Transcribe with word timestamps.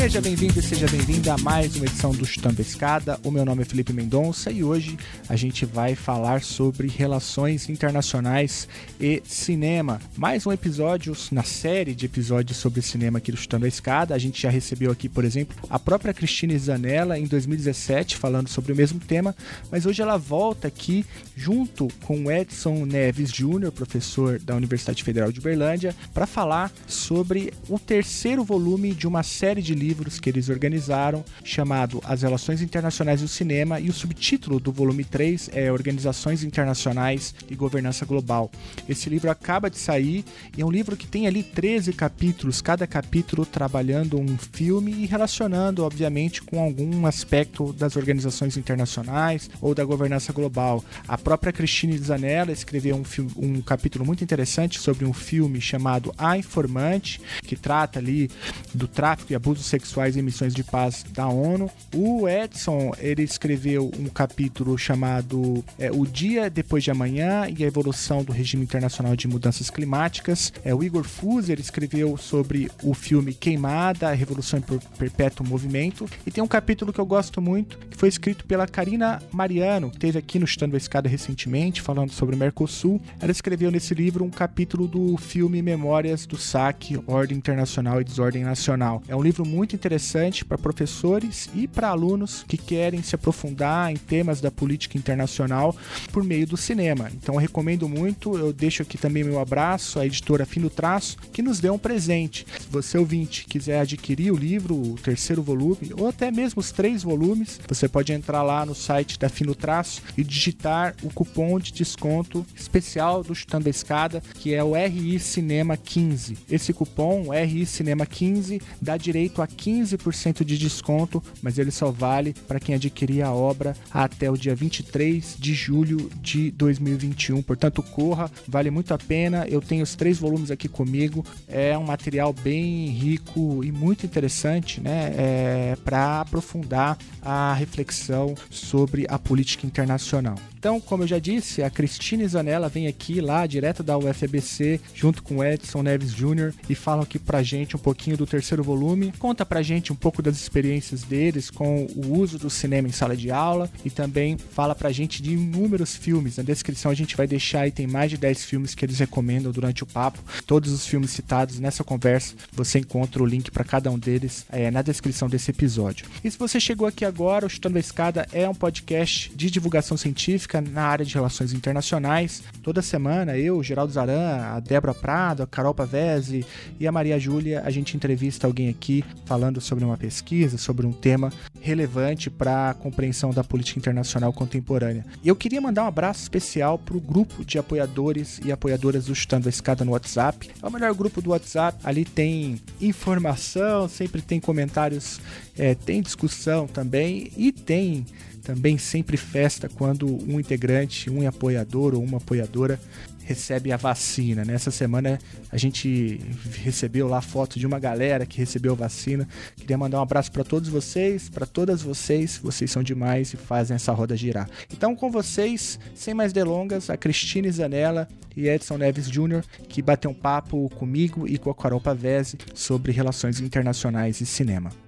Seja 0.00 0.20
bem-vindo 0.20 0.60
e 0.60 0.62
seja 0.62 0.86
bem-vinda 0.86 1.34
a 1.34 1.38
mais 1.38 1.74
uma 1.74 1.84
edição 1.84 2.12
do 2.12 2.24
Chutando 2.24 2.62
Escada. 2.62 3.18
O 3.24 3.32
meu 3.32 3.44
nome 3.44 3.62
é 3.62 3.64
Felipe 3.64 3.92
Mendonça 3.92 4.48
e 4.48 4.62
hoje 4.62 4.96
a 5.28 5.34
gente 5.34 5.66
vai 5.66 5.96
falar 5.96 6.40
sobre 6.40 6.86
relações 6.86 7.68
internacionais 7.68 8.68
e 9.00 9.20
cinema. 9.26 10.00
Mais 10.16 10.46
um 10.46 10.52
episódio 10.52 11.14
na 11.32 11.42
série 11.42 11.96
de 11.96 12.06
episódios 12.06 12.58
sobre 12.58 12.80
cinema 12.80 13.18
aqui 13.18 13.32
do 13.32 13.36
Chutando 13.36 13.64
a 13.64 13.68
Escada. 13.68 14.14
A 14.14 14.18
gente 14.18 14.40
já 14.40 14.48
recebeu 14.48 14.92
aqui, 14.92 15.08
por 15.08 15.24
exemplo, 15.24 15.56
a 15.68 15.80
própria 15.80 16.14
Cristina 16.14 16.56
Zanella 16.56 17.18
em 17.18 17.26
2017 17.26 18.16
falando 18.16 18.48
sobre 18.48 18.72
o 18.72 18.76
mesmo 18.76 19.00
tema, 19.00 19.34
mas 19.70 19.84
hoje 19.84 20.00
ela 20.00 20.16
volta 20.16 20.68
aqui 20.68 21.04
junto 21.36 21.88
com 22.04 22.30
Edson 22.30 22.86
Neves 22.86 23.30
Júnior, 23.30 23.72
professor 23.72 24.38
da 24.38 24.54
Universidade 24.54 25.02
Federal 25.02 25.32
de 25.32 25.40
Uberlândia, 25.40 25.94
para 26.14 26.26
falar 26.26 26.72
sobre 26.86 27.52
o 27.68 27.80
terceiro 27.80 28.44
volume 28.44 28.94
de 28.94 29.06
uma 29.06 29.24
série 29.24 29.60
de 29.60 29.74
livros 29.74 29.88
livros 29.98 30.20
que 30.20 30.30
eles 30.30 30.48
organizaram, 30.48 31.24
chamado 31.42 32.00
As 32.04 32.22
Relações 32.22 32.62
Internacionais 32.62 33.20
do 33.20 33.26
Cinema, 33.26 33.80
e 33.80 33.88
o 33.88 33.92
subtítulo 33.92 34.60
do 34.60 34.70
volume 34.70 35.02
3 35.02 35.50
é 35.52 35.72
Organizações 35.72 36.44
Internacionais 36.44 37.34
e 37.50 37.56
Governança 37.56 38.06
Global. 38.06 38.50
Esse 38.88 39.10
livro 39.10 39.28
acaba 39.28 39.68
de 39.68 39.76
sair 39.76 40.24
e 40.56 40.62
é 40.62 40.64
um 40.64 40.70
livro 40.70 40.96
que 40.96 41.06
tem 41.06 41.26
ali 41.26 41.42
13 41.42 41.92
capítulos, 41.92 42.62
cada 42.62 42.86
capítulo 42.86 43.44
trabalhando 43.44 44.20
um 44.20 44.38
filme 44.38 44.92
e 44.92 45.06
relacionando, 45.06 45.84
obviamente, 45.84 46.42
com 46.42 46.62
algum 46.62 47.04
aspecto 47.04 47.72
das 47.72 47.96
organizações 47.96 48.56
internacionais 48.56 49.50
ou 49.60 49.74
da 49.74 49.84
governança 49.84 50.32
global. 50.32 50.84
A 51.08 51.18
própria 51.18 51.52
Christine 51.52 51.98
Zanella 51.98 52.52
escreveu 52.52 52.94
um, 52.96 53.04
um 53.36 53.60
capítulo 53.62 54.04
muito 54.04 54.22
interessante 54.22 54.78
sobre 54.78 55.04
um 55.04 55.12
filme 55.12 55.60
chamado 55.60 56.14
A 56.16 56.38
Informante, 56.38 57.20
que 57.42 57.56
trata 57.56 57.98
ali 57.98 58.30
do 58.72 58.86
tráfico 58.86 59.32
e 59.32 59.34
abuso 59.34 59.62
sexual 59.62 59.77
sexuais 59.78 60.16
e 60.16 60.22
missões 60.22 60.52
de 60.52 60.64
paz 60.64 61.04
da 61.12 61.28
ONU. 61.28 61.70
O 61.94 62.28
Edson, 62.28 62.92
ele 62.98 63.22
escreveu 63.22 63.90
um 63.98 64.06
capítulo 64.06 64.76
chamado 64.76 65.64
é, 65.78 65.90
O 65.90 66.04
Dia 66.04 66.50
Depois 66.50 66.82
de 66.82 66.90
Amanhã 66.90 67.46
e 67.48 67.62
a 67.62 67.66
Evolução 67.66 68.24
do 68.24 68.32
Regime 68.32 68.64
Internacional 68.64 69.14
de 69.14 69.28
Mudanças 69.28 69.70
Climáticas. 69.70 70.52
É, 70.64 70.74
o 70.74 70.82
Igor 70.82 71.04
Fuser 71.04 71.60
escreveu 71.60 72.16
sobre 72.16 72.70
o 72.82 72.92
filme 72.92 73.32
Queimada, 73.32 74.08
a 74.08 74.14
Revolução 74.14 74.58
em 74.58 74.78
Perpétuo 74.98 75.46
Movimento. 75.46 76.06
E 76.26 76.30
tem 76.30 76.42
um 76.42 76.48
capítulo 76.48 76.92
que 76.92 77.00
eu 77.00 77.06
gosto 77.06 77.40
muito, 77.40 77.78
que 77.78 77.96
foi 77.96 78.08
escrito 78.08 78.44
pela 78.44 78.66
Karina 78.66 79.22
Mariano, 79.32 79.90
que 79.90 79.98
teve 79.98 80.18
aqui 80.18 80.38
no 80.38 80.46
Chutando 80.46 80.74
a 80.74 80.78
Escada 80.78 81.08
recentemente, 81.08 81.80
falando 81.80 82.10
sobre 82.10 82.34
o 82.34 82.38
Mercosul. 82.38 83.00
Ela 83.20 83.30
escreveu 83.30 83.70
nesse 83.70 83.94
livro 83.94 84.24
um 84.24 84.30
capítulo 84.30 84.88
do 84.88 85.16
filme 85.16 85.62
Memórias 85.62 86.26
do 86.26 86.36
Saque, 86.36 86.98
Ordem 87.06 87.38
Internacional 87.38 88.00
e 88.00 88.04
Desordem 88.04 88.42
Nacional. 88.42 89.02
É 89.06 89.14
um 89.14 89.22
livro 89.22 89.46
muito 89.46 89.67
muito 89.68 89.76
interessante 89.76 90.46
para 90.46 90.56
professores 90.56 91.50
e 91.54 91.68
para 91.68 91.88
alunos 91.88 92.42
que 92.48 92.56
querem 92.56 93.02
se 93.02 93.14
aprofundar 93.14 93.92
em 93.92 93.96
temas 93.96 94.40
da 94.40 94.50
política 94.50 94.96
internacional 94.96 95.76
por 96.10 96.24
meio 96.24 96.46
do 96.46 96.56
cinema. 96.56 97.10
Então 97.12 97.34
eu 97.34 97.40
recomendo 97.40 97.86
muito, 97.86 98.34
eu 98.38 98.50
deixo 98.50 98.80
aqui 98.80 98.96
também 98.96 99.22
meu 99.22 99.38
abraço 99.38 99.98
à 99.98 100.06
editora 100.06 100.46
Fim 100.46 100.60
do 100.60 100.70
Traço, 100.70 101.18
que 101.34 101.42
nos 101.42 101.60
deu 101.60 101.74
um 101.74 101.78
presente. 101.78 102.46
Se 102.58 102.66
você 102.70 102.96
ouvinte 102.96 103.44
quiser 103.44 103.80
adquirir 103.80 104.32
o 104.32 104.36
livro, 104.36 104.74
o 104.74 104.94
terceiro 104.94 105.42
volume, 105.42 105.92
ou 105.98 106.08
até 106.08 106.30
mesmo 106.30 106.60
os 106.60 106.72
três 106.72 107.02
volumes, 107.02 107.60
você 107.68 107.86
pode 107.86 108.10
entrar 108.10 108.42
lá 108.42 108.64
no 108.64 108.74
site 108.74 109.18
da 109.18 109.28
Fim 109.28 109.44
do 109.44 109.54
Traço 109.54 110.00
e 110.16 110.24
digitar 110.24 110.94
o 111.02 111.10
cupom 111.10 111.58
de 111.58 111.72
desconto 111.72 112.46
especial 112.56 113.22
do 113.22 113.34
Chutando 113.34 113.68
a 113.68 113.70
Escada, 113.70 114.22
que 114.36 114.54
é 114.54 114.64
o 114.64 114.72
RI 114.72 115.18
Cinema 115.18 115.76
15. 115.76 116.38
Esse 116.50 116.72
cupom, 116.72 117.34
RI 117.34 117.66
Cinema 117.66 118.06
15, 118.06 118.62
dá 118.80 118.96
direito 118.96 119.42
a 119.42 119.57
15% 119.58 120.44
de 120.44 120.56
desconto, 120.56 121.22
mas 121.42 121.58
ele 121.58 121.70
só 121.70 121.90
vale 121.90 122.34
para 122.46 122.60
quem 122.60 122.74
adquirir 122.74 123.22
a 123.22 123.32
obra 123.32 123.76
até 123.90 124.30
o 124.30 124.36
dia 124.36 124.54
23 124.54 125.36
de 125.38 125.54
julho 125.54 126.10
de 126.20 126.50
2021. 126.52 127.42
Portanto, 127.42 127.82
corra, 127.82 128.30
vale 128.46 128.70
muito 128.70 128.94
a 128.94 128.98
pena. 128.98 129.46
Eu 129.48 129.60
tenho 129.60 129.82
os 129.82 129.94
três 129.94 130.18
volumes 130.18 130.50
aqui 130.50 130.68
comigo. 130.68 131.24
É 131.48 131.76
um 131.76 131.84
material 131.84 132.32
bem 132.32 132.88
rico 132.88 133.64
e 133.64 133.72
muito 133.72 134.06
interessante, 134.06 134.80
né? 134.80 135.12
É, 135.16 135.76
para 135.84 136.20
aprofundar 136.20 136.96
a 137.22 137.52
reflexão 137.54 138.34
sobre 138.50 139.06
a 139.08 139.18
política 139.18 139.66
internacional. 139.66 140.36
Então, 140.58 140.80
como 140.80 141.04
eu 141.04 141.06
já 141.06 141.20
disse, 141.20 141.62
a 141.62 141.70
Cristina 141.70 142.26
Zanella 142.26 142.68
vem 142.68 142.88
aqui 142.88 143.20
lá, 143.20 143.46
direto 143.46 143.82
da 143.82 143.96
UFBC, 143.96 144.80
junto 144.92 145.22
com 145.22 145.44
Edson 145.44 145.82
Neves 145.82 146.12
Jr. 146.12 146.52
e 146.68 146.74
falam 146.74 147.04
aqui 147.04 147.16
pra 147.16 147.44
gente 147.44 147.76
um 147.76 147.78
pouquinho 147.78 148.16
do 148.16 148.26
terceiro 148.26 148.64
volume. 148.64 149.12
Conta 149.20 149.46
pra 149.48 149.62
gente 149.62 149.92
um 149.92 149.96
pouco 149.96 150.22
das 150.22 150.36
experiências 150.36 151.02
deles 151.02 151.50
com 151.50 151.86
o 151.96 152.18
uso 152.18 152.38
do 152.38 152.50
cinema 152.50 152.86
em 152.86 152.92
sala 152.92 153.16
de 153.16 153.30
aula 153.30 153.70
e 153.84 153.90
também 153.90 154.36
fala 154.36 154.74
pra 154.74 154.92
gente 154.92 155.22
de 155.22 155.32
inúmeros 155.32 155.96
filmes. 155.96 156.36
Na 156.36 156.42
descrição 156.42 156.90
a 156.90 156.94
gente 156.94 157.16
vai 157.16 157.26
deixar 157.26 157.62
aí, 157.62 157.72
tem 157.72 157.86
mais 157.86 158.10
de 158.10 158.18
10 158.18 158.44
filmes 158.44 158.74
que 158.74 158.84
eles 158.84 158.98
recomendam 158.98 159.50
durante 159.50 159.82
o 159.82 159.86
papo. 159.86 160.22
Todos 160.46 160.72
os 160.72 160.86
filmes 160.86 161.10
citados 161.10 161.58
nessa 161.58 161.82
conversa, 161.82 162.34
você 162.52 162.78
encontra 162.78 163.22
o 163.22 163.26
link 163.26 163.50
para 163.50 163.64
cada 163.64 163.90
um 163.90 163.98
deles 163.98 164.44
é, 164.50 164.70
na 164.70 164.82
descrição 164.82 165.28
desse 165.28 165.50
episódio. 165.50 166.06
E 166.22 166.30
se 166.30 166.38
você 166.38 166.60
chegou 166.60 166.86
aqui 166.86 167.04
agora, 167.04 167.46
o 167.46 167.48
Chutando 167.48 167.78
a 167.78 167.80
Escada 167.80 168.26
é 168.32 168.48
um 168.48 168.54
podcast 168.54 169.32
de 169.34 169.50
divulgação 169.50 169.96
científica 169.96 170.60
na 170.60 170.82
área 170.82 171.04
de 171.04 171.14
relações 171.14 171.52
internacionais. 171.52 172.42
Toda 172.62 172.82
semana 172.82 173.36
eu, 173.38 173.62
Geraldo 173.62 173.92
Zaran, 173.92 174.42
a 174.42 174.60
Débora 174.60 174.94
Prado, 174.94 175.42
a 175.42 175.46
Carol 175.46 175.74
Pavese 175.74 176.44
e 176.78 176.86
a 176.86 176.92
Maria 176.92 177.18
Júlia, 177.18 177.62
a 177.64 177.70
gente 177.70 177.96
entrevista 177.96 178.46
alguém 178.46 178.68
aqui 178.68 179.04
falando 179.24 179.37
sobre 179.60 179.84
uma 179.84 179.96
pesquisa, 179.96 180.58
sobre 180.58 180.86
um 180.86 180.92
tema 180.92 181.32
relevante 181.60 182.30
para 182.30 182.70
a 182.70 182.74
compreensão 182.74 183.30
da 183.30 183.42
política 183.42 183.78
internacional 183.78 184.32
contemporânea. 184.32 185.04
Eu 185.24 185.36
queria 185.36 185.60
mandar 185.60 185.84
um 185.84 185.88
abraço 185.88 186.22
especial 186.22 186.78
para 186.78 186.96
o 186.96 187.00
grupo 187.00 187.44
de 187.44 187.58
apoiadores 187.58 188.40
e 188.44 188.52
apoiadoras 188.52 189.06
do 189.06 189.14
Chutando 189.14 189.48
a 189.48 189.50
Escada 189.50 189.84
no 189.84 189.92
WhatsApp. 189.92 190.50
É 190.62 190.66
o 190.66 190.70
melhor 190.70 190.94
grupo 190.94 191.20
do 191.20 191.30
WhatsApp. 191.30 191.78
Ali 191.84 192.04
tem 192.04 192.60
informação, 192.80 193.88
sempre 193.88 194.22
tem 194.22 194.40
comentários, 194.40 195.20
é, 195.56 195.74
tem 195.74 196.02
discussão 196.02 196.66
também 196.66 197.30
e 197.36 197.52
tem 197.52 198.06
também 198.48 198.78
sempre 198.78 199.18
festa 199.18 199.68
quando 199.68 200.06
um 200.26 200.40
integrante, 200.40 201.10
um 201.10 201.26
apoiador 201.28 201.94
ou 201.94 202.02
uma 202.02 202.16
apoiadora 202.16 202.80
recebe 203.28 203.70
a 203.72 203.76
vacina. 203.76 204.42
Nessa 204.42 204.70
semana 204.70 205.18
a 205.52 205.58
gente 205.58 206.18
recebeu 206.64 207.06
lá 207.06 207.20
foto 207.20 207.58
de 207.58 207.66
uma 207.66 207.78
galera 207.78 208.24
que 208.24 208.38
recebeu 208.38 208.72
a 208.72 208.76
vacina. 208.76 209.28
Queria 209.54 209.76
mandar 209.76 209.98
um 209.98 210.02
abraço 210.02 210.32
para 210.32 210.42
todos 210.42 210.70
vocês, 210.70 211.28
para 211.28 211.44
todas 211.44 211.82
vocês. 211.82 212.40
Vocês 212.42 212.70
são 212.70 212.82
demais 212.82 213.34
e 213.34 213.36
fazem 213.36 213.74
essa 213.74 213.92
roda 213.92 214.16
girar. 214.16 214.48
Então, 214.72 214.96
com 214.96 215.10
vocês, 215.10 215.78
sem 215.94 216.14
mais 216.14 216.32
delongas, 216.32 216.88
a 216.88 216.96
Cristina 216.96 217.52
Zanella 217.52 218.08
e 218.34 218.48
Edson 218.48 218.78
Neves 218.78 219.10
Jr., 219.10 219.44
que 219.68 219.82
bateu 219.82 220.10
um 220.10 220.14
papo 220.14 220.70
comigo 220.70 221.28
e 221.28 221.36
com 221.36 221.50
a 221.50 221.54
Carol 221.54 221.82
Pavese 221.82 222.38
sobre 222.54 222.92
relações 222.92 223.40
internacionais 223.40 224.22
e 224.22 224.26
cinema. 224.26 224.87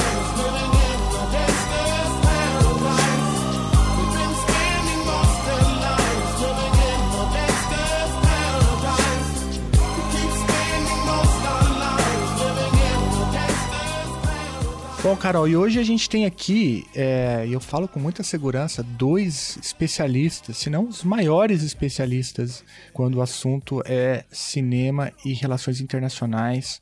Bom, 15.03 15.17
Carol, 15.17 15.47
e 15.47 15.57
hoje 15.57 15.79
a 15.79 15.83
gente 15.83 16.07
tem 16.07 16.27
aqui, 16.27 16.85
é, 16.93 17.43
e 17.47 17.51
eu 17.51 17.59
falo 17.59 17.87
com 17.87 17.99
muita 17.99 18.21
segurança, 18.21 18.83
dois 18.83 19.57
especialistas, 19.57 20.57
se 20.57 20.69
não 20.69 20.87
os 20.87 21.03
maiores 21.03 21.63
especialistas, 21.63 22.63
quando 22.93 23.15
o 23.15 23.21
assunto 23.23 23.81
é 23.83 24.25
cinema 24.31 25.11
e 25.25 25.33
relações 25.33 25.81
internacionais. 25.81 26.79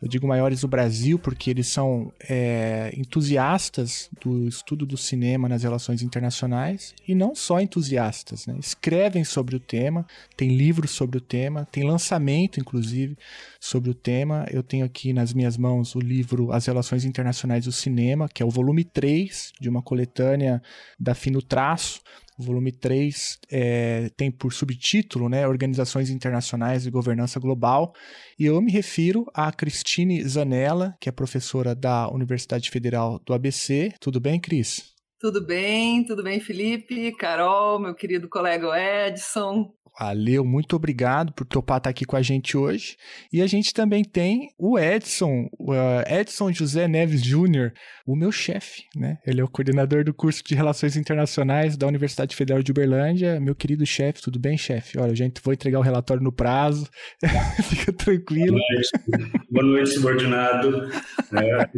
Eu 0.00 0.08
digo 0.08 0.28
maiores 0.28 0.60
do 0.60 0.68
Brasil 0.68 1.18
porque 1.18 1.50
eles 1.50 1.66
são 1.66 2.12
é, 2.28 2.92
entusiastas 2.96 4.08
do 4.20 4.46
estudo 4.46 4.86
do 4.86 4.96
cinema 4.96 5.48
nas 5.48 5.64
relações 5.64 6.02
internacionais 6.02 6.94
e 7.06 7.14
não 7.14 7.34
só 7.34 7.60
entusiastas, 7.60 8.46
né? 8.46 8.56
escrevem 8.58 9.24
sobre 9.24 9.56
o 9.56 9.60
tema, 9.60 10.06
tem 10.36 10.56
livros 10.56 10.92
sobre 10.92 11.18
o 11.18 11.20
tema, 11.20 11.66
tem 11.70 11.82
lançamento, 11.82 12.60
inclusive, 12.60 13.18
sobre 13.58 13.90
o 13.90 13.94
tema. 13.94 14.46
Eu 14.50 14.62
tenho 14.62 14.84
aqui 14.84 15.12
nas 15.12 15.34
minhas 15.34 15.56
mãos 15.56 15.96
o 15.96 16.00
livro 16.00 16.52
As 16.52 16.66
Relações 16.66 17.04
Internacionais 17.04 17.64
do 17.64 17.72
Cinema, 17.72 18.28
que 18.28 18.42
é 18.42 18.46
o 18.46 18.50
volume 18.50 18.84
3 18.84 19.52
de 19.60 19.68
uma 19.68 19.82
coletânea 19.82 20.62
da 20.98 21.14
Fino 21.14 21.42
Traço, 21.42 22.00
o 22.38 22.42
volume 22.42 22.70
3 22.70 23.38
é, 23.50 24.10
tem 24.16 24.30
por 24.30 24.52
subtítulo 24.52 25.28
né, 25.28 25.46
Organizações 25.46 26.08
Internacionais 26.08 26.84
de 26.84 26.90
Governança 26.90 27.40
Global. 27.40 27.92
E 28.38 28.46
eu 28.46 28.60
me 28.60 28.70
refiro 28.70 29.26
a 29.34 29.50
Cristine 29.50 30.22
Zanella, 30.22 30.94
que 31.00 31.08
é 31.08 31.12
professora 31.12 31.74
da 31.74 32.08
Universidade 32.08 32.70
Federal 32.70 33.20
do 33.26 33.34
ABC. 33.34 33.92
Tudo 34.00 34.20
bem, 34.20 34.40
Cris? 34.40 34.96
Tudo 35.20 35.44
bem, 35.44 36.04
tudo 36.04 36.22
bem, 36.22 36.38
Felipe, 36.38 37.10
Carol, 37.16 37.80
meu 37.80 37.92
querido 37.92 38.28
colega 38.28 38.68
Edson. 39.08 39.74
Valeu, 39.98 40.44
muito 40.44 40.76
obrigado 40.76 41.32
por 41.32 41.44
topar 41.44 41.78
estar 41.78 41.90
aqui 41.90 42.04
com 42.04 42.16
a 42.16 42.22
gente 42.22 42.56
hoje. 42.56 42.96
E 43.32 43.42
a 43.42 43.46
gente 43.46 43.74
também 43.74 44.04
tem 44.04 44.50
o 44.56 44.78
Edson, 44.78 45.48
o 45.58 45.74
eh, 45.74 46.20
Edson 46.20 46.52
José 46.52 46.86
Neves 46.86 47.22
Júnior, 47.22 47.72
o 48.06 48.14
meu 48.14 48.30
chefe, 48.30 48.84
né? 48.94 49.18
Ele 49.26 49.40
é 49.40 49.44
o 49.44 49.48
coordenador 49.48 50.04
do 50.04 50.14
curso 50.14 50.42
de 50.44 50.54
Relações 50.54 50.96
Internacionais 50.96 51.76
da 51.76 51.86
Universidade 51.86 52.36
Federal 52.36 52.62
de 52.62 52.70
Uberlândia. 52.70 53.40
Meu 53.40 53.56
querido 53.56 53.84
chefe, 53.84 54.22
tudo 54.22 54.38
bem, 54.38 54.56
chefe? 54.56 54.98
Olha, 54.98 55.12
a 55.12 55.16
gente 55.16 55.40
vou 55.42 55.52
entregar 55.52 55.80
o 55.80 55.82
relatório 55.82 56.22
no 56.22 56.32
prazo. 56.32 56.88
Fica 57.68 57.92
tranquilo. 57.92 58.56
Boa 58.56 58.72
noite, 58.72 59.42
Boa 59.50 59.66
noite 59.66 59.90
subordinado. 59.90 60.88
É, 61.30 61.68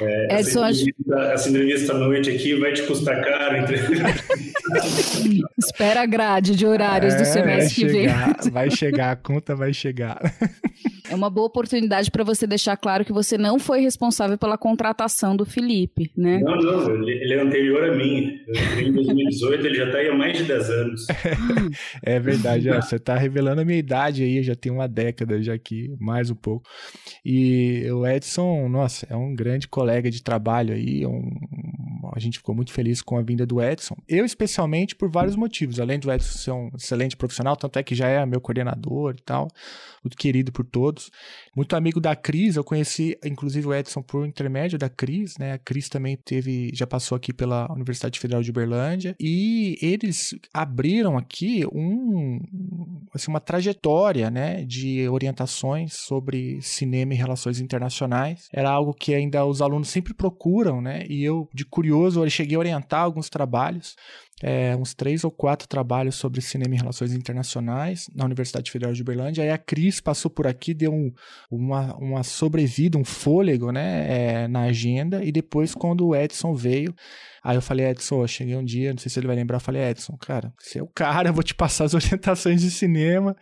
é, 0.00 0.40
Edson, 0.40 0.64
essa, 0.64 0.82
entrevista, 0.82 1.14
essa 1.32 1.48
entrevista 1.48 1.92
à 1.92 1.98
noite 1.98 2.30
aqui 2.30 2.54
vai 2.54 2.72
te 2.72 2.82
custar 2.82 3.24
caro. 3.24 3.56
Entre... 3.56 3.78
Espera 5.58 6.02
a 6.02 6.06
grade 6.06 6.54
de 6.54 6.66
horários 6.66 7.14
é, 7.14 7.18
do 7.18 7.24
semestre 7.24 7.74
que 7.74 7.86
vem. 7.86 8.08
Vai 8.52 8.70
chegar, 8.70 9.12
a 9.12 9.16
conta 9.16 9.56
vai 9.56 9.72
chegar. 9.72 10.20
É 11.10 11.14
uma 11.14 11.30
boa 11.30 11.46
oportunidade 11.46 12.10
para 12.10 12.22
você 12.22 12.46
deixar 12.46 12.76
claro 12.76 13.04
que 13.04 13.12
você 13.12 13.38
não 13.38 13.58
foi 13.58 13.80
responsável 13.80 14.36
pela 14.36 14.58
contratação 14.58 15.34
do 15.34 15.44
Felipe, 15.46 16.12
né? 16.16 16.38
Não, 16.40 16.56
não, 16.56 17.08
ele 17.08 17.32
é 17.32 17.40
anterior 17.40 17.84
a 17.84 17.96
mim. 17.96 18.38
Em 18.78 18.92
2018 18.92 19.66
ele 19.66 19.74
já 19.74 19.86
está 19.86 19.98
aí 19.98 20.08
há 20.08 20.14
mais 20.14 20.36
de 20.36 20.44
10 20.44 20.70
anos. 20.70 21.06
é 22.04 22.20
verdade, 22.20 22.68
você 22.68 22.96
está 22.96 23.16
revelando 23.16 23.62
a 23.62 23.64
minha 23.64 23.78
idade 23.78 24.22
aí, 24.22 24.42
já 24.42 24.54
tem 24.54 24.70
uma 24.70 24.86
década 24.86 25.42
já 25.42 25.54
aqui, 25.54 25.90
mais 25.98 26.30
um 26.30 26.34
pouco. 26.34 26.68
E 27.24 27.90
o 27.90 28.06
Edson, 28.06 28.68
nossa, 28.68 29.06
é 29.08 29.16
um 29.16 29.34
grande 29.34 29.66
colega 29.78 30.10
de 30.10 30.20
trabalho 30.20 30.74
aí, 30.74 31.06
um, 31.06 31.30
a 32.12 32.18
gente 32.18 32.38
ficou 32.38 32.52
muito 32.52 32.72
feliz 32.72 33.00
com 33.00 33.16
a 33.16 33.22
vinda 33.22 33.46
do 33.46 33.62
Edson. 33.62 33.96
Eu, 34.08 34.24
especialmente, 34.24 34.96
por 34.96 35.08
vários 35.08 35.36
motivos. 35.36 35.78
Além 35.78 36.00
do 36.00 36.10
Edson 36.10 36.38
ser 36.38 36.50
um 36.50 36.70
excelente 36.76 37.16
profissional, 37.16 37.56
tanto 37.56 37.78
é 37.78 37.82
que 37.84 37.94
já 37.94 38.08
é 38.08 38.26
meu 38.26 38.40
coordenador 38.40 39.14
e 39.16 39.22
tal, 39.22 39.46
muito 40.02 40.16
querido 40.16 40.52
por 40.52 40.64
todos. 40.64 41.10
Muito 41.56 41.74
amigo 41.74 42.00
da 42.00 42.14
Cris, 42.14 42.56
eu 42.56 42.64
conheci, 42.64 43.16
inclusive, 43.24 43.66
o 43.66 43.74
Edson 43.74 44.02
por 44.02 44.26
intermédio 44.26 44.78
da 44.78 44.88
Cris, 44.88 45.36
né? 45.38 45.52
A 45.52 45.58
Cris 45.58 45.88
também 45.88 46.16
teve, 46.16 46.70
já 46.74 46.86
passou 46.86 47.16
aqui 47.16 47.32
pela 47.32 47.70
Universidade 47.72 48.18
Federal 48.18 48.42
de 48.42 48.50
Uberlândia. 48.50 49.14
E 49.20 49.76
eles 49.80 50.34
abriram 50.52 51.16
aqui 51.16 51.64
um, 51.72 52.38
assim, 53.14 53.30
uma 53.30 53.40
trajetória, 53.40 54.30
né? 54.30 54.64
De 54.64 55.08
orientações 55.08 55.94
sobre 55.94 56.60
cinema 56.62 57.14
e 57.14 57.16
relações 57.16 57.60
internacionais. 57.60 58.48
Era 58.52 58.70
algo 58.70 58.94
que 58.94 59.14
ainda 59.14 59.44
os 59.44 59.60
alunos 59.60 59.88
sempre 59.88 60.14
procuram, 60.14 60.80
né? 60.80 61.04
E 61.08 61.24
eu, 61.24 61.48
de 61.54 61.64
curioso, 61.64 62.24
eu 62.24 62.30
cheguei 62.30 62.56
a 62.56 62.60
orientar 62.60 63.02
alguns 63.02 63.28
trabalhos 63.28 63.96
é, 64.42 64.76
uns 64.76 64.94
três 64.94 65.24
ou 65.24 65.30
quatro 65.30 65.66
trabalhos 65.66 66.14
sobre 66.14 66.40
cinema 66.40 66.74
e 66.74 66.78
relações 66.78 67.12
internacionais 67.12 68.08
na 68.14 68.24
Universidade 68.24 68.70
Federal 68.70 68.92
de 68.92 69.02
Uberlândia. 69.02 69.42
Aí 69.42 69.50
a 69.50 69.58
Cris 69.58 70.00
passou 70.00 70.30
por 70.30 70.46
aqui, 70.46 70.72
deu 70.72 70.92
um, 70.92 71.12
uma, 71.50 71.94
uma 71.96 72.22
sobrevida, 72.22 72.98
um 72.98 73.04
fôlego 73.04 73.72
né, 73.72 74.42
é, 74.44 74.48
na 74.48 74.62
agenda, 74.62 75.24
e 75.24 75.32
depois, 75.32 75.74
quando 75.74 76.06
o 76.06 76.16
Edson 76.16 76.54
veio, 76.54 76.94
Aí 77.48 77.56
eu 77.56 77.62
falei, 77.62 77.86
Edson, 77.86 78.20
eu 78.20 78.28
cheguei 78.28 78.54
um 78.56 78.62
dia, 78.62 78.90
não 78.90 78.98
sei 78.98 79.08
se 79.08 79.18
ele 79.18 79.26
vai 79.26 79.34
lembrar, 79.34 79.56
eu 79.56 79.60
falei, 79.60 79.80
Edson, 79.80 80.14
cara, 80.18 80.52
você 80.58 80.80
é 80.80 80.82
o 80.82 80.86
cara, 80.86 81.30
eu 81.30 81.32
vou 81.32 81.42
te 81.42 81.54
passar 81.54 81.84
as 81.84 81.94
orientações 81.96 82.60
de 82.60 82.70
cinema. 82.70 83.34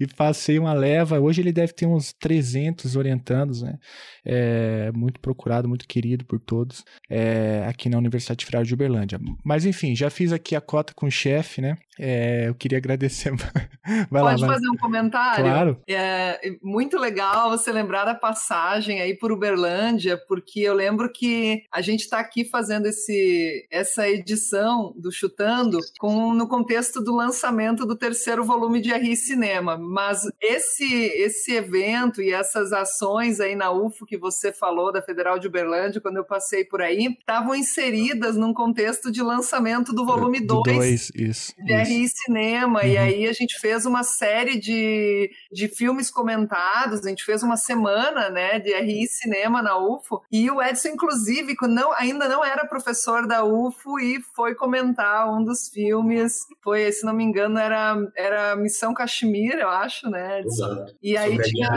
E 0.00 0.06
passei 0.08 0.58
uma 0.58 0.72
leva. 0.72 1.20
Hoje 1.20 1.40
ele 1.40 1.52
deve 1.52 1.72
ter 1.72 1.86
uns 1.86 2.12
300 2.12 2.96
orientandos, 2.96 3.62
né? 3.62 3.78
É, 4.24 4.90
muito 4.92 5.20
procurado, 5.20 5.68
muito 5.68 5.86
querido 5.86 6.24
por 6.24 6.40
todos, 6.40 6.84
é, 7.08 7.64
aqui 7.68 7.88
na 7.88 7.98
Universidade 7.98 8.44
Federal 8.44 8.64
de 8.64 8.74
Uberlândia. 8.74 9.20
Mas 9.44 9.64
enfim, 9.64 9.94
já 9.94 10.10
fiz 10.10 10.32
aqui 10.32 10.56
a 10.56 10.60
cota 10.60 10.92
com 10.92 11.06
o 11.06 11.10
chefe, 11.10 11.60
né? 11.60 11.76
É, 11.98 12.48
eu 12.48 12.54
queria 12.54 12.78
agradecer. 12.78 13.32
vai 14.10 14.22
Pode 14.22 14.42
lá, 14.42 14.48
fazer 14.48 14.68
um 14.68 14.76
comentário? 14.76 15.44
Claro. 15.44 15.82
É 15.88 16.38
muito 16.62 16.98
legal 16.98 17.50
você 17.50 17.70
lembrar 17.70 18.04
da 18.04 18.14
passagem 18.14 19.00
aí 19.00 19.16
por 19.16 19.30
Uberlândia, 19.30 20.16
porque 20.26 20.60
eu 20.60 20.74
lembro 20.74 21.12
que 21.12 21.62
a 21.72 21.80
gente 21.80 22.00
está 22.00 22.18
aqui 22.18 22.44
fazendo 22.44 22.86
esse, 22.86 23.51
essa 23.70 24.08
edição 24.08 24.92
do 24.96 25.10
Chutando 25.10 25.78
com, 25.98 26.32
no 26.32 26.48
contexto 26.48 27.00
do 27.02 27.14
lançamento 27.14 27.86
do 27.86 27.96
terceiro 27.96 28.44
volume 28.44 28.80
de 28.80 28.92
RI 28.92 29.16
Cinema. 29.16 29.76
Mas 29.78 30.22
esse, 30.40 30.84
esse 30.84 31.52
evento 31.52 32.22
e 32.22 32.32
essas 32.32 32.72
ações 32.72 33.40
aí 33.40 33.54
na 33.54 33.70
UFO 33.70 34.06
que 34.06 34.16
você 34.16 34.52
falou, 34.52 34.92
da 34.92 35.02
Federal 35.02 35.38
de 35.38 35.46
Uberlândia, 35.46 36.00
quando 36.00 36.16
eu 36.16 36.24
passei 36.24 36.64
por 36.64 36.82
aí, 36.82 37.06
estavam 37.18 37.54
inseridas 37.54 38.36
num 38.36 38.52
contexto 38.52 39.10
de 39.10 39.22
lançamento 39.22 39.92
do 39.92 40.04
volume 40.04 40.40
2 40.40 41.10
isso, 41.14 41.54
de 41.58 41.74
RI 41.74 42.08
Cinema, 42.08 42.80
uhum. 42.80 42.86
e 42.86 42.96
aí 42.96 43.26
a 43.26 43.32
gente 43.32 43.58
fez 43.58 43.86
uma 43.86 44.02
série 44.02 44.58
de, 44.58 45.30
de 45.50 45.68
filmes 45.68 46.10
comentados, 46.10 47.04
a 47.04 47.08
gente 47.08 47.24
fez 47.24 47.42
uma 47.42 47.56
semana, 47.56 48.30
né, 48.30 48.58
de 48.58 48.72
RI 48.74 49.06
Cinema 49.06 49.62
na 49.62 49.78
UFO, 49.78 50.22
e 50.30 50.50
o 50.50 50.62
Edson, 50.62 50.88
inclusive, 50.88 51.54
não, 51.62 51.92
ainda 51.92 52.28
não 52.28 52.44
era 52.44 52.66
professor 52.66 53.26
da 53.32 53.44
UFO 53.44 53.98
e 53.98 54.20
foi 54.20 54.54
comentar 54.54 55.32
um 55.32 55.42
dos 55.42 55.68
filmes, 55.70 56.40
foi, 56.62 56.92
se 56.92 57.02
não 57.06 57.14
me 57.14 57.24
engano, 57.24 57.58
era, 57.58 57.96
era 58.14 58.54
Missão 58.54 58.92
Kashmir, 58.92 59.54
eu 59.54 59.70
acho, 59.70 60.10
né? 60.10 60.40
Exato. 60.40 60.94
E 61.02 61.16
aí 61.16 61.30
Sobre 61.30 61.48
tinha... 61.48 61.70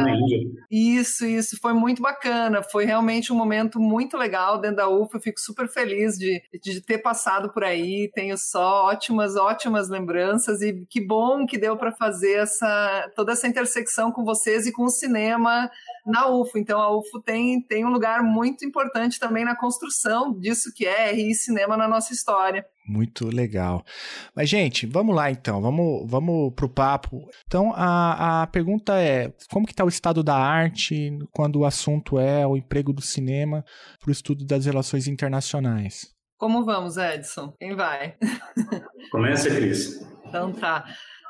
Isso, 0.69 1.25
isso, 1.25 1.57
foi 1.61 1.71
muito 1.71 2.01
bacana, 2.01 2.61
foi 2.61 2.83
realmente 2.83 3.31
um 3.31 3.37
momento 3.37 3.79
muito 3.79 4.17
legal 4.17 4.59
dentro 4.59 4.77
da 4.77 4.89
UFO, 4.89 5.15
eu 5.15 5.21
fico 5.21 5.39
super 5.39 5.69
feliz 5.69 6.17
de, 6.17 6.43
de 6.61 6.81
ter 6.81 6.97
passado 6.97 7.49
por 7.53 7.63
aí, 7.63 8.11
tenho 8.13 8.37
só 8.37 8.87
ótimas, 8.87 9.37
ótimas 9.37 9.87
lembranças. 9.87 10.61
E 10.61 10.85
que 10.89 10.99
bom 10.99 11.45
que 11.45 11.57
deu 11.57 11.77
para 11.77 11.93
fazer 11.93 12.33
essa 12.39 13.09
toda 13.15 13.31
essa 13.31 13.47
intersecção 13.47 14.11
com 14.11 14.25
vocês 14.25 14.67
e 14.67 14.73
com 14.73 14.83
o 14.83 14.89
cinema 14.89 15.71
na 16.05 16.27
UFO. 16.27 16.57
Então 16.57 16.79
a 16.79 16.95
UFO 16.95 17.21
tem, 17.21 17.61
tem 17.61 17.85
um 17.85 17.91
lugar 17.91 18.21
muito 18.21 18.65
importante 18.65 19.19
também 19.19 19.45
na 19.45 19.55
construção 19.55 20.33
disso 20.33 20.73
que 20.73 20.85
é 20.85 21.11
RI 21.11 21.33
Cinema 21.45 21.77
na 21.77 21.87
nossa 21.87 22.13
história. 22.13 22.65
Muito 22.87 23.27
legal. 23.27 23.83
Mas, 24.35 24.49
gente, 24.49 24.85
vamos 24.85 25.15
lá 25.15 25.31
então, 25.31 25.61
vamos, 25.61 26.09
vamos 26.09 26.53
pro 26.53 26.69
papo. 26.69 27.27
Então, 27.47 27.71
a, 27.75 28.43
a 28.43 28.47
pergunta 28.47 28.99
é: 28.99 29.33
como 29.51 29.65
que 29.65 29.71
está 29.71 29.83
o 29.83 29.89
estado 29.89 30.23
da 30.23 30.35
arte 30.35 31.17
quando 31.31 31.59
o 31.59 31.65
assunto 31.65 32.19
é 32.19 32.45
o 32.45 32.57
emprego 32.57 32.91
do 32.91 33.01
cinema 33.01 33.63
para 33.99 34.09
o 34.09 34.11
estudo 34.11 34.45
das 34.45 34.65
relações 34.65 35.07
internacionais? 35.07 36.13
Como 36.37 36.65
vamos, 36.65 36.97
Edson? 36.97 37.53
Quem 37.57 37.75
vai? 37.75 38.15
Começa, 39.09 39.49
Cris. 39.49 40.01
Então 40.25 40.51
tá. 40.51 40.85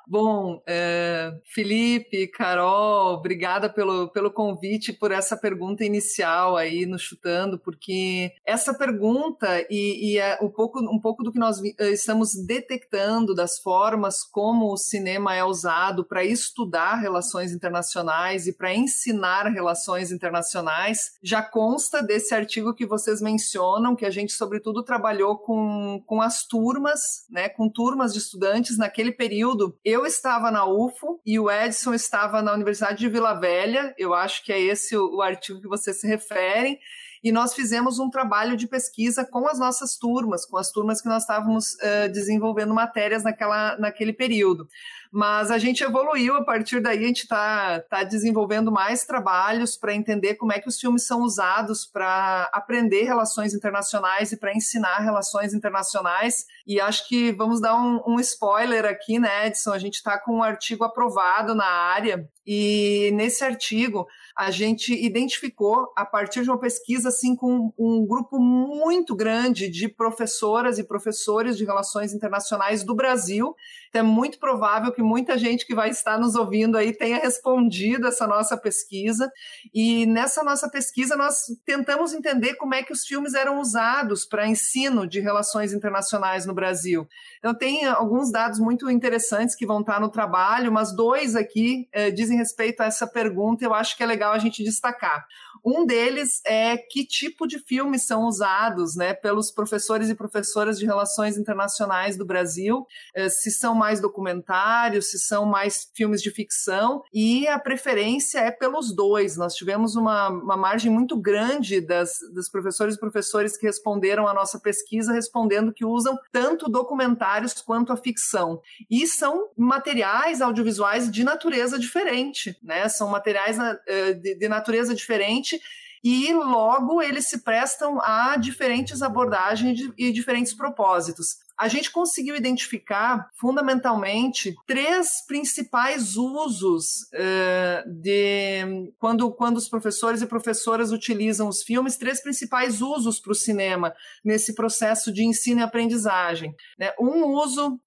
Bom, 0.07 0.61
é, 0.67 1.33
Felipe, 1.53 2.27
Carol, 2.27 3.13
obrigada 3.13 3.69
pelo, 3.69 4.09
pelo 4.09 4.31
convite, 4.31 4.93
por 4.93 5.11
essa 5.11 5.37
pergunta 5.37 5.83
inicial 5.83 6.55
aí 6.55 6.85
no 6.85 6.99
Chutando, 6.99 7.57
porque 7.57 8.31
essa 8.45 8.73
pergunta 8.73 9.65
e, 9.69 10.13
e 10.13 10.17
é 10.17 10.37
um, 10.41 10.49
pouco, 10.49 10.79
um 10.79 10.99
pouco 10.99 11.23
do 11.23 11.31
que 11.31 11.39
nós 11.39 11.61
eh, 11.63 11.91
estamos 11.91 12.33
detectando 12.45 13.33
das 13.33 13.59
formas 13.59 14.23
como 14.23 14.71
o 14.71 14.77
cinema 14.77 15.35
é 15.35 15.43
usado 15.43 16.05
para 16.05 16.23
estudar 16.23 16.95
relações 16.95 17.51
internacionais 17.51 18.47
e 18.47 18.53
para 18.53 18.73
ensinar 18.73 19.47
relações 19.47 20.11
internacionais 20.11 21.13
já 21.23 21.41
consta 21.41 22.01
desse 22.01 22.33
artigo 22.33 22.73
que 22.73 22.85
vocês 22.85 23.21
mencionam, 23.21 23.95
que 23.95 24.05
a 24.05 24.09
gente, 24.09 24.33
sobretudo, 24.33 24.83
trabalhou 24.83 25.37
com, 25.37 26.01
com 26.05 26.21
as 26.21 26.45
turmas, 26.45 27.25
né, 27.29 27.49
com 27.49 27.69
turmas 27.69 28.13
de 28.13 28.19
estudantes 28.19 28.77
naquele 28.77 29.11
período. 29.11 29.77
Eu 29.83 29.94
eu 29.95 30.05
estava 30.05 30.51
na 30.51 30.65
UFO 30.65 31.21
e 31.25 31.39
o 31.39 31.49
Edson 31.49 31.93
estava 31.93 32.41
na 32.41 32.51
Universidade 32.51 32.99
de 32.99 33.07
Vila 33.07 33.33
Velha, 33.33 33.95
eu 33.97 34.13
acho 34.13 34.43
que 34.43 34.51
é 34.51 34.59
esse 34.59 34.95
o, 34.97 35.15
o 35.15 35.21
artigo 35.21 35.61
que 35.61 35.69
vocês 35.69 36.01
se 36.01 36.05
referem. 36.05 36.79
E 37.25 37.31
nós 37.31 37.55
fizemos 37.55 37.97
um 37.97 38.07
trabalho 38.07 38.55
de 38.55 38.67
pesquisa 38.67 39.25
com 39.25 39.47
as 39.47 39.57
nossas 39.57 39.97
turmas, 39.97 40.45
com 40.45 40.57
as 40.57 40.69
turmas 40.69 41.01
que 41.01 41.09
nós 41.09 41.23
estávamos 41.23 41.73
uh, 41.73 42.07
desenvolvendo 42.13 42.71
matérias 42.71 43.23
naquela, 43.23 43.75
naquele 43.79 44.13
período. 44.13 44.67
Mas 45.11 45.49
a 45.49 45.57
gente 45.57 45.83
evoluiu 45.83 46.35
a 46.35 46.43
partir 46.43 46.81
daí, 46.81 46.99
a 46.99 47.07
gente 47.07 47.21
está 47.21 47.79
tá 47.79 48.03
desenvolvendo 48.03 48.71
mais 48.71 49.05
trabalhos 49.05 49.75
para 49.75 49.95
entender 49.95 50.35
como 50.35 50.53
é 50.53 50.59
que 50.59 50.67
os 50.67 50.79
filmes 50.79 51.07
são 51.07 51.21
usados 51.21 51.83
para 51.83 52.47
aprender 52.53 53.05
relações 53.05 53.55
internacionais 53.55 54.31
e 54.31 54.37
para 54.37 54.53
ensinar 54.53 54.99
relações 54.99 55.51
internacionais. 55.51 56.45
E 56.67 56.79
acho 56.79 57.07
que 57.07 57.31
vamos 57.31 57.59
dar 57.59 57.75
um, 57.75 58.03
um 58.05 58.19
spoiler 58.19 58.85
aqui, 58.85 59.17
né, 59.17 59.47
Edson? 59.47 59.73
A 59.73 59.79
gente 59.79 59.95
está 59.95 60.19
com 60.19 60.35
um 60.35 60.43
artigo 60.43 60.83
aprovado 60.83 61.55
na 61.55 61.65
área 61.65 62.29
e 62.45 63.09
nesse 63.15 63.43
artigo 63.43 64.05
a 64.37 64.51
gente 64.51 64.93
identificou, 64.93 65.93
a 65.95 66.05
partir 66.05 66.43
de 66.43 66.49
uma 66.49 66.59
pesquisa 66.59 67.07
assim, 67.07 67.35
com 67.35 67.73
um 67.77 68.05
grupo 68.05 68.37
muito 68.37 69.15
grande 69.15 69.69
de 69.69 69.87
professoras 69.87 70.77
e 70.77 70.83
professores 70.83 71.57
de 71.57 71.63
relações 71.63 72.13
internacionais 72.13 72.83
do 72.83 72.93
Brasil. 72.93 73.55
Então, 73.87 74.01
é 74.01 74.03
muito 74.03 74.37
provável 74.37 74.91
que 74.91 75.01
muita 75.01 75.37
gente 75.37 75.65
que 75.65 75.73
vai 75.73 75.89
estar 75.89 76.19
nos 76.19 76.35
ouvindo 76.35 76.77
aí 76.77 76.91
tenha 76.91 77.17
respondido 77.17 78.07
essa 78.07 78.27
nossa 78.27 78.57
pesquisa. 78.57 79.31
E 79.73 80.05
nessa 80.05 80.43
nossa 80.43 80.69
pesquisa, 80.69 81.15
nós 81.15 81.45
tentamos 81.65 82.13
entender 82.13 82.55
como 82.55 82.73
é 82.73 82.83
que 82.83 82.91
os 82.91 83.05
filmes 83.05 83.35
eram 83.35 83.61
usados 83.61 84.25
para 84.25 84.47
ensino 84.47 85.07
de 85.07 85.21
relações 85.21 85.71
internacionais 85.71 86.45
no 86.45 86.53
Brasil. 86.53 87.07
Então, 87.39 87.53
tem 87.53 87.85
alguns 87.85 88.31
dados 88.31 88.59
muito 88.59 88.89
interessantes 88.89 89.55
que 89.55 89.65
vão 89.65 89.79
estar 89.79 90.01
no 90.01 90.09
trabalho, 90.09 90.73
mas 90.73 90.93
dois 90.93 91.37
aqui 91.37 91.87
eh, 91.93 92.11
dizem 92.11 92.37
respeito 92.37 92.81
a 92.81 92.85
essa 92.85 93.07
pergunta, 93.07 93.63
eu 93.63 93.73
acho 93.73 93.95
que 93.95 94.03
é 94.03 94.05
legal 94.05 94.24
legal 94.25 94.33
a 94.33 94.39
gente 94.39 94.63
destacar. 94.63 95.25
Um 95.63 95.83
deles 95.83 96.41
é 96.45 96.77
que 96.77 97.03
tipo 97.03 97.47
de 97.47 97.57
filmes 97.57 98.05
são 98.05 98.25
usados 98.25 98.95
né, 98.95 99.15
pelos 99.15 99.49
professores 99.49 100.09
e 100.09 100.15
professoras 100.15 100.77
de 100.77 100.85
relações 100.85 101.37
internacionais 101.37 102.15
do 102.15 102.23
Brasil, 102.23 102.85
eh, 103.15 103.29
se 103.29 103.49
são 103.49 103.73
mais 103.73 103.99
documentários, 103.99 105.09
se 105.09 105.17
são 105.17 105.43
mais 105.43 105.89
filmes 105.95 106.21
de 106.21 106.29
ficção, 106.29 107.01
e 107.11 107.47
a 107.47 107.57
preferência 107.57 108.39
é 108.39 108.51
pelos 108.51 108.93
dois. 108.93 109.37
Nós 109.37 109.55
tivemos 109.55 109.95
uma, 109.95 110.29
uma 110.29 110.55
margem 110.55 110.91
muito 110.91 111.17
grande 111.17 111.81
das, 111.81 112.19
professores 112.51 112.95
e 112.95 112.99
professores 112.99 113.57
que 113.57 113.65
responderam 113.65 114.27
à 114.27 114.35
nossa 114.35 114.59
pesquisa, 114.59 115.13
respondendo 115.13 115.73
que 115.73 115.83
usam 115.83 116.15
tanto 116.31 116.69
documentários 116.69 117.53
quanto 117.53 117.91
a 117.91 117.97
ficção. 117.97 118.61
E 118.87 119.07
são 119.07 119.49
materiais 119.57 120.43
audiovisuais 120.43 121.09
de 121.09 121.23
natureza 121.23 121.79
diferente, 121.79 122.55
né? 122.61 122.87
São 122.87 123.09
materiais 123.09 123.57
uh, 123.57 124.14
de, 124.15 124.35
de 124.35 124.47
natureza 124.47 124.95
diferente 124.95 125.59
e 126.03 126.31
logo 126.33 127.01
eles 127.01 127.25
se 127.25 127.39
prestam 127.39 127.99
a 128.01 128.37
diferentes 128.37 129.01
abordagens 129.01 129.79
e 129.97 130.11
diferentes 130.11 130.53
propósitos 130.53 131.44
a 131.57 131.67
gente 131.69 131.89
conseguiu 131.91 132.35
identificar 132.35 133.29
fundamentalmente 133.35 134.53
três 134.67 135.25
principais 135.25 136.17
usos 136.17 137.03
uh, 137.13 137.89
de 138.01 138.91
quando, 138.99 139.31
quando 139.31 139.57
os 139.57 139.69
professores 139.69 140.21
e 140.21 140.27
professoras 140.27 140.91
utilizam 140.91 141.47
os 141.47 141.63
filmes, 141.63 141.95
três 141.97 142.21
principais 142.21 142.81
usos 142.81 143.19
para 143.19 143.31
o 143.31 143.35
cinema 143.35 143.93
nesse 144.23 144.53
processo 144.53 145.13
de 145.13 145.23
ensino 145.23 145.61
e 145.61 145.63
aprendizagem. 145.63 146.53
Né? 146.77 146.91
Um 146.99 147.25
uso 147.25 147.75
uh, 147.75 147.79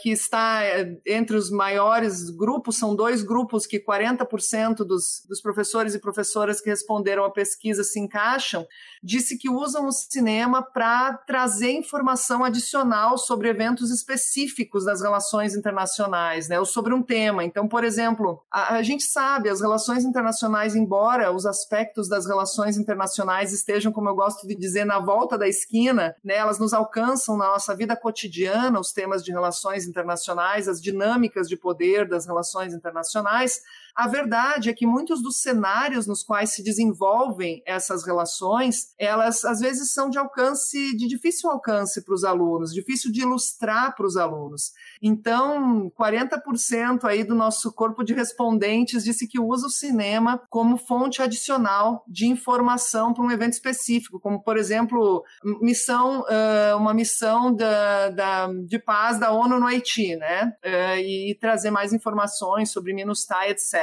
que 0.00 0.10
está 0.10 0.62
eh, 0.64 0.96
entre 1.06 1.36
os 1.36 1.50
maiores 1.50 2.30
grupos, 2.30 2.76
são 2.76 2.94
dois 2.94 3.22
grupos 3.22 3.66
que 3.66 3.80
40% 3.80 4.76
dos, 4.78 5.24
dos 5.28 5.40
professores 5.40 5.94
e 5.94 6.00
professoras 6.00 6.60
que 6.60 6.70
responderam 6.70 7.24
à 7.24 7.30
pesquisa 7.30 7.82
se 7.82 7.98
encaixam, 7.98 8.66
disse 9.02 9.36
que 9.36 9.50
usam 9.50 9.86
o 9.86 9.92
cinema 9.92 10.62
para 10.62 11.14
trazer 11.26 11.72
informação 11.72 12.44
adicional 12.44 13.15
sobre 13.16 13.48
eventos 13.48 13.90
específicos 13.90 14.84
das 14.84 15.00
relações 15.00 15.54
internacionais, 15.54 16.48
né, 16.48 16.58
ou 16.58 16.64
sobre 16.64 16.94
um 16.94 17.02
tema. 17.02 17.44
Então, 17.44 17.68
por 17.68 17.84
exemplo, 17.84 18.42
a, 18.50 18.74
a 18.74 18.82
gente 18.82 19.04
sabe, 19.04 19.48
as 19.48 19.60
relações 19.60 20.04
internacionais, 20.04 20.74
embora 20.74 21.32
os 21.32 21.46
aspectos 21.46 22.08
das 22.08 22.26
relações 22.26 22.76
internacionais 22.76 23.52
estejam, 23.52 23.92
como 23.92 24.08
eu 24.08 24.14
gosto 24.14 24.46
de 24.46 24.54
dizer, 24.54 24.84
na 24.84 24.98
volta 24.98 25.36
da 25.38 25.48
esquina, 25.48 26.14
né, 26.24 26.36
elas 26.36 26.58
nos 26.58 26.72
alcançam 26.72 27.36
na 27.36 27.46
nossa 27.46 27.74
vida 27.74 27.96
cotidiana, 27.96 28.80
os 28.80 28.92
temas 28.92 29.22
de 29.22 29.30
relações 29.30 29.86
internacionais, 29.86 30.68
as 30.68 30.80
dinâmicas 30.80 31.48
de 31.48 31.56
poder 31.56 32.08
das 32.08 32.26
relações 32.26 32.74
internacionais, 32.74 33.60
a 33.96 34.06
verdade 34.06 34.68
é 34.68 34.74
que 34.74 34.86
muitos 34.86 35.22
dos 35.22 35.40
cenários 35.40 36.06
nos 36.06 36.22
quais 36.22 36.50
se 36.50 36.62
desenvolvem 36.62 37.62
essas 37.64 38.04
relações, 38.04 38.92
elas 38.98 39.42
às 39.42 39.60
vezes 39.60 39.90
são 39.90 40.10
de 40.10 40.18
alcance, 40.18 40.94
de 40.94 41.08
difícil 41.08 41.48
alcance 41.48 42.04
para 42.04 42.14
os 42.14 42.22
alunos, 42.22 42.74
difícil 42.74 43.05
de 43.10 43.22
ilustrar 43.22 43.94
para 43.94 44.06
os 44.06 44.16
alunos. 44.16 44.72
Então, 45.02 45.90
40% 45.98 47.04
aí 47.04 47.24
do 47.24 47.34
nosso 47.34 47.72
corpo 47.72 48.02
de 48.02 48.14
respondentes 48.14 49.04
disse 49.04 49.26
que 49.26 49.40
usa 49.40 49.66
o 49.66 49.70
cinema 49.70 50.42
como 50.48 50.76
fonte 50.76 51.22
adicional 51.22 52.04
de 52.08 52.26
informação 52.26 53.12
para 53.12 53.24
um 53.24 53.30
evento 53.30 53.52
específico, 53.52 54.20
como, 54.20 54.42
por 54.42 54.56
exemplo, 54.56 55.24
missão, 55.60 56.24
uma 56.76 56.94
missão 56.94 57.54
da, 57.54 58.10
da, 58.10 58.48
de 58.66 58.78
paz 58.78 59.18
da 59.18 59.32
ONU 59.32 59.58
no 59.60 59.66
Haiti, 59.66 60.16
né? 60.16 60.52
E 60.98 61.36
trazer 61.40 61.70
mais 61.70 61.92
informações 61.92 62.70
sobre 62.70 62.92
MINUSTAH, 62.92 63.48
etc. 63.50 63.74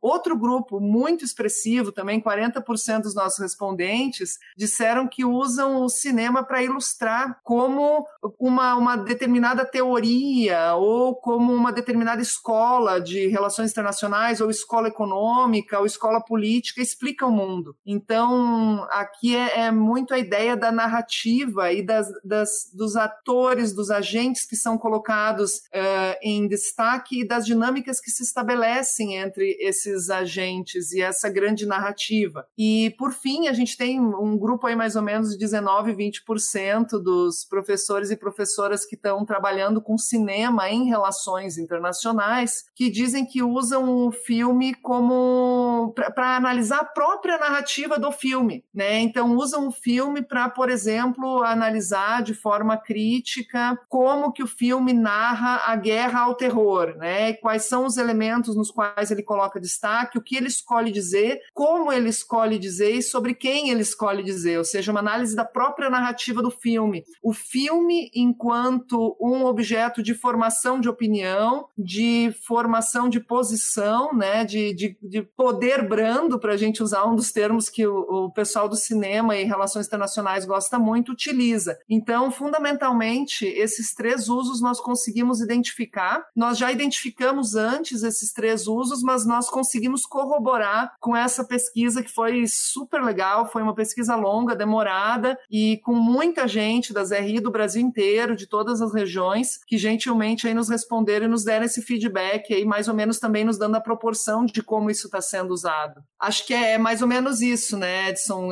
Outro 0.00 0.36
grupo 0.38 0.80
muito 0.80 1.24
expressivo, 1.24 1.92
também 1.92 2.20
40% 2.20 3.02
dos 3.02 3.14
nossos 3.14 3.38
respondentes, 3.38 4.38
disseram 4.56 5.06
que 5.06 5.24
usam 5.24 5.82
o 5.82 5.88
cinema 5.88 6.42
para 6.42 6.62
ilustrar 6.62 7.40
como 7.42 8.06
uma, 8.38 8.55
uma 8.76 8.96
determinada 8.96 9.64
teoria 9.64 10.74
ou 10.74 11.14
como 11.14 11.52
uma 11.52 11.72
determinada 11.72 12.22
escola 12.22 13.00
de 13.00 13.28
relações 13.28 13.70
internacionais 13.70 14.40
ou 14.40 14.50
escola 14.50 14.88
econômica 14.88 15.78
ou 15.78 15.86
escola 15.86 16.20
política 16.20 16.80
explica 16.80 17.26
o 17.26 17.30
mundo. 17.30 17.76
Então, 17.84 18.86
aqui 18.90 19.36
é, 19.36 19.66
é 19.66 19.70
muito 19.70 20.14
a 20.14 20.18
ideia 20.18 20.56
da 20.56 20.72
narrativa 20.72 21.72
e 21.72 21.82
das, 21.82 22.08
das, 22.24 22.50
dos 22.74 22.96
atores, 22.96 23.74
dos 23.74 23.90
agentes 23.90 24.46
que 24.46 24.56
são 24.56 24.78
colocados 24.78 25.56
uh, 25.56 26.16
em 26.22 26.48
destaque 26.48 27.20
e 27.20 27.26
das 27.26 27.44
dinâmicas 27.44 28.00
que 28.00 28.10
se 28.10 28.22
estabelecem 28.22 29.16
entre 29.16 29.56
esses 29.60 30.10
agentes 30.10 30.92
e 30.92 31.00
essa 31.00 31.28
grande 31.28 31.66
narrativa. 31.66 32.46
E, 32.56 32.94
por 32.98 33.12
fim, 33.12 33.48
a 33.48 33.52
gente 33.52 33.76
tem 33.76 34.00
um 34.00 34.36
grupo 34.36 34.66
aí 34.66 34.76
mais 34.76 34.96
ou 34.96 35.02
menos 35.02 35.30
de 35.30 35.38
19, 35.38 35.92
20% 35.94 37.02
dos 37.02 37.44
professores 37.44 38.10
e 38.10 38.16
professoras 38.16 38.45
que 38.88 38.94
estão 38.94 39.24
trabalhando 39.24 39.80
com 39.80 39.98
cinema 39.98 40.70
em 40.70 40.84
relações 40.84 41.58
internacionais, 41.58 42.64
que 42.74 42.90
dizem 42.90 43.24
que 43.24 43.42
usam 43.42 44.06
o 44.06 44.12
filme 44.12 44.74
como 44.74 45.92
para 46.14 46.36
analisar 46.36 46.80
a 46.80 46.84
própria 46.84 47.38
narrativa 47.38 47.98
do 47.98 48.12
filme, 48.12 48.64
né? 48.74 49.00
Então 49.00 49.36
usam 49.36 49.68
o 49.68 49.72
filme 49.72 50.22
para, 50.22 50.48
por 50.48 50.70
exemplo, 50.70 51.42
analisar 51.42 52.22
de 52.22 52.34
forma 52.34 52.76
crítica 52.76 53.78
como 53.88 54.32
que 54.32 54.42
o 54.42 54.46
filme 54.46 54.92
narra 54.92 55.62
a 55.66 55.76
guerra 55.76 56.20
ao 56.20 56.34
terror, 56.34 56.96
né? 56.96 57.34
Quais 57.34 57.64
são 57.64 57.86
os 57.86 57.96
elementos 57.96 58.56
nos 58.56 58.70
quais 58.70 59.10
ele 59.10 59.22
coloca 59.22 59.60
destaque, 59.60 60.18
o 60.18 60.22
que 60.22 60.36
ele 60.36 60.48
escolhe 60.48 60.90
dizer, 60.90 61.40
como 61.54 61.92
ele 61.92 62.08
escolhe 62.08 62.58
dizer 62.58 62.90
e 62.90 63.02
sobre 63.02 63.34
quem 63.34 63.70
ele 63.70 63.82
escolhe 63.82 64.22
dizer, 64.22 64.58
ou 64.58 64.64
seja, 64.64 64.90
uma 64.90 65.00
análise 65.00 65.34
da 65.34 65.44
própria 65.44 65.90
narrativa 65.90 66.42
do 66.42 66.50
filme. 66.50 67.04
O 67.22 67.32
filme 67.32 68.10
enquanto 68.36 69.16
um 69.18 69.44
objeto 69.46 70.02
de 70.02 70.14
formação 70.14 70.78
de 70.78 70.88
opinião, 70.88 71.68
de 71.76 72.34
formação 72.46 73.08
de 73.08 73.18
posição, 73.18 74.14
né, 74.14 74.44
de, 74.44 74.74
de, 74.74 74.98
de 75.02 75.22
poder 75.22 75.88
brando, 75.88 76.38
para 76.38 76.52
a 76.52 76.56
gente 76.56 76.82
usar 76.82 77.06
um 77.06 77.16
dos 77.16 77.32
termos 77.32 77.70
que 77.70 77.86
o, 77.86 78.26
o 78.26 78.30
pessoal 78.30 78.68
do 78.68 78.76
cinema 78.76 79.36
e 79.36 79.44
relações 79.44 79.86
internacionais 79.86 80.44
gosta 80.44 80.78
muito, 80.78 81.12
utiliza. 81.12 81.78
Então, 81.88 82.30
fundamentalmente, 82.30 83.46
esses 83.46 83.94
três 83.94 84.28
usos 84.28 84.60
nós 84.60 84.80
conseguimos 84.80 85.40
identificar. 85.40 86.24
Nós 86.34 86.58
já 86.58 86.70
identificamos 86.70 87.54
antes 87.54 88.02
esses 88.02 88.32
três 88.32 88.66
usos, 88.66 89.02
mas 89.02 89.24
nós 89.24 89.48
conseguimos 89.48 90.04
corroborar 90.04 90.94
com 91.00 91.16
essa 91.16 91.44
pesquisa 91.44 92.02
que 92.02 92.10
foi 92.10 92.44
super 92.46 93.02
legal, 93.02 93.50
foi 93.50 93.62
uma 93.62 93.74
pesquisa 93.74 94.14
longa, 94.14 94.54
demorada 94.54 95.38
e 95.50 95.78
com 95.78 95.94
muita 95.94 96.46
gente 96.46 96.92
das 96.92 97.10
RI 97.10 97.40
do 97.40 97.50
Brasil 97.50 97.80
inteiro, 97.80 98.25
de 98.34 98.46
todas 98.46 98.80
as 98.80 98.92
regiões, 98.92 99.60
que 99.66 99.78
gentilmente 99.78 100.48
aí 100.48 100.54
nos 100.54 100.68
responderam 100.68 101.26
e 101.26 101.28
nos 101.28 101.44
deram 101.44 101.66
esse 101.66 101.82
feedback 101.82 102.52
aí, 102.52 102.64
mais 102.64 102.88
ou 102.88 102.94
menos 102.94 103.18
também 103.18 103.44
nos 103.44 103.58
dando 103.58 103.76
a 103.76 103.80
proporção 103.80 104.44
de 104.44 104.62
como 104.62 104.90
isso 104.90 105.06
está 105.06 105.20
sendo 105.20 105.52
usado. 105.52 106.02
Acho 106.18 106.46
que 106.46 106.54
é 106.54 106.78
mais 106.78 107.02
ou 107.02 107.08
menos 107.08 107.40
isso, 107.40 107.76
né, 107.76 108.08
Edson, 108.08 108.50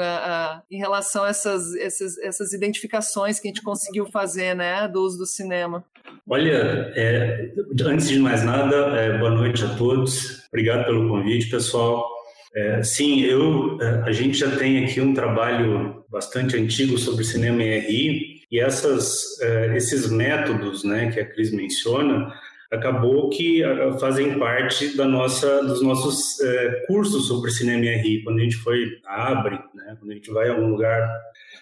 em 0.71 0.79
relação 0.79 1.25
a 1.25 1.29
essas, 1.29 1.75
essas, 1.77 2.19
essas 2.19 2.53
identificações 2.53 3.41
que 3.41 3.49
a 3.49 3.51
gente 3.51 3.63
conseguiu 3.63 4.07
fazer, 4.07 4.55
né, 4.55 4.87
do 4.87 5.01
uso 5.01 5.19
do 5.19 5.27
cinema. 5.27 5.85
Olha, 6.29 6.93
é, 6.95 7.51
antes 7.83 8.09
de 8.09 8.19
mais 8.19 8.43
nada, 8.43 8.77
é, 8.99 9.19
boa 9.19 9.31
noite 9.31 9.65
a 9.65 9.75
todos. 9.75 10.45
Obrigado 10.49 10.85
pelo 10.85 11.09
convite, 11.09 11.51
pessoal. 11.51 12.07
É, 12.55 12.83
sim, 12.83 13.21
eu, 13.23 13.79
é, 13.81 14.03
a 14.07 14.13
gente 14.13 14.39
já 14.39 14.57
tem 14.57 14.85
aqui 14.85 15.01
um 15.01 15.13
trabalho 15.13 16.05
bastante 16.09 16.57
antigo 16.57 16.97
sobre 16.97 17.25
cinema 17.25 17.63
em 17.63 17.79
RI 17.81 18.34
e 18.51 18.61
essas, 18.61 19.41
é, 19.41 19.77
esses 19.77 20.11
métodos 20.11 20.85
né, 20.85 21.11
que 21.11 21.21
a 21.21 21.27
Cris 21.27 21.53
menciona 21.53 22.33
acabou 22.71 23.31
que 23.31 23.63
fazem 24.01 24.39
parte 24.39 24.97
da 24.97 25.07
nossa, 25.07 25.63
dos 25.63 25.81
nossos 25.81 26.41
é, 26.41 26.85
cursos 26.87 27.29
sobre 27.29 27.51
cinema 27.51 27.85
em 27.85 27.97
RI. 27.99 28.25
Quando 28.25 28.39
a 28.39 28.43
gente 28.43 28.57
foi 28.57 28.99
abre, 29.07 29.57
né, 29.75 29.97
quando 29.99 30.11
a 30.11 30.15
gente 30.15 30.31
vai 30.31 30.49
a 30.49 30.53
algum 30.53 30.69
lugar 30.69 31.09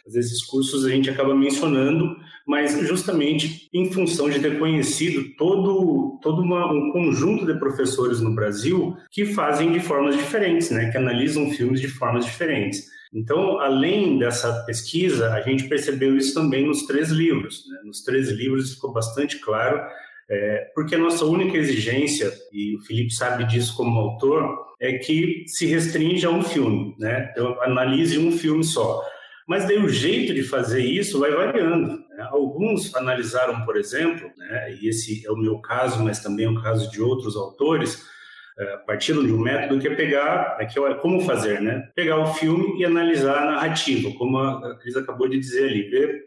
esses 0.06 0.44
cursos, 0.44 0.84
a 0.84 0.90
gente 0.90 1.10
acaba 1.10 1.34
mencionando, 1.34 2.16
mas 2.46 2.76
justamente 2.86 3.68
em 3.72 3.90
função 3.92 4.28
de 4.28 4.40
ter 4.40 4.58
conhecido 4.58 5.36
todo, 5.36 6.18
todo 6.20 6.42
uma, 6.42 6.72
um 6.72 6.90
conjunto 6.90 7.46
de 7.46 7.58
professores 7.58 8.20
no 8.20 8.34
Brasil 8.34 8.96
que 9.10 9.26
fazem 9.26 9.70
de 9.70 9.80
formas 9.80 10.16
diferentes, 10.16 10.70
né, 10.70 10.90
que 10.90 10.96
analisam 10.96 11.50
filmes 11.50 11.80
de 11.80 11.88
formas 11.88 12.24
diferentes. 12.24 12.90
Então, 13.12 13.59
além 13.61 14.19
dessa 14.19 14.64
pesquisa, 14.64 15.33
a 15.35 15.42
gente 15.42 15.69
percebeu 15.69 16.16
isso 16.16 16.33
também 16.33 16.66
nos 16.66 16.87
três 16.87 17.11
livros. 17.11 17.64
Né? 17.69 17.78
Nos 17.85 18.02
três 18.02 18.31
livros 18.31 18.75
ficou 18.75 18.92
bastante 18.92 19.38
claro 19.38 19.81
é, 20.31 20.71
porque 20.75 20.95
a 20.95 20.99
nossa 20.99 21.26
única 21.26 21.59
exigência, 21.59 22.33
e 22.50 22.75
o 22.76 22.81
Felipe 22.81 23.12
sabe 23.12 23.45
disso 23.45 23.76
como 23.76 24.00
autor, 24.00 24.75
é 24.81 24.95
que 24.95 25.45
se 25.47 25.66
restringe 25.66 26.25
a 26.25 26.31
um 26.31 26.42
filme, 26.42 26.97
né? 26.99 27.33
Eu 27.37 27.62
analise 27.62 28.19
um 28.19 28.33
filme 28.33 28.64
só. 28.64 29.04
Mas 29.47 29.66
daí 29.66 29.76
o 29.76 29.90
jeito 29.90 30.33
de 30.33 30.42
fazer 30.42 30.83
isso 30.83 31.21
vai 31.21 31.33
variando. 31.33 31.99
Né? 31.99 32.28
Alguns 32.31 32.95
analisaram, 32.95 33.64
por 33.66 33.76
exemplo, 33.76 34.31
né, 34.38 34.75
e 34.81 34.88
esse 34.88 35.26
é 35.26 35.31
o 35.31 35.37
meu 35.37 35.59
caso, 35.59 36.02
mas 36.02 36.21
também 36.21 36.47
é 36.47 36.49
o 36.49 36.62
caso 36.62 36.90
de 36.90 37.02
outros 37.02 37.37
autores, 37.37 38.02
é, 38.62 38.76
partiram 38.87 39.25
de 39.25 39.33
um 39.33 39.40
método 39.40 39.81
que 39.81 39.88
é 39.88 39.95
pegar, 39.95 40.57
é 40.61 40.66
que 40.66 40.78
é 40.78 40.95
como 40.95 41.21
fazer, 41.23 41.61
né? 41.61 41.88
Pegar 41.95 42.19
o 42.19 42.35
filme 42.35 42.81
e 42.81 42.85
analisar 42.85 43.42
a 43.42 43.52
narrativa, 43.52 44.11
como 44.16 44.38
a 44.38 44.76
Cris 44.78 44.97
acabou 44.97 45.28
de 45.28 45.38
dizer 45.38 45.69
ali, 45.69 45.83
ver 45.90 46.26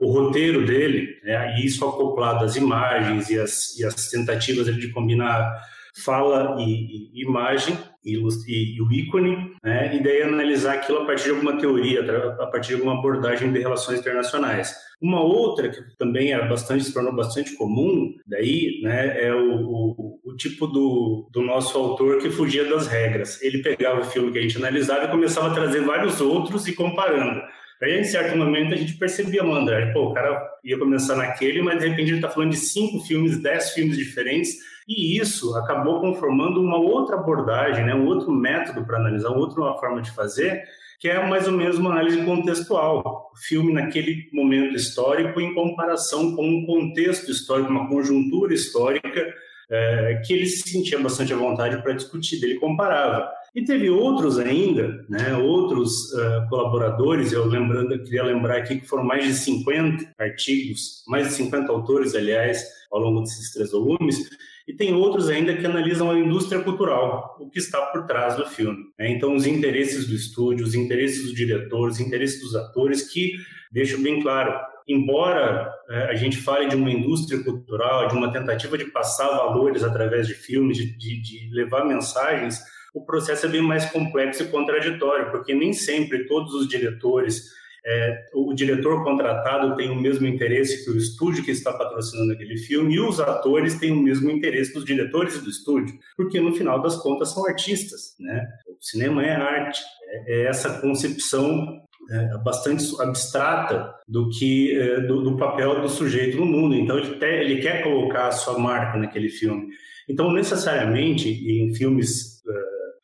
o 0.00 0.12
roteiro 0.12 0.64
dele, 0.64 1.18
né, 1.24 1.56
e 1.58 1.66
isso 1.66 1.84
acoplado 1.84 2.44
às 2.44 2.56
imagens 2.56 3.30
e 3.30 3.38
as, 3.38 3.76
e 3.78 3.84
as 3.84 4.08
tentativas 4.08 4.66
de 4.66 4.88
combinar 4.88 5.60
fala 6.02 6.56
e, 6.60 7.10
e 7.12 7.22
imagem 7.22 7.76
e, 8.04 8.14
e, 8.14 8.82
o 8.82 8.92
ícone, 8.92 9.52
né, 9.62 9.94
e 9.94 10.02
daí 10.02 10.22
analisar 10.22 10.74
aquilo 10.74 11.02
a 11.02 11.04
partir 11.04 11.24
de 11.24 11.30
alguma 11.30 11.58
teoria, 11.58 12.00
a 12.40 12.46
partir 12.46 12.68
de 12.68 12.74
alguma 12.74 12.98
abordagem 12.98 13.52
de 13.52 13.58
relações 13.58 14.00
internacionais. 14.00 14.74
Uma 15.00 15.20
outra 15.20 15.68
que 15.68 15.80
também 15.96 16.32
era 16.32 16.46
bastante, 16.46 16.84
se 16.84 16.94
tornou 16.94 17.14
bastante 17.14 17.54
comum, 17.56 18.14
daí, 18.26 18.80
né, 18.82 19.22
é 19.22 19.34
o, 19.34 19.62
o, 19.62 20.20
o 20.24 20.36
tipo 20.36 20.66
do, 20.66 21.28
do 21.30 21.42
nosso 21.42 21.76
autor 21.76 22.18
que 22.18 22.30
fugia 22.30 22.64
das 22.64 22.86
regras. 22.86 23.40
Ele 23.42 23.62
pegava 23.62 24.00
o 24.00 24.04
filme 24.04 24.32
que 24.32 24.38
a 24.38 24.42
gente 24.42 24.56
analisava 24.56 25.04
e 25.04 25.10
começava 25.10 25.48
a 25.48 25.54
trazer 25.54 25.82
vários 25.82 26.20
outros 26.20 26.66
e 26.66 26.74
comparando. 26.74 27.40
Aí, 27.80 28.00
em 28.00 28.04
certo 28.04 28.36
momento, 28.36 28.74
a 28.74 28.76
gente 28.76 28.98
percebia, 28.98 29.42
André, 29.44 29.92
pô, 29.92 30.06
o 30.06 30.14
cara 30.14 30.36
ia 30.64 30.76
começar 30.76 31.14
naquele, 31.14 31.62
mas 31.62 31.78
de 31.78 31.88
repente 31.88 32.08
ele 32.08 32.16
está 32.16 32.28
falando 32.28 32.50
de 32.50 32.56
cinco 32.56 32.98
filmes, 33.06 33.40
dez 33.40 33.70
filmes 33.70 33.96
diferentes, 33.96 34.56
e 34.88 35.20
isso 35.20 35.54
acabou 35.56 36.00
conformando 36.00 36.62
uma 36.62 36.78
outra 36.78 37.16
abordagem, 37.16 37.84
né, 37.84 37.94
um 37.94 38.06
outro 38.06 38.32
método 38.32 38.86
para 38.86 38.96
analisar, 38.96 39.28
outra 39.28 39.74
forma 39.74 40.00
de 40.00 40.10
fazer, 40.10 40.64
que 40.98 41.08
é 41.08 41.24
mais 41.26 41.46
ou 41.46 41.52
menos 41.52 41.78
uma 41.78 41.90
análise 41.90 42.24
contextual. 42.24 43.30
O 43.32 43.36
filme 43.36 43.72
naquele 43.72 44.28
momento 44.32 44.74
histórico 44.74 45.40
em 45.40 45.54
comparação 45.54 46.34
com 46.34 46.48
um 46.48 46.64
contexto 46.64 47.30
histórico, 47.30 47.70
uma 47.70 47.86
conjuntura 47.86 48.54
histórica 48.54 49.34
é, 49.70 50.22
que 50.24 50.32
ele 50.32 50.46
se 50.46 50.70
sentia 50.70 50.98
bastante 50.98 51.32
à 51.32 51.36
vontade 51.36 51.80
para 51.82 51.92
discutir, 51.92 52.42
ele 52.42 52.58
comparava. 52.58 53.30
E 53.54 53.64
teve 53.64 53.88
outros 53.90 54.38
ainda, 54.38 55.04
né, 55.08 55.34
outros 55.36 56.12
uh, 56.12 56.48
colaboradores, 56.48 57.32
eu 57.32 57.46
lembrando, 57.46 58.02
queria 58.02 58.22
lembrar 58.22 58.58
aqui 58.58 58.80
que 58.80 58.86
foram 58.86 59.04
mais 59.04 59.24
de 59.24 59.34
50 59.34 60.14
artigos, 60.18 61.02
mais 61.08 61.28
de 61.28 61.34
50 61.34 61.72
autores, 61.72 62.14
aliás, 62.14 62.62
ao 62.92 63.00
longo 63.00 63.20
desses 63.22 63.52
três 63.52 63.72
volumes, 63.72 64.28
e 64.66 64.74
tem 64.74 64.92
outros 64.94 65.30
ainda 65.30 65.56
que 65.56 65.64
analisam 65.64 66.10
a 66.10 66.18
indústria 66.18 66.62
cultural, 66.62 67.38
o 67.40 67.48
que 67.48 67.58
está 67.58 67.86
por 67.86 68.06
trás 68.06 68.36
do 68.36 68.46
filme. 68.46 68.84
Né? 68.98 69.10
Então, 69.12 69.34
os 69.34 69.46
interesses 69.46 70.06
do 70.06 70.14
estúdio, 70.14 70.66
os 70.66 70.74
interesses 70.74 71.22
dos 71.24 71.34
diretores, 71.34 71.96
os 71.96 72.00
interesses 72.00 72.40
dos 72.40 72.54
atores, 72.54 73.10
que 73.10 73.32
deixo 73.72 73.98
bem 74.02 74.20
claro, 74.20 74.54
embora 74.86 75.72
é, 75.88 76.10
a 76.10 76.14
gente 76.14 76.36
fale 76.36 76.68
de 76.68 76.76
uma 76.76 76.90
indústria 76.90 77.42
cultural, 77.42 78.08
de 78.08 78.14
uma 78.14 78.30
tentativa 78.30 78.76
de 78.76 78.86
passar 78.86 79.28
valores 79.28 79.82
através 79.82 80.26
de 80.26 80.34
filmes, 80.34 80.76
de, 80.76 80.96
de, 80.98 81.22
de 81.22 81.50
levar 81.54 81.86
mensagens 81.86 82.62
o 82.94 83.04
processo 83.04 83.46
é 83.46 83.48
bem 83.48 83.62
mais 83.62 83.86
complexo 83.86 84.42
e 84.42 84.48
contraditório, 84.48 85.30
porque 85.30 85.54
nem 85.54 85.72
sempre 85.72 86.26
todos 86.26 86.54
os 86.54 86.68
diretores, 86.68 87.50
é, 87.86 88.26
o 88.34 88.52
diretor 88.52 89.04
contratado 89.04 89.76
tem 89.76 89.90
o 89.90 90.00
mesmo 90.00 90.26
interesse 90.26 90.84
que 90.84 90.90
o 90.90 90.96
estúdio 90.96 91.44
que 91.44 91.50
está 91.50 91.72
patrocinando 91.72 92.32
aquele 92.32 92.56
filme 92.56 92.94
e 92.94 93.00
os 93.00 93.20
atores 93.20 93.78
têm 93.78 93.92
o 93.92 94.02
mesmo 94.02 94.30
interesse 94.30 94.74
dos 94.74 94.84
diretores 94.84 95.40
do 95.42 95.48
estúdio, 95.48 95.98
porque 96.16 96.40
no 96.40 96.54
final 96.54 96.82
das 96.82 96.96
contas 96.96 97.32
são 97.32 97.46
artistas, 97.46 98.14
né? 98.18 98.46
O 98.68 98.76
cinema 98.80 99.24
é 99.24 99.34
arte, 99.34 99.80
é, 100.08 100.34
é 100.34 100.44
essa 100.46 100.80
concepção 100.80 101.82
é, 102.10 102.38
bastante 102.38 102.84
abstrata 103.00 103.94
do 104.08 104.30
que 104.30 104.76
é, 104.76 105.00
do, 105.02 105.22
do, 105.22 105.36
papel 105.36 105.80
do 105.80 105.88
sujeito 105.88 106.38
no 106.38 106.46
mundo. 106.46 106.74
Então 106.74 106.98
ele, 106.98 107.16
te, 107.16 107.26
ele 107.26 107.60
quer 107.60 107.82
colocar 107.82 108.28
a 108.28 108.32
sua 108.32 108.58
marca 108.58 108.98
naquele 108.98 109.28
filme. 109.28 109.68
Então 110.08 110.32
necessariamente 110.32 111.28
em 111.28 111.74
filmes 111.74 112.37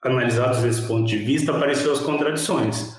analisados 0.05 0.62
desse 0.62 0.87
ponto 0.87 1.05
de 1.05 1.17
vista, 1.19 1.53
apareceu 1.53 1.93
as 1.93 2.01
contradições. 2.01 2.97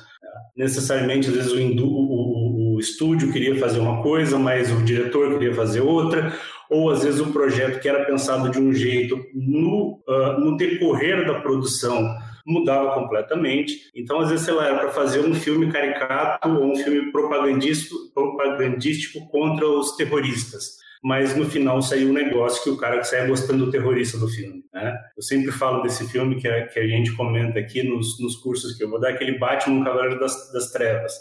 Necessariamente, 0.57 1.29
às 1.29 1.35
vezes, 1.35 1.51
o, 1.51 1.59
indu, 1.59 1.85
o, 1.85 2.75
o, 2.75 2.79
estúdio 2.79 3.31
queria 3.31 3.57
fazer 3.59 3.79
uma 3.79 4.01
coisa, 4.01 4.37
mas 4.39 4.71
o 4.71 4.83
diretor 4.83 5.33
queria 5.33 5.53
fazer 5.53 5.81
outra, 5.81 6.33
ou 6.69 6.89
às 6.89 7.03
vezes 7.03 7.19
o 7.19 7.31
projeto 7.31 7.79
que 7.79 7.87
era 7.87 8.05
pensado 8.05 8.49
de 8.49 8.59
um 8.59 8.73
jeito 8.73 9.17
no, 9.33 10.01
uh, 10.07 10.39
no 10.39 10.57
decorrer 10.57 11.25
da 11.25 11.39
produção 11.41 12.15
mudava 12.45 12.93
completamente. 12.93 13.91
Então, 13.95 14.19
às 14.19 14.29
vezes, 14.29 14.45
sei 14.45 14.53
lá, 14.53 14.67
era 14.67 14.77
para 14.77 14.89
fazer 14.89 15.19
um 15.19 15.33
filme 15.33 15.71
caricato 15.71 16.47
ou 16.49 16.71
um 16.71 16.75
filme 16.75 17.11
propagandístico, 17.11 17.95
propagandístico 18.13 19.27
contra 19.29 19.67
os 19.67 19.95
terroristas 19.95 20.84
mas 21.05 21.35
no 21.35 21.45
final 21.45 21.83
saiu 21.83 22.09
um 22.09 22.13
negócio 22.13 22.63
que 22.63 22.69
o 22.71 22.77
cara 22.77 23.03
sai 23.03 23.27
gostando 23.27 23.65
do 23.65 23.71
terrorista 23.71 24.17
do 24.17 24.27
filme. 24.27 24.63
Né? 24.73 24.91
Eu 25.15 25.21
sempre 25.21 25.51
falo 25.51 25.83
desse 25.83 26.09
filme 26.09 26.35
que 26.37 26.47
a, 26.47 26.65
que 26.65 26.79
a 26.79 26.87
gente 26.87 27.11
comenta 27.11 27.59
aqui 27.59 27.83
nos, 27.83 28.19
nos 28.19 28.37
cursos 28.37 28.75
que 28.75 28.83
eu 28.83 28.89
vou 28.89 28.99
dar, 28.99 29.09
aquele 29.09 29.37
Batman, 29.37 29.83
Cavaleiro 29.83 30.19
das, 30.19 30.51
das 30.51 30.71
Trevas. 30.71 31.13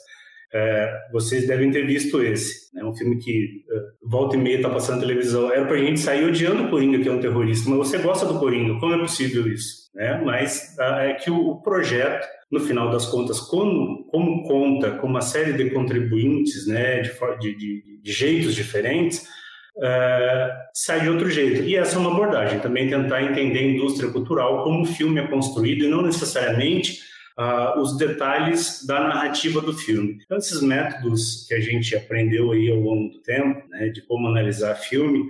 É, 0.55 0.91
vocês 1.13 1.47
devem 1.47 1.71
ter 1.71 1.87
visto 1.87 2.23
esse. 2.23 2.75
É 2.75 2.83
né? 2.83 2.85
um 2.87 2.95
filme 2.97 3.19
que 3.19 3.63
uh, 3.71 4.09
volta 4.09 4.37
e 4.37 4.39
meia 4.39 4.57
está 4.57 4.71
passando 4.71 5.03
na 5.03 5.07
televisão. 5.07 5.53
Era 5.53 5.67
para 5.67 5.77
a 5.77 5.81
gente 5.81 6.01
sair 6.01 6.25
odiando 6.25 6.63
o 6.63 6.71
Coringa, 6.71 7.01
que 7.01 7.09
é 7.11 7.13
um 7.13 7.21
terrorista, 7.21 7.69
mas 7.69 7.77
você 7.77 7.99
gosta 7.99 8.25
do 8.25 8.39
Coringa. 8.39 8.81
Como 8.81 8.95
é 8.95 8.99
possível 8.99 9.47
isso? 9.47 9.91
Né? 9.95 10.19
Mas 10.25 10.79
é 10.79 11.13
que 11.13 11.31
o, 11.31 11.51
o, 11.51 11.61
projeto, 11.61 12.27
no 12.51 12.61
final 12.61 12.89
das 12.91 13.05
contas, 13.05 13.39
como, 13.39 14.07
como 14.07 14.45
conta 14.45 14.93
com 14.93 15.07
uma 15.07 15.21
série 15.21 15.53
de 15.53 15.69
contribuintes 15.69 16.67
né, 16.67 17.03
de, 17.03 17.11
de, 17.39 17.55
de, 17.55 18.01
de 18.03 18.13
jeitos 18.13 18.55
diferentes, 18.55 19.29
uh, 19.77 20.51
sai 20.73 21.01
de 21.01 21.09
outro 21.09 21.31
jeito. 21.31 21.63
E 21.63 21.77
essa 21.77 21.97
é 21.97 21.99
uma 21.99 22.13
abordagem, 22.13 22.61
também 22.61 22.89
tentar 22.89 23.23
entender 23.23 23.61
a 23.61 23.71
indústria 23.73 24.11
cultural, 24.11 24.65
como 24.65 24.83
o 24.83 24.87
filme 24.87 25.21
é 25.21 25.27
construído 25.27 25.85
e 25.85 25.89
não 25.89 26.03
necessariamente 26.03 27.01
uh, 27.39 27.81
os 27.81 27.97
detalhes 27.97 28.85
da 28.87 29.01
narrativa 29.01 29.61
do 29.61 29.73
filme. 29.73 30.19
Então, 30.25 30.39
esses 30.39 30.63
métodos 30.63 31.47
que 31.49 31.55
a 31.55 31.61
gente 31.61 31.95
aprendeu 31.95 32.53
aí 32.53 32.71
ao 32.71 32.79
longo 32.79 33.13
do 33.13 33.21
tempo, 33.21 33.69
né, 33.69 33.89
de 33.89 34.03
como 34.03 34.29
analisar 34.29 34.75
filme, 34.77 35.29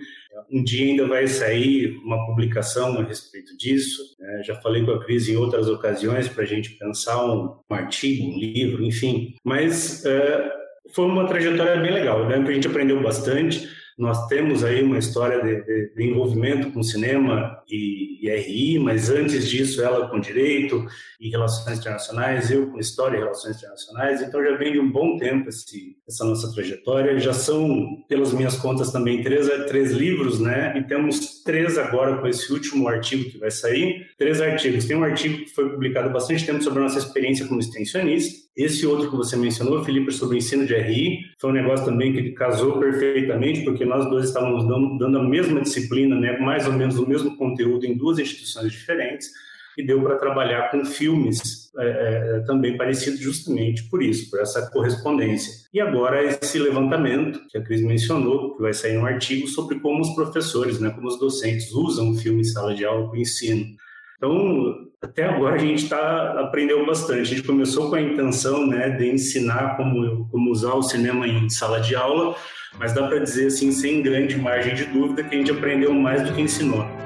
um 0.50 0.62
dia 0.62 0.86
ainda 0.86 1.06
vai 1.06 1.26
sair 1.26 1.96
uma 2.04 2.26
publicação 2.26 2.98
a 2.98 3.04
respeito 3.04 3.56
disso. 3.56 4.02
Né? 4.18 4.42
Já 4.44 4.54
falei 4.56 4.84
com 4.84 4.90
a 4.90 5.04
Cris 5.04 5.28
em 5.28 5.36
outras 5.36 5.68
ocasiões 5.68 6.28
para 6.28 6.42
a 6.42 6.46
gente 6.46 6.70
pensar 6.70 7.24
um, 7.24 7.56
um, 7.70 7.74
artigo, 7.74 8.24
um 8.24 8.38
livro, 8.38 8.84
enfim. 8.84 9.34
Mas 9.44 10.04
uh, 10.04 10.92
foi 10.92 11.06
uma 11.06 11.26
trajetória 11.26 11.80
bem 11.80 11.92
legal. 11.92 12.28
Né? 12.28 12.36
A 12.36 12.52
gente 12.52 12.66
aprendeu 12.66 13.00
bastante. 13.02 13.68
Nós 13.96 14.26
temos 14.26 14.64
aí 14.64 14.82
uma 14.82 14.98
história 14.98 15.40
de, 15.40 15.64
de, 15.64 15.94
de 15.94 16.02
envolvimento 16.04 16.70
com 16.72 16.82
cinema 16.82 17.62
e, 17.68 18.26
e, 18.26 18.36
RI, 18.36 18.78
mas 18.78 19.08
antes 19.08 19.48
disso 19.48 19.82
ela 19.82 20.08
com 20.08 20.18
direito 20.18 20.84
e 21.20 21.28
relações 21.28 21.78
internacionais, 21.78 22.50
eu 22.50 22.70
com 22.70 22.78
história 22.78 23.16
e 23.16 23.20
relações 23.20 23.56
internacionais, 23.56 24.20
então 24.20 24.42
já 24.42 24.56
vem 24.56 24.72
de 24.72 24.80
um 24.80 24.90
bom 24.90 25.16
tempo 25.16 25.48
esse, 25.48 25.96
essa 26.08 26.24
nossa 26.24 26.52
trajetória. 26.52 27.18
Já 27.18 27.32
são, 27.32 28.04
pelas 28.08 28.32
minhas 28.32 28.56
contas 28.56 28.90
também, 28.90 29.22
três, 29.22 29.48
três 29.68 29.92
livros, 29.92 30.40
né? 30.40 30.76
E 30.76 30.82
temos 30.82 31.42
três 31.42 31.78
agora 31.78 32.18
com 32.18 32.26
esse 32.26 32.52
último 32.52 32.88
artigo 32.88 33.30
que 33.30 33.38
vai 33.38 33.50
sair. 33.50 34.06
Três 34.18 34.40
artigos. 34.40 34.86
Tem 34.86 34.96
um 34.96 35.04
artigo 35.04 35.38
que 35.44 35.54
foi 35.54 35.70
publicado 35.70 36.08
há 36.08 36.12
bastante 36.12 36.44
tempo 36.44 36.62
sobre 36.62 36.80
a 36.80 36.82
nossa 36.82 36.98
experiência 36.98 37.46
como 37.46 37.60
extensionista, 37.60 38.44
esse 38.56 38.86
outro 38.86 39.10
que 39.10 39.16
você 39.16 39.36
mencionou, 39.36 39.84
Felipe, 39.84 40.12
sobre 40.12 40.36
o 40.36 40.38
ensino 40.38 40.64
de 40.64 40.74
RI, 40.76 41.18
foi 41.38 41.50
um 41.50 41.54
negócio 41.54 41.84
também 41.84 42.12
que 42.12 42.30
casou 42.32 42.78
perfeitamente, 42.78 43.62
porque 43.62 43.84
nós 43.84 44.08
dois 44.08 44.26
estávamos 44.26 44.66
dando, 44.68 44.96
dando 44.96 45.18
a 45.18 45.22
mesma 45.22 45.60
disciplina, 45.60 46.14
né, 46.14 46.38
mais 46.38 46.66
ou 46.66 46.72
menos 46.72 46.96
o 46.96 47.06
mesmo 47.06 47.36
conteúdo 47.36 47.84
em 47.84 47.96
duas 47.96 48.18
instituições 48.18 48.70
diferentes. 48.70 49.28
e 49.76 49.84
deu 49.84 50.00
para 50.02 50.16
trabalhar 50.18 50.70
com 50.70 50.84
filmes 50.84 51.64
é, 51.76 52.36
é, 52.36 52.40
também 52.46 52.76
parecidos 52.76 53.18
justamente 53.18 53.82
por 53.90 54.00
isso, 54.00 54.30
por 54.30 54.40
essa 54.40 54.70
correspondência. 54.70 55.52
E 55.74 55.80
agora 55.80 56.22
esse 56.22 56.60
levantamento 56.60 57.40
que 57.48 57.58
a 57.58 57.60
Cris 57.60 57.82
mencionou, 57.82 58.54
que 58.54 58.62
vai 58.62 58.72
sair 58.72 58.96
um 58.96 59.04
artigo 59.04 59.48
sobre 59.48 59.80
como 59.80 60.00
os 60.00 60.14
professores, 60.14 60.78
né, 60.78 60.90
como 60.90 61.08
os 61.08 61.18
docentes 61.18 61.72
usam 61.72 62.10
o 62.10 62.14
filme 62.14 62.42
em 62.42 62.44
sala 62.44 62.72
de 62.72 62.84
aula 62.84 63.08
para 63.08 63.18
o 63.18 63.20
ensino. 63.20 63.66
Então, 64.16 64.74
até 65.02 65.24
agora 65.24 65.56
a 65.56 65.58
gente 65.58 65.88
tá, 65.88 66.40
aprendeu 66.40 66.84
bastante. 66.86 67.20
A 67.20 67.24
gente 67.24 67.42
começou 67.42 67.90
com 67.90 67.96
a 67.96 68.00
intenção 68.00 68.66
né, 68.66 68.90
de 68.90 69.10
ensinar 69.10 69.76
como, 69.76 70.28
como 70.30 70.50
usar 70.50 70.74
o 70.74 70.82
cinema 70.82 71.26
em 71.28 71.48
sala 71.48 71.80
de 71.80 71.94
aula, 71.94 72.34
mas 72.78 72.92
dá 72.92 73.06
para 73.06 73.18
dizer 73.18 73.48
assim, 73.48 73.70
sem 73.70 74.02
grande 74.02 74.36
margem 74.36 74.74
de 74.74 74.84
dúvida, 74.86 75.22
que 75.22 75.34
a 75.34 75.38
gente 75.38 75.50
aprendeu 75.50 75.92
mais 75.92 76.22
do 76.22 76.34
que 76.34 76.40
ensinou. 76.40 77.03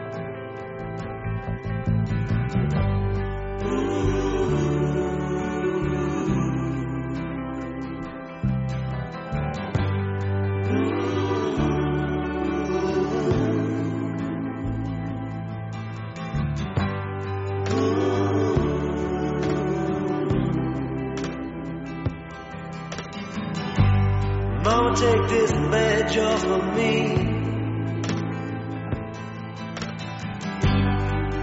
that 26.09 26.15
you're 26.15 26.39
for 26.39 26.63
me. 26.75 26.93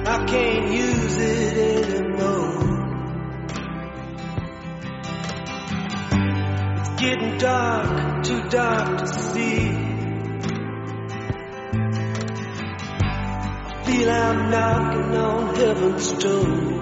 I 0.07 0.25
can't 0.25 0.71
use 0.71 1.17
it 1.17 1.57
anymore. 1.93 2.73
It's 6.79 6.89
getting 7.01 7.37
dark, 7.37 8.23
too 8.23 8.43
dark 8.49 8.97
to 8.99 9.07
see. 9.07 9.69
I 13.67 13.83
feel 13.85 14.09
I'm 14.09 14.49
knocking 14.49 15.15
on 15.15 15.55
heaven's 15.55 16.11
door. 16.13 16.74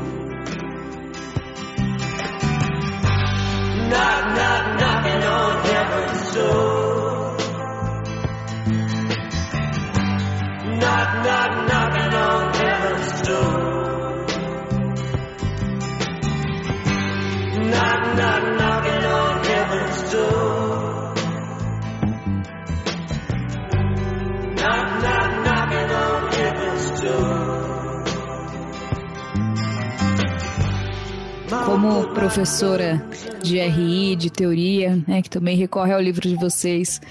Professora 32.23 33.05
de 33.41 33.59
RI, 33.59 34.15
de 34.15 34.29
teoria, 34.29 34.97
né, 35.05 35.21
que 35.21 35.29
também 35.29 35.57
recorre 35.57 35.91
ao 35.91 35.99
livro 35.99 36.21
de 36.21 36.35
vocês 36.35 37.01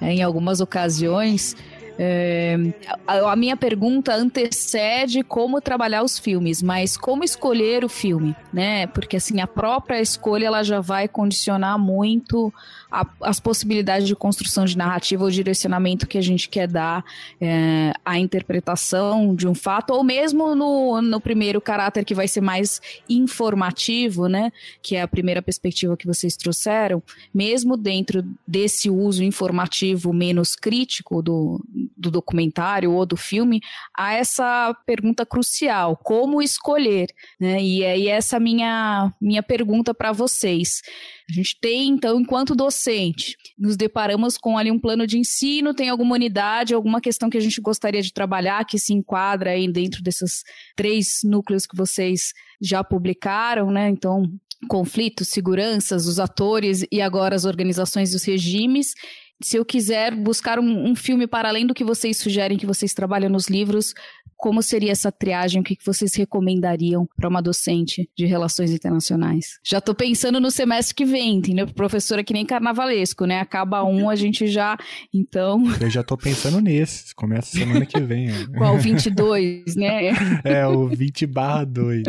é, 0.00 0.12
em 0.12 0.22
algumas 0.22 0.60
ocasiões, 0.60 1.56
é, 1.98 2.56
a, 3.04 3.32
a, 3.32 3.36
minha 3.36 3.56
pergunta 3.56 4.14
antecede 4.14 5.24
como 5.24 5.60
trabalhar 5.60 6.04
os 6.04 6.16
filmes, 6.16 6.62
mas 6.62 6.96
como 6.96 7.24
escolher 7.24 7.84
o 7.84 7.88
filme, 7.88 8.36
né? 8.52 8.86
Porque 8.86 9.16
assim 9.16 9.40
a 9.40 9.46
própria 9.46 10.00
escolha 10.00 10.46
ela 10.46 10.62
já 10.62 10.80
vai 10.80 11.08
condicionar 11.08 11.76
muito 11.78 12.54
a, 12.92 13.06
as 13.22 13.40
possibilidades 13.40 14.06
de 14.06 14.14
construção 14.14 14.66
de 14.66 14.76
narrativa 14.76 15.24
ou 15.24 15.30
direcionamento 15.30 16.06
que 16.06 16.18
a 16.18 16.22
gente 16.22 16.46
quer 16.48 16.68
dar 16.68 17.02
é, 17.40 17.94
à 18.04 18.18
interpretação 18.18 19.34
de 19.34 19.48
um 19.48 19.54
fato, 19.54 19.94
ou 19.94 20.04
mesmo 20.04 20.54
no, 20.54 21.00
no 21.00 21.20
primeiro 21.20 21.58
caráter 21.58 22.04
que 22.04 22.14
vai 22.14 22.28
ser 22.28 22.42
mais 22.42 22.82
informativo, 23.08 24.28
né? 24.28 24.52
Que 24.82 24.96
é 24.96 25.02
a 25.02 25.08
primeira 25.08 25.40
perspectiva 25.40 25.96
que 25.96 26.06
vocês 26.06 26.36
trouxeram, 26.36 27.02
mesmo 27.34 27.78
dentro 27.78 28.22
desse 28.46 28.90
uso 28.90 29.24
informativo 29.24 30.12
menos 30.12 30.54
crítico 30.54 31.22
do, 31.22 31.64
do 31.96 32.10
documentário 32.10 32.92
ou 32.92 33.06
do 33.06 33.16
filme, 33.16 33.62
há 33.96 34.12
essa 34.12 34.76
pergunta 34.84 35.24
crucial: 35.24 35.96
como 35.96 36.42
escolher? 36.42 37.08
Né? 37.40 37.62
E 37.62 37.84
aí, 37.86 38.08
essa 38.08 38.38
minha, 38.38 39.10
minha 39.18 39.42
pergunta 39.42 39.94
para 39.94 40.12
vocês. 40.12 40.82
A 41.28 41.32
gente 41.32 41.56
tem, 41.60 41.88
então, 41.88 42.20
enquanto 42.20 42.54
docente, 42.54 43.36
nos 43.58 43.76
deparamos 43.76 44.36
com 44.36 44.58
ali 44.58 44.70
um 44.70 44.78
plano 44.78 45.06
de 45.06 45.18
ensino, 45.18 45.74
tem 45.74 45.88
alguma 45.88 46.14
unidade, 46.14 46.74
alguma 46.74 47.00
questão 47.00 47.30
que 47.30 47.38
a 47.38 47.40
gente 47.40 47.60
gostaria 47.60 48.02
de 48.02 48.12
trabalhar 48.12 48.64
que 48.64 48.78
se 48.78 48.92
enquadra 48.92 49.50
aí 49.50 49.70
dentro 49.70 50.02
desses 50.02 50.42
três 50.76 51.20
núcleos 51.24 51.66
que 51.66 51.76
vocês 51.76 52.32
já 52.60 52.82
publicaram, 52.82 53.70
né? 53.70 53.88
Então, 53.88 54.24
conflitos, 54.68 55.28
seguranças, 55.28 56.06
os 56.06 56.18
atores 56.18 56.84
e 56.90 57.00
agora 57.00 57.34
as 57.34 57.44
organizações 57.44 58.12
e 58.12 58.16
os 58.16 58.24
regimes 58.24 58.94
se 59.42 59.56
eu 59.56 59.64
quiser 59.64 60.14
buscar 60.14 60.58
um, 60.58 60.90
um, 60.90 60.94
filme 60.94 61.26
para 61.26 61.48
além 61.48 61.66
do 61.66 61.74
que 61.74 61.84
vocês 61.84 62.16
sugerem, 62.16 62.58
que 62.58 62.66
vocês 62.66 62.94
trabalham 62.94 63.28
nos 63.28 63.48
livros, 63.48 63.94
como 64.36 64.60
seria 64.60 64.90
essa 64.90 65.12
triagem? 65.12 65.60
O 65.60 65.64
que, 65.64 65.76
que 65.76 65.86
vocês 65.86 66.14
recomendariam 66.14 67.08
para 67.16 67.28
uma 67.28 67.40
docente 67.40 68.10
de 68.16 68.26
relações 68.26 68.72
internacionais? 68.72 69.60
Já 69.64 69.78
estou 69.78 69.94
pensando 69.94 70.40
no 70.40 70.50
semestre 70.50 70.96
que 70.96 71.04
vem, 71.04 71.36
entendeu? 71.36 71.68
Professora 71.68 72.24
que 72.24 72.32
nem 72.32 72.44
carnavalesco, 72.44 73.24
né? 73.24 73.40
Acaba 73.40 73.84
um, 73.84 74.10
a 74.10 74.16
gente 74.16 74.48
já. 74.48 74.76
Então. 75.14 75.62
Eu 75.80 75.88
já 75.88 76.00
estou 76.00 76.18
pensando 76.18 76.60
nesse. 76.60 77.14
Começa 77.14 77.56
semana 77.56 77.86
que 77.86 78.00
vem. 78.00 78.30
Qual? 78.56 78.76
22, 78.78 79.76
né? 79.76 80.10
É, 80.44 80.66
o 80.66 80.88
20 80.88 81.26
barra 81.26 81.64
2. 81.64 82.02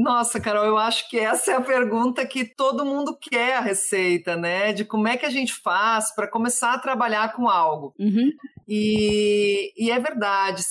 Nossa, 0.00 0.40
Carol, 0.40 0.64
eu 0.64 0.78
acho 0.78 1.10
que 1.10 1.18
essa 1.18 1.52
é 1.52 1.56
a 1.56 1.60
pergunta 1.60 2.24
que 2.24 2.42
todo 2.42 2.86
mundo 2.86 3.14
quer 3.20 3.56
a 3.56 3.60
receita, 3.60 4.34
né? 4.34 4.72
De 4.72 4.82
como 4.82 5.06
é 5.06 5.16
que 5.18 5.26
a 5.26 5.30
gente 5.30 5.52
faz 5.52 6.14
para 6.14 6.26
começar 6.26 6.72
a 6.72 6.78
trabalhar 6.78 7.34
com 7.34 7.50
algo. 7.50 7.94
Uhum. 7.98 8.30
E, 8.66 9.72
e, 9.76 9.90
é 9.90 9.98
verdade. 9.98 10.62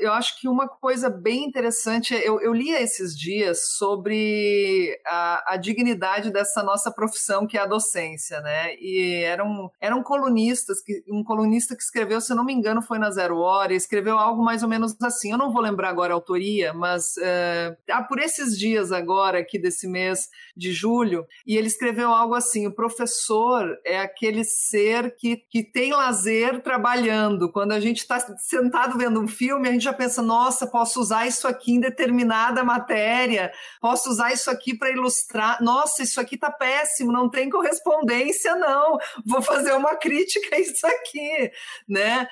Eu 0.00 0.12
acho 0.12 0.40
que 0.40 0.48
uma 0.48 0.66
coisa 0.66 1.10
bem 1.10 1.44
interessante, 1.44 2.14
eu, 2.14 2.40
eu 2.40 2.54
li 2.54 2.70
esses 2.70 3.14
dias 3.16 3.74
sobre 3.76 4.98
a, 5.06 5.52
a, 5.52 5.56
dignidade 5.58 6.32
dessa 6.32 6.62
nossa 6.62 6.90
profissão, 6.90 7.46
que 7.46 7.58
é 7.58 7.60
a 7.60 7.66
docência, 7.66 8.40
né? 8.40 8.74
E 8.76 9.22
eram, 9.24 9.70
eram 9.78 10.02
colunistas, 10.02 10.78
um 11.06 11.22
colunista 11.22 11.76
que 11.76 11.82
escreveu, 11.82 12.18
se 12.18 12.32
eu 12.32 12.36
não 12.36 12.46
me 12.46 12.54
engano, 12.54 12.80
foi 12.80 12.98
na 12.98 13.10
Zero 13.10 13.36
Hora, 13.36 13.74
escreveu 13.74 14.18
algo 14.18 14.42
mais 14.42 14.62
ou 14.62 14.68
menos 14.68 14.96
assim. 15.02 15.30
Eu 15.30 15.38
não 15.38 15.52
vou 15.52 15.60
lembrar 15.60 15.90
agora 15.90 16.14
a 16.14 16.16
autoria, 16.16 16.72
mas 16.72 17.14
uh, 17.18 18.08
por 18.08 18.20
esses 18.20 18.58
dias 18.58 18.63
agora, 18.92 19.38
aqui 19.38 19.58
desse 19.58 19.86
mês 19.86 20.28
de 20.56 20.72
julho, 20.72 21.26
e 21.46 21.56
ele 21.56 21.66
escreveu 21.66 22.10
algo 22.10 22.34
assim: 22.34 22.66
o 22.66 22.74
professor 22.74 23.78
é 23.84 24.00
aquele 24.00 24.44
ser 24.44 25.14
que, 25.16 25.36
que 25.36 25.62
tem 25.62 25.92
lazer 25.92 26.62
trabalhando 26.62 27.50
quando 27.52 27.72
a 27.72 27.80
gente 27.80 27.98
está 27.98 28.18
sentado 28.38 28.96
vendo 28.96 29.20
um 29.20 29.28
filme, 29.28 29.68
a 29.68 29.72
gente 29.72 29.84
já 29.84 29.92
pensa: 29.92 30.22
nossa, 30.22 30.66
posso 30.66 31.00
usar 31.00 31.26
isso 31.26 31.46
aqui 31.46 31.72
em 31.72 31.80
determinada 31.80 32.64
matéria, 32.64 33.52
posso 33.80 34.08
usar 34.10 34.32
isso 34.32 34.50
aqui 34.50 34.76
para 34.76 34.90
ilustrar. 34.90 35.62
Nossa, 35.62 36.02
isso 36.02 36.20
aqui 36.20 36.36
está 36.36 36.50
péssimo, 36.50 37.12
não 37.12 37.28
tem 37.28 37.50
correspondência, 37.50 38.54
não. 38.54 38.98
Vou 39.26 39.42
fazer 39.42 39.72
uma 39.72 39.96
crítica 39.96 40.56
a 40.56 40.58
isso 40.58 40.86
aqui, 40.86 41.50
né? 41.88 42.28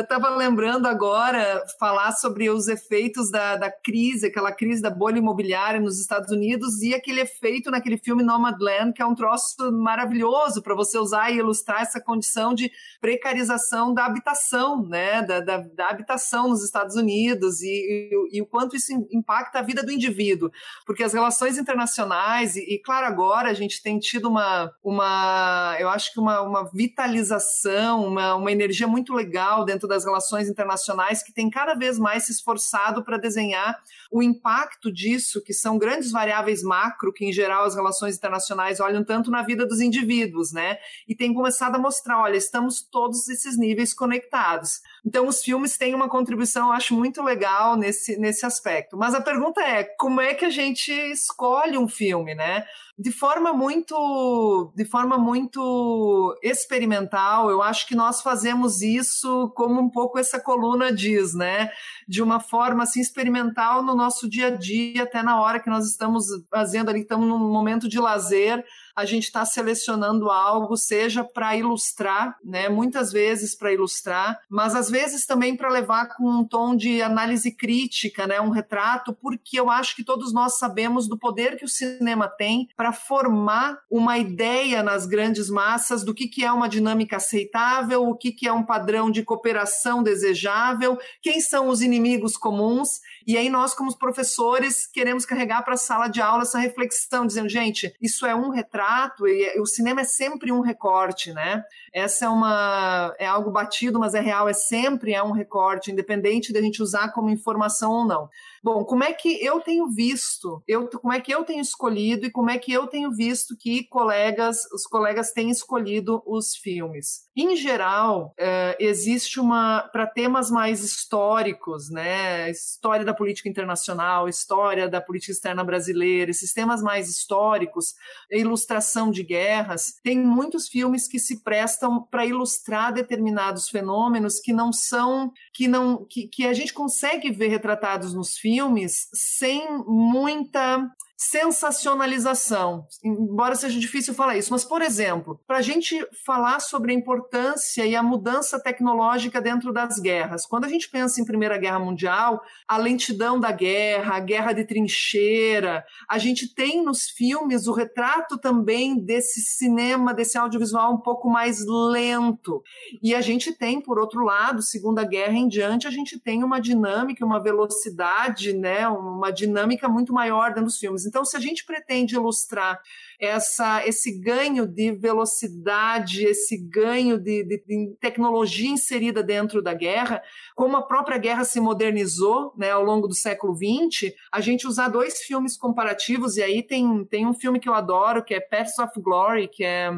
Estava 0.00 0.28
é, 0.28 0.36
lembrando 0.36 0.86
agora 0.86 1.64
falar 1.78 2.12
sobre 2.12 2.48
os 2.50 2.68
efeitos 2.68 3.30
da, 3.30 3.56
da 3.56 3.70
crise, 3.70 4.26
aquela 4.26 4.52
crise 4.52 4.82
da 4.82 4.90
bolha 4.90 5.18
imobiliária 5.18 5.47
nos 5.80 6.00
Estados 6.00 6.30
Unidos 6.30 6.82
e 6.82 6.94
aquele 6.94 7.20
efeito 7.20 7.70
naquele 7.70 7.96
filme 7.98 8.22
Nomadland, 8.22 8.92
que 8.92 9.02
é 9.02 9.06
um 9.06 9.14
troço 9.14 9.72
maravilhoso 9.72 10.62
para 10.62 10.74
você 10.74 10.98
usar 10.98 11.30
e 11.30 11.38
ilustrar 11.38 11.82
essa 11.82 12.00
condição 12.00 12.54
de 12.54 12.70
precarização 13.00 13.94
da 13.94 14.04
habitação, 14.04 14.82
né, 14.86 15.22
da, 15.22 15.40
da, 15.40 15.58
da 15.58 15.88
habitação 15.88 16.48
nos 16.48 16.62
Estados 16.62 16.96
Unidos 16.96 17.62
e, 17.62 17.68
e, 17.68 18.38
e, 18.38 18.42
o 18.42 18.46
quanto 18.46 18.76
isso 18.76 18.92
impacta 19.10 19.58
a 19.58 19.62
vida 19.62 19.82
do 19.82 19.92
indivíduo, 19.92 20.50
porque 20.86 21.02
as 21.02 21.12
relações 21.12 21.58
internacionais 21.58 22.56
e, 22.56 22.60
e, 22.60 22.78
claro 22.82 23.06
agora 23.06 23.50
a 23.50 23.54
gente 23.54 23.82
tem 23.82 23.98
tido 23.98 24.28
uma, 24.28 24.72
uma 24.82 25.76
eu 25.78 25.88
acho 25.88 26.12
que 26.12 26.20
uma, 26.20 26.42
uma 26.42 26.70
vitalização, 26.72 28.06
uma, 28.06 28.34
uma 28.34 28.52
energia 28.52 28.86
muito 28.86 29.14
legal 29.14 29.64
dentro 29.64 29.88
das 29.88 30.04
relações 30.04 30.48
internacionais 30.48 31.22
que 31.22 31.32
tem 31.32 31.48
cada 31.48 31.74
vez 31.74 31.98
mais 31.98 32.24
se 32.24 32.32
esforçado 32.32 33.04
para 33.04 33.16
desenhar 33.16 33.78
o 34.10 34.22
impacto 34.22 34.92
disso, 34.92 35.27
que 35.44 35.52
são 35.52 35.78
grandes 35.78 36.10
variáveis 36.10 36.62
macro 36.62 37.12
que 37.12 37.24
em 37.24 37.32
geral 37.32 37.64
as 37.64 37.74
relações 37.74 38.16
internacionais 38.16 38.80
olham 38.80 39.04
tanto 39.04 39.30
na 39.30 39.42
vida 39.42 39.66
dos 39.66 39.80
indivíduos, 39.80 40.52
né, 40.52 40.78
e 41.06 41.14
tem 41.14 41.34
começado 41.34 41.76
a 41.76 41.78
mostrar, 41.78 42.22
olha, 42.22 42.36
estamos 42.36 42.80
todos 42.80 43.28
esses 43.28 43.58
níveis 43.58 43.92
conectados. 43.92 44.80
Então, 45.08 45.26
os 45.26 45.42
filmes 45.42 45.78
têm 45.78 45.94
uma 45.94 46.06
contribuição, 46.06 46.70
acho 46.70 46.94
muito 46.94 47.22
legal 47.22 47.76
nesse, 47.76 48.18
nesse 48.18 48.44
aspecto. 48.44 48.94
Mas 48.94 49.14
a 49.14 49.22
pergunta 49.22 49.58
é: 49.62 49.82
como 49.82 50.20
é 50.20 50.34
que 50.34 50.44
a 50.44 50.50
gente 50.50 50.92
escolhe 50.92 51.78
um 51.78 51.88
filme, 51.88 52.34
né? 52.34 52.66
de 52.98 53.12
forma 53.12 53.52
muito 53.52 54.72
de 54.74 54.84
forma 54.84 55.16
muito 55.16 56.36
experimental 56.42 57.48
eu 57.48 57.62
acho 57.62 57.86
que 57.86 57.94
nós 57.94 58.20
fazemos 58.20 58.82
isso 58.82 59.52
como 59.54 59.80
um 59.80 59.88
pouco 59.88 60.18
essa 60.18 60.40
coluna 60.40 60.92
diz 60.92 61.32
né 61.32 61.70
de 62.08 62.20
uma 62.20 62.40
forma 62.40 62.82
assim 62.82 63.00
experimental 63.00 63.84
no 63.84 63.94
nosso 63.94 64.28
dia 64.28 64.48
a 64.48 64.50
dia 64.50 65.04
até 65.04 65.22
na 65.22 65.40
hora 65.40 65.60
que 65.60 65.70
nós 65.70 65.86
estamos 65.86 66.26
fazendo 66.50 66.88
ali 66.88 67.02
estamos 67.02 67.28
num 67.28 67.38
momento 67.38 67.88
de 67.88 68.00
lazer 68.00 68.64
a 68.98 69.04
gente 69.04 69.24
está 69.24 69.44
selecionando 69.44 70.28
algo, 70.28 70.76
seja 70.76 71.22
para 71.22 71.54
ilustrar, 71.54 72.36
né? 72.44 72.68
Muitas 72.68 73.12
vezes 73.12 73.54
para 73.54 73.72
ilustrar, 73.72 74.40
mas 74.50 74.74
às 74.74 74.90
vezes 74.90 75.24
também 75.24 75.56
para 75.56 75.68
levar 75.68 76.16
com 76.16 76.28
um 76.28 76.44
tom 76.44 76.74
de 76.74 77.00
análise 77.00 77.52
crítica, 77.52 78.26
né? 78.26 78.40
Um 78.40 78.50
retrato, 78.50 79.12
porque 79.12 79.60
eu 79.60 79.70
acho 79.70 79.94
que 79.94 80.02
todos 80.02 80.32
nós 80.32 80.58
sabemos 80.58 81.06
do 81.06 81.16
poder 81.16 81.56
que 81.56 81.64
o 81.64 81.68
cinema 81.68 82.26
tem 82.26 82.68
para 82.76 82.92
formar 82.92 83.78
uma 83.88 84.18
ideia 84.18 84.82
nas 84.82 85.06
grandes 85.06 85.48
massas 85.48 86.02
do 86.02 86.12
que, 86.12 86.26
que 86.26 86.44
é 86.44 86.50
uma 86.50 86.68
dinâmica 86.68 87.18
aceitável, 87.18 88.02
o 88.02 88.16
que, 88.16 88.32
que 88.32 88.48
é 88.48 88.52
um 88.52 88.64
padrão 88.64 89.12
de 89.12 89.22
cooperação 89.22 90.02
desejável, 90.02 90.98
quem 91.22 91.40
são 91.40 91.68
os 91.68 91.82
inimigos 91.82 92.36
comuns. 92.36 92.98
E 93.28 93.36
aí 93.36 93.50
nós, 93.50 93.74
como 93.74 93.94
professores, 93.94 94.86
queremos 94.86 95.26
carregar 95.26 95.62
para 95.62 95.74
a 95.74 95.76
sala 95.76 96.08
de 96.08 96.18
aula 96.18 96.44
essa 96.44 96.58
reflexão, 96.58 97.26
dizendo, 97.26 97.46
gente, 97.46 97.94
isso 98.00 98.24
é 98.24 98.34
um 98.34 98.48
retrato 98.48 99.28
e 99.28 99.60
o 99.60 99.66
cinema 99.66 100.00
é 100.00 100.04
sempre 100.04 100.50
um 100.50 100.60
recorte, 100.62 101.30
né? 101.34 101.62
Essa 101.92 102.24
é 102.24 102.28
uma 102.30 103.14
é 103.18 103.26
algo 103.26 103.50
batido, 103.50 103.98
mas 103.98 104.14
é 104.14 104.20
real, 104.20 104.48
é 104.48 104.54
sempre 104.54 105.12
é 105.12 105.22
um 105.22 105.32
recorte, 105.32 105.92
independente 105.92 106.54
da 106.54 106.62
gente 106.62 106.82
usar 106.82 107.12
como 107.12 107.28
informação 107.28 107.92
ou 107.92 108.06
não. 108.06 108.30
Bom, 108.62 108.84
como 108.84 109.04
é 109.04 109.12
que 109.12 109.44
eu 109.44 109.60
tenho 109.60 109.88
visto? 109.88 110.62
Eu, 110.66 110.88
como 110.88 111.12
é 111.12 111.20
que 111.20 111.32
eu 111.32 111.44
tenho 111.44 111.60
escolhido 111.60 112.26
e 112.26 112.30
como 112.30 112.50
é 112.50 112.58
que 112.58 112.72
eu 112.72 112.86
tenho 112.86 113.12
visto 113.12 113.56
que 113.56 113.84
colegas, 113.84 114.64
os 114.72 114.84
colegas 114.84 115.32
têm 115.32 115.50
escolhido 115.50 116.22
os 116.26 116.56
filmes? 116.56 117.28
Em 117.36 117.54
geral, 117.54 118.34
é, 118.38 118.76
existe 118.80 119.38
uma 119.38 119.88
para 119.92 120.06
temas 120.06 120.50
mais 120.50 120.82
históricos, 120.82 121.88
né? 121.88 122.50
História 122.50 123.04
da 123.04 123.14
política 123.14 123.48
internacional, 123.48 124.28
história 124.28 124.88
da 124.88 125.00
política 125.00 125.32
externa 125.32 125.62
brasileira, 125.62 126.30
esses 126.30 126.52
temas 126.52 126.82
mais 126.82 127.08
históricos, 127.08 127.94
ilustração 128.30 129.10
de 129.10 129.22
guerras, 129.22 129.94
tem 130.02 130.18
muitos 130.18 130.68
filmes 130.68 131.06
que 131.06 131.18
se 131.18 131.42
prestam 131.44 132.02
para 132.02 132.26
ilustrar 132.26 132.92
determinados 132.92 133.68
fenômenos 133.68 134.40
que 134.40 134.52
não 134.52 134.72
são 134.72 135.32
que 135.54 135.68
não 135.68 136.04
que, 136.04 136.26
que 136.26 136.46
a 136.46 136.52
gente 136.52 136.72
consegue 136.72 137.30
ver 137.30 137.48
retratados 137.48 138.12
nos 138.12 138.36
filmes 138.36 138.47
filmes 138.48 139.08
sem 139.12 139.62
muita 139.86 140.88
sensacionalização, 141.18 142.86
embora 143.04 143.56
seja 143.56 143.80
difícil 143.80 144.14
falar 144.14 144.36
isso. 144.36 144.52
Mas, 144.52 144.64
por 144.64 144.80
exemplo, 144.80 145.40
para 145.48 145.58
a 145.58 145.62
gente 145.62 146.00
falar 146.24 146.60
sobre 146.60 146.92
a 146.92 146.94
importância 146.94 147.84
e 147.84 147.96
a 147.96 148.02
mudança 148.04 148.62
tecnológica 148.62 149.40
dentro 149.40 149.72
das 149.72 149.98
guerras, 149.98 150.46
quando 150.46 150.66
a 150.66 150.68
gente 150.68 150.88
pensa 150.88 151.20
em 151.20 151.24
Primeira 151.24 151.58
Guerra 151.58 151.80
Mundial, 151.80 152.40
a 152.68 152.76
lentidão 152.76 153.40
da 153.40 153.50
guerra, 153.50 154.14
a 154.14 154.20
guerra 154.20 154.52
de 154.52 154.64
trincheira, 154.64 155.84
a 156.08 156.18
gente 156.18 156.54
tem 156.54 156.84
nos 156.84 157.10
filmes 157.10 157.66
o 157.66 157.72
retrato 157.72 158.38
também 158.38 158.96
desse 158.96 159.40
cinema, 159.40 160.14
desse 160.14 160.38
audiovisual 160.38 160.94
um 160.94 161.00
pouco 161.00 161.28
mais 161.28 161.64
lento. 161.66 162.62
E 163.02 163.12
a 163.12 163.20
gente 163.20 163.52
tem, 163.52 163.80
por 163.80 163.98
outro 163.98 164.22
lado, 164.22 164.62
Segunda 164.62 165.02
Guerra 165.02 165.36
em 165.36 165.48
diante, 165.48 165.88
a 165.88 165.90
gente 165.90 166.16
tem 166.20 166.44
uma 166.44 166.60
dinâmica, 166.60 167.26
uma 167.26 167.42
velocidade, 167.42 168.52
né, 168.52 168.86
uma 168.86 169.32
dinâmica 169.32 169.88
muito 169.88 170.12
maior 170.12 170.50
dentro 170.50 170.66
dos 170.66 170.78
filmes. 170.78 171.07
Então, 171.08 171.24
se 171.24 171.36
a 171.36 171.40
gente 171.40 171.64
pretende 171.64 172.14
ilustrar 172.14 172.80
essa, 173.18 173.84
esse 173.86 174.18
ganho 174.20 174.66
de 174.66 174.92
velocidade, 174.92 176.24
esse 176.24 176.56
ganho 176.56 177.18
de, 177.18 177.42
de, 177.42 177.64
de, 177.66 177.96
tecnologia 178.00 178.70
inserida 178.70 179.22
dentro 179.22 179.60
da 179.60 179.74
guerra, 179.74 180.22
como 180.54 180.76
a 180.76 180.82
própria 180.82 181.18
guerra 181.18 181.44
se 181.44 181.58
modernizou 181.60 182.52
né, 182.56 182.70
ao 182.70 182.84
longo 182.84 183.08
do 183.08 183.14
século 183.14 183.54
XX, 183.54 184.12
a 184.30 184.40
gente 184.40 184.66
usar 184.66 184.88
dois 184.88 185.22
filmes 185.22 185.56
comparativos, 185.56 186.36
e 186.36 186.42
aí 186.42 186.62
tem, 186.62 187.04
tem 187.06 187.26
um 187.26 187.34
filme 187.34 187.58
que 187.58 187.68
eu 187.68 187.74
adoro, 187.74 188.22
que 188.22 188.34
é 188.34 188.40
Paths 188.40 188.78
of 188.78 189.00
Glory, 189.00 189.48
que 189.48 189.64
é. 189.64 189.90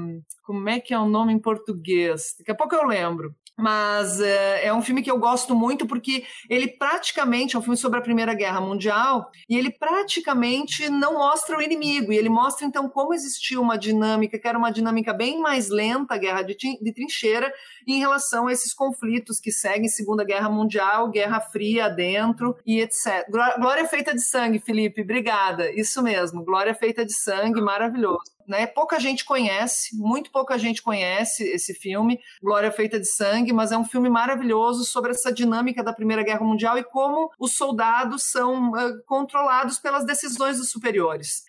Como 0.43 0.69
é 0.69 0.81
que 0.81 0.93
é 0.93 0.99
o 0.99 1.07
nome 1.07 1.33
em 1.33 1.39
português? 1.39 2.35
Daqui 2.37 2.51
a 2.51 2.55
pouco 2.57 2.75
eu 2.75 2.85
lembro 2.85 3.35
mas 3.61 4.21
é, 4.21 4.67
é, 4.67 4.75
um 4.75 4.83
filme 4.83 5.03
que 5.03 5.11
eu 5.11 5.19
gosto 5.19 5.55
muito 5.55 5.87
porque 5.87 6.25
ele 6.49 6.69
praticamente 6.69 7.55
é 7.55 7.59
um 7.59 7.63
filme 7.63 7.77
sobre 7.77 7.99
a 7.99 8.03
Primeira 8.03 8.35
Guerra 8.35 8.61
Mundial 8.61 9.31
e 9.49 9.57
ele 9.57 9.71
praticamente 9.71 10.89
não 10.89 11.15
mostra 11.15 11.57
o 11.57 11.63
inimigo 11.63 12.13
e 12.13 12.17
ele 12.17 12.29
mostra 12.29 12.67
então 12.67 12.89
como 12.89 13.15
existia 13.15 13.61
uma 13.61 13.77
dinâmica 13.77 14.39
que 14.39 14.49
era 14.49 14.59
uma 14.59 14.71
dinâmica 14.71 15.13
bem 15.13 15.41
mais 15.41 15.69
lenta 15.69 16.15
a 16.15 16.19
guerra 16.19 16.43
de, 16.43 16.57
de 16.57 16.93
trincheira 16.93 17.53
em 17.87 17.99
relação 17.99 18.47
a 18.47 18.53
esses 18.53 18.73
conflitos 18.73 19.41
que 19.41 19.53
seguem 19.53 19.89
Segunda 19.89 20.25
Guerra 20.25 20.49
Mundial, 20.49 21.11
Guerra 21.11 21.41
Fria 21.41 21.89
dentro 21.89 22.57
e 22.65 22.81
etc. 22.81 23.27
Glória 23.59 23.87
feita 23.87 24.15
de 24.15 24.23
sangue, 24.23 24.59
Felipe, 24.59 25.03
obrigada. 25.03 25.71
Isso 25.73 26.03
mesmo, 26.03 26.45
Glória 26.45 26.75
feita 26.75 27.05
de 27.05 27.13
sangue, 27.13 27.61
maravilhoso. 27.61 28.40
Né? 28.51 28.67
Pouca 28.67 28.99
gente 28.99 29.25
conhece, 29.25 29.97
muito 29.97 30.29
pouca 30.33 30.59
gente 30.59 30.83
conhece 30.83 31.45
esse 31.45 31.73
filme, 31.73 32.19
Glória 32.43 32.73
Feita 32.73 32.99
de 32.99 33.07
Sangue, 33.07 33.53
mas 33.53 33.71
é 33.71 33.79
um 33.79 33.85
filme 33.85 34.09
maravilhoso 34.09 34.85
sobre 34.85 35.13
essa 35.13 35.33
dinâmica 35.33 35.85
da 35.85 35.93
Primeira 35.93 36.25
Guerra 36.25 36.45
Mundial 36.45 36.77
e 36.77 36.83
como 36.83 37.31
os 37.39 37.55
soldados 37.55 38.25
são 38.25 38.73
uh, 38.73 39.01
controlados 39.07 39.79
pelas 39.79 40.05
decisões 40.05 40.59
dos 40.59 40.69
superiores. 40.69 41.45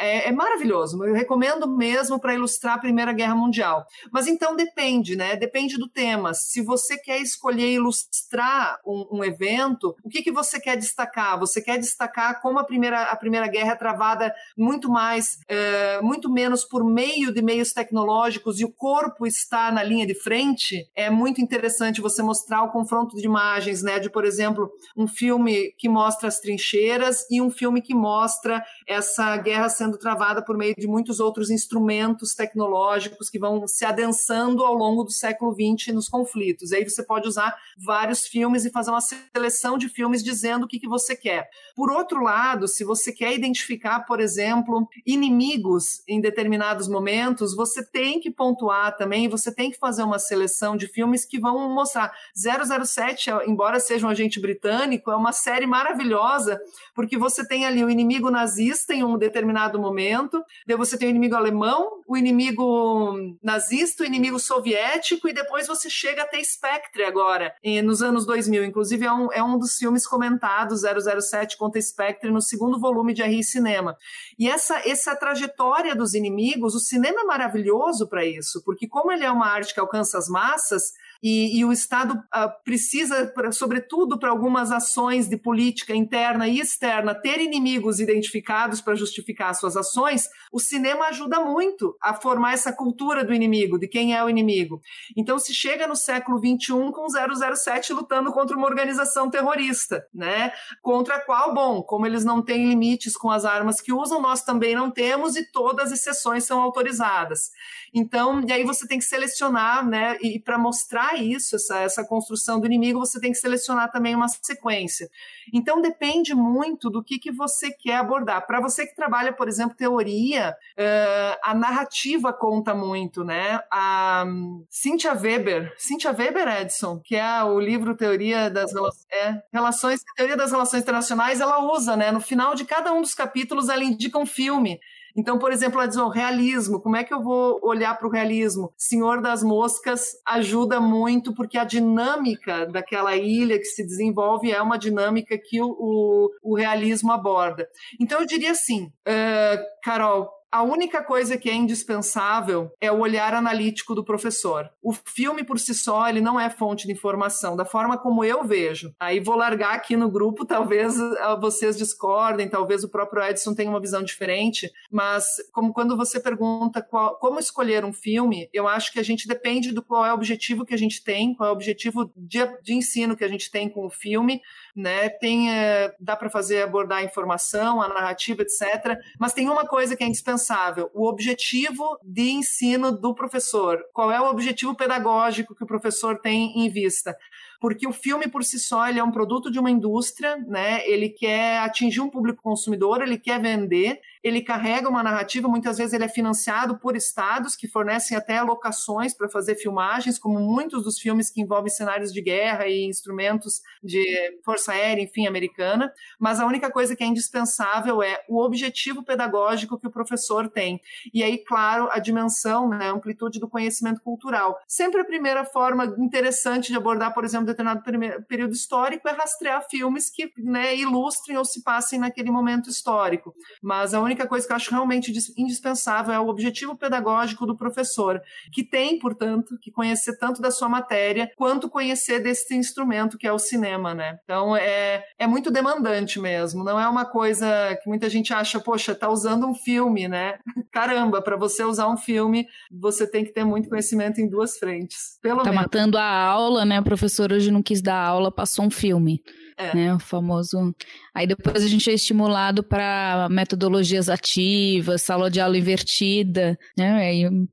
É, 0.00 0.28
é, 0.28 0.32
maravilhoso, 0.32 1.04
eu 1.04 1.14
recomendo 1.14 1.68
mesmo 1.68 2.18
para 2.18 2.34
ilustrar 2.34 2.74
a 2.74 2.80
Primeira 2.80 3.12
Guerra 3.12 3.34
Mundial. 3.34 3.86
Mas 4.10 4.26
então 4.26 4.56
depende, 4.56 5.14
né? 5.14 5.36
Depende 5.36 5.76
do 5.76 5.88
tema. 5.88 6.32
Se 6.32 6.62
você 6.62 6.96
quer 6.96 7.20
escolher 7.20 7.70
ilustrar 7.70 8.80
um, 8.84 9.18
um 9.18 9.24
evento, 9.24 9.94
o 10.02 10.08
que, 10.08 10.22
que 10.22 10.32
você 10.32 10.58
quer 10.58 10.76
destacar? 10.76 11.38
Você 11.38 11.60
quer 11.60 11.78
destacar 11.78 12.40
como 12.40 12.58
a 12.58 12.64
Primeira, 12.64 13.02
a 13.02 13.16
primeira 13.16 13.46
Guerra 13.46 13.72
é 13.72 13.76
travada 13.76 14.34
muito 14.56 14.90
mais, 14.90 15.38
é, 15.46 16.00
muito 16.00 16.30
menos 16.30 16.64
por 16.64 16.82
meio 16.82 17.32
de 17.32 17.42
meios 17.42 17.72
tecnológicos 17.72 18.58
e 18.58 18.64
o 18.64 18.72
corpo 18.72 19.26
está 19.26 19.70
na 19.70 19.82
linha 19.82 20.06
de 20.06 20.14
frente? 20.14 20.88
É 20.94 21.10
muito 21.10 21.40
interessante 21.42 22.00
você 22.00 22.22
mostrar 22.22 22.62
o 22.62 22.70
confronto 22.70 23.16
de 23.16 23.26
imagens, 23.26 23.82
né? 23.82 23.98
De, 23.98 24.08
por 24.08 24.24
exemplo, 24.24 24.70
um 24.96 25.06
filme 25.06 25.72
que 25.76 25.88
mostra 25.88 26.28
as 26.28 26.40
trincheiras 26.40 27.26
e 27.30 27.42
um 27.42 27.50
filme 27.50 27.82
que 27.82 27.94
mostra 27.94 28.64
essa 28.86 29.41
guerra 29.42 29.68
sendo 29.68 29.98
travada 29.98 30.42
por 30.42 30.56
meio 30.56 30.74
de 30.76 30.86
muitos 30.86 31.20
outros 31.20 31.50
instrumentos 31.50 32.34
tecnológicos 32.34 33.28
que 33.28 33.38
vão 33.38 33.66
se 33.66 33.84
adensando 33.84 34.64
ao 34.64 34.74
longo 34.74 35.04
do 35.04 35.10
século 35.10 35.52
XX 35.52 35.94
nos 35.94 36.08
conflitos. 36.08 36.70
E 36.70 36.76
aí 36.76 36.88
você 36.88 37.02
pode 37.02 37.28
usar 37.28 37.54
vários 37.76 38.26
filmes 38.26 38.64
e 38.64 38.70
fazer 38.70 38.90
uma 38.90 39.00
seleção 39.00 39.76
de 39.76 39.88
filmes 39.88 40.22
dizendo 40.22 40.64
o 40.64 40.68
que, 40.68 40.78
que 40.78 40.88
você 40.88 41.14
quer. 41.14 41.48
Por 41.74 41.90
outro 41.90 42.22
lado, 42.22 42.68
se 42.68 42.84
você 42.84 43.12
quer 43.12 43.34
identificar, 43.34 44.00
por 44.00 44.20
exemplo, 44.20 44.88
inimigos 45.04 46.02
em 46.08 46.20
determinados 46.20 46.88
momentos, 46.88 47.54
você 47.54 47.84
tem 47.84 48.20
que 48.20 48.30
pontuar 48.30 48.96
também, 48.96 49.28
você 49.28 49.52
tem 49.52 49.70
que 49.70 49.78
fazer 49.78 50.02
uma 50.02 50.18
seleção 50.18 50.76
de 50.76 50.86
filmes 50.86 51.24
que 51.24 51.38
vão 51.38 51.68
mostrar. 51.74 52.12
007, 52.34 53.30
embora 53.46 53.80
seja 53.80 54.06
um 54.06 54.10
agente 54.10 54.40
britânico, 54.40 55.10
é 55.10 55.16
uma 55.16 55.32
série 55.32 55.66
maravilhosa, 55.66 56.60
porque 56.94 57.18
você 57.18 57.46
tem 57.46 57.66
ali 57.66 57.84
o 57.84 57.90
inimigo 57.90 58.30
nazista 58.30 58.94
em 58.94 59.04
um 59.04 59.18
determinado 59.18 59.31
momento, 59.78 60.44
daí 60.66 60.76
você 60.76 60.98
tem 60.98 61.08
o 61.08 61.10
inimigo 61.10 61.34
alemão, 61.34 62.02
o 62.06 62.16
inimigo 62.16 63.14
nazista, 63.42 64.02
o 64.02 64.06
inimigo 64.06 64.38
soviético, 64.38 65.28
e 65.28 65.32
depois 65.32 65.66
você 65.66 65.88
chega 65.88 66.22
até 66.22 66.42
Spectre 66.42 67.04
agora, 67.04 67.54
nos 67.84 68.02
anos 68.02 68.26
2000. 68.26 68.64
Inclusive, 68.64 69.06
é 69.06 69.12
um, 69.12 69.32
é 69.32 69.42
um 69.42 69.58
dos 69.58 69.76
filmes 69.76 70.06
comentados, 70.06 70.82
007 70.82 71.56
contra 71.56 71.80
Spectre, 71.80 72.30
no 72.30 72.40
segundo 72.40 72.78
volume 72.78 73.14
de 73.14 73.22
RI 73.22 73.42
Cinema. 73.42 73.96
E 74.38 74.48
essa, 74.48 74.80
essa 74.88 75.16
trajetória 75.16 75.94
dos 75.94 76.14
inimigos, 76.14 76.74
o 76.74 76.80
cinema 76.80 77.22
é 77.22 77.24
maravilhoso 77.24 78.08
para 78.08 78.24
isso, 78.24 78.62
porque 78.64 78.88
como 78.88 79.12
ele 79.12 79.24
é 79.24 79.30
uma 79.30 79.46
arte 79.46 79.74
que 79.74 79.80
alcança 79.80 80.18
as 80.18 80.28
massas, 80.28 80.92
e, 81.22 81.58
e 81.58 81.64
o 81.64 81.70
Estado 81.70 82.14
uh, 82.14 82.64
precisa, 82.64 83.26
pra, 83.26 83.52
sobretudo 83.52 84.18
para 84.18 84.30
algumas 84.30 84.72
ações 84.72 85.28
de 85.28 85.36
política 85.36 85.94
interna 85.94 86.48
e 86.48 86.58
externa, 86.58 87.14
ter 87.14 87.40
inimigos 87.40 88.00
identificados 88.00 88.80
para 88.80 88.96
justificar 88.96 89.54
suas 89.54 89.76
ações, 89.76 90.28
o 90.50 90.58
cinema 90.58 91.06
ajuda 91.06 91.38
muito 91.40 91.96
a 92.02 92.12
formar 92.12 92.54
essa 92.54 92.72
cultura 92.72 93.24
do 93.24 93.32
inimigo, 93.32 93.78
de 93.78 93.86
quem 93.86 94.16
é 94.16 94.24
o 94.24 94.28
inimigo. 94.28 94.82
Então, 95.16 95.38
se 95.38 95.54
chega 95.54 95.86
no 95.86 95.94
século 95.94 96.38
XXI 96.38 96.90
com 96.92 97.06
007 97.08 97.92
lutando 97.92 98.32
contra 98.32 98.56
uma 98.56 98.66
organização 98.66 99.30
terrorista, 99.30 100.04
né? 100.12 100.52
Contra 100.82 101.16
a 101.16 101.20
qual, 101.20 101.54
bom, 101.54 101.82
como 101.82 102.06
eles 102.06 102.24
não 102.24 102.42
têm 102.42 102.68
limites 102.68 103.16
com 103.16 103.30
as 103.30 103.44
armas 103.44 103.80
que 103.80 103.92
usam, 103.92 104.20
nós 104.20 104.42
também 104.42 104.74
não 104.74 104.90
temos 104.90 105.36
e 105.36 105.44
todas 105.52 105.92
as 105.92 106.00
exceções 106.00 106.44
são 106.44 106.60
autorizadas. 106.60 107.50
Então, 107.94 108.42
e 108.46 108.52
aí 108.52 108.64
você 108.64 108.86
tem 108.86 108.98
que 108.98 109.04
selecionar, 109.04 109.86
né? 109.86 110.16
E 110.22 110.38
para 110.38 110.56
mostrar 110.56 111.20
isso, 111.20 111.56
essa, 111.56 111.80
essa 111.80 112.04
construção 112.04 112.58
do 112.58 112.66
inimigo, 112.66 112.98
você 112.98 113.20
tem 113.20 113.32
que 113.32 113.38
selecionar 113.38 113.90
também 113.92 114.14
uma 114.14 114.28
sequência. 114.28 115.10
Então 115.52 115.80
depende 115.80 116.34
muito 116.34 116.88
do 116.88 117.02
que, 117.02 117.18
que 117.18 117.30
você 117.30 117.70
quer 117.70 117.96
abordar. 117.96 118.46
Para 118.46 118.60
você 118.60 118.86
que 118.86 118.96
trabalha, 118.96 119.32
por 119.32 119.46
exemplo, 119.46 119.76
teoria, 119.76 120.56
uh, 120.78 121.38
a 121.42 121.54
narrativa 121.54 122.32
conta 122.32 122.74
muito, 122.74 123.24
né? 123.24 123.60
A 123.70 124.24
um, 124.26 124.64
Cynthia 124.70 125.12
Weber, 125.12 125.74
Cynthia 125.76 126.12
Weber 126.12 126.48
Edson, 126.62 126.98
que 126.98 127.16
é 127.16 127.44
o 127.44 127.60
livro 127.60 127.94
Teoria 127.94 128.48
das 128.48 128.72
é, 129.10 129.42
Relações 129.52 130.00
Teoria 130.16 130.36
das 130.36 130.50
Relações 130.50 130.82
Internacionais, 130.82 131.40
ela 131.40 131.60
usa, 131.72 131.96
né? 131.96 132.10
No 132.10 132.20
final 132.20 132.54
de 132.54 132.64
cada 132.64 132.92
um 132.92 133.02
dos 133.02 133.14
capítulos, 133.14 133.68
ela 133.68 133.84
indica 133.84 134.18
um 134.18 134.26
filme. 134.26 134.80
Então, 135.16 135.38
por 135.38 135.52
exemplo, 135.52 135.78
ela 135.78 135.88
diz, 135.88 135.96
oh, 135.96 136.08
realismo, 136.08 136.80
como 136.80 136.96
é 136.96 137.04
que 137.04 137.12
eu 137.12 137.22
vou 137.22 137.60
olhar 137.62 137.96
para 137.98 138.08
o 138.08 138.10
realismo? 138.10 138.72
Senhor 138.76 139.20
das 139.20 139.42
Moscas 139.42 140.12
ajuda 140.26 140.80
muito, 140.80 141.34
porque 141.34 141.58
a 141.58 141.64
dinâmica 141.64 142.66
daquela 142.66 143.14
ilha 143.16 143.58
que 143.58 143.64
se 143.64 143.84
desenvolve 143.84 144.50
é 144.50 144.60
uma 144.60 144.78
dinâmica 144.78 145.38
que 145.38 145.60
o, 145.60 145.68
o, 145.78 146.30
o 146.42 146.54
realismo 146.56 147.12
aborda. 147.12 147.68
Então, 148.00 148.20
eu 148.20 148.26
diria 148.26 148.52
assim, 148.52 148.84
uh, 148.86 149.62
Carol, 149.82 150.30
a 150.52 150.62
única 150.62 151.02
coisa 151.02 151.38
que 151.38 151.48
é 151.48 151.54
indispensável 151.54 152.70
é 152.78 152.92
o 152.92 152.98
olhar 152.98 153.32
analítico 153.32 153.94
do 153.94 154.04
professor. 154.04 154.68
O 154.82 154.92
filme 154.92 155.42
por 155.42 155.58
si 155.58 155.74
só, 155.74 156.06
ele 156.06 156.20
não 156.20 156.38
é 156.38 156.50
fonte 156.50 156.86
de 156.86 156.92
informação, 156.92 157.56
da 157.56 157.64
forma 157.64 157.96
como 157.96 158.22
eu 158.22 158.44
vejo. 158.44 158.94
Aí 159.00 159.18
vou 159.18 159.34
largar 159.34 159.74
aqui 159.74 159.96
no 159.96 160.10
grupo, 160.10 160.44
talvez 160.46 161.00
ah, 161.00 161.36
vocês 161.36 161.78
discordem, 161.78 162.50
talvez 162.50 162.84
o 162.84 162.88
próprio 162.90 163.22
Edson 163.22 163.54
tenha 163.54 163.70
uma 163.70 163.80
visão 163.80 164.02
diferente, 164.02 164.70
mas 164.90 165.24
como 165.52 165.72
quando 165.72 165.96
você 165.96 166.20
pergunta 166.20 166.82
qual, 166.82 167.16
como 167.16 167.38
escolher 167.38 167.82
um 167.82 167.92
filme, 167.92 168.50
eu 168.52 168.68
acho 168.68 168.92
que 168.92 169.00
a 169.00 169.04
gente 169.04 169.26
depende 169.26 169.72
do 169.72 169.82
qual 169.82 170.04
é 170.04 170.10
o 170.10 170.14
objetivo 170.14 170.66
que 170.66 170.74
a 170.74 170.78
gente 170.78 171.02
tem, 171.02 171.34
qual 171.34 171.48
é 171.48 171.52
o 171.52 171.54
objetivo 171.54 172.12
de, 172.14 172.40
de 172.62 172.74
ensino 172.74 173.16
que 173.16 173.24
a 173.24 173.28
gente 173.28 173.50
tem 173.50 173.70
com 173.70 173.86
o 173.86 173.90
filme, 173.90 174.42
né? 174.74 175.08
Tem, 175.08 175.50
é, 175.52 175.94
dá 176.00 176.16
para 176.16 176.30
fazer 176.30 176.62
abordar 176.62 176.98
a 176.98 177.04
informação, 177.04 177.80
a 177.80 177.88
narrativa, 177.88 178.42
etc. 178.42 178.98
Mas 179.18 179.32
tem 179.32 179.48
uma 179.48 179.66
coisa 179.66 179.96
que 179.96 180.04
é 180.04 180.06
indispensável: 180.06 180.90
o 180.94 181.06
objetivo 181.08 181.98
de 182.02 182.30
ensino 182.30 182.92
do 182.92 183.14
professor. 183.14 183.82
Qual 183.92 184.10
é 184.10 184.20
o 184.20 184.30
objetivo 184.30 184.74
pedagógico 184.74 185.54
que 185.54 185.64
o 185.64 185.66
professor 185.66 186.18
tem 186.18 186.64
em 186.64 186.70
vista? 186.70 187.16
porque 187.62 187.86
o 187.86 187.92
filme 187.92 188.26
por 188.26 188.42
si 188.42 188.58
só 188.58 188.88
ele 188.88 188.98
é 188.98 189.04
um 189.04 189.12
produto 189.12 189.48
de 189.48 189.56
uma 189.60 189.70
indústria, 189.70 190.36
né? 190.48 190.84
Ele 190.84 191.08
quer 191.08 191.60
atingir 191.60 192.00
um 192.00 192.10
público 192.10 192.42
consumidor, 192.42 193.00
ele 193.00 193.16
quer 193.16 193.40
vender, 193.40 194.00
ele 194.22 194.42
carrega 194.42 194.88
uma 194.88 195.02
narrativa, 195.02 195.48
muitas 195.48 195.78
vezes 195.78 195.92
ele 195.92 196.04
é 196.04 196.08
financiado 196.08 196.78
por 196.78 196.96
estados 196.96 197.56
que 197.56 197.66
fornecem 197.66 198.16
até 198.16 198.40
locações 198.42 199.14
para 199.14 199.28
fazer 199.28 199.56
filmagens, 199.56 200.18
como 200.18 200.38
muitos 200.38 200.84
dos 200.84 200.98
filmes 200.98 201.30
que 201.30 201.40
envolvem 201.40 201.70
cenários 201.70 202.12
de 202.12 202.20
guerra 202.20 202.68
e 202.68 202.84
instrumentos 202.84 203.60
de 203.82 204.02
força 204.44 204.72
aérea, 204.72 205.02
enfim, 205.02 205.26
americana. 205.26 205.92
Mas 206.18 206.38
a 206.38 206.46
única 206.46 206.70
coisa 206.70 206.94
que 206.94 207.02
é 207.02 207.06
indispensável 207.06 208.02
é 208.02 208.22
o 208.28 208.40
objetivo 208.40 209.02
pedagógico 209.02 209.78
que 209.78 209.86
o 209.86 209.90
professor 209.90 210.48
tem. 210.48 210.80
E 211.12 211.22
aí, 211.22 211.38
claro, 211.38 211.88
a 211.90 211.98
dimensão, 211.98 212.68
né, 212.68 212.88
a 212.88 212.92
amplitude 212.92 213.40
do 213.40 213.48
conhecimento 213.48 214.00
cultural. 214.00 214.58
Sempre 214.68 215.00
a 215.00 215.04
primeira 215.04 215.44
forma 215.44 215.84
interessante 215.98 216.70
de 216.70 216.76
abordar, 216.76 217.12
por 217.12 217.24
exemplo, 217.24 217.46
determinado 217.46 217.82
período 218.28 218.52
histórico 218.52 219.08
é 219.08 219.12
rastrear 219.12 219.66
filmes 219.68 220.08
que 220.08 220.32
né, 220.38 220.76
ilustrem 220.76 221.36
ou 221.36 221.44
se 221.44 221.62
passem 221.62 221.98
naquele 221.98 222.30
momento 222.30 222.70
histórico. 222.70 223.34
Mas 223.62 223.94
a 223.94 224.00
única 224.00 224.11
coisa 224.26 224.46
que 224.46 224.52
eu 224.52 224.56
acho 224.56 224.70
realmente 224.70 225.12
indispensável 225.36 226.12
é 226.12 226.20
o 226.20 226.28
objetivo 226.28 226.76
pedagógico 226.76 227.46
do 227.46 227.56
professor, 227.56 228.20
que 228.52 228.62
tem, 228.62 228.98
portanto, 228.98 229.58
que 229.60 229.70
conhecer 229.70 230.18
tanto 230.18 230.40
da 230.40 230.50
sua 230.50 230.68
matéria 230.68 231.30
quanto 231.36 231.68
conhecer 231.68 232.20
desse 232.20 232.54
instrumento 232.54 233.18
que 233.18 233.26
é 233.26 233.32
o 233.32 233.38
cinema, 233.38 233.94
né? 233.94 234.18
Então 234.24 234.56
é, 234.56 235.04
é 235.18 235.26
muito 235.26 235.50
demandante 235.50 236.20
mesmo, 236.20 236.64
não 236.64 236.78
é 236.78 236.88
uma 236.88 237.04
coisa 237.04 237.46
que 237.82 237.88
muita 237.88 238.08
gente 238.08 238.32
acha, 238.32 238.60
poxa, 238.60 238.94
tá 238.94 239.08
usando 239.08 239.46
um 239.46 239.54
filme, 239.54 240.08
né? 240.08 240.38
Caramba, 240.72 241.20
para 241.20 241.36
você 241.36 241.64
usar 241.64 241.88
um 241.88 241.96
filme, 241.96 242.46
você 242.70 243.06
tem 243.06 243.24
que 243.24 243.32
ter 243.32 243.44
muito 243.44 243.68
conhecimento 243.68 244.20
em 244.20 244.28
duas 244.28 244.58
frentes. 244.58 245.18
Pelo 245.20 245.38
tá 245.38 245.50
menos. 245.50 245.62
matando 245.62 245.98
a 245.98 246.04
aula, 246.04 246.64
né? 246.64 246.78
A 246.78 246.82
professora 246.82 247.34
hoje 247.34 247.50
não 247.50 247.62
quis 247.62 247.82
dar 247.82 247.96
aula, 247.96 248.30
passou 248.30 248.64
um 248.64 248.70
filme. 248.70 249.22
É. 249.56 249.74
Né, 249.74 249.94
o 249.94 249.98
famoso. 249.98 250.74
Aí 251.14 251.26
depois 251.26 251.62
a 251.62 251.68
gente 251.68 251.90
é 251.90 251.92
estimulado 251.92 252.62
para 252.62 253.28
metodologias 253.30 254.08
ativas, 254.08 255.02
sala 255.02 255.30
de 255.30 255.40
aula 255.40 255.58
invertida, 255.58 256.58
né? 256.76 256.92
Aí, 256.94 257.26
uhum. 257.26 257.46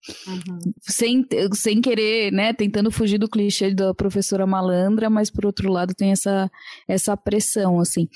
sem, 0.81 1.25
sem 1.53 1.81
querer, 1.81 2.31
né? 2.31 2.53
Tentando 2.53 2.91
fugir 2.91 3.17
do 3.17 3.29
clichê 3.29 3.73
da 3.73 3.93
professora 3.93 4.47
malandra, 4.47 5.09
mas 5.09 5.29
por 5.29 5.45
outro 5.45 5.71
lado 5.71 5.93
tem 5.93 6.11
essa, 6.11 6.49
essa 6.87 7.17
pressão, 7.17 7.79
assim. 7.79 8.07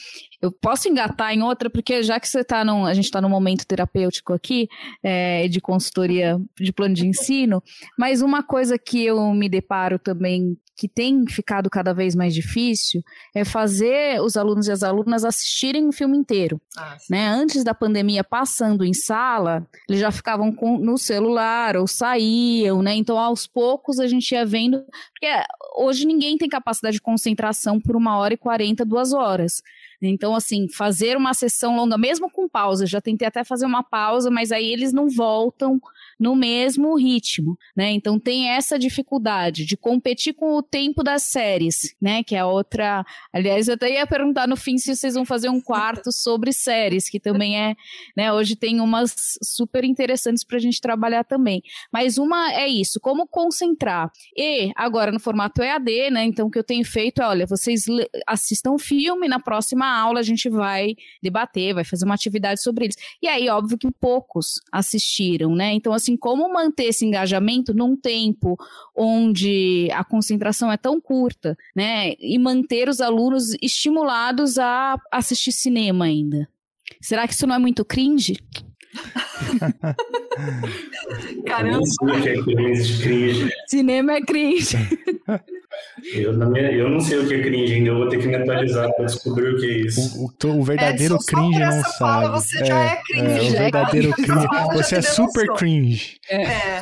Eu 0.42 0.52
posso 0.52 0.90
engatar 0.90 1.34
em 1.34 1.42
outra, 1.42 1.70
porque 1.70 2.04
já 2.04 2.20
que 2.20 2.28
você 2.28 2.44
tá 2.44 2.66
num, 2.66 2.86
a 2.86 2.94
gente 2.94 3.06
está 3.06 3.22
num 3.22 3.30
momento 3.30 3.66
terapêutico 3.66 4.34
aqui, 4.34 4.68
é, 5.02 5.48
de 5.48 5.62
consultoria 5.62 6.38
de 6.60 6.74
plano 6.74 6.94
de 6.94 7.08
ensino, 7.08 7.62
mas 7.98 8.22
uma 8.22 8.44
coisa 8.44 8.78
que 8.78 9.06
eu 9.06 9.34
me 9.34 9.48
deparo 9.48 9.98
também 9.98 10.58
que 10.76 10.88
tem 10.88 11.26
ficado 11.28 11.70
cada 11.70 11.94
vez 11.94 12.16
mais 12.16 12.34
difícil 12.34 13.04
é 13.34 13.46
fazer 13.46 14.22
os 14.22 14.36
alunos 14.36 14.68
e 14.68 14.72
as 14.72 14.84
alunas 14.84 15.24
assistirem 15.24 15.88
o 15.88 15.92
filme 15.92 16.18
inteiro. 16.18 16.60
Ah, 16.78 16.98
né? 17.10 17.28
Antes 17.28 17.64
da 17.64 17.74
pandemia, 17.74 18.24
passando 18.24 18.84
em 18.84 18.94
sala, 18.94 19.68
eles 19.88 20.02
já 20.02 20.12
ficavam 20.12 20.52
com, 20.52 20.78
no 20.78 20.98
celular 20.98 21.78
ou 21.78 21.88
saíam, 21.88 22.82
né? 22.82 22.96
Então, 22.96 23.18
aos 23.18 23.46
poucos, 23.46 24.00
a 24.00 24.08
gente 24.08 24.32
ia 24.32 24.46
vendo. 24.46 24.84
Porque 25.14 25.28
hoje 25.78 26.06
ninguém 26.06 26.38
tem 26.38 26.50
capacidade 26.50 26.96
de 26.96 27.02
concentração 27.02 27.80
por 27.80 27.96
uma 27.96 28.18
hora 28.18 28.34
e 28.34 28.38
quarenta, 28.38 28.84
duas 28.84 29.14
horas. 29.14 29.62
Então, 30.08 30.36
assim, 30.36 30.68
fazer 30.68 31.16
uma 31.16 31.34
sessão 31.34 31.76
longa, 31.76 31.98
mesmo 31.98 32.30
com 32.30 32.48
pausa, 32.48 32.86
já 32.86 33.00
tentei 33.00 33.28
até 33.28 33.44
fazer 33.44 33.66
uma 33.66 33.84
pausa, 33.84 34.30
mas 34.30 34.52
aí 34.52 34.72
eles 34.72 34.92
não 34.92 35.10
voltam 35.10 35.80
no 36.20 36.36
mesmo 36.36 36.96
ritmo, 36.96 37.58
né? 37.76 37.92
Então 37.92 38.20
tem 38.20 38.50
essa 38.50 38.78
dificuldade 38.78 39.66
de 39.66 39.76
competir 39.76 40.34
com 40.34 40.56
o 40.56 40.62
tempo 40.62 41.04
das 41.04 41.24
séries, 41.24 41.96
né? 42.02 42.24
Que 42.24 42.36
é 42.36 42.46
outra. 42.46 43.06
Aliás, 43.32 43.68
eu 43.68 43.76
até 43.76 43.92
ia 43.92 44.08
perguntar 44.08 44.48
no 44.48 44.56
fim 44.56 44.78
se 44.78 44.96
vocês 44.96 45.16
vão 45.16 45.26
fazer 45.26 45.50
um 45.50 45.62
quarto 45.62 46.12
sobre 46.14 46.54
séries, 46.54 47.10
que 47.10 47.20
também 47.20 47.60
é, 47.60 47.76
né? 48.16 48.32
Hoje 48.32 48.56
tem 48.56 48.80
umas 48.80 49.38
super 49.42 49.84
interessantes 49.84 50.44
para 50.44 50.58
a 50.58 50.62
gente 50.62 50.80
trabalhar 50.80 51.24
também. 51.24 51.62
Mas 51.92 52.18
uma 52.18 52.52
é 52.54 52.68
isso, 52.68 53.00
como 53.00 53.28
concentrar. 53.28 54.12
E 54.36 54.72
agora 54.76 55.12
no 55.12 55.20
formato 55.20 55.62
EAD, 55.62 56.12
né? 56.12 56.24
Então 56.26 56.48
o 56.48 56.52
que 56.52 56.60
eu 56.60 56.64
tenho 56.64 56.86
feito 56.86 57.22
é, 57.22 57.26
olha, 57.26 57.46
vocês 57.46 57.86
assistam 58.28 58.78
filme, 58.78 59.28
na 59.28 59.40
próxima 59.40 59.93
aula 59.94 60.20
a 60.20 60.24
gente 60.24 60.50
vai 60.50 60.96
debater, 61.22 61.74
vai 61.74 61.84
fazer 61.84 62.06
uma 62.06 62.16
atividade 62.16 62.62
sobre 62.62 62.86
eles. 62.86 62.96
E 63.22 63.28
aí, 63.28 63.50
óbvio 63.50 63.78
que 63.78 63.92
poucos 63.92 64.60
assistiram, 64.72 65.56
né? 65.56 65.74
Então, 65.74 65.94
assim, 65.94 66.18
como 66.18 66.52
manter 66.52 66.86
esse 66.86 67.06
engajamento 67.06 67.74
num 67.74 67.96
tempo 67.96 68.58
onde 68.96 69.90
a 69.92 70.04
concentração 70.04 70.72
é 70.72 70.78
tão 70.78 71.00
curta, 71.00 71.58
né? 71.76 72.14
E 72.20 72.38
manter 72.38 72.90
os 72.90 73.02
alunos 73.02 73.56
estimulados 73.62 74.58
a 74.58 74.98
assistir 75.12 75.52
cinema 75.52 76.06
ainda. 76.06 76.48
Será 77.02 77.28
que 77.28 77.34
isso 77.34 77.48
não 77.48 77.56
é 77.56 77.60
muito 77.60 77.86
cringe? 77.86 78.38
Caramba. 81.46 81.76
Eu 81.76 81.80
não 81.80 81.86
sei 81.86 82.40
o 82.40 82.44
que 82.44 82.56
é. 82.56 82.74
Cinema 83.68 84.14
é 84.14 84.22
cringe. 84.22 84.78
Eu 86.14 86.34
não, 86.34 86.56
eu 86.56 86.88
não 86.90 87.00
sei 87.00 87.18
o 87.18 87.28
que 87.28 87.34
é 87.34 87.42
cringe 87.42 87.74
ainda, 87.74 87.90
eu 87.90 87.98
vou 87.98 88.08
ter 88.08 88.20
que 88.20 88.28
me 88.28 88.36
atualizar 88.36 88.94
para 88.94 89.06
descobrir 89.06 89.54
o 89.54 89.58
que 89.58 89.66
é 89.66 89.78
isso. 89.80 90.22
O, 90.22 90.32
o, 90.48 90.60
o 90.60 90.64
verdadeiro 90.64 91.16
Edson, 91.16 91.26
cringe 91.26 91.58
não 91.60 91.82
sabe. 91.82 91.98
Fala, 91.98 92.30
você 92.30 92.62
é, 92.62 92.66
já 92.66 92.80
é 92.80 93.02
cringe. 93.08 93.26
É, 93.26 93.42
o 93.42 93.52
verdadeiro 93.52 94.12
cringe. 94.12 94.48
Você 94.74 94.96
é 94.98 95.02
super 95.02 95.48
cringe. 95.54 96.20
É. 96.30 96.82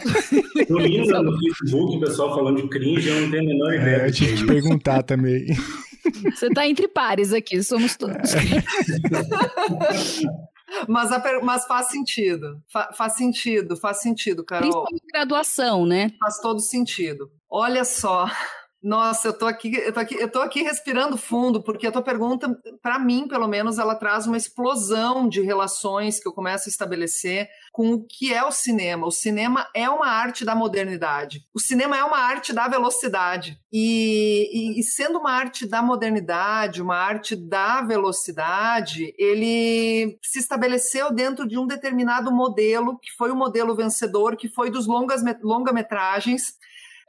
Tô 0.67 0.77
lindo 0.77 1.23
no 1.23 1.39
Facebook, 1.39 1.95
o 1.97 1.99
pessoal 1.99 2.35
falando 2.35 2.61
de 2.61 2.67
cringe, 2.67 3.07
eu 3.07 3.21
não 3.21 3.31
tenho 3.31 3.43
a 3.43 3.45
menor 3.45 3.73
ideia. 3.75 3.97
É, 3.97 4.07
eu 4.07 4.11
tinha 4.11 4.31
que 4.31 4.37
te 4.37 4.45
perguntar 4.45 5.03
também. 5.03 5.45
Você 6.33 6.49
tá 6.49 6.67
entre 6.67 6.87
pares 6.87 7.31
aqui, 7.31 7.61
somos 7.63 7.95
todos. 7.95 8.33
Mas, 10.87 11.11
a, 11.11 11.21
mas 11.41 11.65
faz 11.65 11.87
sentido. 11.87 12.61
Fa, 12.67 12.91
faz 12.93 13.13
sentido, 13.13 13.75
faz 13.75 14.01
sentido, 14.01 14.43
Carol. 14.43 14.69
Principalmente 14.69 15.03
graduação, 15.11 15.85
né? 15.85 16.11
Faz 16.19 16.39
todo 16.39 16.59
sentido. 16.59 17.31
Olha 17.49 17.83
só, 17.83 18.27
nossa, 18.83 19.27
eu 19.27 19.33
tô 19.37 19.45
aqui, 19.45 19.75
eu 19.75 19.93
tô 19.93 19.99
aqui, 19.99 20.15
eu 20.15 20.31
tô 20.31 20.41
aqui 20.41 20.63
respirando 20.63 21.15
fundo, 21.15 21.61
porque 21.61 21.85
a 21.85 21.91
tua 21.91 22.01
pergunta, 22.01 22.49
para 22.81 22.97
mim, 22.97 23.27
pelo 23.27 23.47
menos, 23.47 23.77
ela 23.77 23.93
traz 23.93 24.25
uma 24.25 24.37
explosão 24.37 25.29
de 25.29 25.39
relações 25.41 26.19
que 26.19 26.27
eu 26.27 26.33
começo 26.33 26.67
a 26.67 26.71
estabelecer 26.71 27.47
com 27.71 27.93
o 27.93 28.03
que 28.03 28.33
é 28.33 28.43
o 28.43 28.51
cinema. 28.51 29.05
O 29.05 29.11
cinema 29.11 29.67
é 29.75 29.87
uma 29.87 30.07
arte 30.07 30.43
da 30.43 30.55
modernidade. 30.55 31.45
O 31.53 31.59
cinema 31.59 31.95
é 31.95 32.03
uma 32.03 32.17
arte 32.17 32.53
da 32.53 32.67
velocidade. 32.67 33.59
E, 33.71 34.49
e, 34.51 34.79
e 34.79 34.83
sendo 34.83 35.19
uma 35.19 35.31
arte 35.31 35.67
da 35.67 35.83
modernidade, 35.83 36.81
uma 36.81 36.97
arte 36.97 37.35
da 37.35 37.81
velocidade, 37.81 39.13
ele 39.15 40.17
se 40.23 40.39
estabeleceu 40.39 41.13
dentro 41.13 41.47
de 41.47 41.57
um 41.57 41.67
determinado 41.67 42.31
modelo, 42.31 42.97
que 42.97 43.11
foi 43.15 43.29
o 43.29 43.35
modelo 43.35 43.75
vencedor, 43.75 44.35
que 44.35 44.49
foi 44.49 44.71
dos 44.71 44.87
longas 44.87 45.21
longa-metragens 45.43 46.59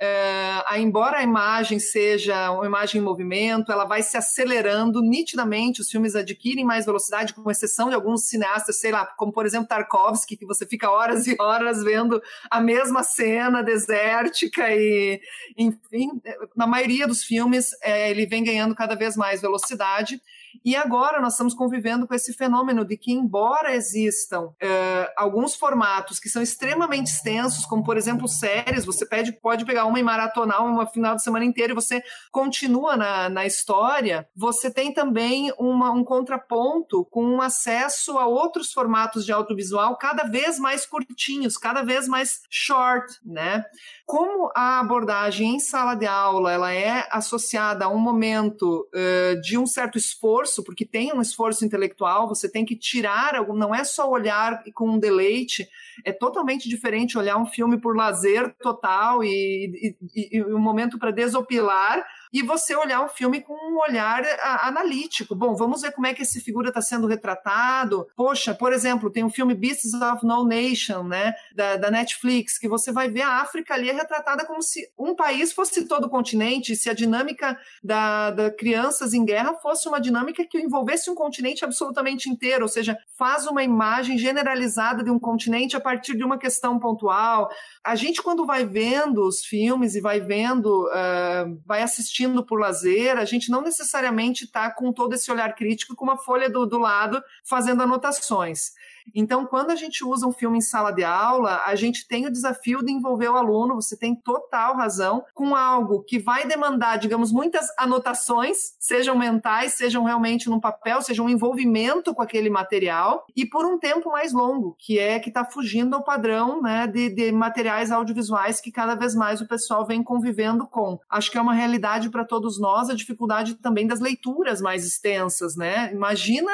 é, 0.05 0.81
embora 0.81 1.19
a 1.19 1.23
imagem 1.23 1.79
seja 1.79 2.51
uma 2.51 2.67
imagem 2.67 3.01
em 3.01 3.05
movimento, 3.05 3.71
ela 3.71 3.85
vai 3.85 4.03
se 4.03 4.17
acelerando 4.17 5.01
nitidamente, 5.01 5.81
os 5.81 5.89
filmes 5.89 6.17
adquirem 6.17 6.65
mais 6.65 6.85
velocidade, 6.85 7.33
com 7.33 7.49
exceção 7.49 7.89
de 7.89 7.95
alguns 7.95 8.25
cineastas, 8.25 8.81
sei 8.81 8.91
lá, 8.91 9.07
como 9.07 9.33
por 9.33 9.47
exemplo 9.47 9.69
Tarkovsky, 9.69 10.37
que 10.37 10.45
você 10.45 10.67
fica 10.67 10.91
horas 10.91 11.29
e 11.29 11.37
horas 11.41 11.85
vendo 11.85 12.21
a 12.51 12.61
mesma 12.61 13.05
cena 13.05 13.63
desértica 13.63 14.69
e, 14.75 15.21
enfim, 15.57 16.11
na 16.57 16.67
maioria 16.67 17.07
dos 17.07 17.23
filmes 17.23 17.71
é, 17.81 18.11
ele 18.11 18.27
vem 18.27 18.43
ganhando 18.43 18.75
cada 18.75 18.97
vez 18.97 19.17
mais 19.17 19.41
velocidade. 19.41 20.21
E 20.65 20.77
agora 20.77 21.21
nós 21.21 21.35
estamos 21.35 21.55
convivendo 21.55 22.07
com 22.07 22.15
esse 22.15 22.33
fenômeno 22.33 22.85
de 22.85 22.97
que, 22.97 23.13
embora 23.13 23.75
existam 23.75 24.47
uh, 24.47 25.13
alguns 25.17 25.55
formatos 25.55 26.19
que 26.19 26.29
são 26.29 26.43
extremamente 26.43 27.09
extensos, 27.09 27.65
como 27.65 27.85
por 27.85 27.97
exemplo 27.97 28.29
séries, 28.29 28.85
você 28.85 29.07
pede, 29.07 29.33
pode 29.33 29.65
pegar 29.65 29.87
uma 29.87 29.99
e 29.99 30.03
maratonar 30.03 30.65
uma 30.65 30.87
final 30.87 31.17
de 31.17 31.23
semana 31.23 31.45
inteira 31.45 31.73
e 31.73 31.75
você 31.75 32.03
continua 32.31 32.97
na, 32.97 33.29
na 33.29 33.47
história, 33.47 34.29
você 34.35 34.71
tem 34.71 34.93
também 34.93 35.53
uma, 35.59 35.91
um 35.91 36.05
contraponto 36.05 37.05
com 37.07 37.25
um 37.25 37.41
acesso 37.41 38.19
a 38.19 38.27
outros 38.27 38.73
formatos 38.73 39.25
de 39.25 39.33
audiovisual 39.33 39.97
cada 39.97 40.25
vez 40.25 40.59
mais 40.59 40.87
curtinhos, 40.87 41.57
cada 41.57 41.83
vez 41.83 42.09
mais 42.09 42.43
short, 42.51 43.19
né? 43.25 43.65
Como 44.13 44.53
a 44.55 44.79
abordagem 44.79 45.55
em 45.55 45.59
sala 45.59 45.95
de 45.95 46.05
aula 46.05 46.53
ela 46.53 46.71
é 46.71 47.09
associada 47.11 47.87
a 47.87 47.89
um 47.89 47.97
momento 47.97 48.87
uh, 48.93 49.41
de 49.41 49.57
um 49.57 49.67
certo 49.67 49.97
esforço, 49.97 50.63
porque 50.63 50.85
tem 50.85 51.15
um 51.15 51.23
esforço 51.23 51.65
intelectual, 51.65 52.29
você 52.29 52.47
tem 52.47 52.63
que 52.63 52.77
tirar, 52.77 53.43
não 53.55 53.75
é 53.75 53.83
só 53.85 54.11
olhar 54.11 54.63
com 54.75 54.91
um 54.91 54.99
deleite, 54.99 55.67
é 56.05 56.13
totalmente 56.13 56.69
diferente 56.69 57.17
olhar 57.17 57.39
um 57.39 57.47
filme 57.47 57.81
por 57.81 57.97
lazer 57.97 58.55
total 58.61 59.25
e, 59.25 59.97
e, 60.15 60.37
e 60.37 60.45
um 60.45 60.61
momento 60.61 60.99
para 60.99 61.11
desopilar 61.11 62.05
e 62.33 62.43
você 62.43 62.75
olhar 62.75 63.05
o 63.05 63.09
filme 63.09 63.43
com 63.43 63.53
um 63.53 63.79
olhar 63.79 64.23
analítico. 64.63 65.35
Bom, 65.35 65.55
vamos 65.55 65.83
ver 65.83 65.93
como 65.93 66.07
é 66.07 66.15
que 66.15 66.23
esse 66.23 66.41
figura 66.41 66.69
está 66.69 66.81
sendo 66.81 67.07
retratado. 67.07 68.07
Poxa, 68.17 68.55
por 68.55 68.73
exemplo, 68.73 69.11
tem 69.11 69.23
o 69.23 69.31
filme 69.31 69.55
Beasts 69.55 69.93
of 69.93 70.25
No 70.25 70.45
Nation, 70.45 71.03
né, 71.03 71.35
da, 71.55 71.77
da, 71.77 71.91
Netflix, 71.91 72.59
que 72.59 72.69
você 72.69 72.91
vai 72.91 73.09
ver 73.09 73.23
a 73.23 73.41
África 73.43 73.75
ali 73.75 73.91
é 73.91 73.93
retratada 73.93 74.47
como 74.47 74.63
se 74.63 74.89
um 74.99 75.15
país 75.15 75.53
fosse 75.53 75.85
todo 75.87 76.05
o 76.05 76.11
continente, 76.11 76.75
se 76.75 76.89
a 76.89 76.95
dinâmica 76.95 77.59
da, 77.83 78.31
da 78.31 78.51
crianças 78.51 79.13
em 79.13 79.25
guerra 79.25 79.55
fosse 79.55 79.87
uma 79.87 80.01
dinâmica 80.01 80.45
que 80.45 80.59
envolvesse 80.59 81.11
um 81.11 81.15
continente 81.15 81.65
absolutamente 81.65 82.31
inteiro, 82.31 82.63
ou 82.63 82.69
seja, 82.69 82.97
faz 83.19 83.47
uma 83.47 83.63
imagem 83.63 84.17
generalizada 84.17 85.05
de 85.05 85.11
um 85.11 85.19
continente 85.19 85.77
a 85.77 85.81
partir 85.81 86.17
de 86.17 86.25
uma 86.25 86.39
questão 86.39 86.79
pontual. 86.79 87.51
A 87.85 87.95
gente, 87.95 88.23
quando 88.23 88.47
vai 88.47 88.65
vendo 88.65 89.27
os 89.27 89.45
filmes 89.45 89.95
e 89.95 90.01
vai 90.01 90.21
vendo, 90.21 90.87
uh, 90.87 91.61
vai 91.67 91.83
assistindo 91.83 92.22
por 92.45 92.61
lazer, 92.61 93.17
a 93.17 93.25
gente 93.25 93.51
não 93.51 93.63
necessariamente 93.63 94.45
está 94.45 94.71
com 94.71 94.93
todo 94.93 95.15
esse 95.15 95.31
olhar 95.31 95.55
crítico 95.55 95.95
com 95.97 96.05
uma 96.05 96.17
folha 96.17 96.49
do, 96.49 96.67
do 96.67 96.79
lado 96.79 97.23
fazendo 97.45 97.83
anotações. 97.83 98.73
Então, 99.15 99.47
quando 99.47 99.71
a 99.71 99.77
gente 99.77 100.05
usa 100.05 100.27
um 100.27 100.33
filme 100.33 100.59
em 100.59 100.63
sala 100.63 100.93
de 100.93 101.05
aula, 101.05 101.63
a 101.67 101.75
gente 101.75 102.07
tem 102.07 102.27
o 102.27 102.33
desafio 102.33 102.85
de 102.85 102.93
envolver 102.93 103.29
o 103.29 103.37
aluno, 103.37 103.75
você 103.75 103.97
tem 103.97 104.15
total 104.15 104.77
razão, 104.77 105.25
com 105.35 105.55
algo 105.55 106.03
que 106.03 106.19
vai 106.19 106.47
demandar, 106.47 106.99
digamos, 106.99 107.33
muitas 107.33 107.67
anotações, 107.79 108.57
sejam 108.79 109.17
mentais, 109.17 109.75
sejam 109.75 110.05
realmente 110.05 110.49
no 110.49 110.61
papel, 110.61 111.03
seja 111.03 111.23
um 111.23 111.29
envolvimento 111.29 112.15
com 112.15 112.23
aquele 112.23 112.51
material, 112.51 113.25
e 113.37 113.47
por 113.47 113.65
um 113.65 113.79
tempo 113.79 114.11
mais 114.11 114.33
longo, 114.33 114.77
que 114.79 114.99
é 114.99 115.19
que 115.19 115.29
está 115.29 115.45
fugindo 115.45 115.95
ao 115.95 116.05
padrão 116.05 116.61
né, 116.61 116.87
de, 116.87 117.09
de 117.11 117.33
materiais 117.33 117.91
audiovisuais 117.91 118.61
que 118.61 118.71
cada 118.71 118.95
vez 118.95 119.15
mais 119.15 119.41
o 119.41 119.49
pessoal 119.49 119.87
vem 119.87 120.03
convivendo 120.03 120.67
com. 120.67 120.99
Acho 121.09 121.31
que 121.31 121.39
é 121.39 121.41
uma 121.41 121.55
realidade 121.55 122.11
para 122.11 122.25
todos 122.25 122.61
nós 122.61 122.91
a 122.91 122.95
dificuldade 122.95 123.55
também 123.55 123.87
das 123.87 124.01
leituras 124.01 124.61
mais 124.61 124.85
extensas, 124.85 125.57
né? 125.57 125.93
Imagina 125.93 126.51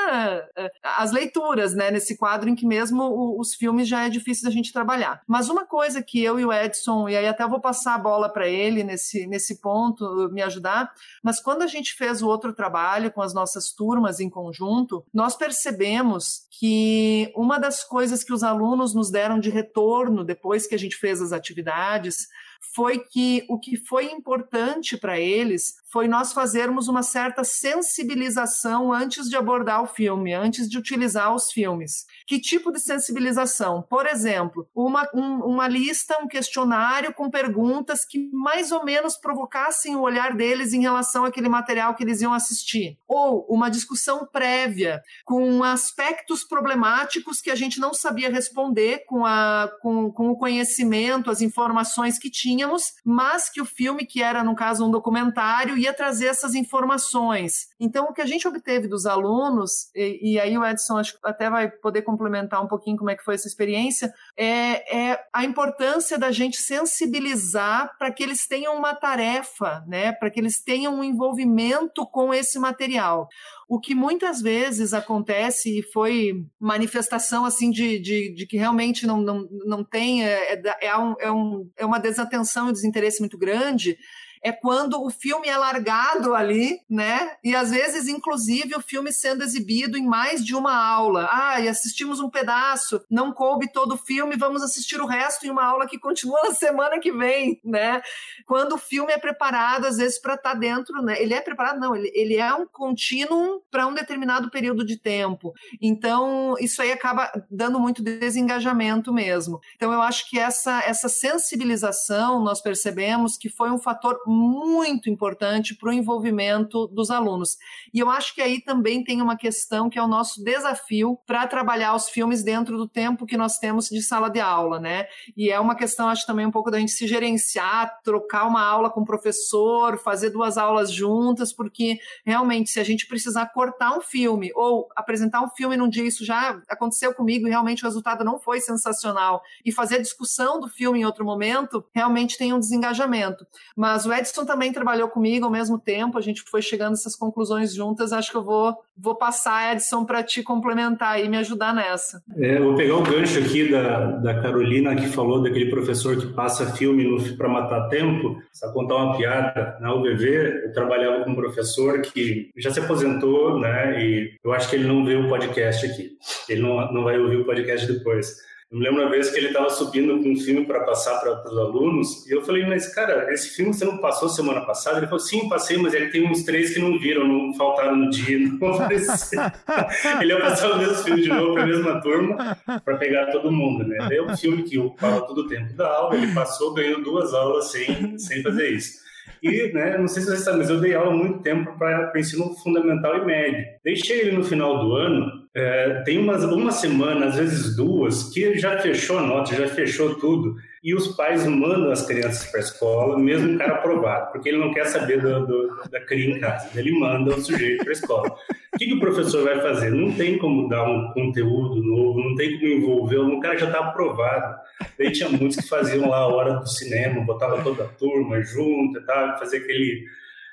uh, 0.58 0.70
as 0.82 1.12
leituras, 1.12 1.74
né, 1.74 1.90
nesse 1.90 2.16
quadro 2.16 2.37
quadro 2.38 2.48
em 2.48 2.54
que 2.54 2.66
mesmo 2.66 3.36
os 3.38 3.54
filmes 3.54 3.88
já 3.88 4.06
é 4.06 4.08
difícil 4.08 4.44
da 4.44 4.50
gente 4.50 4.72
trabalhar. 4.72 5.22
Mas 5.26 5.48
uma 5.48 5.66
coisa 5.66 6.02
que 6.02 6.22
eu 6.22 6.38
e 6.38 6.44
o 6.44 6.52
Edson, 6.52 7.08
e 7.08 7.16
aí 7.16 7.26
até 7.26 7.46
vou 7.46 7.60
passar 7.60 7.94
a 7.94 7.98
bola 7.98 8.28
para 8.28 8.46
ele 8.46 8.84
nesse, 8.84 9.26
nesse 9.26 9.60
ponto, 9.60 10.30
me 10.30 10.40
ajudar, 10.42 10.92
mas 11.22 11.40
quando 11.40 11.62
a 11.62 11.66
gente 11.66 11.94
fez 11.94 12.22
o 12.22 12.28
outro 12.28 12.52
trabalho 12.52 13.10
com 13.10 13.20
as 13.20 13.34
nossas 13.34 13.72
turmas 13.72 14.20
em 14.20 14.30
conjunto, 14.30 15.04
nós 15.12 15.36
percebemos 15.36 16.46
que 16.58 17.32
uma 17.34 17.58
das 17.58 17.82
coisas 17.82 18.22
que 18.22 18.32
os 18.32 18.42
alunos 18.42 18.94
nos 18.94 19.10
deram 19.10 19.40
de 19.40 19.50
retorno 19.50 20.24
depois 20.24 20.66
que 20.66 20.74
a 20.74 20.78
gente 20.78 20.96
fez 20.96 21.20
as 21.20 21.32
atividades 21.32 22.28
foi 22.74 22.98
que 22.98 23.44
o 23.48 23.58
que 23.58 23.76
foi 23.76 24.10
importante 24.10 24.96
para 24.96 25.18
eles 25.18 25.74
foi 25.90 26.06
nós 26.06 26.32
fazermos 26.32 26.86
uma 26.86 27.02
certa 27.02 27.42
sensibilização 27.44 28.92
antes 28.92 29.28
de 29.28 29.36
abordar 29.36 29.82
o 29.82 29.86
filme, 29.86 30.34
antes 30.34 30.68
de 30.68 30.76
utilizar 30.76 31.34
os 31.34 31.50
filmes. 31.50 32.04
Que 32.26 32.38
tipo 32.38 32.70
de 32.70 32.78
sensibilização? 32.78 33.82
Por 33.82 34.06
exemplo, 34.06 34.68
uma, 34.74 35.08
um, 35.14 35.44
uma 35.44 35.66
lista, 35.66 36.18
um 36.22 36.28
questionário 36.28 37.14
com 37.14 37.30
perguntas 37.30 38.04
que 38.04 38.28
mais 38.32 38.70
ou 38.70 38.84
menos 38.84 39.16
provocassem 39.16 39.96
o 39.96 40.02
olhar 40.02 40.36
deles 40.36 40.72
em 40.72 40.82
relação 40.82 41.24
àquele 41.24 41.48
material 41.48 41.94
que 41.94 42.04
eles 42.04 42.20
iam 42.20 42.34
assistir. 42.34 42.98
Ou 43.06 43.46
uma 43.48 43.70
discussão 43.70 44.26
prévia 44.30 45.02
com 45.24 45.62
aspectos 45.62 46.44
problemáticos 46.44 47.40
que 47.40 47.50
a 47.50 47.54
gente 47.54 47.80
não 47.80 47.94
sabia 47.94 48.30
responder 48.30 49.04
com, 49.06 49.24
a, 49.24 49.70
com, 49.80 50.12
com 50.12 50.28
o 50.30 50.36
conhecimento, 50.36 51.30
as 51.30 51.40
informações 51.40 52.18
que 52.18 52.30
tínhamos, 52.30 52.92
mas 53.04 53.48
que 53.48 53.60
o 53.60 53.64
filme, 53.64 54.04
que 54.04 54.22
era, 54.22 54.44
no 54.44 54.54
caso, 54.54 54.86
um 54.86 54.90
documentário, 54.90 55.77
ia 55.78 55.92
trazer 55.92 56.26
essas 56.26 56.54
informações. 56.54 57.68
Então, 57.78 58.06
o 58.06 58.12
que 58.12 58.20
a 58.20 58.26
gente 58.26 58.46
obteve 58.46 58.88
dos 58.88 59.06
alunos, 59.06 59.90
e, 59.94 60.32
e 60.32 60.40
aí 60.40 60.56
o 60.58 60.64
Edson 60.64 60.98
acho 60.98 61.14
que 61.14 61.20
até 61.22 61.48
vai 61.48 61.70
poder 61.70 62.02
complementar 62.02 62.62
um 62.62 62.68
pouquinho 62.68 62.96
como 62.96 63.10
é 63.10 63.16
que 63.16 63.24
foi 63.24 63.34
essa 63.34 63.48
experiência, 63.48 64.12
é, 64.36 65.10
é 65.10 65.24
a 65.32 65.44
importância 65.44 66.18
da 66.18 66.30
gente 66.30 66.58
sensibilizar 66.58 67.96
para 67.98 68.10
que 68.10 68.22
eles 68.22 68.46
tenham 68.46 68.76
uma 68.76 68.94
tarefa, 68.94 69.84
né? 69.86 70.12
Para 70.12 70.30
que 70.30 70.40
eles 70.40 70.62
tenham 70.62 70.94
um 70.96 71.04
envolvimento 71.04 72.06
com 72.06 72.34
esse 72.34 72.58
material. 72.58 73.28
O 73.68 73.78
que 73.78 73.94
muitas 73.94 74.40
vezes 74.40 74.94
acontece 74.94 75.78
e 75.78 75.82
foi 75.82 76.44
manifestação 76.58 77.44
assim 77.44 77.70
de, 77.70 77.98
de, 77.98 78.34
de 78.34 78.46
que 78.46 78.56
realmente 78.56 79.06
não, 79.06 79.20
não, 79.20 79.48
não 79.66 79.84
tem, 79.84 80.24
é, 80.24 80.54
é, 80.54 80.86
é, 80.86 80.96
um, 80.96 81.14
é, 81.20 81.30
um, 81.30 81.70
é 81.76 81.84
uma 81.84 82.00
desatenção 82.00 82.68
e 82.68 82.72
desinteresse 82.72 83.20
muito 83.20 83.36
grande, 83.36 83.98
é 84.42 84.52
quando 84.52 85.02
o 85.02 85.10
filme 85.10 85.48
é 85.48 85.56
largado 85.56 86.34
ali, 86.34 86.80
né? 86.88 87.36
E 87.42 87.54
às 87.54 87.70
vezes, 87.70 88.08
inclusive, 88.08 88.74
o 88.74 88.80
filme 88.80 89.12
sendo 89.12 89.42
exibido 89.42 89.96
em 89.96 90.06
mais 90.06 90.44
de 90.44 90.54
uma 90.54 90.74
aula. 90.74 91.28
Ah, 91.30 91.60
e 91.60 91.68
assistimos 91.68 92.20
um 92.20 92.30
pedaço, 92.30 93.02
não 93.10 93.32
coube 93.32 93.70
todo 93.72 93.92
o 93.92 93.98
filme, 93.98 94.36
vamos 94.36 94.62
assistir 94.62 95.00
o 95.00 95.06
resto 95.06 95.46
em 95.46 95.50
uma 95.50 95.64
aula 95.64 95.86
que 95.86 95.98
continua 95.98 96.40
na 96.48 96.54
semana 96.54 96.98
que 96.98 97.12
vem, 97.12 97.60
né? 97.64 98.00
Quando 98.46 98.74
o 98.74 98.78
filme 98.78 99.12
é 99.12 99.18
preparado, 99.18 99.86
às 99.86 99.96
vezes, 99.96 100.18
para 100.18 100.34
estar 100.34 100.52
tá 100.52 100.58
dentro, 100.58 101.02
né? 101.02 101.20
Ele 101.20 101.34
é 101.34 101.40
preparado, 101.40 101.80
não, 101.80 101.94
ele, 101.94 102.10
ele 102.14 102.36
é 102.36 102.52
um 102.54 102.66
contínuo 102.66 103.62
para 103.70 103.86
um 103.86 103.94
determinado 103.94 104.50
período 104.50 104.84
de 104.84 104.96
tempo. 104.96 105.52
Então, 105.80 106.54
isso 106.60 106.80
aí 106.80 106.92
acaba 106.92 107.30
dando 107.50 107.78
muito 107.80 108.02
desengajamento 108.02 109.12
mesmo. 109.12 109.60
Então, 109.76 109.92
eu 109.92 110.00
acho 110.02 110.28
que 110.28 110.38
essa, 110.38 110.80
essa 110.84 111.08
sensibilização, 111.08 112.42
nós 112.42 112.60
percebemos 112.60 113.36
que 113.36 113.48
foi 113.48 113.70
um 113.70 113.78
fator 113.78 114.20
muito 114.30 115.08
importante 115.08 115.74
para 115.74 115.88
o 115.88 115.92
envolvimento 115.92 116.86
dos 116.88 117.10
alunos. 117.10 117.56
E 117.92 117.98
eu 117.98 118.10
acho 118.10 118.34
que 118.34 118.42
aí 118.42 118.60
também 118.60 119.02
tem 119.02 119.22
uma 119.22 119.36
questão 119.36 119.88
que 119.88 119.98
é 119.98 120.02
o 120.02 120.08
nosso 120.08 120.42
desafio 120.42 121.18
para 121.26 121.46
trabalhar 121.46 121.94
os 121.94 122.08
filmes 122.08 122.42
dentro 122.42 122.76
do 122.76 122.88
tempo 122.88 123.26
que 123.26 123.36
nós 123.36 123.58
temos 123.58 123.86
de 123.86 124.02
sala 124.02 124.28
de 124.28 124.40
aula, 124.40 124.78
né? 124.78 125.06
E 125.36 125.50
é 125.50 125.58
uma 125.58 125.74
questão, 125.74 126.08
acho 126.08 126.26
também 126.26 126.46
um 126.46 126.50
pouco 126.50 126.70
da 126.70 126.78
gente 126.78 126.92
se 126.92 127.06
gerenciar, 127.06 128.00
trocar 128.02 128.46
uma 128.46 128.62
aula 128.62 128.90
com 128.90 129.00
o 129.00 129.06
professor, 129.06 129.98
fazer 129.98 130.30
duas 130.30 130.58
aulas 130.58 130.92
juntas, 130.92 131.52
porque 131.52 131.98
realmente 132.24 132.70
se 132.70 132.80
a 132.80 132.84
gente 132.84 133.06
precisar 133.06 133.46
cortar 133.46 133.96
um 133.96 134.00
filme 134.00 134.50
ou 134.54 134.88
apresentar 134.94 135.42
um 135.42 135.50
filme 135.50 135.76
num 135.76 135.88
dia, 135.88 136.04
isso 136.04 136.24
já 136.24 136.60
aconteceu 136.68 137.14
comigo 137.14 137.46
e 137.46 137.50
realmente 137.50 137.82
o 137.82 137.86
resultado 137.86 138.24
não 138.24 138.38
foi 138.38 138.60
sensacional, 138.60 139.42
e 139.64 139.72
fazer 139.72 140.00
discussão 140.00 140.60
do 140.60 140.68
filme 140.68 141.00
em 141.00 141.04
outro 141.04 141.24
momento, 141.24 141.84
realmente 141.94 142.36
tem 142.36 142.52
um 142.52 142.58
desengajamento. 142.58 143.46
Mas 143.76 144.06
o 144.06 144.12
Edson 144.18 144.44
também 144.44 144.72
trabalhou 144.72 145.08
comigo 145.08 145.46
ao 145.46 145.50
mesmo 145.50 145.78
tempo, 145.78 146.18
a 146.18 146.20
gente 146.20 146.42
foi 146.42 146.62
chegando 146.62 146.94
essas 146.94 147.16
conclusões 147.16 147.74
juntas. 147.74 148.12
Acho 148.12 148.30
que 148.30 148.36
eu 148.36 148.44
vou, 148.44 148.76
vou 148.96 149.14
passar, 149.14 149.74
Edson, 149.74 150.04
para 150.04 150.22
te 150.22 150.42
complementar 150.42 151.22
e 151.22 151.28
me 151.28 151.36
ajudar 151.36 151.74
nessa. 151.74 152.22
É, 152.36 152.58
vou 152.58 152.74
pegar 152.74 152.96
o 152.96 153.02
gancho 153.02 153.38
aqui 153.38 153.70
da, 153.70 154.12
da 154.12 154.40
Carolina, 154.40 154.94
que 154.94 155.06
falou 155.08 155.42
daquele 155.42 155.70
professor 155.70 156.16
que 156.16 156.26
passa 156.26 156.74
filme 156.74 157.08
para 157.36 157.48
matar 157.48 157.88
tempo. 157.88 158.40
Só 158.52 158.72
contar 158.72 158.96
uma 158.96 159.16
piada. 159.16 159.78
Na 159.80 159.94
UBV, 159.94 160.64
eu 160.66 160.72
trabalhava 160.72 161.24
com 161.24 161.30
um 161.30 161.36
professor 161.36 162.00
que 162.00 162.50
já 162.56 162.70
se 162.70 162.80
aposentou, 162.80 163.58
né? 163.58 164.04
E 164.04 164.38
eu 164.44 164.52
acho 164.52 164.68
que 164.68 164.76
ele 164.76 164.86
não 164.86 165.04
vê 165.04 165.16
o 165.16 165.28
podcast 165.28 165.86
aqui. 165.86 166.10
Ele 166.48 166.62
não, 166.62 166.92
não 166.92 167.04
vai 167.04 167.18
ouvir 167.18 167.36
o 167.36 167.44
podcast 167.44 167.90
depois 167.90 168.48
Eu 168.70 168.78
me 168.78 168.84
lembro 168.84 169.00
uma 169.00 169.10
vez 169.10 169.30
que 169.30 169.38
ele 169.38 169.46
estava 169.46 169.70
subindo 169.70 170.22
com 170.22 170.30
um 170.30 170.36
filme 170.36 170.66
para 170.66 170.80
passar 170.80 171.18
para 171.20 171.42
os 171.50 171.56
alunos, 171.56 172.26
e 172.26 172.34
eu 172.34 172.42
falei, 172.42 172.66
mas 172.66 172.94
cara, 172.94 173.32
esse 173.32 173.56
filme 173.56 173.72
você 173.72 173.82
não 173.82 173.96
passou 173.96 174.28
semana 174.28 174.60
passada? 174.60 174.98
Ele 174.98 175.06
falou, 175.06 175.20
sim, 175.20 175.48
passei, 175.48 175.78
mas 175.78 175.94
ele 175.94 176.10
tem 176.10 176.30
uns 176.30 176.42
três 176.42 176.74
que 176.74 176.78
não 176.78 176.98
viram, 176.98 177.26
não 177.26 177.54
faltaram 177.54 177.96
no 177.96 178.10
dia, 178.10 178.38
não 178.38 178.74
apareceram. 178.74 179.50
ele 180.20 180.34
ia 180.34 180.40
passar 180.40 180.72
o 180.72 180.78
mesmo 180.78 180.96
filme 180.96 181.22
de 181.22 181.28
novo 181.30 181.54
para 181.54 181.62
a 181.62 181.66
mesma 181.66 182.00
turma, 182.02 182.58
para 182.84 182.96
pegar 182.98 183.30
todo 183.32 183.50
mundo, 183.50 183.84
né? 183.84 184.06
É 184.12 184.20
um 184.20 184.36
filme 184.36 184.62
que 184.62 184.78
ocupava 184.78 185.22
todo 185.22 185.38
o 185.38 185.46
tempo 185.46 185.72
da 185.72 185.90
aula, 185.90 186.14
ele 186.14 186.34
passou, 186.34 186.74
ganhou 186.74 187.02
duas 187.02 187.32
aulas 187.32 187.72
sem, 187.72 188.18
sem 188.18 188.42
fazer 188.42 188.68
isso. 188.68 188.98
E, 189.42 189.72
né, 189.72 189.96
não 189.96 190.08
sei 190.08 190.22
se 190.22 190.28
vocês 190.28 190.40
sabem, 190.40 190.60
mas 190.60 190.70
eu 190.70 190.80
dei 190.80 190.94
aula 190.94 191.12
muito 191.12 191.42
tempo 191.42 191.72
para 191.78 192.12
ensino 192.16 192.54
fundamental 192.56 193.16
e 193.16 193.24
médio. 193.24 193.64
Deixei 193.84 194.20
ele 194.20 194.32
no 194.32 194.44
final 194.44 194.78
do 194.78 194.94
ano, 194.94 195.37
é, 195.54 196.02
tem 196.04 196.18
umas, 196.18 196.44
uma 196.44 196.70
semana, 196.70 197.26
às 197.26 197.36
vezes 197.36 197.74
duas, 197.74 198.24
que 198.24 198.58
já 198.58 198.78
fechou 198.78 199.18
a 199.18 199.22
nota, 199.22 199.54
já 199.54 199.66
fechou 199.66 200.14
tudo, 200.16 200.56
e 200.82 200.94
os 200.94 201.08
pais 201.08 201.44
mandam 201.46 201.90
as 201.90 202.06
crianças 202.06 202.48
para 202.50 202.60
a 202.60 202.62
escola, 202.62 203.18
mesmo 203.18 203.54
o 203.54 203.58
cara 203.58 203.74
aprovado, 203.74 204.30
porque 204.32 204.48
ele 204.48 204.58
não 204.58 204.72
quer 204.72 204.86
saber 204.86 205.20
do, 205.20 205.46
do, 205.46 205.90
da 205.90 206.00
cria 206.00 206.36
em 206.36 206.38
casa, 206.38 206.68
ele 206.78 206.98
manda 206.98 207.34
o 207.34 207.40
sujeito 207.40 207.82
para 207.82 207.90
a 207.90 207.92
escola. 207.92 208.36
O 208.74 208.78
que, 208.78 208.86
que, 208.86 208.94
o 208.94 209.00
professor 209.00 209.42
vai 209.42 209.60
fazer? 209.60 209.90
Não 209.90 210.12
tem 210.12 210.38
como 210.38 210.68
dar 210.68 210.88
um 210.88 211.12
conteúdo 211.12 211.82
novo, 211.82 212.20
não 212.20 212.36
tem 212.36 212.58
como 212.58 212.72
envolver, 212.72 213.18
o 213.18 213.40
cara 213.40 213.58
já 213.58 213.66
está 213.66 213.80
aprovado. 213.80 214.56
Daí 214.96 215.10
tinha 215.10 215.28
muitos 215.28 215.56
que 215.56 215.68
faziam 215.68 216.08
lá 216.08 216.18
a 216.18 216.28
hora 216.28 216.54
do 216.54 216.68
cinema, 216.68 217.24
botava 217.24 217.62
toda 217.64 217.84
a 217.84 217.88
turma 217.88 218.40
junto, 218.42 219.04
tá? 219.04 219.36
fazer 219.38 219.58
aquele 219.58 220.04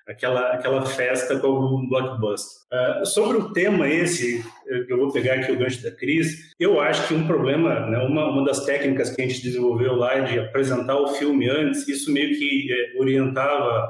aquela, 0.08 0.54
aquela 0.54 0.86
festa 0.86 1.40
como 1.40 1.78
um 1.78 1.88
blockbuster. 1.88 2.66
Uh, 2.72 3.06
sobre 3.06 3.38
o 3.38 3.52
tema 3.52 3.88
esse, 3.90 4.44
eu 4.88 4.98
vou 4.98 5.12
pegar 5.12 5.36
aqui 5.36 5.52
o 5.52 5.58
gancho 5.58 5.82
da 5.84 5.92
Cris, 5.92 6.52
eu 6.60 6.80
acho 6.80 7.08
que 7.08 7.14
um 7.14 7.26
problema, 7.26 7.88
né, 7.88 7.98
uma, 8.00 8.30
uma 8.30 8.46
das 8.46 8.66
técnicas 8.66 9.10
que 9.10 9.22
a 9.22 9.28
gente 9.28 9.42
desenvolveu 9.42 9.96
lá 9.96 10.20
de 10.20 10.40
apresentar 10.40 10.98
o 10.98 11.08
filme 11.16 11.50
antes, 11.50 11.88
isso 11.88 12.12
meio 12.12 12.38
que 12.38 12.68
é, 12.72 13.00
orientava 13.00 13.90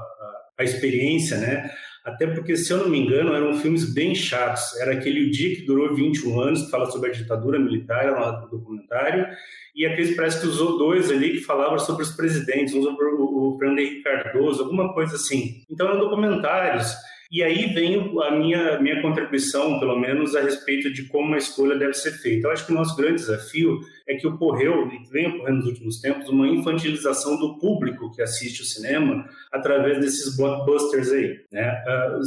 a, 0.57 0.63
experiência, 0.63 1.37
né? 1.37 1.69
Até 2.05 2.27
porque, 2.27 2.55
se 2.55 2.71
eu 2.71 2.77
não 2.77 2.89
me 2.89 2.99
engano, 2.99 3.33
eram 3.33 3.55
filmes 3.55 3.91
bem 3.91 4.13
chatos. 4.13 4.79
Era 4.79 4.93
aquele 4.93 5.27
O 5.27 5.31
Dia 5.31 5.55
que 5.55 5.65
Durou 5.65 5.95
21 5.95 6.39
Anos, 6.39 6.63
que 6.63 6.71
fala 6.71 6.89
sobre 6.91 7.09
a 7.09 7.13
ditadura 7.13 7.59
militar, 7.59 8.05
era 8.05 8.45
um 8.45 8.47
documentário, 8.47 9.27
e 9.75 9.85
a 9.85 9.93
Cris 9.93 10.15
parece 10.15 10.39
que 10.39 10.47
usou 10.47 10.77
dois 10.77 11.11
ali 11.11 11.31
que 11.31 11.41
falavam 11.41 11.77
sobre 11.77 12.03
os 12.03 12.11
presidentes, 12.11 12.73
um 12.73 12.81
sobre 12.81 13.05
o 13.05 13.57
Fernando 13.59 13.79
Henrique 13.79 14.03
Cardoso, 14.03 14.63
alguma 14.63 14.93
coisa 14.93 15.15
assim. 15.15 15.63
Então 15.69 15.87
eram 15.87 15.99
documentários. 15.99 16.95
E 17.31 17.43
aí 17.43 17.73
vem 17.73 18.13
a 18.23 18.31
minha, 18.31 18.79
minha 18.79 19.01
contribuição, 19.01 19.79
pelo 19.79 19.99
menos, 19.99 20.35
a 20.35 20.41
respeito 20.41 20.93
de 20.93 21.05
como 21.09 21.33
a 21.33 21.37
escolha 21.37 21.75
deve 21.75 21.93
ser 21.93 22.11
feita. 22.11 22.47
Eu 22.47 22.51
acho 22.51 22.65
que 22.65 22.71
o 22.71 22.75
nosso 22.75 22.95
grande 22.95 23.15
desafio 23.15 23.79
é 24.07 24.15
que 24.15 24.27
ocorreu, 24.27 24.87
e 24.87 25.11
vem 25.11 25.27
ocorrendo 25.27 25.57
nos 25.57 25.67
últimos 25.67 25.99
tempos, 25.99 26.29
uma 26.29 26.47
infantilização 26.47 27.37
do 27.37 27.57
público 27.57 28.11
que 28.13 28.21
assiste 28.21 28.61
o 28.61 28.65
cinema 28.65 29.27
através 29.51 29.99
desses 29.99 30.37
blockbusters 30.37 31.11
aí. 31.11 31.39
Né? 31.51 31.83
Uh, 31.87 32.21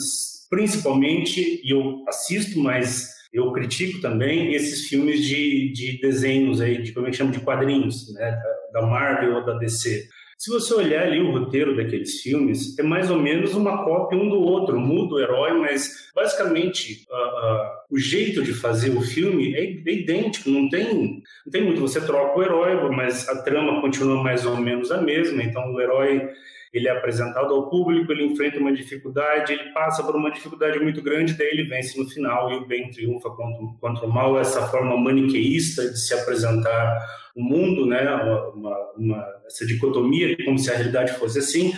principalmente, 0.50 1.62
e 1.64 1.70
eu 1.70 2.04
assisto, 2.08 2.58
mas 2.58 3.17
eu 3.32 3.52
critico 3.52 4.00
também 4.00 4.54
esses 4.54 4.88
filmes 4.88 5.24
de, 5.24 5.72
de 5.72 6.00
desenhos 6.00 6.60
aí, 6.60 6.82
de 6.82 6.92
como 6.92 7.06
é 7.06 7.10
que 7.10 7.16
chama, 7.16 7.30
de 7.30 7.40
quadrinhos, 7.40 8.12
né, 8.14 8.38
da, 8.72 8.82
Marvel 8.82 9.36
ou 9.36 9.44
da 9.44 9.54
DC. 9.58 10.08
Se 10.38 10.50
você 10.50 10.72
olhar 10.72 11.02
ali 11.02 11.20
o 11.20 11.32
roteiro 11.32 11.76
daqueles 11.76 12.20
filmes, 12.20 12.78
é 12.78 12.82
mais 12.82 13.10
ou 13.10 13.18
menos 13.18 13.54
uma 13.54 13.84
cópia 13.84 14.16
um 14.16 14.28
do 14.28 14.40
outro, 14.40 14.78
muda 14.78 15.16
o 15.16 15.20
herói, 15.20 15.52
mas 15.54 16.10
basicamente 16.14 17.04
uh, 17.10 17.14
uh, 17.14 17.68
o 17.90 17.98
jeito 17.98 18.42
de 18.42 18.54
fazer 18.54 18.90
o 18.90 19.00
filme 19.00 19.54
é, 19.56 19.64
idêntico, 19.64 20.48
não 20.48 20.68
tem, 20.68 21.22
não 21.44 21.50
tem 21.50 21.64
muito. 21.64 21.80
Você 21.80 22.00
troca 22.00 22.38
o 22.38 22.42
herói, 22.42 22.76
mas 22.94 23.28
a 23.28 23.42
trama 23.42 23.80
continua 23.80 24.22
mais 24.22 24.46
ou 24.46 24.56
menos 24.56 24.92
a 24.92 25.00
mesma, 25.00 25.42
então 25.42 25.74
o 25.74 25.80
herói 25.80 26.28
ele 26.72 26.88
é 26.88 26.90
apresentado 26.90 27.52
ao 27.54 27.68
público, 27.68 28.12
ele 28.12 28.24
enfrenta 28.24 28.58
uma 28.58 28.72
dificuldade, 28.72 29.52
ele 29.52 29.72
passa 29.72 30.02
por 30.02 30.14
uma 30.14 30.30
dificuldade 30.30 30.78
muito 30.78 31.02
grande, 31.02 31.34
daí 31.34 31.48
ele 31.48 31.64
vence 31.64 31.98
no 31.98 32.08
final 32.08 32.52
e 32.52 32.56
o 32.56 32.66
bem 32.66 32.90
triunfa 32.90 33.30
contra, 33.30 33.66
contra 33.80 34.06
o 34.06 34.12
mal. 34.12 34.38
Essa 34.38 34.66
forma 34.68 34.96
maniqueísta 34.96 35.88
de 35.90 35.98
se 35.98 36.14
apresentar 36.14 36.98
o 37.34 37.42
mundo, 37.42 37.86
né? 37.86 38.10
Uma, 38.54 38.92
uma, 38.96 39.26
essa 39.46 39.66
dicotomia, 39.66 40.36
como 40.44 40.58
se 40.58 40.70
a 40.70 40.74
realidade 40.74 41.12
fosse 41.12 41.38
assim. 41.38 41.72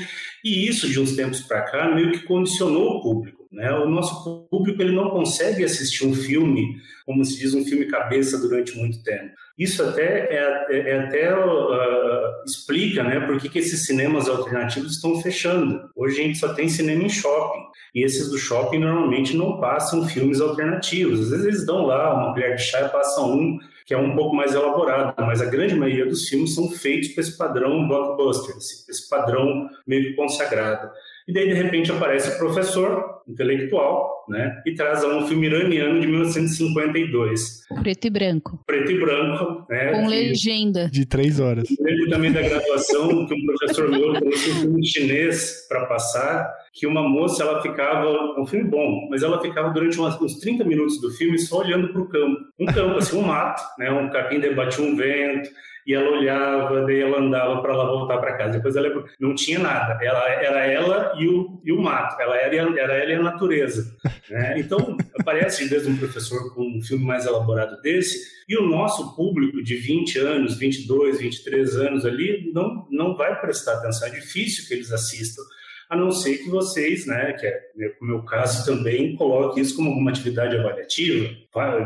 E 0.45 0.67
isso, 0.67 0.89
de 0.89 0.99
uns 0.99 1.15
tempos 1.15 1.41
para 1.41 1.63
cá, 1.63 1.95
meio 1.95 2.13
que 2.13 2.21
condicionou 2.21 2.97
o 2.97 3.03
público. 3.03 3.41
Né? 3.53 3.71
O 3.73 3.89
nosso 3.89 4.47
público 4.49 4.81
ele 4.81 4.93
não 4.93 5.11
consegue 5.11 5.65
assistir 5.65 6.07
um 6.07 6.15
filme, 6.15 6.77
como 7.05 7.25
se 7.25 7.39
diz, 7.39 7.53
um 7.53 7.65
filme 7.65 7.87
cabeça 7.87 8.39
durante 8.39 8.77
muito 8.79 9.03
tempo. 9.03 9.33
Isso 9.61 9.83
até 9.83 10.03
é, 10.03 10.67
é, 10.71 10.91
é 10.91 10.99
até 11.01 11.37
uh, 11.37 12.45
explica, 12.47 13.03
né, 13.03 13.21
por 13.21 13.39
que, 13.39 13.47
que 13.47 13.59
esses 13.59 13.85
cinemas 13.85 14.27
alternativos 14.27 14.95
estão 14.95 15.21
fechando. 15.21 15.91
Hoje 15.95 16.19
a 16.19 16.25
gente 16.25 16.39
só 16.39 16.55
tem 16.55 16.67
cinema 16.67 17.03
em 17.03 17.11
shopping 17.11 17.61
e 17.95 18.03
esses 18.03 18.31
do 18.31 18.39
shopping 18.39 18.79
normalmente 18.79 19.37
não 19.37 19.61
passam 19.61 20.09
filmes 20.09 20.41
alternativos. 20.41 21.21
Às 21.21 21.29
vezes 21.29 21.45
eles 21.45 21.67
dão 21.67 21.85
lá 21.85 22.15
uma 22.15 22.33
colher 22.33 22.57
de 22.57 22.63
chá 22.63 22.81
e 22.81 22.89
passam 22.89 23.33
um 23.33 23.59
que 23.85 23.93
é 23.93 23.99
um 23.99 24.15
pouco 24.15 24.35
mais 24.37 24.55
elaborado, 24.55 25.15
mas 25.19 25.43
a 25.43 25.47
grande 25.47 25.75
maioria 25.75 26.07
dos 26.07 26.29
filmes 26.29 26.55
são 26.55 26.71
feitos 26.71 27.09
para 27.09 27.23
esse 27.23 27.37
padrão 27.37 27.89
blockbuster, 27.89 28.57
esse 28.57 29.09
padrão 29.11 29.69
meio 29.85 30.15
consagrado. 30.15 30.89
E 31.31 31.33
daí, 31.33 31.47
de 31.47 31.55
repente, 31.55 31.93
aparece 31.93 32.35
o 32.35 32.39
professor 32.39 33.23
intelectual, 33.29 34.27
né? 34.29 34.61
E 34.67 34.75
traz 34.75 35.05
um 35.05 35.29
filme 35.29 35.47
iraniano 35.47 36.01
de 36.01 36.09
1952. 36.09 37.67
Preto 37.81 38.07
e 38.09 38.11
branco. 38.11 38.61
Preto 38.67 38.91
e 38.91 38.99
branco, 38.99 39.65
né? 39.71 39.93
Com 39.93 40.09
legenda. 40.09 40.91
De 40.91 41.07
três 41.07 41.39
horas. 41.39 41.69
lembro 41.79 42.11
também 42.11 42.33
da 42.33 42.43
graduação 42.43 43.27
que 43.29 43.35
um 43.35 43.47
professor 43.47 43.89
meu 43.89 44.13
trouxe 44.15 44.51
um 44.51 44.55
filme 44.55 44.85
chinês 44.85 45.69
para 45.69 45.87
passar, 45.87 46.53
que 46.73 46.85
uma 46.85 47.09
moça, 47.09 47.45
ela 47.45 47.63
ficava, 47.63 48.11
um 48.37 48.45
filme 48.45 48.69
bom, 48.69 49.07
mas 49.09 49.23
ela 49.23 49.41
ficava 49.41 49.71
durante 49.71 50.01
umas, 50.01 50.21
uns 50.21 50.41
30 50.41 50.65
minutos 50.65 51.01
do 51.01 51.13
filme 51.13 51.39
só 51.39 51.61
olhando 51.61 51.93
para 51.93 52.03
o 52.03 52.09
campo. 52.09 52.41
Um 52.59 52.67
campo, 52.67 52.99
assim, 52.99 53.17
um 53.17 53.23
mato, 53.23 53.63
né? 53.79 53.89
Um 53.89 54.11
capim 54.11 54.41
debatia 54.41 54.85
um 54.85 54.97
vento, 54.97 55.49
e 55.87 55.95
ela 55.95 56.11
olhava, 56.11 56.83
daí 56.85 57.01
ela 57.01 57.19
andava 57.19 57.61
para 57.61 57.73
ela 57.73 57.87
voltar 57.87 58.19
para 58.19 58.37
casa. 58.37 58.53
Depois 58.53 58.77
ela 58.77 59.05
não 59.19 59.35
tinha 59.35 59.59
nada, 59.59 59.99
ela 60.03 60.29
era 60.29 60.67
ela 60.67 61.13
e 61.19 61.29
o, 61.29 61.61
e 61.65 61.73
o 61.73 61.81
mato, 61.81 62.21
ela 62.21 62.37
era, 62.37 62.55
era 62.57 62.95
ela 62.95 63.11
e 63.11 63.15
a 63.15 63.23
natureza. 63.23 63.97
Né? 64.29 64.61
Então, 64.61 64.97
aparece 65.19 65.67
vezes 65.69 65.89
um 65.89 65.97
professor 65.97 66.55
com 66.55 66.79
um 66.79 66.83
filme 66.83 67.05
mais 67.05 67.27
elaborado 67.27 67.81
desse, 67.83 68.41
e 68.49 68.57
o 68.57 68.67
nosso 68.67 69.15
público 69.15 69.63
de 69.63 69.77
20 69.77 70.19
anos, 70.19 70.59
22, 70.59 71.21
23 71.21 71.77
anos 71.77 72.05
ali, 72.05 72.51
não, 72.53 72.87
não 72.91 73.17
vai 73.17 73.41
prestar 73.41 73.75
atenção, 73.75 74.09
é 74.09 74.11
difícil 74.11 74.67
que 74.67 74.75
eles 74.75 74.93
assistam 74.93 75.43
a 75.91 75.97
não 75.97 76.13
ser 76.13 76.39
que 76.39 76.49
vocês, 76.49 77.05
né, 77.05 77.33
que 77.33 77.45
é 77.45 77.61
né, 77.75 77.91
o 78.01 78.05
meu 78.05 78.23
caso 78.23 78.65
também, 78.65 79.17
coloquem 79.17 79.61
isso 79.61 79.75
como 79.75 79.89
alguma 79.91 80.11
atividade 80.11 80.57
avaliativa, 80.57 81.29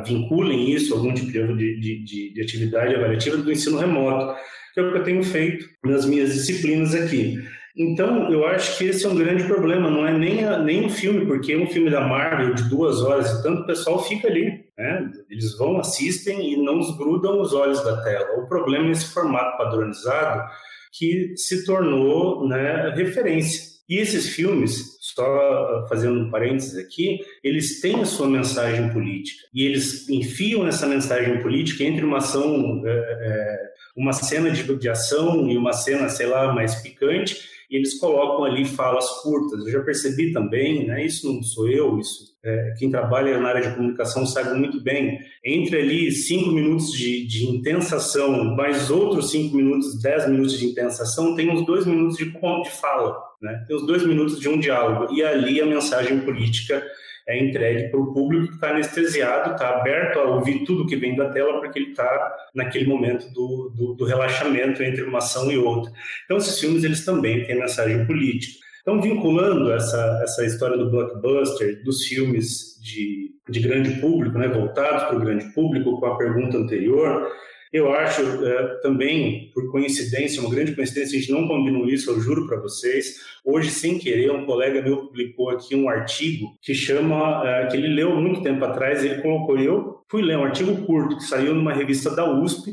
vinculem 0.04 0.70
isso 0.70 0.92
a 0.92 0.98
algum 0.98 1.14
tipo 1.14 1.32
de, 1.32 1.80
de, 1.80 2.32
de, 2.32 2.42
atividade 2.42 2.94
avaliativa 2.94 3.38
do 3.38 3.50
ensino 3.50 3.78
remoto, 3.78 4.38
que 4.74 4.80
é 4.80 4.82
o 4.82 4.92
que 4.92 4.98
eu 4.98 5.04
tenho 5.04 5.22
feito 5.24 5.66
nas 5.82 6.04
minhas 6.04 6.34
disciplinas 6.34 6.94
aqui. 6.94 7.42
Então, 7.76 8.30
eu 8.30 8.46
acho 8.46 8.76
que 8.78 8.84
esse 8.84 9.06
é 9.06 9.08
um 9.08 9.16
grande 9.16 9.44
problema, 9.44 9.90
não 9.90 10.06
é 10.06 10.12
nem, 10.16 10.44
a, 10.44 10.58
nem 10.58 10.84
o 10.84 10.90
filme, 10.90 11.26
porque 11.26 11.54
é 11.54 11.58
um 11.58 11.66
filme 11.66 11.90
da 11.90 12.02
Marvel 12.02 12.54
de 12.54 12.68
duas 12.68 13.00
horas 13.00 13.30
e 13.30 13.42
tanto 13.42 13.62
o 13.62 13.66
pessoal 13.66 14.04
fica 14.04 14.28
ali, 14.28 14.64
né? 14.78 15.10
Eles 15.30 15.56
vão, 15.56 15.78
assistem 15.80 16.52
e 16.52 16.62
não 16.62 16.78
desgrudam 16.78 17.40
os 17.40 17.52
olhos 17.52 17.82
da 17.82 18.02
tela. 18.02 18.38
O 18.38 18.46
problema 18.46 18.88
é 18.88 18.90
esse 18.92 19.12
formato 19.12 19.56
padronizado 19.56 20.48
que 20.92 21.34
se 21.36 21.64
tornou 21.64 22.46
né, 22.46 22.92
referência. 22.94 23.73
E 23.88 23.98
esses 23.98 24.30
filmes, 24.30 24.96
só 25.00 25.86
fazendo 25.88 26.18
um 26.20 26.30
parênteses 26.30 26.76
aqui, 26.76 27.20
eles 27.42 27.80
têm 27.80 28.00
a 28.00 28.06
sua 28.06 28.28
mensagem 28.28 28.90
política. 28.90 29.46
E 29.54 29.64
eles 29.64 30.08
enfiam 30.08 30.66
essa 30.66 30.86
mensagem 30.86 31.42
política 31.42 31.84
entre 31.84 32.04
uma 32.04 32.18
ação, 32.18 32.82
é, 32.86 32.90
é, 32.90 33.58
uma 33.96 34.12
cena 34.12 34.50
de, 34.50 34.62
de 34.76 34.88
ação 34.88 35.50
e 35.50 35.56
uma 35.56 35.72
cena, 35.72 36.08
sei 36.08 36.26
lá, 36.26 36.52
mais 36.52 36.76
picante, 36.76 37.53
e 37.74 37.76
eles 37.76 37.98
colocam 37.98 38.44
ali 38.44 38.64
falas 38.64 39.04
curtas. 39.22 39.66
Eu 39.66 39.72
já 39.72 39.80
percebi 39.80 40.32
também, 40.32 40.86
né, 40.86 41.04
isso 41.04 41.26
não 41.26 41.42
sou 41.42 41.68
eu, 41.68 41.98
isso 41.98 42.32
é, 42.44 42.74
quem 42.78 42.88
trabalha 42.88 43.40
na 43.40 43.48
área 43.48 43.62
de 43.62 43.74
comunicação 43.74 44.24
sabe 44.24 44.56
muito 44.56 44.80
bem. 44.80 45.18
Entre 45.44 45.76
ali 45.76 46.12
cinco 46.12 46.52
minutos 46.52 46.92
de, 46.92 47.26
de 47.26 47.46
intensa 47.46 47.96
ação, 47.96 48.54
mais 48.54 48.90
outros 48.90 49.30
cinco 49.30 49.56
minutos, 49.56 50.00
dez 50.00 50.28
minutos 50.28 50.56
de 50.56 50.66
intensa 50.66 51.02
ação, 51.02 51.34
tem 51.34 51.50
uns 51.50 51.66
dois 51.66 51.84
minutos 51.84 52.16
de, 52.16 52.26
de 52.26 52.70
fala, 52.70 53.16
né? 53.42 53.64
tem 53.66 53.76
uns 53.76 53.86
dois 53.86 54.06
minutos 54.06 54.38
de 54.38 54.48
um 54.48 54.60
diálogo. 54.60 55.12
E 55.12 55.24
ali 55.24 55.60
a 55.60 55.66
mensagem 55.66 56.20
política 56.20 56.84
é 57.26 57.38
entregue 57.42 57.88
para 57.88 58.00
o 58.00 58.12
público 58.12 58.48
que 58.48 58.54
está 58.54 58.70
anestesiado, 58.70 59.52
está 59.52 59.78
aberto 59.78 60.18
a 60.18 60.24
ouvir 60.24 60.64
tudo 60.64 60.86
que 60.86 60.96
vem 60.96 61.16
da 61.16 61.30
tela, 61.30 61.60
porque 61.60 61.78
ele 61.78 61.90
está 61.90 62.36
naquele 62.54 62.86
momento 62.86 63.32
do, 63.32 63.72
do, 63.74 63.94
do, 63.94 64.04
relaxamento 64.04 64.82
entre 64.82 65.02
uma 65.02 65.18
ação 65.18 65.50
e 65.50 65.56
outra. 65.56 65.90
Então, 66.24 66.36
esses 66.36 66.58
filmes 66.58 66.84
eles 66.84 67.04
também 67.04 67.44
têm 67.44 67.58
mensagem 67.58 68.06
política. 68.06 68.64
Então, 68.82 69.00
vinculando 69.00 69.72
essa, 69.72 70.20
essa 70.22 70.44
história 70.44 70.76
do 70.76 70.90
blockbuster, 70.90 71.82
dos 71.82 72.04
filmes 72.04 72.78
de, 72.82 73.30
de 73.48 73.60
grande 73.60 73.98
público, 73.98 74.36
né, 74.36 74.46
voltados 74.46 75.04
para 75.04 75.16
o 75.16 75.20
grande 75.20 75.46
público, 75.54 75.98
com 75.98 76.06
a 76.06 76.18
pergunta 76.18 76.58
anterior, 76.58 77.32
Eu 77.74 77.92
acho 77.92 78.22
uh, 78.22 78.80
também, 78.82 79.50
por 79.52 79.68
coincidência, 79.68 80.40
uma 80.40 80.48
grande 80.48 80.76
coincidência, 80.76 81.18
a 81.18 81.20
gente 81.20 81.32
não 81.32 81.48
combinou 81.48 81.88
isso, 81.88 82.08
eu 82.08 82.20
juro 82.20 82.46
para 82.46 82.60
vocês. 82.60 83.16
Hoje, 83.44 83.68
sem 83.68 83.98
querer, 83.98 84.30
um 84.30 84.46
colega 84.46 84.80
meu 84.80 84.98
publicou 84.98 85.50
aqui 85.50 85.74
um 85.74 85.88
artigo 85.88 86.56
que 86.62 86.72
chama, 86.72 87.42
uh, 87.42 87.68
que 87.68 87.76
ele 87.76 87.88
leu 87.88 88.14
muito 88.14 88.44
tempo 88.44 88.64
atrás, 88.64 89.04
ele 89.04 89.20
colocou, 89.20 89.58
eu 89.58 90.04
fui 90.08 90.22
ler 90.22 90.38
um 90.38 90.44
artigo 90.44 90.86
curto 90.86 91.16
que 91.16 91.24
saiu 91.24 91.52
numa 91.52 91.72
revista 91.72 92.14
da 92.14 92.32
USP, 92.32 92.72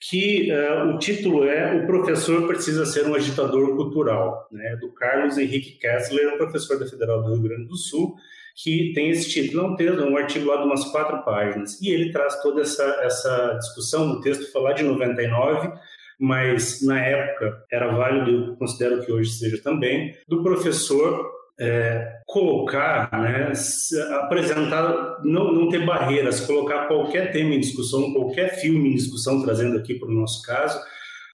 que 0.00 0.50
uh, 0.50 0.88
o 0.88 0.98
título 0.98 1.44
é 1.44 1.76
O 1.76 1.86
Professor 1.86 2.44
Precisa 2.48 2.84
Ser 2.84 3.06
um 3.06 3.14
Agitador 3.14 3.76
Cultural, 3.76 4.48
né, 4.50 4.74
do 4.80 4.92
Carlos 4.92 5.38
Henrique 5.38 5.78
Kessler, 5.78 6.34
um 6.34 6.38
professor 6.38 6.80
da 6.80 6.86
Federal 6.86 7.22
do 7.22 7.32
Rio 7.32 7.42
Grande 7.42 7.68
do 7.68 7.76
Sul, 7.76 8.16
que 8.56 8.92
tem 8.94 9.10
esse 9.10 9.30
título. 9.30 9.64
É 9.64 9.66
um 9.68 9.76
texto, 9.76 10.02
um 10.02 10.16
artigo 10.16 10.48
lá 10.48 10.56
de 10.56 10.64
umas 10.64 10.84
quatro 10.84 11.22
páginas. 11.24 11.80
E 11.80 11.90
ele 11.90 12.12
traz 12.12 12.40
toda 12.42 12.62
essa, 12.62 12.84
essa 13.02 13.58
discussão. 13.58 14.12
O 14.12 14.20
texto 14.20 14.50
foi 14.52 14.62
lá 14.62 14.72
de 14.72 14.82
99, 14.82 15.72
mas 16.18 16.82
na 16.82 17.00
época 17.04 17.64
era 17.70 17.92
válido, 17.92 18.56
considero 18.56 19.04
que 19.04 19.12
hoje 19.12 19.30
seja 19.30 19.60
também, 19.62 20.14
do 20.28 20.42
professor 20.42 21.30
é, 21.60 22.20
colocar, 22.26 23.10
né, 23.12 23.52
apresentar, 24.20 25.20
não, 25.22 25.52
não 25.52 25.68
ter 25.68 25.84
barreiras, 25.84 26.40
colocar 26.40 26.86
qualquer 26.86 27.30
tema 27.30 27.54
em 27.54 27.60
discussão, 27.60 28.12
qualquer 28.12 28.60
filme 28.60 28.90
em 28.90 28.94
discussão, 28.94 29.42
trazendo 29.42 29.76
aqui 29.76 29.94
para 29.94 30.08
o 30.08 30.12
nosso 30.12 30.42
caso, 30.42 30.80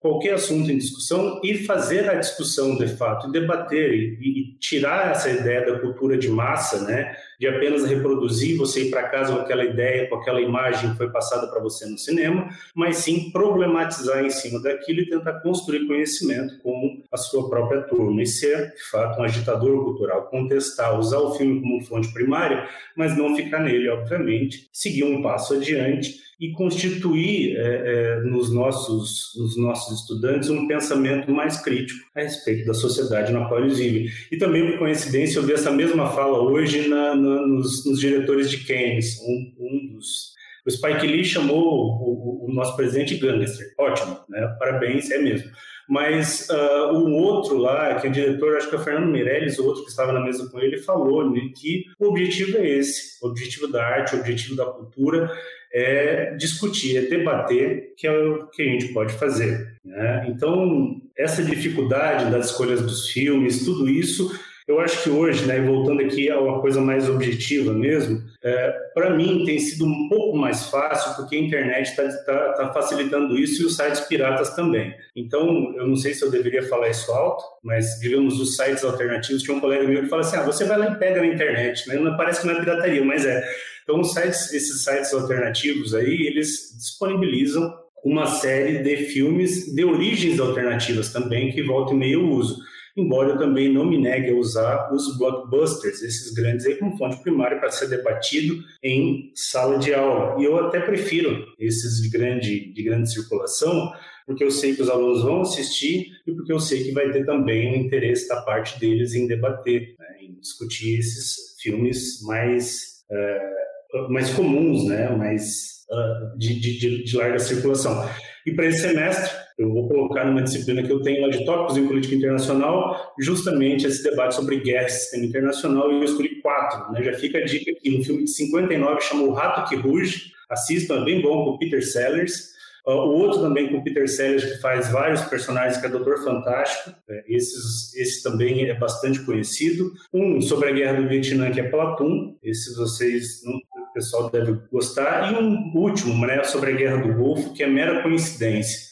qualquer 0.00 0.34
assunto 0.34 0.70
em 0.70 0.78
discussão 0.78 1.40
e 1.42 1.54
fazer 1.64 2.08
a 2.08 2.14
discussão 2.14 2.76
de 2.76 2.88
fato, 2.88 3.28
e 3.28 3.32
debater 3.32 3.92
e, 3.92 4.18
e 4.20 4.58
tirar 4.58 5.10
essa 5.10 5.30
ideia 5.30 5.66
da 5.66 5.78
cultura 5.78 6.16
de 6.16 6.28
massa, 6.28 6.84
né, 6.84 7.16
de 7.38 7.46
apenas 7.46 7.84
reproduzir 7.84 8.56
você 8.56 8.84
ir 8.84 8.90
para 8.90 9.08
casa 9.08 9.32
com 9.32 9.40
aquela 9.40 9.64
ideia, 9.64 10.08
com 10.08 10.16
aquela 10.16 10.40
imagem 10.40 10.90
que 10.90 10.96
foi 10.96 11.10
passada 11.10 11.46
para 11.46 11.60
você 11.60 11.86
no 11.86 11.98
cinema, 11.98 12.48
mas 12.74 12.98
sim 12.98 13.30
problematizar 13.30 14.24
em 14.24 14.30
cima 14.30 14.60
daquilo 14.60 15.00
e 15.00 15.08
tentar 15.08 15.40
construir 15.40 15.86
conhecimento 15.86 16.58
com 16.62 17.02
a 17.12 17.16
sua 17.16 17.48
própria 17.48 17.82
turma. 17.82 18.22
E 18.22 18.26
ser, 18.26 18.74
de 18.74 18.82
fato, 18.90 19.20
um 19.20 19.24
agitador 19.24 19.84
cultural, 19.84 20.26
contestar, 20.28 20.98
usar 20.98 21.18
o 21.18 21.34
filme 21.34 21.60
como 21.60 21.84
fonte 21.84 22.12
primária, 22.12 22.68
mas 22.96 23.16
não 23.16 23.36
ficar 23.36 23.60
nele, 23.60 23.88
obviamente, 23.88 24.68
seguir 24.72 25.04
um 25.04 25.22
passo 25.22 25.54
adiante 25.54 26.27
e 26.40 26.52
constituir 26.52 27.56
é, 27.56 27.60
é, 27.60 28.20
nos, 28.20 28.52
nossos, 28.52 29.32
nos 29.36 29.56
nossos 29.56 30.00
estudantes 30.00 30.48
um 30.48 30.68
pensamento 30.68 31.30
mais 31.32 31.60
crítico 31.60 31.98
a 32.14 32.20
respeito 32.20 32.64
da 32.64 32.74
sociedade 32.74 33.32
na 33.32 33.46
qual 33.46 33.60
eles 33.60 33.78
vivem. 33.78 34.08
E 34.30 34.36
também, 34.36 34.70
por 34.70 34.78
coincidência, 34.78 35.38
eu 35.38 35.42
vi 35.42 35.52
essa 35.52 35.72
mesma 35.72 36.08
fala 36.10 36.40
hoje 36.40 36.86
na, 36.86 37.16
na, 37.16 37.46
nos, 37.46 37.84
nos, 37.84 37.98
diretores 37.98 38.50
de 38.50 38.58
Keynes, 38.58 39.20
um, 39.20 39.52
um 39.58 39.94
dos... 39.94 40.38
O 40.64 40.70
Spike 40.70 41.06
Lee 41.06 41.24
chamou 41.24 41.64
o, 41.64 42.46
o, 42.46 42.50
o 42.50 42.54
nosso 42.54 42.76
presidente 42.76 43.16
gangster. 43.16 43.66
Ótimo, 43.78 44.18
né? 44.28 44.54
parabéns, 44.58 45.10
é 45.10 45.18
mesmo. 45.18 45.50
Mas 45.88 46.48
uh, 46.50 46.92
um 46.92 47.14
outro 47.14 47.56
lá, 47.56 47.94
que 47.94 48.06
é 48.06 48.10
diretor, 48.10 48.56
acho 48.56 48.68
que 48.68 48.76
é 48.76 48.78
o 48.78 48.82
Fernando 48.82 49.10
Meirelles, 49.10 49.58
outro 49.58 49.84
que 49.84 49.90
estava 49.90 50.12
na 50.12 50.20
mesa 50.20 50.48
com 50.50 50.60
ele, 50.60 50.76
falou 50.78 51.30
né, 51.30 51.40
que 51.56 51.86
o 51.98 52.08
objetivo 52.08 52.58
é 52.58 52.68
esse, 52.68 53.24
o 53.24 53.28
objetivo 53.28 53.68
da 53.68 53.82
arte, 53.82 54.14
o 54.14 54.18
objetivo 54.18 54.54
da 54.54 54.66
cultura 54.66 55.32
é 55.72 56.34
discutir, 56.36 56.96
é 56.96 57.02
debater, 57.02 57.94
que 57.96 58.06
é 58.06 58.12
o 58.12 58.46
que 58.48 58.62
a 58.62 58.64
gente 58.66 58.88
pode 58.92 59.14
fazer. 59.14 59.78
Né? 59.84 60.26
Então, 60.28 61.00
essa 61.16 61.42
dificuldade 61.42 62.30
das 62.30 62.46
escolhas 62.50 62.82
dos 62.82 63.08
filmes, 63.08 63.64
tudo 63.64 63.88
isso, 63.88 64.38
eu 64.66 64.80
acho 64.80 65.02
que 65.02 65.10
hoje, 65.10 65.46
né, 65.46 65.60
voltando 65.60 66.02
aqui 66.02 66.28
a 66.30 66.38
uma 66.38 66.60
coisa 66.60 66.80
mais 66.80 67.08
objetiva 67.08 67.72
mesmo, 67.72 68.22
é, 68.42 68.70
para 68.94 69.10
mim 69.10 69.44
tem 69.44 69.58
sido 69.58 69.84
um 69.84 70.08
pouco 70.08 70.36
mais 70.36 70.66
fácil 70.66 71.16
porque 71.16 71.34
a 71.34 71.40
internet 71.40 71.88
está 71.88 72.08
tá, 72.24 72.52
tá 72.52 72.72
facilitando 72.72 73.36
isso 73.36 73.62
e 73.62 73.66
os 73.66 73.74
sites 73.74 74.00
piratas 74.02 74.54
também. 74.54 74.94
Então, 75.16 75.74
eu 75.76 75.88
não 75.88 75.96
sei 75.96 76.14
se 76.14 76.24
eu 76.24 76.30
deveria 76.30 76.62
falar 76.62 76.88
isso 76.88 77.10
alto, 77.10 77.42
mas 77.62 77.98
digamos 78.00 78.40
os 78.40 78.54
sites 78.54 78.84
alternativos. 78.84 79.42
Tinha 79.42 79.56
um 79.56 79.60
colega 79.60 79.88
meu 79.88 80.02
que 80.02 80.08
fala 80.08 80.22
assim: 80.22 80.36
ah, 80.36 80.42
você 80.42 80.64
vai 80.64 80.78
lá 80.78 80.90
e 80.90 80.98
pega 80.98 81.20
na 81.20 81.26
internet, 81.26 81.88
né? 81.88 81.96
Não 81.96 82.16
parece 82.16 82.40
que 82.40 82.46
não 82.46 82.54
é 82.54 82.60
pirataria, 82.60 83.04
mas 83.04 83.26
é. 83.26 83.42
Então, 83.82 84.04
sites, 84.04 84.52
esses 84.52 84.84
sites 84.84 85.12
alternativos 85.12 85.94
aí, 85.94 86.26
eles 86.26 86.76
disponibilizam 86.76 87.74
uma 88.04 88.26
série 88.26 88.78
de 88.78 88.96
filmes 89.06 89.74
de 89.74 89.84
origens 89.84 90.38
alternativas 90.38 91.12
também, 91.12 91.50
que 91.50 91.62
volta 91.62 91.92
e 91.92 91.96
meia 91.96 92.14
eu 92.14 92.30
uso. 92.30 92.58
Embora 92.98 93.30
eu 93.30 93.38
também 93.38 93.72
não 93.72 93.84
me 93.84 93.96
negue 93.96 94.30
a 94.30 94.34
usar 94.34 94.92
os 94.92 95.16
blockbusters, 95.16 96.02
esses 96.02 96.34
grandes 96.34 96.66
aí 96.66 96.74
como 96.74 96.98
fonte 96.98 97.22
primária 97.22 97.56
para 97.60 97.70
ser 97.70 97.88
debatido 97.88 98.56
em 98.82 99.30
sala 99.36 99.78
de 99.78 99.94
aula. 99.94 100.40
E 100.40 100.44
eu 100.44 100.58
até 100.58 100.80
prefiro 100.80 101.46
esses 101.60 102.02
de 102.02 102.08
grande, 102.08 102.72
de 102.72 102.82
grande 102.82 103.12
circulação, 103.12 103.92
porque 104.26 104.42
eu 104.42 104.50
sei 104.50 104.74
que 104.74 104.82
os 104.82 104.90
alunos 104.90 105.22
vão 105.22 105.42
assistir 105.42 106.08
e 106.26 106.32
porque 106.32 106.52
eu 106.52 106.58
sei 106.58 106.82
que 106.82 106.92
vai 106.92 107.08
ter 107.12 107.24
também 107.24 107.72
o 107.72 107.76
interesse 107.76 108.26
da 108.26 108.42
parte 108.42 108.80
deles 108.80 109.14
em 109.14 109.28
debater, 109.28 109.94
né, 109.96 110.06
em 110.20 110.40
discutir 110.40 110.98
esses 110.98 111.56
filmes 111.62 112.20
mais 112.22 113.04
uh, 113.12 114.10
mais 114.10 114.28
comuns, 114.30 114.86
né, 114.88 115.08
mais 115.10 115.86
uh, 115.88 116.36
de, 116.36 116.58
de, 116.60 117.04
de, 117.04 117.16
larga 117.16 117.38
circulação. 117.38 118.08
E 118.44 118.52
para 118.52 118.66
esse 118.66 118.80
semestre, 118.80 119.30
eu 119.58 119.72
vou 119.72 119.88
colocar 119.88 120.24
numa 120.24 120.42
disciplina 120.42 120.82
que 120.84 120.92
eu 120.92 121.02
tenho 121.02 121.22
lá 121.22 121.28
de 121.28 121.44
tópicos 121.44 121.76
em 121.76 121.86
política 121.86 122.14
internacional, 122.14 123.12
justamente 123.18 123.86
esse 123.86 124.04
debate 124.04 124.36
sobre 124.36 124.60
guerra 124.60 124.86
e 124.86 124.90
sistema 124.90 125.24
internacional, 125.24 125.92
e 125.92 125.96
eu 125.96 126.04
escolhi 126.04 126.40
quatro. 126.40 126.92
Né? 126.92 127.02
Já 127.02 127.14
fica 127.14 127.38
a 127.38 127.44
dica 127.44 127.72
aqui, 127.72 127.98
um 127.98 128.04
filme 128.04 128.24
de 128.24 128.30
59 128.30 129.00
chamou 129.00 129.30
O 129.30 129.32
Rato 129.32 129.68
que 129.68 129.74
Ruge, 129.74 130.32
assistam, 130.48 131.02
é 131.02 131.04
bem 131.04 131.20
bom, 131.20 131.44
com 131.44 131.58
Peter 131.58 131.84
Sellers. 131.84 132.56
Uh, 132.86 132.92
o 132.92 133.18
outro 133.18 133.42
também 133.42 133.68
com 133.68 133.78
o 133.78 133.84
Peter 133.84 134.08
Sellers, 134.08 134.44
que 134.44 134.60
faz 134.60 134.90
vários 134.90 135.20
personagens, 135.22 135.76
que 135.76 135.86
é 135.86 135.90
Doutor 135.90 136.24
Fantástico. 136.24 136.94
É, 137.08 137.24
esse 137.28 138.22
também 138.22 138.64
é 138.64 138.74
bastante 138.74 139.20
conhecido. 139.26 139.92
Um 140.14 140.40
sobre 140.40 140.70
a 140.70 140.72
Guerra 140.72 141.02
do 141.02 141.08
Vietnã, 141.08 141.50
que 141.50 141.60
é 141.60 141.68
Platum. 141.68 142.38
Esse 142.42 142.74
vocês 142.76 143.42
o 143.44 143.92
pessoal 143.92 144.30
deve 144.30 144.52
gostar. 144.72 145.32
E 145.32 145.36
um 145.36 145.70
último, 145.74 146.26
né, 146.26 146.42
sobre 146.44 146.70
a 146.70 146.74
Guerra 146.74 147.06
do 147.06 147.12
Golfo, 147.12 147.52
que 147.52 147.62
é 147.62 147.66
mera 147.66 148.02
coincidência. 148.02 148.88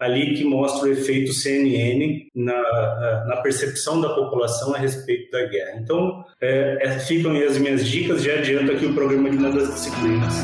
Ali 0.00 0.34
que 0.34 0.44
mostra 0.44 0.88
o 0.88 0.92
efeito 0.92 1.32
CNN 1.32 2.26
na, 2.34 3.26
na 3.26 3.36
percepção 3.42 4.00
da 4.00 4.08
população 4.10 4.74
a 4.74 4.78
respeito 4.78 5.30
da 5.30 5.46
guerra. 5.46 5.78
Então, 5.80 6.24
é, 6.40 6.78
é, 6.80 6.98
ficam 7.00 7.32
aí 7.32 7.44
as 7.44 7.58
minhas 7.58 7.86
dicas. 7.86 8.22
Já 8.22 8.34
adianto 8.34 8.72
aqui 8.72 8.86
o 8.86 8.94
programa 8.94 9.30
de 9.30 9.36
uma 9.36 9.50
das 9.50 9.74
disciplinas. 9.74 10.34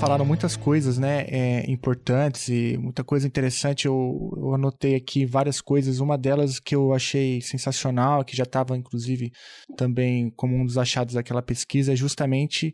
Falaram 0.00 0.24
muitas 0.24 0.56
coisas, 0.56 0.96
né, 0.96 1.26
é, 1.28 1.70
importantes 1.70 2.48
e 2.48 2.78
muita 2.78 3.04
coisa 3.04 3.26
interessante. 3.26 3.84
Eu, 3.84 4.32
eu, 4.34 4.54
anotei 4.54 4.94
aqui 4.94 5.26
várias 5.26 5.60
coisas. 5.60 6.00
Uma 6.00 6.16
delas 6.16 6.58
que 6.58 6.74
eu 6.74 6.94
achei 6.94 7.42
sensacional, 7.42 8.24
que 8.24 8.34
já 8.34 8.44
estava 8.44 8.74
inclusive 8.78 9.30
também 9.76 10.30
como 10.30 10.56
um 10.56 10.64
dos 10.64 10.78
achados 10.78 11.14
daquela 11.14 11.42
pesquisa, 11.42 11.92
é 11.92 11.96
justamente 11.96 12.72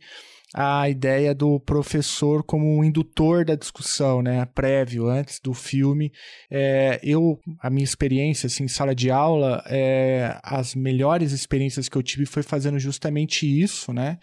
a 0.54 0.88
ideia 0.88 1.34
do 1.34 1.58
professor 1.60 2.42
como 2.42 2.78
um 2.78 2.84
indutor 2.84 3.44
da 3.44 3.54
discussão, 3.54 4.22
né, 4.22 4.46
prévio, 4.54 5.08
antes 5.08 5.40
do 5.40 5.52
filme. 5.52 6.12
É, 6.50 7.00
eu, 7.02 7.40
a 7.60 7.68
minha 7.68 7.84
experiência 7.84 8.46
assim, 8.46 8.64
em 8.64 8.68
sala 8.68 8.94
de 8.94 9.10
aula, 9.10 9.62
é, 9.66 10.38
as 10.42 10.74
melhores 10.74 11.32
experiências 11.32 11.88
que 11.88 11.96
eu 11.96 12.02
tive 12.02 12.26
foi 12.26 12.42
fazendo 12.42 12.78
justamente 12.78 13.46
isso, 13.46 13.92
né, 13.92 14.18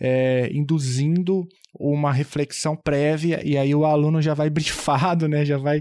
é, 0.00 0.50
induzindo 0.52 1.46
uma 1.78 2.12
reflexão 2.12 2.74
prévia 2.74 3.40
e 3.44 3.56
aí 3.56 3.74
o 3.74 3.84
aluno 3.84 4.20
já 4.20 4.34
vai 4.34 4.50
brifado, 4.50 5.28
né, 5.28 5.44
já 5.44 5.58
vai 5.58 5.80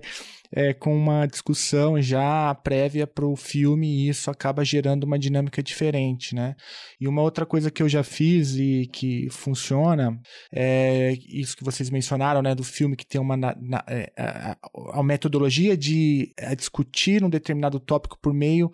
é, 0.51 0.73
com 0.73 0.95
uma 0.95 1.25
discussão 1.25 2.01
já 2.01 2.53
prévia 2.55 3.05
para 3.05 3.25
o 3.25 3.35
filme 3.35 3.87
e 3.87 4.09
isso 4.09 4.29
acaba 4.31 4.63
gerando 4.63 5.03
uma 5.03 5.19
dinâmica 5.19 5.61
diferente, 5.61 6.33
né? 6.33 6.55
E 6.99 7.07
uma 7.07 7.21
outra 7.21 7.45
coisa 7.45 7.69
que 7.69 7.83
eu 7.83 7.89
já 7.89 8.03
fiz 8.03 8.55
e 8.55 8.89
que 8.91 9.29
funciona 9.29 10.19
é 10.51 11.13
isso 11.27 11.55
que 11.55 11.63
vocês 11.63 11.89
mencionaram, 11.89 12.41
né, 12.41 12.55
do 12.55 12.63
filme 12.63 12.95
que 12.95 13.05
tem 13.05 13.19
uma 13.19 13.35
na, 13.35 13.55
na, 13.59 13.83
é, 13.87 14.11
a, 14.17 14.57
a, 14.93 15.03
metodologia 15.03 15.75
de 15.77 16.33
a 16.39 16.53
discutir 16.53 17.23
um 17.23 17.29
determinado 17.29 17.79
tópico 17.79 18.17
por 18.19 18.33
meio 18.33 18.71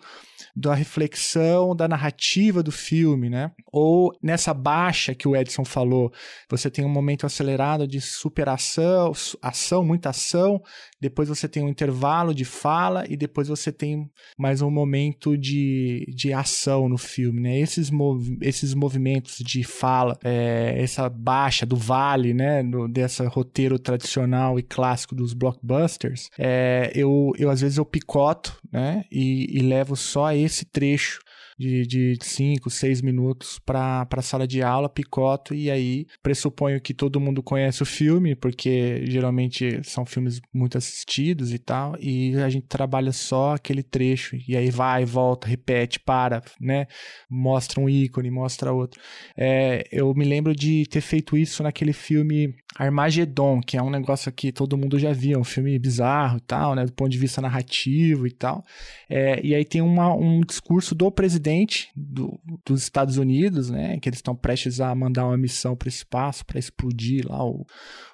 da 0.54 0.74
reflexão 0.74 1.74
da 1.74 1.88
narrativa 1.88 2.62
do 2.62 2.70
filme, 2.70 3.28
né? 3.28 3.50
Ou 3.72 4.12
nessa 4.22 4.54
baixa 4.54 5.14
que 5.14 5.26
o 5.26 5.34
Edson 5.34 5.64
falou, 5.64 6.12
você 6.48 6.70
tem 6.70 6.84
um 6.84 6.88
momento 6.88 7.26
acelerado 7.26 7.86
de 7.86 8.00
superação, 8.00 9.12
ação, 9.42 9.84
muita 9.84 10.10
ação, 10.10 10.62
depois 11.04 11.28
você 11.28 11.46
tem 11.46 11.62
um 11.62 11.68
intervalo 11.68 12.34
de 12.34 12.46
fala 12.46 13.04
e 13.06 13.14
depois 13.14 13.46
você 13.46 13.70
tem 13.70 14.10
mais 14.38 14.62
um 14.62 14.70
momento 14.70 15.36
de, 15.36 16.06
de 16.08 16.32
ação 16.32 16.88
no 16.88 16.96
filme, 16.96 17.42
né? 17.42 17.58
Esses, 17.58 17.90
mov 17.90 18.38
esses 18.40 18.72
movimentos 18.72 19.36
de 19.36 19.62
fala, 19.62 20.16
é, 20.24 20.74
essa 20.78 21.06
baixa 21.10 21.66
do 21.66 21.76
vale, 21.76 22.32
né? 22.32 22.62
Dessa 22.90 23.28
roteiro 23.28 23.78
tradicional 23.78 24.58
e 24.58 24.62
clássico 24.62 25.14
dos 25.14 25.34
blockbusters, 25.34 26.30
é, 26.38 26.90
eu, 26.94 27.32
eu 27.36 27.50
às 27.50 27.60
vezes 27.60 27.76
eu 27.76 27.84
picoto, 27.84 28.58
né? 28.72 29.04
E, 29.12 29.58
e 29.58 29.60
levo 29.60 29.96
só 29.96 30.32
esse 30.32 30.64
trecho 30.64 31.20
de, 31.58 31.86
de 31.86 32.18
cinco, 32.22 32.70
seis 32.70 33.00
minutos 33.00 33.58
para 33.58 34.06
a 34.10 34.22
sala 34.22 34.46
de 34.46 34.62
aula, 34.62 34.88
picoto, 34.88 35.54
e 35.54 35.70
aí 35.70 36.06
pressuponho 36.22 36.80
que 36.80 36.94
todo 36.94 37.20
mundo 37.20 37.42
conhece 37.42 37.82
o 37.82 37.86
filme, 37.86 38.34
porque 38.34 39.04
geralmente 39.06 39.80
são 39.84 40.04
filmes 40.04 40.40
muito 40.52 40.76
assistidos 40.78 41.52
e 41.52 41.58
tal, 41.58 41.96
e 42.00 42.34
a 42.36 42.48
gente 42.48 42.66
trabalha 42.66 43.12
só 43.12 43.54
aquele 43.54 43.82
trecho, 43.82 44.36
e 44.48 44.56
aí 44.56 44.70
vai, 44.70 45.04
volta, 45.04 45.46
repete, 45.46 46.00
para, 46.00 46.42
né? 46.60 46.86
Mostra 47.30 47.80
um 47.80 47.88
ícone, 47.88 48.30
mostra 48.30 48.72
outro. 48.72 49.00
É, 49.36 49.84
eu 49.92 50.12
me 50.14 50.24
lembro 50.24 50.54
de 50.54 50.86
ter 50.86 51.00
feito 51.00 51.36
isso 51.36 51.62
naquele 51.62 51.92
filme 51.92 52.54
Armagedon, 52.76 53.60
que 53.60 53.76
é 53.76 53.82
um 53.82 53.90
negócio 53.90 54.32
que 54.32 54.50
todo 54.50 54.76
mundo 54.76 54.98
já 54.98 55.12
viu, 55.12 55.38
um 55.38 55.44
filme 55.44 55.78
bizarro 55.78 56.38
e 56.38 56.40
tal, 56.40 56.74
né? 56.74 56.84
Do 56.84 56.92
ponto 56.92 57.10
de 57.10 57.18
vista 57.18 57.40
narrativo 57.40 58.26
e 58.26 58.32
tal. 58.32 58.64
É, 59.08 59.40
e 59.44 59.54
aí 59.54 59.64
tem 59.64 59.80
uma, 59.80 60.12
um 60.14 60.40
discurso 60.40 60.94
do 60.94 61.10
presidente 61.10 61.43
presidente 61.44 61.90
do, 61.94 62.40
dos 62.64 62.82
Estados 62.82 63.18
Unidos, 63.18 63.68
né, 63.68 63.98
que 64.00 64.08
eles 64.08 64.18
estão 64.18 64.34
prestes 64.34 64.80
a 64.80 64.94
mandar 64.94 65.26
uma 65.26 65.36
missão 65.36 65.76
para 65.76 65.86
o 65.86 65.88
espaço 65.88 66.44
para 66.46 66.58
explodir 66.58 67.28
lá 67.28 67.44
o, 67.44 67.66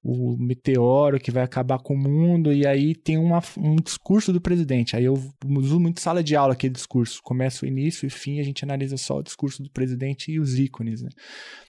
o 0.03 0.37
meteoro 0.37 1.21
que 1.21 1.31
vai 1.31 1.45
acabar 1.45 1.79
com 1.79 1.95
o 1.95 1.99
mundo, 1.99 2.53
e 2.53 2.67
aí 2.67 2.95
tem 2.95 3.17
uma, 3.17 3.41
um 3.57 3.77
discurso 3.77 4.33
do 4.33 4.41
presidente. 4.41 4.97
Aí 4.97 5.05
eu 5.05 5.15
uso 5.47 5.79
muito 5.79 6.01
sala 6.01 6.23
de 6.23 6.35
aula 6.35 6.55
aquele 6.55 6.73
discurso. 6.73 7.21
Começa 7.23 7.65
o 7.65 7.69
início 7.69 8.07
e 8.07 8.11
fim, 8.11 8.41
a 8.41 8.43
gente 8.43 8.65
analisa 8.65 8.97
só 8.97 9.19
o 9.19 9.23
discurso 9.23 9.63
do 9.63 9.71
presidente 9.71 10.33
e 10.33 10.41
os 10.41 10.59
ícones. 10.59 11.03
Né? 11.03 11.11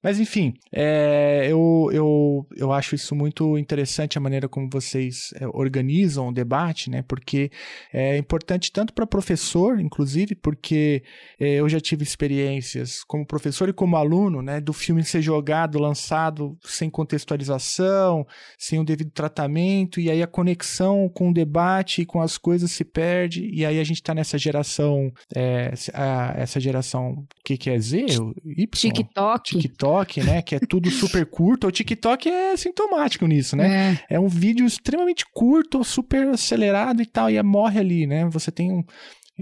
Mas 0.01 0.20
enfim, 0.20 0.53
é, 0.72 1.47
eu, 1.47 1.89
eu, 1.93 2.47
eu 2.55 2.72
acho 2.72 2.95
isso 2.95 3.16
muito 3.16 3.57
interessante 3.57 4.18
a 4.18 4.22
maneira 4.22 4.49
como 4.49 4.68
vocês 4.72 5.32
é, 5.39 5.47
organizam 5.47 6.30
o 6.30 6.34
debate, 6.34 6.89
né? 6.89 7.03
Porque 7.07 7.51
é 7.93 8.18
importante 8.18 8.72
tanto 8.72 8.93
para 8.93 9.05
professor, 9.05 9.80
inclusive, 9.80 10.34
porque 10.36 11.03
é, 11.39 11.51
eu 11.58 11.70
já 11.70 11.80
tive 11.80 12.04
experiências 12.04 13.04
como 13.04 13.26
professor 13.26 13.70
e 13.70 13.74
como 13.74 13.95
aluno, 13.95 14.41
né, 14.41 14.60
do 14.60 14.74
filme 14.74 15.04
ser 15.04 15.22
jogado, 15.22 15.80
lançado 15.80 16.58
sem 16.64 16.89
contextualização, 16.89 18.26
sem 18.58 18.80
o 18.80 18.84
devido 18.84 19.12
tratamento, 19.12 19.99
e 19.99 20.10
aí 20.10 20.22
a 20.22 20.28
conexão 20.28 21.10
com 21.10 21.30
o 21.30 21.34
debate 21.34 22.02
e 22.02 22.06
com 22.06 22.22
as 22.22 22.38
coisas 22.38 22.72
se 22.72 22.84
perde, 22.84 23.49
e 23.52 23.66
aí 23.66 23.80
a 23.80 23.84
gente 23.84 23.97
está 23.97 24.14
nessa 24.14 24.38
geração, 24.38 25.12
é, 25.36 25.74
a, 25.93 26.34
essa 26.38 26.60
geração, 26.60 27.12
o 27.12 27.28
que, 27.43 27.58
que 27.58 27.70
é 27.70 27.80
Z? 27.80 28.06
Y? 28.45 28.68
TikTok. 28.68 29.58
TikTok, 29.58 30.24
né, 30.24 30.41
que 30.41 30.56
é 30.56 30.60
tudo 30.60 30.89
super 30.91 31.26
curto. 31.26 31.68
O 31.68 31.72
TikTok 31.72 32.30
é 32.30 32.56
sintomático 32.58 33.26
nisso, 33.26 33.56
né? 33.56 33.99
É, 34.10 34.16
é 34.16 34.20
um 34.20 34.28
vídeo 34.28 34.66
extremamente 34.66 35.26
curto, 35.34 35.84
super 35.84 36.28
acelerado 36.30 37.02
e 37.02 37.06
tal, 37.06 37.30
e 37.30 37.38
é, 37.38 37.43
morre 37.43 37.80
ali, 37.80 38.08
né? 38.08 38.26
Você 38.30 38.52
tem 38.52 38.72
um 38.72 38.84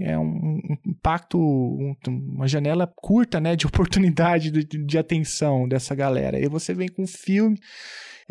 é 0.02 0.18
um, 0.18 0.60
impacto, 0.86 1.38
um, 1.38 1.94
uma 2.08 2.48
janela 2.48 2.86
curta 2.86 3.40
né, 3.40 3.56
de 3.56 3.66
oportunidade 3.68 4.50
de, 4.50 4.64
de 4.64 4.98
atenção 4.98 5.68
dessa 5.68 5.94
galera. 5.94 6.38
E 6.38 6.48
você 6.48 6.74
vem 6.74 6.88
com 6.88 7.02
um 7.02 7.06
filme 7.06 7.58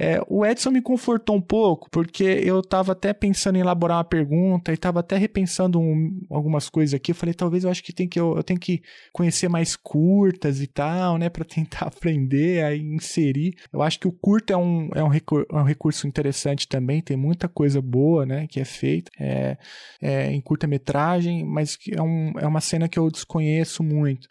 é, 0.02 0.22
o 0.30 0.46
Edson 0.46 0.72
me 0.72 0.82
confortou 0.82 1.36
um 1.36 1.42
pouco, 1.42 1.90
porque 1.92 2.24
eu 2.24 2.62
estava 2.62 2.94
até 2.94 3.12
pensando 3.12 3.58
em 3.58 3.60
elaborar 3.60 3.98
uma 3.98 4.04
pergunta 4.06 4.72
e 4.72 4.76
estava 4.76 5.02
até 5.02 5.18
repensando 5.18 5.78
um, 5.78 6.26
algumas 6.30 6.70
coisas 6.70 6.94
aqui. 6.94 7.12
Eu 7.12 7.16
falei, 7.16 7.34
talvez 7.34 7.66
eu 7.66 7.70
acho 7.70 7.84
que, 7.84 7.92
tem 7.92 8.08
que 8.08 8.18
eu, 8.18 8.38
eu 8.38 8.42
tenho 8.42 8.58
que 8.58 8.82
conhecer 9.12 9.50
mais 9.50 9.76
curtas 9.76 10.62
e 10.62 10.68
tal, 10.68 11.18
né, 11.18 11.28
para 11.28 11.44
tentar 11.44 11.88
aprender 11.88 12.64
a 12.64 12.74
inserir. 12.74 13.56
Eu 13.74 13.82
acho 13.82 14.00
que 14.00 14.08
o 14.08 14.12
curto 14.14 14.54
é 14.54 14.58
um, 14.58 14.90
é 14.96 15.04
um, 15.04 15.10
recurso, 15.10 15.48
é 15.52 15.56
um 15.56 15.66
recurso 15.66 16.08
interessante 16.08 16.66
também, 16.66 17.02
tem 17.02 17.18
muita 17.18 17.50
coisa 17.50 17.82
boa, 17.82 18.26
né, 18.26 18.48
que 18.48 18.62
é 18.62 18.66
feita 18.66 19.12
é, 19.20 19.58
é, 20.02 20.32
em 20.32 20.40
curta-metragem, 20.40 21.44
mas 21.44 21.78
é, 21.92 22.02
um, 22.02 22.32
é 22.40 22.48
uma 22.48 22.62
cena 22.62 22.88
que 22.88 22.98
eu 22.98 23.12
desconheço 23.12 23.84
muito. 23.84 24.30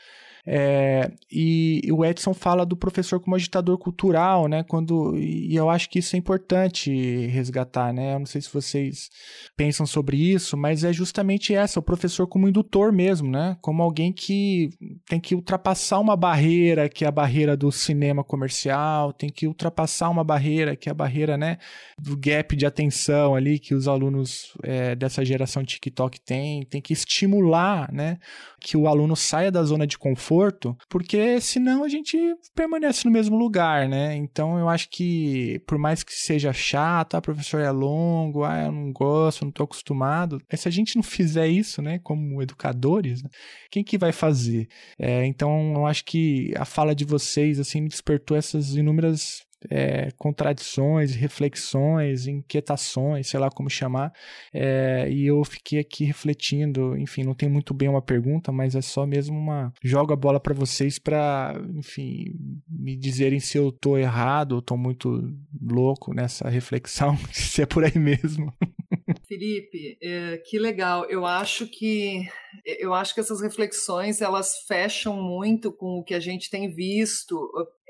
É, 0.51 1.13
e, 1.31 1.83
e, 1.85 1.93
o 1.93 2.03
Edson 2.03 2.33
fala 2.33 2.65
do 2.65 2.75
professor 2.75 3.21
como 3.21 3.37
agitador 3.37 3.77
cultural, 3.77 4.49
né? 4.49 4.63
Quando, 4.63 5.15
e 5.15 5.55
eu 5.55 5.69
acho 5.69 5.91
que 5.91 5.99
isso 5.99 6.17
é 6.17 6.19
importante 6.19 6.91
resgatar, 7.27 7.93
né? 7.93 8.15
Eu 8.15 8.21
não 8.21 8.25
sei 8.25 8.41
se 8.41 8.51
vocês 8.51 9.11
pensam 9.55 9.85
sobre 9.85 10.17
isso, 10.17 10.57
mas 10.57 10.85
é 10.85 10.93
justamente 10.93 11.55
essa, 11.55 11.79
o 11.79 11.83
professor 11.83 12.27
como 12.27 12.49
indutor 12.49 12.91
mesmo, 12.91 13.31
né? 13.31 13.59
Como 13.61 13.83
alguém 13.83 14.11
que 14.11 14.71
tem 15.07 15.21
que 15.21 15.35
ultrapassar 15.35 15.99
uma 15.99 16.17
barreira, 16.17 16.89
que 16.89 17.05
é 17.05 17.09
a 17.09 17.13
barreira 17.13 17.55
do 17.55 17.71
cinema 17.71 18.25
comercial, 18.25 19.13
tem 19.13 19.29
que 19.29 19.47
ultrapassar 19.47 20.09
uma 20.09 20.25
barreira, 20.25 20.75
que 20.75 20.89
é 20.89 20.93
a 20.93 20.95
barreira, 20.95 21.37
né? 21.37 21.59
Do 21.99 22.17
gap 22.17 22.57
de 22.57 22.65
atenção 22.65 23.35
ali 23.35 23.59
que 23.59 23.75
os 23.75 23.87
alunos 23.87 24.55
é, 24.63 24.97
dessa 24.97 25.23
geração 25.23 25.63
TikTok 25.63 26.19
têm, 26.23 26.63
tem 26.63 26.81
que 26.81 26.95
estimular, 26.95 27.93
né? 27.93 28.19
Que 28.61 28.77
o 28.77 28.89
aluno 28.89 29.15
saia 29.17 29.51
da 29.51 29.63
zona 29.63 29.87
de 29.87 29.99
conforto 29.99 30.77
porque 30.89 31.41
senão 31.41 31.85
a 31.85 31.89
gente 31.89 32.19
permanece 32.55 33.07
no 33.07 33.13
mesmo 33.13 33.37
lugar, 33.37 33.89
né? 33.89 34.15
Então 34.17 34.59
eu 34.59 34.69
acho 34.69 34.89
que, 34.91 35.61
por 35.67 35.79
mais 35.79 36.03
que 36.03 36.13
seja 36.13 36.53
chato, 36.53 37.15
ah, 37.15 37.21
professor 37.21 37.61
é 37.61 37.71
longo, 37.71 38.45
ah, 38.45 38.65
eu 38.65 38.73
não 38.73 38.93
gosto, 38.93 39.43
não 39.43 39.51
estou 39.51 39.65
acostumado, 39.65 40.41
se 40.55 40.69
a 40.69 40.71
gente 40.71 40.97
não 40.97 41.03
fizer 41.03 41.47
isso, 41.49 41.81
né, 41.81 41.99
como 42.01 42.43
educadores, 42.43 43.23
né, 43.23 43.31
quem 43.71 43.85
que 43.85 43.99
vai 43.99 44.13
fazer? 44.13 44.69
É, 44.99 45.25
então 45.27 45.73
eu 45.75 45.87
acho 45.87 46.05
que 46.05 46.53
a 46.57 46.65
fala 46.65 46.95
de 46.95 47.05
vocês, 47.05 47.61
assim, 47.61 47.81
me 47.81 47.89
despertou 47.89 48.37
essas 48.37 48.75
inúmeras 48.75 49.48
é, 49.71 50.11
contradições, 50.17 51.15
reflexões, 51.15 52.27
inquietações, 52.27 53.29
sei 53.29 53.41
lá 53.41 53.51
como 53.51 53.69
chamar, 53.69 54.13
é, 54.53 55.09
e 55.11 55.27
eu 55.27 55.43
fiquei 55.45 55.79
aqui 55.79 56.05
refletindo. 56.05 56.97
Enfim, 56.97 57.25
não 57.25 57.35
tem 57.35 57.49
muito 57.49 57.75
bem 57.75 57.89
uma 57.89 58.03
pergunta, 58.03 58.53
mas 58.53 58.75
é 58.75 58.83
só 58.83 59.07
mesmo 59.07 59.37
uma. 59.37 59.73
Jogo 59.83 60.13
a 60.13 60.17
bola 60.17 60.41
para 60.41 60.55
vocês 60.55 60.99
para, 60.99 61.55
enfim, 61.75 62.27
me 62.69 62.97
dizerem 62.97 63.41
se 63.41 63.59
eu 63.59 63.73
tô 63.73 63.97
errado 63.97 64.53
ou 64.53 64.63
tô 64.63 64.77
muito 64.77 65.35
louco 65.61 66.15
nessa 66.15 66.49
reflexão, 66.49 67.17
se 67.33 67.63
é 67.63 67.67
por 67.67 67.85
aí 67.85 67.99
mesmo. 67.99 68.53
Felipe, 69.29 69.99
é, 70.03 70.39
que 70.39 70.59
legal. 70.59 71.05
Eu 71.05 71.27
acho 71.27 71.67
que 71.67 72.27
eu 72.65 72.95
acho 72.95 73.15
que 73.15 73.21
essas 73.21 73.43
reflexões 73.43 74.23
elas 74.23 74.61
fecham 74.67 75.15
muito 75.23 75.71
com 75.71 75.99
o 75.99 76.03
que 76.03 76.15
a 76.15 76.21
gente 76.21 76.49
tem 76.51 76.75
visto 76.75 77.37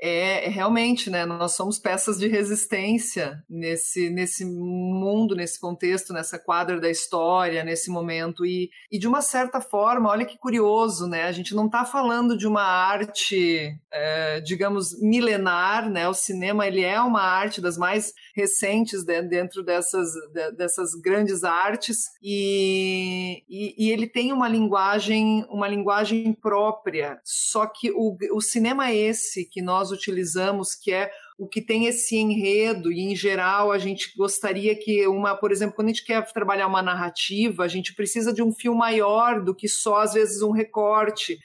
é, 0.01 0.45
é, 0.45 0.49
realmente, 0.49 1.09
né? 1.09 1.25
Nós 1.25 1.55
somos 1.55 1.77
peças 1.77 2.17
de 2.17 2.27
resistência 2.27 3.43
nesse, 3.49 4.09
nesse 4.09 4.45
mundo, 4.45 5.35
nesse 5.35 5.59
contexto, 5.59 6.13
nessa 6.13 6.39
quadra 6.39 6.79
da 6.79 6.89
história, 6.89 7.63
nesse 7.63 7.89
momento. 7.89 8.45
E, 8.45 8.69
e 8.91 8.97
de 8.97 9.07
uma 9.07 9.21
certa 9.21 9.59
forma, 9.59 10.09
olha 10.09 10.25
que 10.25 10.37
curioso, 10.37 11.07
né? 11.07 11.23
A 11.23 11.31
gente 11.31 11.53
não 11.53 11.65
está 11.65 11.83
falando 11.83 12.37
de 12.37 12.47
uma 12.47 12.63
arte, 12.63 13.73
é, 13.91 14.39
digamos, 14.41 14.99
milenar, 15.01 15.89
né? 15.89 16.07
O 16.07 16.13
cinema 16.13 16.67
ele 16.67 16.81
é 16.81 16.99
uma 17.01 17.21
arte 17.21 17.59
das 17.59 17.77
mais 17.77 18.13
recentes 18.35 19.03
dentro 19.03 19.63
dessas, 19.63 20.11
dessas 20.55 20.93
grandes 20.93 21.43
artes 21.43 22.05
e, 22.21 23.43
e, 23.49 23.75
e 23.77 23.91
ele 23.91 24.07
tem 24.07 24.31
uma 24.31 24.47
linguagem, 24.47 25.45
uma 25.49 25.67
linguagem 25.67 26.33
própria. 26.33 27.19
Só 27.23 27.65
que 27.65 27.91
o, 27.91 28.15
o 28.31 28.41
cinema 28.41 28.93
esse 28.93 29.45
que 29.45 29.61
nós 29.61 29.91
utilizamos, 29.91 30.75
que 30.75 30.91
é 30.91 31.11
o 31.37 31.47
que 31.47 31.61
tem 31.61 31.85
esse 31.85 32.17
enredo, 32.17 32.91
e 32.91 32.99
em 32.99 33.15
geral 33.15 33.71
a 33.71 33.77
gente 33.77 34.13
gostaria 34.17 34.75
que 34.75 35.07
uma, 35.07 35.35
por 35.35 35.53
exemplo, 35.53 35.73
quando 35.73 35.87
a 35.87 35.91
gente 35.91 36.05
quer 36.05 36.21
trabalhar 36.33 36.67
uma 36.67 36.81
narrativa, 36.81 37.63
a 37.63 37.67
gente 37.67 37.95
precisa 37.95 38.33
de 38.33 38.43
um 38.43 38.51
fio 38.51 38.75
maior 38.75 39.41
do 39.41 39.55
que 39.55 39.67
só, 39.67 40.01
às 40.01 40.13
vezes, 40.13 40.41
um 40.41 40.51
recorte. 40.51 41.39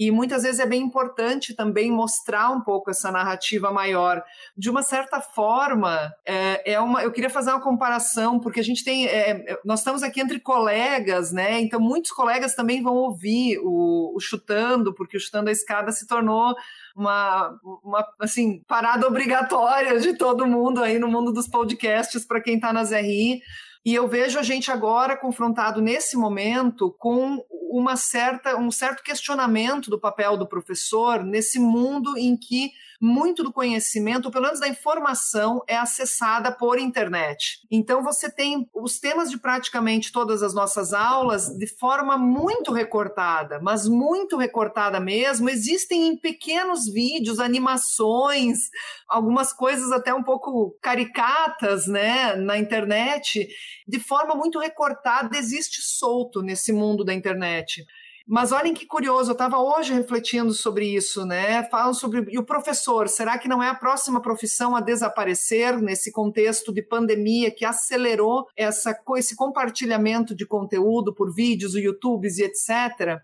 E 0.00 0.10
muitas 0.10 0.44
vezes 0.44 0.58
é 0.58 0.64
bem 0.64 0.80
importante 0.80 1.52
também 1.52 1.92
mostrar 1.92 2.50
um 2.50 2.62
pouco 2.62 2.90
essa 2.90 3.12
narrativa 3.12 3.70
maior. 3.70 4.24
De 4.56 4.70
uma 4.70 4.82
certa 4.82 5.20
forma, 5.20 6.10
é, 6.24 6.72
é 6.72 6.80
uma, 6.80 7.02
eu 7.02 7.12
queria 7.12 7.28
fazer 7.28 7.50
uma 7.50 7.60
comparação, 7.60 8.40
porque 8.40 8.60
a 8.60 8.64
gente 8.64 8.82
tem. 8.82 9.06
É, 9.06 9.60
nós 9.62 9.80
estamos 9.80 10.02
aqui 10.02 10.22
entre 10.22 10.40
colegas, 10.40 11.32
né? 11.32 11.60
Então, 11.60 11.78
muitos 11.78 12.12
colegas 12.12 12.54
também 12.54 12.82
vão 12.82 12.94
ouvir 12.94 13.58
o, 13.62 14.16
o 14.16 14.20
Chutando, 14.20 14.94
porque 14.94 15.18
o 15.18 15.20
Chutando 15.20 15.50
a 15.50 15.52
Escada 15.52 15.92
se 15.92 16.06
tornou 16.06 16.54
uma, 16.96 17.60
uma 17.84 18.08
assim, 18.20 18.62
parada 18.66 19.06
obrigatória 19.06 20.00
de 20.00 20.14
todo 20.14 20.46
mundo 20.46 20.82
aí 20.82 20.98
no 20.98 21.08
mundo 21.08 21.30
dos 21.30 21.46
podcasts 21.46 22.24
para 22.24 22.40
quem 22.40 22.54
está 22.54 22.72
nas 22.72 22.90
RI. 22.90 23.42
E 23.84 23.94
eu 23.94 24.06
vejo 24.06 24.38
a 24.38 24.42
gente 24.42 24.70
agora 24.70 25.16
confrontado 25.16 25.80
nesse 25.80 26.16
momento 26.16 26.94
com 26.98 27.44
uma 27.70 27.96
certa, 27.96 28.56
um 28.56 28.70
certo 28.70 29.02
questionamento 29.02 29.88
do 29.88 29.98
papel 29.98 30.36
do 30.36 30.46
professor 30.46 31.24
nesse 31.24 31.58
mundo 31.58 32.18
em 32.18 32.36
que 32.36 32.72
muito 33.00 33.42
do 33.42 33.50
conhecimento, 33.50 34.30
pelo 34.30 34.44
menos 34.44 34.60
da 34.60 34.68
informação, 34.68 35.62
é 35.66 35.74
acessada 35.74 36.52
por 36.52 36.78
internet. 36.78 37.66
Então 37.70 38.02
você 38.02 38.30
tem 38.30 38.68
os 38.74 38.98
temas 38.98 39.30
de 39.30 39.38
praticamente 39.38 40.12
todas 40.12 40.42
as 40.42 40.52
nossas 40.52 40.92
aulas 40.92 41.46
de 41.46 41.66
forma 41.66 42.18
muito 42.18 42.72
recortada, 42.72 43.58
mas 43.62 43.88
muito 43.88 44.36
recortada 44.36 45.00
mesmo. 45.00 45.48
Existem 45.48 46.08
em 46.08 46.16
pequenos 46.16 46.92
vídeos, 46.92 47.40
animações, 47.40 48.68
algumas 49.08 49.50
coisas 49.50 49.90
até 49.92 50.12
um 50.12 50.22
pouco 50.22 50.76
caricatas, 50.82 51.86
né, 51.86 52.36
na 52.36 52.58
internet, 52.58 53.48
de 53.86 53.98
forma 53.98 54.34
muito 54.34 54.58
recortada, 54.58 55.36
existe 55.36 55.80
solto 55.82 56.42
nesse 56.42 56.72
mundo 56.72 57.04
da 57.04 57.14
internet. 57.14 57.86
Mas 58.30 58.52
olhem 58.52 58.72
que 58.72 58.86
curioso, 58.86 59.30
eu 59.30 59.32
estava 59.32 59.58
hoje 59.58 59.92
refletindo 59.92 60.52
sobre 60.52 60.86
isso, 60.86 61.26
né? 61.26 61.64
Falam 61.64 61.92
sobre. 61.92 62.24
E 62.32 62.38
o 62.38 62.44
professor, 62.44 63.08
será 63.08 63.36
que 63.36 63.48
não 63.48 63.60
é 63.60 63.68
a 63.68 63.74
próxima 63.74 64.22
profissão 64.22 64.76
a 64.76 64.80
desaparecer 64.80 65.82
nesse 65.82 66.12
contexto 66.12 66.72
de 66.72 66.80
pandemia 66.80 67.50
que 67.50 67.64
acelerou 67.64 68.46
essa, 68.56 68.96
esse 69.16 69.34
compartilhamento 69.34 70.32
de 70.32 70.46
conteúdo 70.46 71.12
por 71.12 71.34
vídeos, 71.34 71.74
YouTubes 71.74 72.38
e 72.38 72.44
etc? 72.44 73.18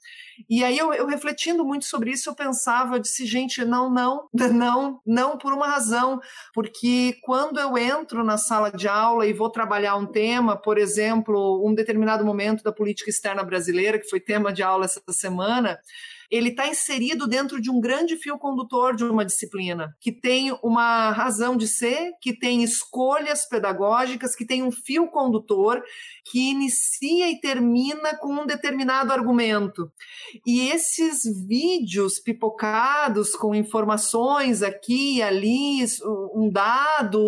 E 0.50 0.64
aí 0.64 0.76
eu, 0.76 0.92
eu 0.92 1.06
refletindo 1.06 1.64
muito 1.64 1.84
sobre 1.84 2.10
isso, 2.10 2.28
eu 2.28 2.34
pensava, 2.34 2.96
eu 2.96 3.00
disse, 3.00 3.24
gente, 3.24 3.64
não, 3.64 3.88
não, 3.88 4.28
não, 4.34 5.00
não 5.06 5.38
por 5.38 5.52
uma 5.52 5.68
razão, 5.68 6.20
porque 6.52 7.16
quando 7.22 7.60
eu 7.60 7.78
entro 7.78 8.24
na 8.24 8.36
sala 8.36 8.72
de 8.72 8.88
aula 8.88 9.24
e 9.24 9.32
vou 9.32 9.50
trabalhar 9.50 9.94
um 9.94 10.04
tema, 10.04 10.56
por 10.56 10.76
exemplo, 10.78 11.64
um 11.64 11.72
determinado 11.72 12.24
momento 12.24 12.64
da 12.64 12.72
política 12.72 13.08
externa 13.08 13.44
brasileira, 13.44 14.00
que 14.00 14.10
foi 14.10 14.18
tema 14.18 14.52
de 14.52 14.64
aula 14.64 14.95
essa 14.96 15.18
semana, 15.18 15.78
ele 16.30 16.50
está 16.50 16.66
inserido 16.66 17.26
dentro 17.26 17.60
de 17.60 17.70
um 17.70 17.80
grande 17.80 18.16
fio 18.16 18.38
condutor 18.38 18.96
de 18.96 19.04
uma 19.04 19.24
disciplina, 19.24 19.94
que 20.00 20.10
tem 20.10 20.56
uma 20.62 21.10
razão 21.10 21.56
de 21.56 21.68
ser, 21.68 22.12
que 22.20 22.36
tem 22.36 22.62
escolhas 22.62 23.48
pedagógicas, 23.48 24.34
que 24.34 24.44
tem 24.44 24.62
um 24.62 24.72
fio 24.72 25.08
condutor 25.08 25.82
que 26.24 26.50
inicia 26.50 27.30
e 27.30 27.40
termina 27.40 28.16
com 28.16 28.32
um 28.32 28.46
determinado 28.46 29.12
argumento. 29.12 29.90
E 30.44 30.68
esses 30.68 31.22
vídeos 31.46 32.18
pipocados 32.18 33.30
com 33.36 33.54
informações 33.54 34.62
aqui 34.62 35.18
e 35.18 35.22
ali, 35.22 35.84
um 36.34 36.50
dado, 36.50 37.22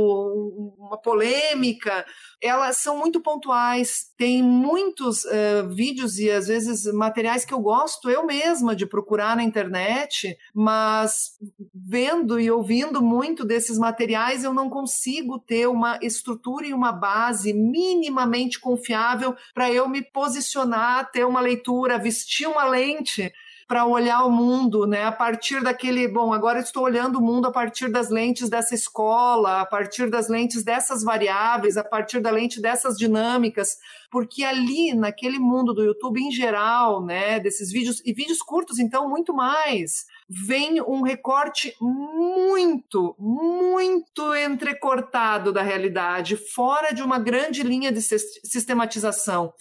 uma 0.79 1.01
polêmica, 1.01 2.05
elas 2.41 2.77
são 2.79 2.99
muito 2.99 3.21
pontuais. 3.21 4.13
Tem 4.17 4.43
muitos 4.43 5.25
uh, 5.25 5.69
vídeos 5.69 6.19
e 6.19 6.31
às 6.31 6.47
vezes 6.47 6.85
materiais 6.93 7.45
que 7.45 7.53
eu 7.53 7.61
gosto 7.61 8.09
eu 8.09 8.25
mesma 8.25 8.75
de 8.75 8.87
procurar 8.87 9.37
na 9.37 9.43
internet, 9.43 10.37
mas 10.55 11.33
vendo 11.75 12.39
e 12.39 12.51
ouvindo 12.51 13.03
muito 13.03 13.45
desses 13.45 13.79
materiais, 13.79 14.45
eu 14.45 14.55
não 14.55 14.71
consigo 14.71 15.39
ter 15.39 15.67
uma 15.69 15.99
estrutura 16.03 16.67
e 16.67 16.75
uma 16.75 16.93
base 16.93 17.53
minimamente 17.53 18.61
confiável 18.61 19.35
para 19.53 19.71
eu 19.73 19.89
me 19.89 20.03
posicionar, 20.03 21.11
ter 21.11 21.27
uma 21.27 21.41
leitura, 21.41 21.99
vestir 21.99 22.47
uma 22.47 22.65
lente 22.65 23.33
para 23.69 23.85
olhar 23.85 24.25
o 24.25 24.31
mundo, 24.31 24.87
né? 24.87 25.05
A 25.05 25.13
partir 25.13 25.63
daquele, 25.63 26.09
bom, 26.09 26.33
agora 26.33 26.59
estou 26.59 26.85
olhando 26.85 27.19
o 27.19 27.23
mundo 27.23 27.49
a 27.49 27.53
partir 27.53 27.91
das 27.91 28.09
lentes 28.09 28.49
dessa 28.49 28.75
escola, 28.75 29.61
a 29.61 29.67
partir 29.67 30.09
das 30.09 30.27
lentes 30.27 30.65
dessas 30.65 31.05
variáveis, 31.05 31.77
a 31.77 31.85
partir 31.85 32.21
da 32.21 32.31
lente 32.31 32.63
dessas 32.63 32.97
dinâmicas, 32.97 33.77
porque 34.11 34.45
ali 34.45 34.95
naquele 34.95 35.39
mundo 35.39 35.75
do 35.75 35.83
YouTube 35.83 36.21
em 36.21 36.31
geral, 36.31 37.05
né, 37.05 37.39
desses 37.41 37.71
vídeos 37.71 38.03
e 38.05 38.13
vídeos 38.13 38.39
curtos, 38.39 38.79
então 38.79 39.09
muito 39.09 39.35
mais 39.35 40.07
vem 40.29 40.81
um 40.83 41.03
recorte 41.03 41.75
muito, 41.81 43.17
muito 43.19 44.35
entrecortado 44.35 45.53
da 45.53 45.63
realidade, 45.63 46.37
fora 46.37 46.93
de 46.93 47.03
uma 47.03 47.19
grande 47.19 47.63
linha 47.63 47.91
de 47.91 48.03
sistematização. 48.03 49.53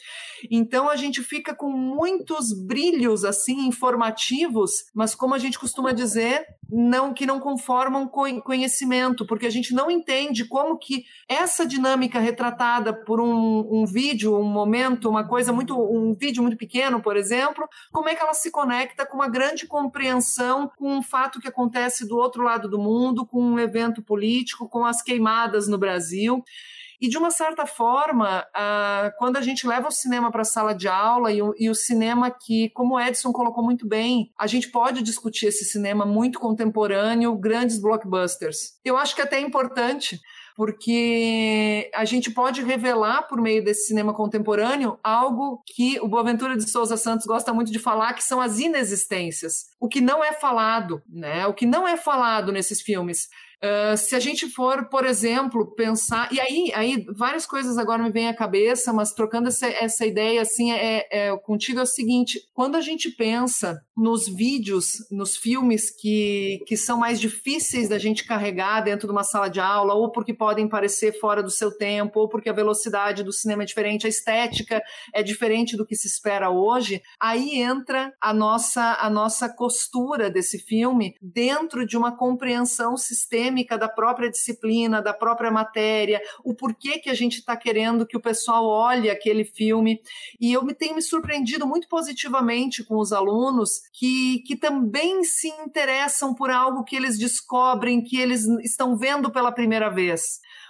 Então 0.51 0.89
a 0.89 0.95
gente 0.97 1.23
fica 1.23 1.55
com 1.55 1.69
muitos 1.71 2.51
brilhos 2.51 3.23
assim 3.23 3.67
informativos, 3.67 4.85
mas 4.93 5.15
como 5.15 5.33
a 5.33 5.39
gente 5.39 5.57
costuma 5.57 5.93
dizer, 5.93 6.45
não 6.69 7.13
que 7.13 7.25
não 7.25 7.39
conformam 7.39 8.07
com 8.07 8.41
conhecimento, 8.41 9.25
porque 9.25 9.45
a 9.45 9.49
gente 9.49 9.73
não 9.73 9.89
entende 9.89 10.45
como 10.45 10.77
que 10.77 11.05
essa 11.27 11.65
dinâmica 11.65 12.19
retratada 12.19 12.93
por 12.93 13.19
um, 13.19 13.67
um 13.71 13.85
vídeo, 13.85 14.37
um 14.37 14.43
momento, 14.43 15.09
uma 15.09 15.27
coisa 15.27 15.53
muito, 15.53 15.75
um 15.79 16.13
vídeo 16.13 16.41
muito 16.41 16.57
pequeno, 16.57 17.01
por 17.01 17.15
exemplo, 17.15 17.67
como 17.91 18.09
é 18.09 18.15
que 18.15 18.21
ela 18.21 18.33
se 18.33 18.51
conecta 18.51 19.05
com 19.05 19.15
uma 19.15 19.29
grande 19.29 19.65
compreensão 19.65 20.69
com 20.77 20.97
um 20.97 21.01
fato 21.01 21.39
que 21.39 21.47
acontece 21.47 22.07
do 22.07 22.17
outro 22.17 22.43
lado 22.43 22.69
do 22.69 22.79
mundo, 22.79 23.25
com 23.25 23.41
um 23.41 23.59
evento 23.59 24.01
político, 24.01 24.67
com 24.69 24.85
as 24.85 25.01
queimadas 25.01 25.67
no 25.67 25.77
Brasil. 25.77 26.43
E, 26.99 27.07
de 27.07 27.17
uma 27.17 27.29
certa 27.29 27.65
forma, 27.65 28.45
quando 29.17 29.37
a 29.37 29.41
gente 29.41 29.67
leva 29.67 29.87
o 29.87 29.91
cinema 29.91 30.31
para 30.31 30.41
a 30.41 30.45
sala 30.45 30.73
de 30.73 30.87
aula, 30.87 31.31
e 31.31 31.41
o, 31.41 31.53
e 31.57 31.69
o, 31.69 31.75
cinema 31.75 32.31
que, 32.31 32.69
como 32.69 32.95
o 32.95 32.99
Edson 32.99 33.31
colocou 33.31 33.63
muito 33.63 33.87
bem, 33.87 34.31
a 34.39 34.47
gente 34.47 34.69
pode 34.69 35.03
discutir 35.03 35.47
esse 35.47 35.65
cinema 35.65 36.05
muito 36.05 36.39
contemporâneo, 36.39 37.37
grandes 37.37 37.79
blockbusters. 37.79 38.79
Eu 38.83 38.97
acho 38.97 39.15
que 39.15 39.21
é 39.21 39.23
até 39.23 39.37
é 39.37 39.41
importante, 39.41 40.19
porque 40.57 41.91
a 41.93 42.03
gente 42.03 42.31
pode 42.31 42.63
revelar 42.63 43.27
por 43.27 43.39
meio 43.39 43.63
desse 43.63 43.85
cinema 43.85 44.11
contemporâneo 44.11 44.99
algo 45.03 45.61
que 45.67 45.99
o 46.01 46.07
Boaventura 46.07 46.57
de 46.57 46.67
Souza 46.67 46.97
Santos 46.97 47.27
gosta 47.27 47.53
muito 47.53 47.71
de 47.71 47.77
falar, 47.77 48.13
que 48.13 48.23
são 48.23 48.41
as 48.41 48.57
inexistências. 48.57 49.67
O 49.79 49.87
que 49.87 50.01
não 50.01 50.23
é 50.23 50.33
falado, 50.33 51.03
né? 51.07 51.45
O 51.45 51.53
que 51.53 51.67
não 51.67 51.87
é 51.87 51.95
falado 51.95 52.51
nesses 52.51 52.81
filmes. 52.81 53.27
Uh, 53.63 53.97
se 53.97 54.15
a 54.15 54.19
gente 54.19 54.47
for, 54.49 54.87
por 54.87 55.03
exemplo, 55.03 55.73
pensar. 55.73 56.31
E 56.31 56.39
aí, 56.39 56.71
aí 56.75 57.05
várias 57.15 57.45
coisas 57.45 57.77
agora 57.77 58.03
me 58.03 58.11
vêm 58.11 58.27
à 58.27 58.35
cabeça, 58.35 58.93
mas 58.93 59.13
trocando 59.13 59.47
essa, 59.47 59.67
essa 59.67 60.05
ideia 60.05 60.41
assim, 60.41 60.71
é, 60.71 61.07
é, 61.09 61.37
contigo 61.37 61.79
é 61.79 61.83
o 61.83 61.87
seguinte: 61.87 62.39
quando 62.53 62.75
a 62.75 62.81
gente 62.81 63.09
pensa 63.09 63.81
nos 63.97 64.27
vídeos, 64.27 65.07
nos 65.09 65.35
filmes 65.35 65.89
que, 65.89 66.63
que 66.67 66.77
são 66.77 66.99
mais 66.99 67.19
difíceis 67.19 67.89
da 67.89 67.97
gente 67.97 68.25
carregar 68.25 68.81
dentro 68.81 69.07
de 69.07 69.11
uma 69.11 69.23
sala 69.23 69.49
de 69.49 69.59
aula, 69.59 69.95
ou 69.95 70.11
porque 70.11 70.35
podem 70.35 70.67
parecer 70.67 71.19
fora 71.19 71.41
do 71.41 71.49
seu 71.49 71.75
tempo, 71.75 72.19
ou 72.19 72.29
porque 72.29 72.47
a 72.47 72.53
velocidade 72.53 73.23
do 73.23 73.33
cinema 73.33 73.63
é 73.63 73.65
diferente, 73.65 74.05
a 74.05 74.09
estética 74.09 74.83
é 75.11 75.23
diferente 75.23 75.75
do 75.75 75.85
que 75.85 75.95
se 75.95 76.07
espera 76.07 76.51
hoje, 76.51 77.01
aí 77.19 77.59
entra 77.59 78.13
a 78.21 78.31
nossa, 78.31 78.97
a 79.01 79.09
nossa 79.09 79.49
costura 79.49 80.29
desse 80.29 80.59
filme 80.59 81.15
dentro 81.19 81.83
de 81.83 81.97
uma 81.97 82.15
compreensão 82.15 82.95
sistêmica 82.95 83.79
da 83.79 83.89
própria 83.89 84.29
disciplina, 84.29 85.01
da 85.01 85.13
própria 85.13 85.49
matéria, 85.49 86.21
o 86.43 86.53
porquê 86.53 86.99
que 86.99 87.09
a 87.09 87.15
gente 87.15 87.39
está 87.39 87.57
querendo 87.57 88.05
que 88.05 88.17
o 88.17 88.21
pessoal 88.21 88.65
olhe 88.65 89.09
aquele 89.09 89.43
filme. 89.43 89.99
E 90.39 90.53
eu 90.53 90.63
me 90.63 90.75
tenho 90.75 90.95
me 90.95 91.01
surpreendido 91.01 91.65
muito 91.65 91.87
positivamente 91.87 92.83
com 92.83 92.97
os 92.97 93.11
alunos 93.11 93.86
que, 93.93 94.43
que 94.45 94.55
também 94.55 95.23
se 95.23 95.47
interessam 95.47 96.33
por 96.33 96.49
algo 96.49 96.83
que 96.83 96.95
eles 96.95 97.17
descobrem, 97.17 98.03
que 98.03 98.19
eles 98.19 98.45
estão 98.63 98.97
vendo 98.97 99.31
pela 99.31 99.51
primeira 99.51 99.89
vez 99.89 100.21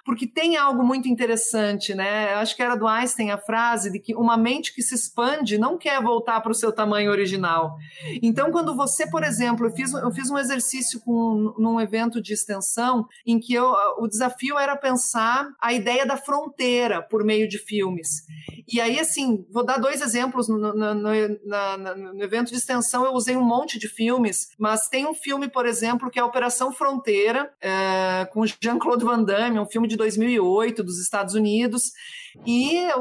porque 0.08 0.26
tem 0.26 0.56
algo 0.56 0.86
muito 0.86 1.10
interessante, 1.10 1.94
né? 1.94 2.32
Eu 2.32 2.38
acho 2.38 2.56
que 2.56 2.64
era 2.64 2.78
do 2.78 2.88
Einstein 2.88 3.30
a 3.30 3.38
frase 3.38 3.92
de 3.92 4.00
que 4.00 4.16
uma 4.16 4.38
mente 4.38 4.74
que 4.74 4.82
se 4.82 4.96
expande 4.96 5.58
não 5.58 5.78
quer 5.78 6.02
voltar 6.02 6.40
para 6.40 6.54
o 6.54 6.56
seu 6.56 6.72
tamanho 6.72 7.12
original. 7.12 7.76
Então, 8.24 8.50
quando 8.50 8.74
você, 8.74 9.06
por 9.06 9.22
exemplo, 9.22 9.68
eu 9.68 9.72
fiz, 9.72 9.92
eu 9.92 10.10
fiz 10.12 10.32
um 10.32 10.38
exercício 10.38 11.02
com, 11.02 11.54
num 11.60 11.78
evento 11.82 12.22
de 12.22 12.32
extensão 12.32 13.06
em 13.26 13.38
que 13.38 13.54
eu, 13.54 13.70
o 13.98 14.08
desafio 14.08 14.58
era 14.58 14.78
pensar 14.78 15.50
a 15.62 15.74
ideia 15.74 16.06
da 16.06 16.16
fronteira 16.16 17.02
por 17.02 17.26
meio 17.26 17.46
de 17.46 17.58
filmes. 17.58 18.26
E 18.66 18.80
aí, 18.80 19.02
assim, 19.02 19.46
vou 19.52 19.66
dar 19.66 19.78
dois 19.78 20.02
exemplos. 20.02 20.48
No, 20.48 20.58
no, 20.58 20.94
no, 20.94 22.14
no 22.14 22.24
evento 22.24 22.50
de 22.50 22.58
extensão, 22.58 23.04
eu 23.04 23.12
usei 23.12 23.36
um 23.36 23.44
monte 23.44 23.78
de 23.78 23.90
filmes, 23.90 24.52
mas 24.58 24.88
tem 24.88 25.06
um 25.06 25.14
filme, 25.14 25.50
por 25.50 25.66
exemplo, 25.66 26.10
que 26.10 26.18
é 26.18 26.24
Operação 26.24 26.72
Fronteira, 26.72 27.52
é, 27.60 28.26
com 28.32 28.46
Jean-Claude 28.46 29.04
Van 29.04 29.22
Damme, 29.22 29.60
um 29.60 29.66
filme 29.66 29.86
de 29.86 29.97
2008 29.98 30.84
dos 30.84 31.00
Estados 31.00 31.34
Unidos. 31.34 31.92
E 32.46 32.78
a 32.86 32.96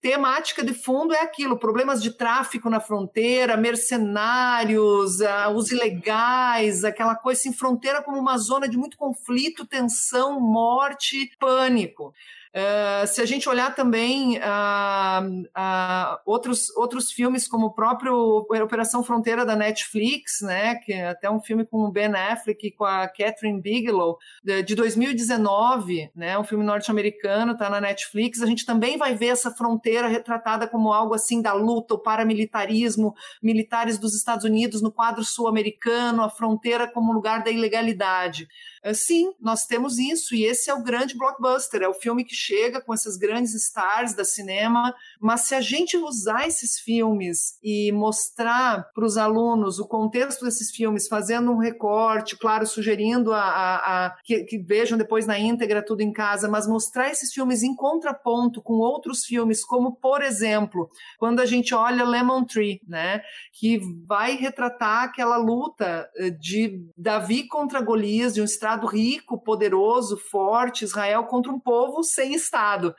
temática 0.00 0.64
de 0.64 0.72
fundo 0.72 1.14
é 1.14 1.20
aquilo: 1.20 1.58
problemas 1.58 2.02
de 2.02 2.10
tráfico 2.10 2.68
na 2.68 2.80
fronteira, 2.80 3.56
mercenários, 3.56 5.20
uh, 5.20 5.50
os 5.54 5.70
ilegais, 5.70 6.82
aquela 6.82 7.14
coisa 7.14 7.40
assim, 7.40 7.52
fronteira 7.52 8.02
como 8.02 8.18
uma 8.18 8.38
zona 8.38 8.68
de 8.68 8.76
muito 8.76 8.96
conflito, 8.96 9.66
tensão, 9.66 10.40
morte, 10.40 11.30
pânico. 11.38 12.12
Uh, 12.52 13.06
se 13.06 13.22
a 13.22 13.24
gente 13.24 13.48
olhar 13.48 13.72
também 13.76 14.38
uh, 14.38 15.22
uh, 15.22 16.18
outros, 16.26 16.68
outros 16.76 17.12
filmes, 17.12 17.46
como 17.46 17.66
o 17.66 17.72
próprio 17.72 18.44
Operação 18.60 19.04
Fronteira 19.04 19.46
da 19.46 19.54
Netflix, 19.54 20.40
né, 20.40 20.74
que 20.74 20.92
é 20.92 21.10
até 21.10 21.30
um 21.30 21.40
filme 21.40 21.64
com 21.64 21.84
o 21.84 21.92
Ben 21.92 22.12
Affleck 22.12 22.66
e 22.66 22.72
com 22.72 22.84
a 22.84 23.06
Catherine 23.06 23.60
Bigelow, 23.60 24.18
de, 24.42 24.64
de 24.64 24.74
2019, 24.74 26.10
né, 26.12 26.36
um 26.36 26.42
filme 26.42 26.64
norte-americano, 26.64 27.52
está 27.52 27.70
na 27.70 27.80
Netflix, 27.80 28.42
a 28.42 28.46
gente 28.46 28.66
também 28.66 28.98
vai 28.98 29.14
ver 29.14 29.28
essa 29.28 29.52
fronteira 29.52 30.08
retratada 30.08 30.66
como 30.66 30.92
algo 30.92 31.14
assim 31.14 31.40
da 31.40 31.52
luta, 31.52 31.94
o 31.94 31.98
paramilitarismo, 31.98 33.14
militares 33.40 33.96
dos 33.96 34.12
Estados 34.12 34.44
Unidos 34.44 34.82
no 34.82 34.90
quadro 34.90 35.22
sul-americano, 35.22 36.24
a 36.24 36.28
fronteira 36.28 36.88
como 36.88 37.12
lugar 37.12 37.44
da 37.44 37.50
ilegalidade. 37.50 38.48
Uh, 38.84 38.92
sim, 38.92 39.32
nós 39.40 39.66
temos 39.66 40.00
isso, 40.00 40.34
e 40.34 40.44
esse 40.44 40.68
é 40.68 40.74
o 40.74 40.82
grande 40.82 41.16
blockbuster, 41.16 41.82
é 41.82 41.88
o 41.88 41.94
filme 41.94 42.24
que 42.24 42.39
chega 42.40 42.80
com 42.80 42.94
essas 42.94 43.16
grandes 43.16 43.54
stars 43.54 44.14
da 44.14 44.24
cinema, 44.24 44.94
mas 45.20 45.42
se 45.42 45.54
a 45.54 45.60
gente 45.60 45.96
usar 45.96 46.46
esses 46.46 46.78
filmes 46.78 47.58
e 47.62 47.92
mostrar 47.92 48.90
para 48.94 49.04
os 49.04 49.16
alunos 49.16 49.78
o 49.78 49.86
contexto 49.86 50.44
desses 50.44 50.70
filmes, 50.70 51.06
fazendo 51.06 51.52
um 51.52 51.58
recorte, 51.58 52.36
claro, 52.36 52.66
sugerindo 52.66 53.32
a, 53.32 53.42
a, 53.42 54.06
a 54.06 54.16
que, 54.24 54.44
que, 54.44 54.58
vejam 54.58 54.96
depois 54.96 55.26
na 55.26 55.38
íntegra 55.38 55.84
tudo 55.84 56.00
em 56.00 56.12
casa, 56.12 56.48
mas 56.48 56.66
mostrar 56.66 57.10
esses 57.10 57.32
filmes 57.32 57.62
em 57.62 57.74
contraponto 57.74 58.62
com 58.62 58.74
outros 58.74 59.24
filmes, 59.24 59.64
como 59.64 59.96
por 59.96 60.22
exemplo, 60.22 60.88
quando 61.18 61.40
a 61.40 61.46
gente 61.46 61.74
olha 61.74 62.04
Lemon 62.04 62.44
Tree, 62.44 62.80
né, 62.86 63.20
que 63.52 63.80
vai 64.06 64.36
retratar 64.36 65.04
aquela 65.04 65.36
luta 65.36 66.08
eh, 66.16 66.30
de 66.30 66.80
Davi 66.96 67.46
contra 67.46 67.80
Golias, 67.80 68.34
de 68.34 68.40
um 68.40 68.44
estado 68.44 68.86
rico, 68.86 69.42
poderoso, 69.42 70.16
forte, 70.16 70.84
Israel 70.84 71.24
contra 71.24 71.52
um 71.52 71.58
povo 71.58 72.02
sem 72.02 72.29
Estado 72.32 72.94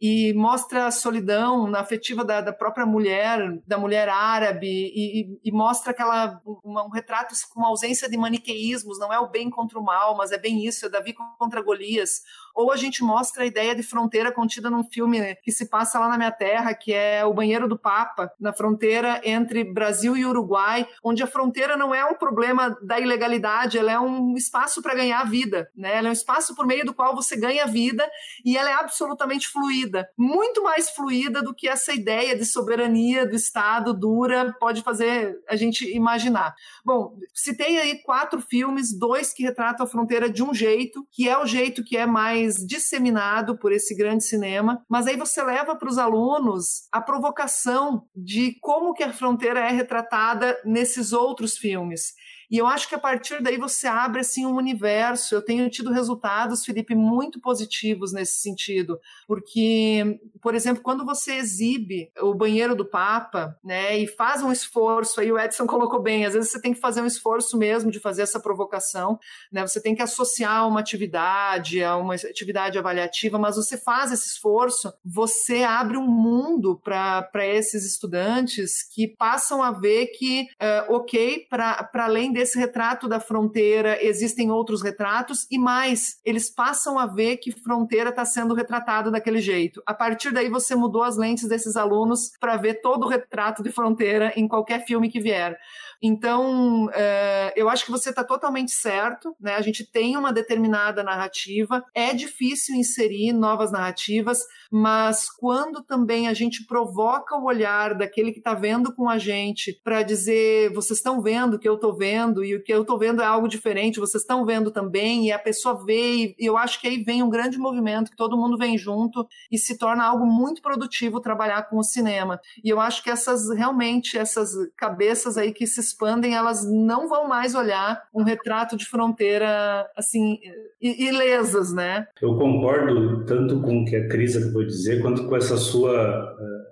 e 0.00 0.34
mostra 0.34 0.86
a 0.86 0.90
solidão 0.90 1.74
afetiva 1.74 2.24
da, 2.24 2.40
da 2.40 2.52
própria 2.52 2.84
mulher, 2.84 3.58
da 3.66 3.78
mulher 3.78 4.08
árabe, 4.08 4.66
e, 4.68 5.38
e 5.42 5.52
mostra 5.52 5.92
aquela 5.92 6.40
uma, 6.62 6.84
um 6.84 6.90
retrato 6.90 7.34
com 7.52 7.64
ausência 7.64 8.08
de 8.08 8.16
maniqueísmos, 8.16 8.98
não 8.98 9.12
é 9.12 9.18
o 9.18 9.30
bem 9.30 9.48
contra 9.48 9.78
o 9.78 9.84
mal, 9.84 10.16
mas 10.16 10.32
é 10.32 10.38
bem 10.38 10.66
isso, 10.66 10.86
é 10.86 10.88
Davi 10.88 11.14
contra 11.38 11.62
Golias. 11.62 12.22
Ou 12.56 12.72
a 12.72 12.76
gente 12.76 13.04
mostra 13.04 13.44
a 13.44 13.46
ideia 13.46 13.74
de 13.74 13.82
fronteira 13.82 14.32
contida 14.32 14.68
num 14.68 14.82
filme 14.82 15.36
que 15.36 15.52
se 15.52 15.66
passa 15.66 15.98
lá 15.98 16.08
na 16.08 16.16
minha 16.16 16.32
terra, 16.32 16.74
que 16.74 16.92
é 16.92 17.24
O 17.24 17.32
Banheiro 17.32 17.68
do 17.68 17.78
Papa, 17.78 18.32
na 18.40 18.52
fronteira 18.52 19.20
entre 19.24 19.62
Brasil 19.62 20.16
e 20.16 20.26
Uruguai, 20.26 20.88
onde 21.04 21.22
a 21.22 21.26
fronteira 21.26 21.76
não 21.76 21.94
é 21.94 22.04
um 22.04 22.14
problema 22.14 22.76
da 22.82 22.98
ilegalidade, 22.98 23.78
ela 23.78 23.92
é 23.92 24.00
um 24.00 24.34
espaço 24.34 24.82
para 24.82 24.94
ganhar 24.94 25.22
vida, 25.28 25.70
né? 25.76 25.96
Ela 25.96 26.08
é 26.08 26.10
um 26.10 26.14
espaço 26.14 26.54
por 26.56 26.66
meio 26.66 26.84
do 26.84 26.94
qual 26.94 27.14
você 27.14 27.36
ganha 27.36 27.66
vida 27.66 28.04
e 28.44 28.56
ela 28.56 28.70
é 28.70 28.74
absolutamente 28.74 29.48
fluida 29.48 30.08
muito 30.16 30.62
mais 30.62 30.90
fluida 30.90 31.42
do 31.42 31.54
que 31.54 31.68
essa 31.68 31.92
ideia 31.92 32.36
de 32.36 32.44
soberania 32.44 33.26
do 33.26 33.34
Estado 33.34 33.92
dura 33.92 34.54
pode 34.58 34.82
fazer 34.82 35.38
a 35.48 35.56
gente 35.56 35.88
imaginar. 35.94 36.54
Bom, 36.84 37.16
citei 37.34 37.78
aí 37.78 38.02
quatro 38.02 38.40
filmes, 38.40 38.92
dois 38.92 39.32
que 39.32 39.42
retratam 39.42 39.84
a 39.84 39.88
fronteira 39.88 40.30
de 40.30 40.42
um 40.42 40.54
jeito, 40.54 41.06
que 41.10 41.28
é 41.28 41.38
o 41.38 41.46
jeito 41.46 41.84
que 41.84 41.96
é 41.96 42.06
mais 42.06 42.45
disseminado 42.54 43.58
por 43.58 43.72
esse 43.72 43.94
grande 43.94 44.24
cinema, 44.24 44.84
mas 44.88 45.06
aí 45.06 45.16
você 45.16 45.42
leva 45.42 45.74
para 45.74 45.88
os 45.88 45.98
alunos 45.98 46.86
a 46.92 47.00
provocação 47.00 48.06
de 48.14 48.56
como 48.60 48.94
que 48.94 49.02
a 49.02 49.12
fronteira 49.12 49.60
é 49.60 49.70
retratada 49.70 50.56
nesses 50.64 51.12
outros 51.12 51.58
filmes. 51.58 52.14
E 52.50 52.58
eu 52.58 52.66
acho 52.66 52.88
que 52.88 52.94
a 52.94 52.98
partir 52.98 53.42
daí 53.42 53.56
você 53.56 53.86
abre 53.86 54.20
assim 54.20 54.46
um 54.46 54.56
universo. 54.56 55.34
Eu 55.34 55.42
tenho 55.42 55.68
tido 55.70 55.92
resultados, 55.92 56.64
Felipe, 56.64 56.94
muito 56.94 57.40
positivos 57.40 58.12
nesse 58.12 58.40
sentido, 58.40 58.98
porque, 59.26 60.20
por 60.40 60.54
exemplo, 60.54 60.82
quando 60.82 61.04
você 61.04 61.34
exibe 61.34 62.10
o 62.20 62.34
banheiro 62.34 62.74
do 62.74 62.84
Papa, 62.84 63.56
né, 63.64 63.98
e 63.98 64.06
faz 64.06 64.42
um 64.42 64.52
esforço, 64.52 65.20
aí 65.20 65.30
o 65.30 65.38
Edson 65.38 65.66
colocou 65.66 66.00
bem, 66.00 66.24
às 66.24 66.34
vezes 66.34 66.50
você 66.50 66.60
tem 66.60 66.72
que 66.72 66.80
fazer 66.80 67.00
um 67.00 67.06
esforço 67.06 67.56
mesmo 67.56 67.90
de 67.90 68.00
fazer 68.00 68.22
essa 68.22 68.40
provocação, 68.40 69.18
né? 69.50 69.66
Você 69.66 69.80
tem 69.80 69.94
que 69.94 70.02
associar 70.02 70.66
uma 70.68 70.80
atividade 70.80 71.82
a 71.82 71.96
uma 71.96 72.14
atividade 72.14 72.78
avaliativa, 72.78 73.38
mas 73.38 73.56
você 73.56 73.76
faz 73.76 74.12
esse 74.12 74.28
esforço, 74.28 74.92
você 75.04 75.62
abre 75.62 75.96
um 75.96 76.06
mundo 76.06 76.80
para 76.82 77.46
esses 77.46 77.84
estudantes 77.84 78.82
que 78.82 79.08
passam 79.08 79.62
a 79.62 79.70
ver 79.70 80.06
que, 80.06 80.42
uh, 80.42 80.94
ok, 80.94 81.46
para 81.48 81.88
além 81.94 82.32
desse 82.36 82.58
retrato 82.58 83.08
da 83.08 83.18
fronteira 83.18 83.96
existem 84.04 84.50
outros 84.50 84.82
retratos 84.82 85.46
e 85.50 85.58
mais, 85.58 86.20
eles 86.22 86.50
passam 86.50 86.98
a 86.98 87.06
ver 87.06 87.38
que 87.38 87.50
fronteira 87.50 88.10
está 88.10 88.26
sendo 88.26 88.52
retratado 88.52 89.10
daquele 89.10 89.40
jeito. 89.40 89.82
A 89.86 89.94
partir 89.94 90.30
daí 90.34 90.50
você 90.50 90.74
mudou 90.74 91.02
as 91.02 91.16
lentes 91.16 91.48
desses 91.48 91.78
alunos 91.78 92.32
para 92.38 92.58
ver 92.58 92.82
todo 92.82 93.06
o 93.06 93.08
retrato 93.08 93.62
de 93.62 93.72
fronteira 93.72 94.34
em 94.36 94.46
qualquer 94.46 94.84
filme 94.84 95.10
que 95.10 95.18
vier. 95.18 95.58
Então, 96.02 96.88
é, 96.92 97.52
eu 97.56 97.68
acho 97.68 97.84
que 97.84 97.90
você 97.90 98.10
está 98.10 98.22
totalmente 98.22 98.72
certo, 98.72 99.34
né? 99.40 99.54
A 99.54 99.60
gente 99.60 99.84
tem 99.90 100.16
uma 100.16 100.32
determinada 100.32 101.02
narrativa, 101.02 101.84
é 101.94 102.12
difícil 102.12 102.74
inserir 102.76 103.32
novas 103.32 103.72
narrativas, 103.72 104.40
mas 104.70 105.30
quando 105.30 105.82
também 105.82 106.28
a 106.28 106.34
gente 106.34 106.66
provoca 106.66 107.36
o 107.36 107.44
olhar 107.44 107.94
daquele 107.94 108.32
que 108.32 108.38
está 108.38 108.54
vendo 108.54 108.94
com 108.94 109.08
a 109.08 109.18
gente 109.18 109.80
para 109.82 110.02
dizer, 110.02 110.72
vocês 110.72 110.98
estão 110.98 111.20
vendo 111.22 111.54
o 111.54 111.58
que 111.58 111.68
eu 111.68 111.74
estou 111.74 111.96
vendo 111.96 112.44
e 112.44 112.54
o 112.54 112.62
que 112.62 112.72
eu 112.72 112.82
estou 112.82 112.98
vendo 112.98 113.22
é 113.22 113.24
algo 113.24 113.48
diferente, 113.48 114.00
vocês 114.00 114.22
estão 114.22 114.44
vendo 114.44 114.70
também, 114.70 115.26
e 115.26 115.32
a 115.32 115.38
pessoa 115.38 115.84
vê, 115.84 116.34
e 116.38 116.46
eu 116.46 116.56
acho 116.56 116.80
que 116.80 116.88
aí 116.88 117.02
vem 117.02 117.22
um 117.22 117.30
grande 117.30 117.58
movimento 117.58 118.10
que 118.10 118.16
todo 118.16 118.36
mundo 118.36 118.58
vem 118.58 118.76
junto 118.76 119.26
e 119.50 119.58
se 119.58 119.78
torna 119.78 120.04
algo 120.04 120.26
muito 120.26 120.60
produtivo 120.60 121.20
trabalhar 121.20 121.68
com 121.68 121.78
o 121.78 121.84
cinema. 121.84 122.40
E 122.62 122.68
eu 122.68 122.80
acho 122.80 123.02
que 123.02 123.10
essas 123.10 123.48
realmente 123.50 124.18
essas 124.18 124.50
cabeças 124.76 125.36
aí 125.36 125.52
que 125.52 125.66
se 125.66 125.80
expandem, 125.86 126.34
elas 126.34 126.64
não 126.64 127.08
vão 127.08 127.28
mais 127.28 127.54
olhar 127.54 128.02
um 128.14 128.22
retrato 128.22 128.76
de 128.76 128.84
fronteira 128.86 129.88
assim 129.96 130.38
ilesas, 130.80 131.72
né? 131.72 132.06
Eu 132.20 132.36
concordo 132.36 133.24
tanto 133.24 133.60
com 133.60 133.82
o 133.82 133.84
que 133.84 133.96
a 133.96 134.08
Cris 134.08 134.36
acabou 134.36 134.62
de 134.62 134.68
dizer, 134.68 135.00
quanto 135.00 135.26
com 135.26 135.36
essa 135.36 135.56
sua 135.56 136.34
uh, 136.34 136.66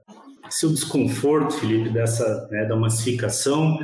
seu 0.51 0.71
desconforto, 0.71 1.55
Felipe, 1.55 1.91
dessa 1.91 2.49
né, 2.51 2.65
da 2.67 2.77
massificação. 2.77 3.79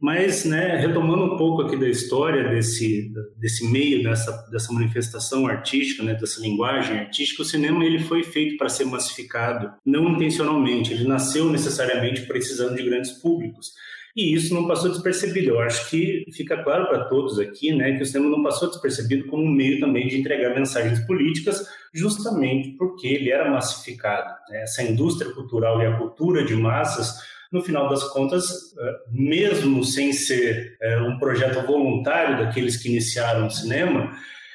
Mas, 0.00 0.44
né, 0.44 0.76
retomando 0.76 1.24
um 1.24 1.36
pouco 1.36 1.62
aqui 1.62 1.76
da 1.76 1.88
história 1.88 2.50
desse, 2.50 3.10
desse 3.36 3.66
meio, 3.70 4.02
dessa, 4.02 4.32
dessa 4.50 4.72
manifestação 4.72 5.46
artística, 5.46 6.02
né, 6.02 6.14
dessa 6.14 6.40
linguagem 6.42 6.98
artística, 6.98 7.40
o 7.42 7.44
cinema 7.44 7.84
ele 7.84 8.00
foi 8.00 8.22
feito 8.22 8.58
para 8.58 8.68
ser 8.68 8.84
massificado, 8.84 9.72
não 9.84 10.10
intencionalmente. 10.10 10.92
Ele 10.92 11.08
nasceu 11.08 11.48
necessariamente 11.50 12.22
precisando 12.26 12.76
de 12.76 12.82
grandes 12.82 13.12
públicos. 13.12 13.72
E 14.16 14.32
isso 14.32 14.54
não 14.54 14.68
passou 14.68 14.90
despercebido. 14.90 15.50
Eu 15.50 15.60
acho 15.60 15.90
que 15.90 16.24
fica 16.32 16.62
claro 16.62 16.86
para 16.86 17.04
todos 17.06 17.38
aqui 17.38 17.72
né, 17.72 17.96
que 17.96 18.02
o 18.02 18.06
cinema 18.06 18.30
não 18.30 18.42
passou 18.44 18.68
despercebido 18.68 19.26
como 19.26 19.42
um 19.42 19.50
meio 19.50 19.80
também 19.80 20.06
de 20.06 20.18
entregar 20.18 20.54
mensagens 20.54 21.00
políticas, 21.00 21.66
justamente 21.92 22.70
porque 22.78 23.08
ele 23.08 23.30
era 23.30 23.50
massificado. 23.50 24.32
Né? 24.48 24.62
Essa 24.62 24.84
indústria 24.84 25.32
cultural 25.32 25.82
e 25.82 25.86
a 25.86 25.96
cultura 25.96 26.44
de 26.44 26.54
massas, 26.54 27.12
no 27.50 27.60
final 27.60 27.88
das 27.88 28.04
contas, 28.04 28.74
eh, 28.78 28.96
mesmo 29.10 29.82
sem 29.82 30.12
ser 30.12 30.76
eh, 30.80 31.00
um 31.00 31.18
projeto 31.18 31.66
voluntário 31.66 32.38
daqueles 32.38 32.76
que 32.76 32.88
iniciaram 32.88 33.46
o 33.46 33.50
cinema, 33.50 34.12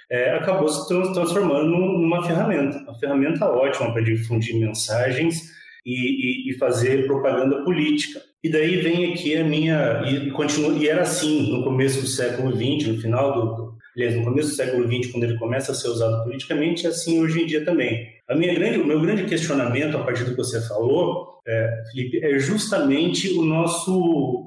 é, 0.09 0.35
acabou 0.35 0.67
se 0.67 0.87
transformando 0.87 1.67
numa 1.67 2.25
ferramenta, 2.25 2.79
uma 2.79 2.97
ferramenta 2.97 3.45
ótima 3.45 3.93
para 3.93 4.01
difundir 4.01 4.59
mensagens 4.59 5.58
e, 5.85 6.49
e, 6.49 6.51
e 6.51 6.57
fazer 6.57 7.05
propaganda 7.05 7.63
política. 7.63 8.21
E 8.43 8.49
daí 8.49 8.77
vem 8.77 9.11
aqui 9.11 9.35
a 9.35 9.43
minha. 9.43 10.03
E, 10.05 10.31
continua, 10.31 10.73
e 10.77 10.87
era 10.87 11.01
assim 11.01 11.51
no 11.51 11.63
começo 11.63 12.01
do 12.01 12.07
século 12.07 12.51
XX, 12.55 12.87
no 12.87 13.01
final 13.01 13.33
do, 13.33 13.73
aliás, 13.95 14.15
no 14.15 14.23
começo 14.23 14.49
do 14.49 14.55
século 14.55 14.87
XX, 14.87 15.11
quando 15.11 15.23
ele 15.23 15.37
começa 15.37 15.71
a 15.71 15.75
ser 15.75 15.89
usado 15.89 16.23
politicamente, 16.23 16.85
é 16.85 16.89
assim 16.89 17.21
hoje 17.21 17.41
em 17.41 17.45
dia 17.45 17.65
também. 17.65 18.07
A 18.29 18.35
minha 18.35 18.53
grande, 18.53 18.79
o 18.79 18.85
meu 18.85 19.01
grande 19.01 19.25
questionamento, 19.25 19.97
a 19.97 20.03
partir 20.03 20.23
do 20.23 20.31
que 20.31 20.37
você 20.37 20.61
falou, 20.67 21.39
é, 21.47 21.83
Felipe, 21.91 22.23
é 22.23 22.37
justamente 22.39 23.33
o 23.37 23.43
nosso, 23.43 23.91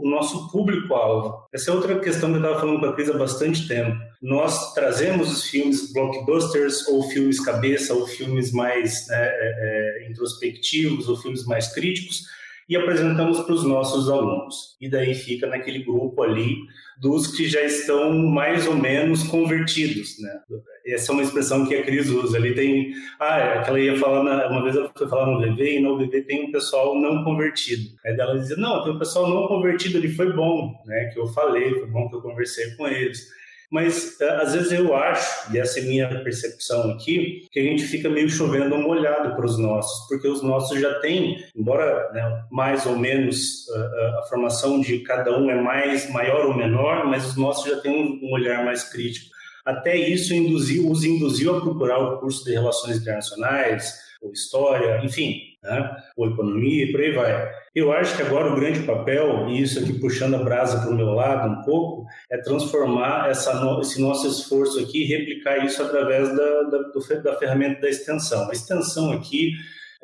o 0.01 0.09
nosso 0.09 0.51
público-alvo. 0.51 1.35
Essa 1.53 1.71
é 1.71 1.75
outra 1.75 1.99
questão 1.99 2.31
que 2.31 2.37
eu 2.37 2.43
estava 2.43 2.61
falando 2.61 2.81
com 2.81 2.87
a 2.87 2.93
Cris 2.95 3.11
há 3.11 3.19
bastante 3.19 3.67
tempo. 3.67 3.99
Nós 4.23 4.73
trazemos 4.73 5.33
os 5.33 5.45
filmes 5.47 5.93
blockbusters, 5.93 6.87
ou 6.87 7.03
filmes 7.11 7.41
cabeça, 7.41 7.93
ou 7.93 8.07
filmes 8.07 8.53
mais 8.53 9.09
né, 9.09 9.17
é, 9.19 10.05
é 10.05 10.09
introspectivos, 10.09 11.09
ou 11.09 11.17
filmes 11.17 11.45
mais 11.45 11.75
críticos, 11.75 12.23
e 12.69 12.77
apresentamos 12.77 13.41
para 13.41 13.53
os 13.53 13.65
nossos 13.65 14.09
alunos. 14.09 14.77
E 14.81 14.89
daí 14.89 15.13
fica 15.13 15.49
naquele 15.49 15.81
grupo 15.81 16.23
ali 16.23 16.57
dos 17.01 17.27
que 17.27 17.49
já 17.49 17.63
estão 17.63 18.13
mais 18.13 18.69
ou 18.69 18.77
menos 18.77 19.25
convertidos, 19.25 20.21
né? 20.21 20.41
Essa 20.87 21.11
é 21.11 21.15
uma 21.15 21.23
expressão 21.25 21.67
que 21.67 21.75
a 21.75 21.83
Cris 21.83 22.09
usa. 22.09 22.39
Ele 22.39 22.55
tem, 22.55 22.93
ah, 23.19 23.41
é, 23.41 23.69
ela 23.69 23.81
ia 23.81 23.97
falar 23.97 24.23
na, 24.23 24.49
uma 24.49 24.63
vez 24.63 24.77
ela 24.77 24.91
foi 24.97 25.09
falar 25.09 25.27
no 25.27 25.41
VV 25.41 25.79
e 25.79 25.81
no 25.81 25.99
VV 25.99 26.23
tem 26.23 26.45
um 26.45 26.53
pessoal 26.53 26.95
não 26.95 27.25
convertido. 27.25 27.91
Aí 28.07 28.15
ela 28.17 28.39
dizia, 28.39 28.57
não, 28.57 28.85
tem 28.85 28.93
um 28.93 28.99
pessoal 28.99 29.29
não 29.29 29.49
convertido, 29.49 29.99
ele 29.99 30.11
foi 30.11 30.33
bom, 30.33 30.73
né? 30.87 31.11
Que 31.13 31.19
eu 31.19 31.27
falei, 31.27 31.75
foi 31.75 31.87
bom 31.89 32.09
que 32.09 32.15
eu 32.15 32.23
conversei 32.23 32.77
com 32.77 32.87
eles 32.87 33.42
mas 33.73 34.21
é, 34.21 34.29
às 34.43 34.53
vezes 34.53 34.71
eu 34.71 34.95
acho, 34.95 35.51
e 35.51 35.59
essa 35.59 35.81
é 35.81 35.83
minha 35.83 36.23
percepção 36.23 36.91
aqui, 36.91 37.49
que 37.51 37.59
a 37.59 37.63
gente 37.63 37.85
fica 37.85 38.11
meio 38.11 38.29
chovendo 38.29 38.77
molhado 38.77 39.35
para 39.35 39.47
os 39.47 39.59
nossos, 39.59 40.07
porque 40.09 40.29
os 40.29 40.43
nossos 40.43 40.79
já 40.79 41.01
têm, 41.01 41.43
embora 41.57 42.13
né, 42.13 42.45
mais 42.51 42.85
ou 42.85 42.99
menos 42.99 43.67
a, 43.71 43.79
é, 43.79 43.81
é, 43.81 44.19
a, 44.19 44.23
formação 44.25 44.79
de 44.79 44.99
cada 44.99 45.39
um 45.39 45.51
é 45.51 45.59
mais 45.59 46.11
maior 46.11 46.45
ou 46.45 46.55
menor, 46.55 47.07
mas 47.07 47.27
os 47.27 47.37
nossos 47.39 47.65
já 47.65 47.81
têm 47.81 47.93
um, 47.93 48.29
um 48.29 48.35
olhar 48.35 48.63
mais 48.63 48.85
crítico. 48.85 49.33
Até 49.65 49.97
isso 49.97 50.35
induziu, 50.35 50.91
os 50.91 51.03
induziu 51.03 51.57
a 51.57 51.61
procurar 51.63 51.99
o 51.99 52.19
curso 52.19 52.45
de 52.45 52.53
Relações 52.53 52.99
Internacionais, 52.99 53.95
ou 54.23 54.33
História, 54.33 55.05
enfim, 55.05 55.41
né? 55.63 55.97
ou 56.17 56.29
Economia 56.29 56.85
e 56.85 56.93
por 56.93 57.01
aí 57.01 57.13
vai. 57.13 57.53
Eu 57.75 57.93
acho 57.93 58.17
que 58.17 58.23
agora 58.23 58.53
o 58.53 58.57
grande 58.57 58.81
papel, 58.81 59.49
e 59.49 59.63
isso 59.63 59.79
aqui 59.79 59.95
puxando 59.95 60.35
a 60.35 60.43
brasa 60.43 60.81
para 60.81 60.91
o 60.91 60.97
meu 60.97 61.11
lado 61.11 61.49
um 61.49 61.63
pouco, 61.65 62.07
é 62.31 62.39
transformar 62.39 63.31
essa, 63.31 63.53
esse 63.81 64.01
nosso 64.01 64.29
esforço 64.29 64.79
aqui 64.79 65.03
e 65.03 65.07
replicar 65.07 65.65
isso 65.65 65.83
através 65.83 66.29
da, 66.29 66.63
da, 66.63 66.79
do, 66.79 67.23
da 67.23 67.37
ferramenta 67.37 67.81
da 67.81 67.89
extensão. 67.89 68.49
A 68.49 68.53
extensão 68.53 69.13
aqui 69.13 69.53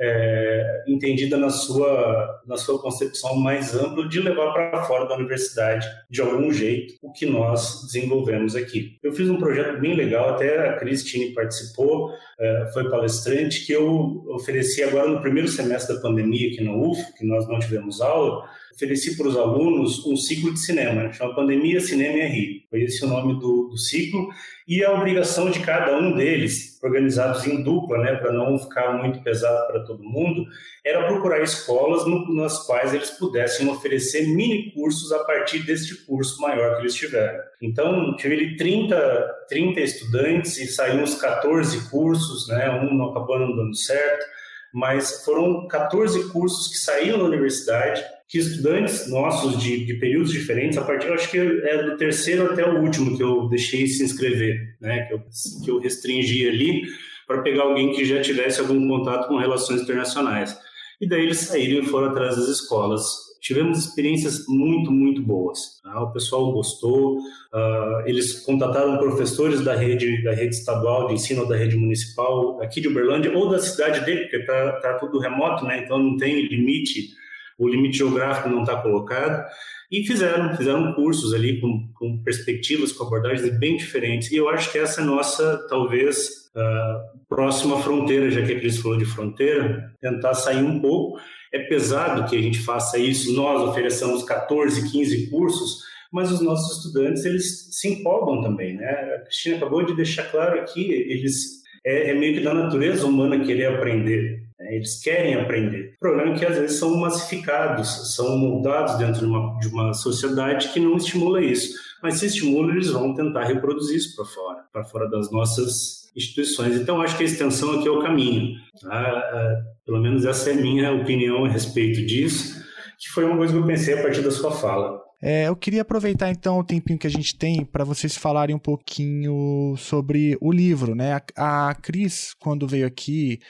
é, 0.01 0.85
entendida 0.87 1.37
na 1.37 1.51
sua, 1.51 2.41
na 2.47 2.57
sua 2.57 2.81
concepção 2.81 3.37
mais 3.37 3.75
ampla 3.75 4.09
de 4.09 4.21
levar 4.21 4.53
para 4.53 4.85
fora 4.85 5.07
da 5.07 5.17
universidade, 5.17 5.87
de 6.09 6.21
algum 6.21 6.53
jeito, 6.53 6.95
o 7.03 7.13
que 7.13 7.27
nós 7.27 7.83
desenvolvemos 7.87 8.55
aqui. 8.55 8.99
Eu 9.03 9.13
fiz 9.13 9.29
um 9.29 9.39
projeto 9.39 9.81
bem 9.81 9.95
legal, 9.95 10.31
até 10.31 10.69
a 10.69 10.77
Cristine 10.77 11.35
participou, 11.35 12.13
é, 12.39 12.71
foi 12.73 12.89
palestrante, 12.89 13.67
que 13.67 13.73
eu 13.73 14.25
ofereci 14.29 14.83
agora 14.83 15.09
no 15.09 15.21
primeiro 15.21 15.49
semestre 15.49 15.97
da 15.97 16.01
pandemia 16.03 16.49
aqui 16.49 16.63
na 16.63 16.73
UF, 16.73 17.01
que 17.17 17.27
nós 17.27 17.49
não 17.49 17.59
tivemos 17.59 18.01
aula, 18.01 18.45
ofereci 18.75 19.17
para 19.17 19.29
os 19.29 19.37
alunos 19.37 20.07
um 20.07 20.17
ciclo 20.17 20.53
de 20.53 20.61
cinema, 20.61 21.03
né? 21.03 21.13
chama 21.13 21.35
Pandemia, 21.35 21.81
Cinema 21.81 22.19
e 22.19 22.27
RI. 22.27 22.67
Foi 22.71 22.83
esse 22.83 23.05
o 23.05 23.09
nome 23.09 23.35
do, 23.35 23.69
do, 23.69 23.77
ciclo. 23.77 24.29
E 24.67 24.85
a 24.85 24.93
obrigação 24.93 25.51
de 25.51 25.61
cada 25.61 25.97
um 25.97 26.15
deles, 26.15 26.79
organizados 26.83 27.47
em 27.47 27.63
dupla, 27.63 27.99
né, 27.99 28.17
para 28.17 28.33
não 28.33 28.59
ficar 28.59 28.93
muito 28.99 29.23
pesado 29.23 29.67
para 29.67 29.85
todo 29.85 30.05
mundo, 30.05 30.45
era 30.85 31.07
procurar 31.07 31.43
escolas 31.43 32.07
no, 32.07 32.35
nas 32.35 32.67
quais 32.67 32.93
eles 32.93 33.11
pudessem 33.11 33.69
oferecer 33.69 34.27
mini 34.29 34.71
cursos 34.73 35.11
a 35.11 35.25
partir 35.25 35.61
deste 35.61 35.95
curso 36.05 36.41
maior 36.41 36.77
que 36.77 36.83
eles 36.83 36.95
tiveram. 36.95 37.41
Então, 37.63 38.15
tive 38.17 38.57
30, 38.57 39.47
30 39.49 39.81
estudantes 39.81 40.59
e 40.59 40.67
saíram 40.67 41.03
uns 41.03 41.15
14 41.15 41.89
cursos, 41.91 42.47
né, 42.49 42.71
um 42.71 42.95
não 42.95 43.11
acabou 43.11 43.39
não 43.39 43.57
dando 43.57 43.75
certo, 43.75 44.27
mas 44.73 45.25
foram 45.25 45.67
14 45.67 46.31
cursos 46.31 46.69
que 46.69 46.77
saíram 46.77 47.19
da 47.19 47.25
universidade 47.25 48.05
que 48.29 48.39
estudantes 48.39 49.09
nossos 49.09 49.59
de, 49.59 49.87
de, 49.87 49.95
períodos 49.95 50.31
diferentes, 50.31 50.77
a 50.77 50.83
partir, 50.83 51.11
acho 51.11 51.31
que 51.31 51.39
é 51.39 51.83
do 51.83 51.97
terceiro 51.97 52.45
até 52.45 52.63
o 52.69 52.83
último 52.83 53.17
que 53.17 53.23
eu 53.23 53.49
deixei 53.49 53.87
se 53.87 54.05
inscrever, 54.05 54.77
né, 54.81 55.07
que 55.07 55.15
eu, 55.15 55.23
que 55.65 55.71
eu 55.71 55.81
restringi 55.81 56.47
ali, 56.47 56.83
para 57.27 57.41
pegar 57.43 57.63
alguém 57.63 57.93
que 57.93 58.05
já 58.05 58.21
tivesse 58.21 58.61
algum 58.61 58.87
contato 58.87 59.29
com 59.29 59.39
relações 59.39 59.81
internacionais. 59.81 60.57
E 61.01 61.09
daí 61.09 61.23
eles 61.23 61.39
saíram 61.39 61.83
e 61.83 61.87
foram 61.87 62.09
atrás 62.09 62.37
das 62.37 62.49
escolas. 62.49 63.03
Tivemos 63.41 63.79
experiências 63.79 64.45
muito, 64.49 64.91
muito 64.91 65.23
boas. 65.23 65.81
Tá? 65.83 66.03
O 66.03 66.13
pessoal 66.13 66.53
gostou. 66.53 67.19
Uh, 67.19 68.03
eles 68.07 68.41
contataram 68.41 68.99
professores 68.99 69.61
da 69.61 69.77
rede, 69.77 70.23
da 70.25 70.33
rede 70.33 70.57
estadual 70.57 71.07
de 71.07 71.15
ensino 71.15 71.47
da 71.47 71.57
rede 71.57 71.77
municipal 71.77 72.61
aqui 72.61 72.81
de 72.81 72.89
Uberlândia 72.89 73.35
ou 73.35 73.49
da 73.49 73.61
cidade 73.61 74.05
dele, 74.05 74.23
porque 74.23 74.37
está 74.39 74.73
tá 74.81 74.95
tudo 74.95 75.21
remoto, 75.21 75.65
né? 75.65 75.83
então 75.85 75.99
não 75.99 76.17
tem 76.17 76.47
limite 76.47 77.17
o 77.59 77.69
limite 77.69 77.99
geográfico 77.99 78.49
não 78.49 78.63
está 78.63 78.77
colocado, 78.81 79.45
e 79.91 80.07
fizeram, 80.07 80.55
fizeram 80.55 80.93
cursos 80.93 81.33
ali 81.33 81.61
com, 81.61 81.89
com, 81.95 82.23
perspectivas, 82.23 82.93
com 82.93 83.05
abordagens 83.05 83.59
bem 83.59 83.77
diferentes. 83.77 84.31
E 84.31 84.37
eu 84.37 84.49
acho 84.49 84.71
que 84.71 84.79
essa 84.79 85.01
é 85.01 85.05
a 85.05 85.07
nossa, 85.07 85.67
talvez, 85.69 86.29
uh, 86.55 87.19
próxima 87.27 87.81
fronteira, 87.81 88.31
já 88.31 88.43
que 88.45 88.53
a 88.53 88.61
Cris 88.61 88.79
falou 88.79 88.99
de 88.99 89.07
fronteira, 89.07 89.91
tentar 90.01 90.35
sair 90.35 90.63
um 90.63 90.79
pouco. 90.79 91.19
É 91.53 91.61
pesado 91.61 92.29
que 92.29 92.37
a 92.37 92.43
gente 92.43 92.59
faça 92.61 92.99
isso, 92.99 93.35
nós 93.35 93.63
ofereçamos 93.63 94.23
14, 94.25 94.91
15 94.93 95.31
cursos, 95.31 95.81
mas 96.13 96.31
os 96.31 96.43
nossos 96.43 96.77
estudantes, 96.77 97.25
eles 97.25 97.69
se 97.71 97.89
empolgam 97.89 98.43
também, 98.43 98.77
né? 98.77 98.91
A 98.91 99.21
Cristina 99.23 99.57
acabou 99.57 99.85
de 99.85 99.97
deixar 99.97 100.25
claro 100.25 100.61
aqui, 100.61 100.93
eles 100.93 101.63
é, 101.85 102.11
é 102.11 102.15
meio 102.15 102.35
que 102.35 102.45
da 102.45 102.53
natureza 102.53 103.07
humana 103.07 103.43
querer 103.43 103.75
aprender. 103.75 104.48
Né? 104.59 104.77
Eles 104.77 105.01
querem 105.01 105.35
aprender. 105.35 105.95
O 105.97 106.01
problema 106.01 106.35
é 106.35 106.39
que 106.39 106.45
às 106.45 106.57
vezes 106.59 106.79
são 106.79 106.97
massificados, 106.97 108.15
são 108.15 108.37
moldados 108.37 108.97
dentro 108.97 109.21
de 109.21 109.27
uma, 109.27 109.59
de 109.59 109.69
uma 109.69 109.95
sociedade 109.95 110.69
que 110.69 110.81
não 110.81 110.97
estimula 110.97 111.43
isso. 111.43 111.77
Mas 112.03 112.15
se 112.15 112.27
estimula, 112.27 112.73
eles 112.73 112.91
vão 112.91 113.15
tentar 113.15 113.45
reproduzir 113.45 113.97
isso 113.97 114.15
para 114.15 114.25
fora, 114.25 114.65
para 114.73 114.85
fora 114.85 115.11
das 115.11 115.31
nossas 115.33 116.09
instituições. 116.17 116.77
Então, 116.77 117.01
acho 117.01 117.17
que 117.17 117.23
a 117.23 117.27
extensão 117.27 117.79
aqui 117.79 117.89
é 117.89 117.91
o 117.91 118.03
caminho. 118.03 118.57
Tá? 118.81 119.31
É, 119.33 119.57
pelo 119.85 120.01
menos 120.01 120.25
essa 120.25 120.51
é 120.51 120.53
a 120.53 120.57
minha 120.57 120.93
opinião 120.93 121.45
a 121.45 121.49
respeito 121.49 122.05
disso, 122.05 122.63
que 122.99 123.09
foi 123.09 123.25
uma 123.25 123.37
coisa 123.37 123.53
que 123.53 123.59
eu 123.59 123.67
pensei 123.67 123.99
a 123.99 124.03
partir 124.03 124.23
da 124.23 124.31
sua 124.31 124.51
fala. 124.51 125.08
É, 125.21 125.49
eu 125.49 125.57
queria 125.57 125.83
aproveitar 125.83 126.31
então 126.31 126.59
o 126.59 126.65
tempinho 126.65 126.99
que 126.99 127.07
a 127.07 127.11
gente 127.11 127.37
tem 127.37 127.65
para 127.65 127.85
vocês 127.85 128.17
falarem 128.17 128.55
um 128.55 128.59
pouquinho 128.59 129.75
sobre 129.77 130.39
o 130.41 130.53
livro, 130.53 130.95
né? 130.95 131.21
A, 131.37 131.71
a 131.71 131.75
Cris, 131.75 132.35
quando 132.39 132.69
veio 132.69 132.87
aqui 132.87 133.41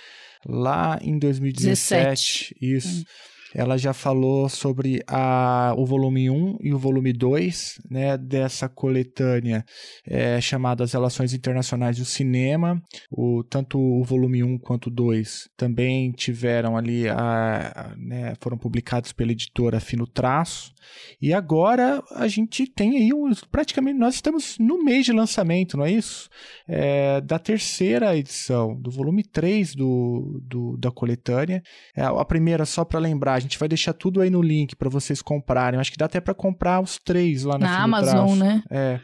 lá 0.46 0.98
em 1.02 1.18
2017, 1.18 2.54
17. 2.54 2.56
isso. 2.60 3.00
Hum 3.00 3.37
ela 3.54 3.76
já 3.78 3.92
falou 3.92 4.48
sobre 4.48 5.02
a, 5.06 5.74
o 5.76 5.86
volume 5.86 6.30
1 6.30 6.58
e 6.60 6.72
o 6.72 6.78
volume 6.78 7.12
2 7.12 7.80
né, 7.90 8.16
dessa 8.16 8.68
coletânea 8.68 9.64
é, 10.06 10.40
chamada 10.40 10.84
As 10.84 10.92
Relações 10.92 11.32
Internacionais 11.32 11.98
do 11.98 12.04
Cinema. 12.04 12.80
O, 13.10 13.42
tanto 13.42 13.78
o 13.78 14.04
volume 14.04 14.42
1 14.42 14.58
quanto 14.58 14.86
o 14.86 14.90
2 14.90 15.48
também 15.56 16.12
tiveram 16.12 16.76
ali, 16.76 17.08
a, 17.08 17.72
a, 17.74 17.96
né, 17.96 18.34
foram 18.40 18.58
publicados 18.58 19.12
pela 19.12 19.32
editora 19.32 19.80
Fino 19.80 20.06
Traço. 20.06 20.72
E 21.20 21.32
agora 21.32 22.02
a 22.12 22.28
gente 22.28 22.66
tem 22.66 22.96
aí, 22.96 23.12
um, 23.12 23.30
praticamente, 23.50 23.98
nós 23.98 24.14
estamos 24.14 24.56
no 24.58 24.82
mês 24.82 25.04
de 25.04 25.12
lançamento, 25.12 25.76
não 25.76 25.84
é 25.84 25.90
isso? 25.90 26.28
É, 26.66 27.20
da 27.20 27.38
terceira 27.38 28.16
edição, 28.16 28.74
do 28.80 28.90
volume 28.90 29.22
3 29.22 29.74
do, 29.74 30.40
do 30.42 30.76
da 30.76 30.90
coletânea. 30.90 31.62
É, 31.96 32.02
a 32.02 32.24
primeira, 32.24 32.64
só 32.64 32.84
para 32.84 32.98
lembrar, 32.98 33.37
a 33.38 33.40
gente 33.40 33.58
vai 33.58 33.68
deixar 33.68 33.92
tudo 33.92 34.20
aí 34.20 34.30
no 34.30 34.42
link 34.42 34.76
para 34.76 34.88
vocês 34.88 35.22
comprarem. 35.22 35.80
Acho 35.80 35.90
que 35.90 35.98
dá 35.98 36.06
até 36.06 36.20
para 36.20 36.34
comprar 36.34 36.80
os 36.80 36.98
três 36.98 37.44
lá 37.44 37.58
na, 37.58 37.66
na 37.66 37.82
Amazon, 37.82 38.38
né? 38.38 38.62
É. 38.70 39.00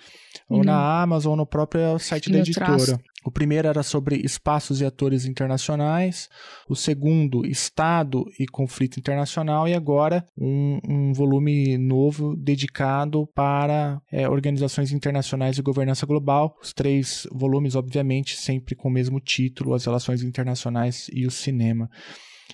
Ou 0.49 0.63
e 0.63 0.67
na. 0.67 1.03
Amazon, 1.03 1.31
ou 1.31 1.37
no 1.37 1.47
próprio 1.47 1.99
site 1.99 2.31
da 2.31 2.39
editora. 2.39 2.67
Traço. 2.67 3.01
O 3.25 3.31
primeiro 3.31 3.67
era 3.67 3.83
sobre 3.83 4.17
espaços 4.17 4.83
e 4.83 4.85
atores 4.85 5.25
internacionais, 5.25 6.29
o 6.69 6.77
segundo, 6.77 7.47
Estado 7.47 8.27
e 8.39 8.47
conflito 8.47 9.01
internacional, 9.01 9.67
e 9.67 9.73
agora 9.73 10.27
um, 10.37 10.79
um 10.87 11.13
volume 11.15 11.79
novo 11.79 12.37
dedicado 12.37 13.27
para 13.35 13.99
é, 14.13 14.29
organizações 14.29 14.93
internacionais 14.93 15.57
e 15.57 15.63
governança 15.63 16.05
global. 16.05 16.55
Os 16.63 16.75
três 16.75 17.27
volumes, 17.33 17.75
obviamente, 17.75 18.37
sempre 18.37 18.75
com 18.75 18.89
o 18.89 18.93
mesmo 18.93 19.19
título: 19.19 19.73
As 19.73 19.87
Relações 19.87 20.23
Internacionais 20.23 21.07
e 21.11 21.27
o 21.27 21.31
Cinema. 21.31 21.89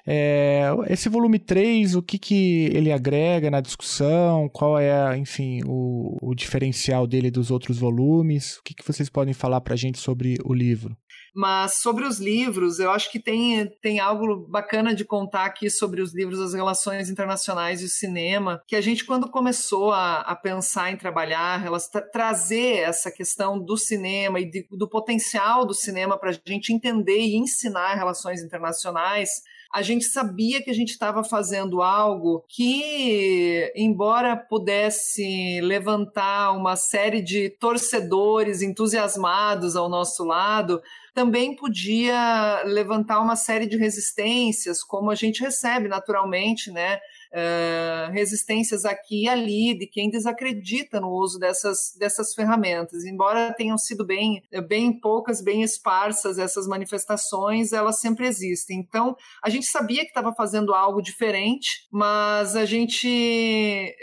É, 0.07 0.71
esse 0.89 1.09
volume 1.09 1.39
3, 1.39 1.95
o 1.95 2.03
que, 2.03 2.19
que 2.19 2.65
ele 2.73 2.93
agrega 2.93 3.51
na 3.51 3.61
discussão? 3.61 4.49
Qual 4.49 4.79
é, 4.79 5.17
enfim, 5.17 5.61
o, 5.67 6.17
o 6.23 6.35
diferencial 6.35 7.07
dele 7.07 7.31
dos 7.31 7.51
outros 7.51 7.79
volumes? 7.79 8.57
O 8.59 8.63
que, 8.63 8.75
que 8.75 8.87
vocês 8.87 9.09
podem 9.09 9.35
falar 9.35 9.61
para 9.61 9.75
a 9.75 9.77
gente 9.77 9.99
sobre 9.99 10.37
o 10.45 10.55
livro? 10.55 10.97
Mas 11.35 11.81
sobre 11.81 12.05
os 12.05 12.19
livros, 12.19 12.81
eu 12.81 12.91
acho 12.91 13.11
que 13.11 13.21
tem, 13.21 13.69
tem 13.81 14.01
algo 14.01 14.49
bacana 14.49 14.95
de 14.95 15.05
contar 15.05 15.45
aqui 15.45 15.71
sobre 15.71 16.03
os 16.03 16.13
livros 16.13 16.41
das 16.41 16.55
relações 16.55 17.09
internacionais 17.09 17.81
e 17.81 17.85
o 17.85 17.89
cinema, 17.89 18.61
que 18.67 18.75
a 18.75 18.81
gente, 18.81 19.05
quando 19.05 19.31
começou 19.31 19.93
a, 19.93 20.21
a 20.23 20.35
pensar 20.35 20.91
em 20.91 20.97
trabalhar, 20.97 21.65
tra 21.91 22.03
trazer 22.03 22.79
essa 22.79 23.11
questão 23.11 23.59
do 23.63 23.77
cinema 23.77 24.41
e 24.41 24.51
de, 24.51 24.67
do 24.73 24.89
potencial 24.89 25.65
do 25.65 25.75
cinema 25.75 26.19
para 26.19 26.31
a 26.31 26.41
gente 26.47 26.73
entender 26.73 27.21
e 27.21 27.37
ensinar 27.37 27.95
relações 27.95 28.43
internacionais, 28.43 29.31
a 29.73 29.83
gente 29.83 30.05
sabia 30.05 30.61
que 30.61 30.71
a 30.71 30.75
gente 30.75 30.91
estava 30.91 31.23
fazendo 31.23 31.81
algo 31.81 32.45
que, 32.49 33.73
embora 33.77 34.37
pudesse 34.37 35.61
levantar 35.61 36.53
uma 36.53 36.75
série 36.75 37.23
de 37.23 37.51
torcedores 37.51 38.63
entusiasmados 38.63 39.77
ao 39.77 39.89
nosso 39.89 40.25
lado, 40.25 40.83
também 41.15 41.55
podia 41.55 42.63
levantar 42.65 43.21
uma 43.21 43.37
série 43.37 43.67
de 43.67 43.77
resistências, 43.77 44.83
como 44.83 45.11
a 45.11 45.15
gente 45.15 45.41
recebe 45.41 45.87
naturalmente, 45.87 46.73
né? 46.73 46.99
Uh, 47.33 48.11
resistências 48.11 48.85
aqui 48.85 49.23
e 49.23 49.29
ali 49.29 49.79
de 49.79 49.87
quem 49.87 50.11
desacredita 50.11 51.01
no 51.01 51.11
uso 51.11 51.39
dessas, 51.39 51.95
dessas 51.97 52.35
ferramentas. 52.35 53.05
Embora 53.05 53.55
tenham 53.57 53.79
sido 53.79 54.05
bem, 54.05 54.43
bem 54.67 54.93
poucas, 54.93 55.41
bem 55.41 55.63
esparsas 55.63 56.39
essas 56.39 56.67
manifestações, 56.67 57.73
elas 57.73 58.01
sempre 58.01 58.27
existem. 58.27 58.81
Então, 58.81 59.17
a 59.45 59.49
gente 59.49 59.67
sabia 59.67 60.03
que 60.03 60.09
estava 60.09 60.33
fazendo 60.35 60.75
algo 60.75 61.01
diferente, 61.01 61.87
mas 61.91 62.57
a 62.57 62.65
gente, 62.65 63.97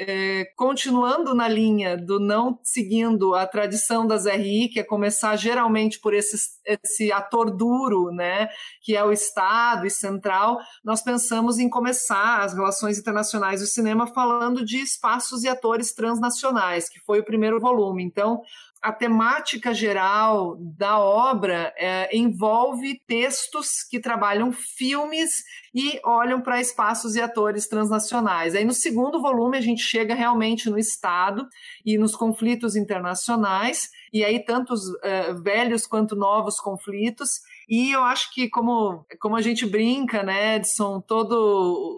continuando 0.55 1.35
na 1.35 1.49
linha 1.49 1.97
do 1.97 2.21
não 2.21 2.57
seguindo 2.63 3.35
a 3.35 3.45
tradição 3.45 4.07
das 4.07 4.25
RI, 4.25 4.69
que 4.69 4.79
é 4.79 4.83
começar 4.83 5.35
geralmente 5.35 5.99
por 5.99 6.13
esses, 6.13 6.59
esse 6.65 7.11
ator 7.11 7.51
duro, 7.51 8.09
né, 8.11 8.47
que 8.81 8.95
é 8.95 9.03
o 9.03 9.11
Estado 9.11 9.85
e 9.85 9.89
central, 9.89 10.59
nós 10.83 11.01
pensamos 11.01 11.59
em 11.59 11.69
começar 11.69 12.43
as 12.43 12.53
relações 12.53 12.97
internacionais 12.97 13.16
internacionais 13.17 13.61
do 13.61 13.67
cinema 13.67 14.05
falando 14.07 14.63
de 14.63 14.77
espaços 14.77 15.43
e 15.43 15.47
atores 15.47 15.91
transnacionais, 15.93 16.87
que 16.87 16.99
foi 16.99 17.19
o 17.19 17.25
primeiro 17.25 17.59
volume. 17.59 18.03
Então, 18.03 18.41
a 18.81 18.91
temática 18.91 19.73
geral 19.73 20.55
da 20.59 20.99
obra 20.99 21.73
é, 21.77 22.15
envolve 22.15 23.01
textos 23.07 23.81
que 23.89 23.99
trabalham 23.99 24.51
filmes 24.51 25.43
e 25.73 25.99
olham 26.05 26.41
para 26.41 26.61
espaços 26.61 27.15
e 27.15 27.21
atores 27.21 27.67
transnacionais. 27.67 28.53
Aí 28.53 28.63
no 28.63 28.73
segundo 28.73 29.19
volume 29.19 29.57
a 29.57 29.61
gente 29.61 29.81
chega 29.81 30.13
realmente 30.13 30.69
no 30.69 30.77
Estado 30.77 31.47
e 31.83 31.97
nos 31.97 32.15
conflitos 32.15 32.75
internacionais, 32.75 33.89
e 34.13 34.23
aí 34.23 34.43
tanto 34.43 34.73
os 34.73 34.87
uh, 34.87 35.41
velhos 35.43 35.87
quanto 35.87 36.15
novos 36.15 36.59
conflitos, 36.59 37.41
e 37.67 37.91
eu 37.91 38.01
acho 38.03 38.33
que, 38.33 38.49
como, 38.49 39.05
como 39.19 39.35
a 39.35 39.41
gente 39.41 39.65
brinca, 39.65 40.23
né, 40.23 40.55
Edson, 40.55 41.01
todo 41.01 41.33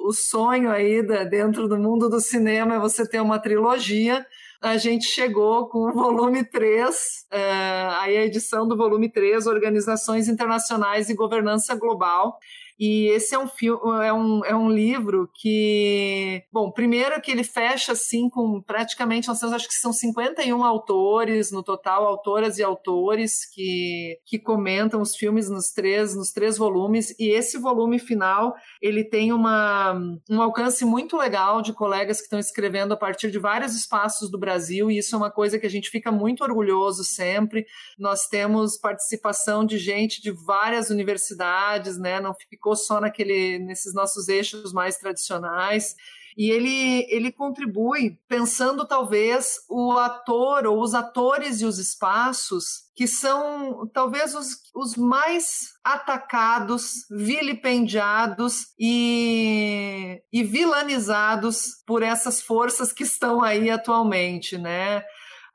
o 0.08 0.12
sonho 0.12 0.72
aí 0.72 1.06
da, 1.06 1.24
dentro 1.24 1.68
do 1.68 1.78
mundo 1.78 2.10
do 2.10 2.20
cinema 2.20 2.76
é 2.76 2.80
você 2.80 3.08
ter 3.08 3.22
uma 3.22 3.38
trilogia. 3.38 4.26
A 4.62 4.78
gente 4.78 5.06
chegou 5.06 5.70
com 5.70 5.90
o 5.90 5.94
volume 5.94 6.44
3, 6.44 6.90
uh, 6.90 7.36
eh, 7.36 7.90
aí 8.02 8.18
a 8.18 8.26
edição 8.26 8.68
do 8.68 8.76
volume 8.76 9.10
3, 9.10 9.46
Organizações 9.46 10.28
Internacionais 10.28 11.10
e 11.10 11.14
Governança 11.14 11.76
Global. 11.76 12.40
E 12.80 13.08
esse 13.10 13.36
é 13.36 13.40
um 13.40 13.48
filme, 13.48 13.82
é 14.06 14.14
um, 14.14 14.46
é 14.46 14.56
um 14.56 14.70
livro 14.70 15.30
que, 15.36 16.42
bom, 16.50 16.72
primeiro 16.72 17.20
que 17.20 17.30
ele 17.30 17.44
fecha 17.44 17.92
assim 17.92 18.30
com 18.30 18.62
praticamente, 18.62 19.28
nós 19.28 19.40
temos 19.40 19.54
acho 19.54 19.68
que 19.68 19.74
são 19.74 19.92
51 19.92 20.64
autores 20.64 21.52
no 21.52 21.62
total, 21.62 22.06
autoras 22.06 22.58
e 22.58 22.64
autores 22.64 23.46
que, 23.54 24.18
que 24.26 24.40
comentam 24.40 25.02
os 25.02 25.14
filmes 25.14 25.50
nos 25.50 25.72
três, 25.72 26.16
nos 26.16 26.32
três 26.32 26.58
volumes, 26.58 27.14
e 27.20 27.30
esse 27.30 27.58
volume 27.58 28.00
final, 28.00 28.56
ele 28.82 29.04
tem 29.04 29.34
uma, 29.34 30.00
um 30.30 30.42
alcance 30.42 30.86
muito 30.86 31.18
legal 31.18 31.62
de 31.62 31.74
colegas 31.74 32.20
que 32.20 32.24
estão 32.24 32.40
escrevendo 32.40 32.94
a 32.94 32.98
partir 32.98 33.30
de 33.30 33.40
vários 33.40 33.76
espaços 33.76 34.32
do 34.32 34.40
Brasil, 34.40 34.90
e 34.90 35.00
isso 35.00 35.16
é 35.16 35.18
uma 35.18 35.32
coisa 35.32 35.60
que 35.60 35.66
a 35.66 35.70
gente 35.70 35.90
fica 35.90 36.12
muito 36.12 36.44
orgulhoso 36.46 37.04
sempre. 37.04 37.66
Nós 37.98 38.28
temos 38.28 38.78
participação 38.78 39.66
de 39.66 39.78
gente 39.78 40.22
de 40.22 40.32
várias 40.32 40.90
universidades, 40.90 41.98
né? 41.98 42.22
Não 42.22 42.34
ficou 42.34 42.69
ficou 42.70 42.76
só 42.76 43.00
naquele, 43.00 43.60
nesses 43.60 43.94
nossos 43.94 44.28
eixos 44.28 44.74
mais 44.74 44.98
tradicionais. 44.98 45.96
E 46.38 46.52
ele, 46.52 47.06
ele 47.10 47.32
contribui 47.32 48.18
pensando 48.28 48.88
talvez 48.88 49.58
o 49.68 49.94
ator 49.94 50.68
ou 50.68 50.82
os 50.82 50.94
atores 50.94 51.60
e 51.60 51.66
os 51.66 51.80
espaços 51.80 52.88
que 52.96 53.08
são 53.08 53.90
talvez 53.94 54.36
os, 54.36 54.58
os 54.74 54.96
mais 54.96 55.72
atacados, 55.84 57.06
vilipendiados 57.10 58.68
e, 58.80 60.22
e 60.32 60.44
vilanizados 60.44 61.82
por 61.86 62.04
essas 62.04 62.42
forças 62.42 62.94
que 62.94 63.04
estão 63.04 63.42
aí 63.42 63.70
atualmente, 63.70 64.58
né? 64.58 65.04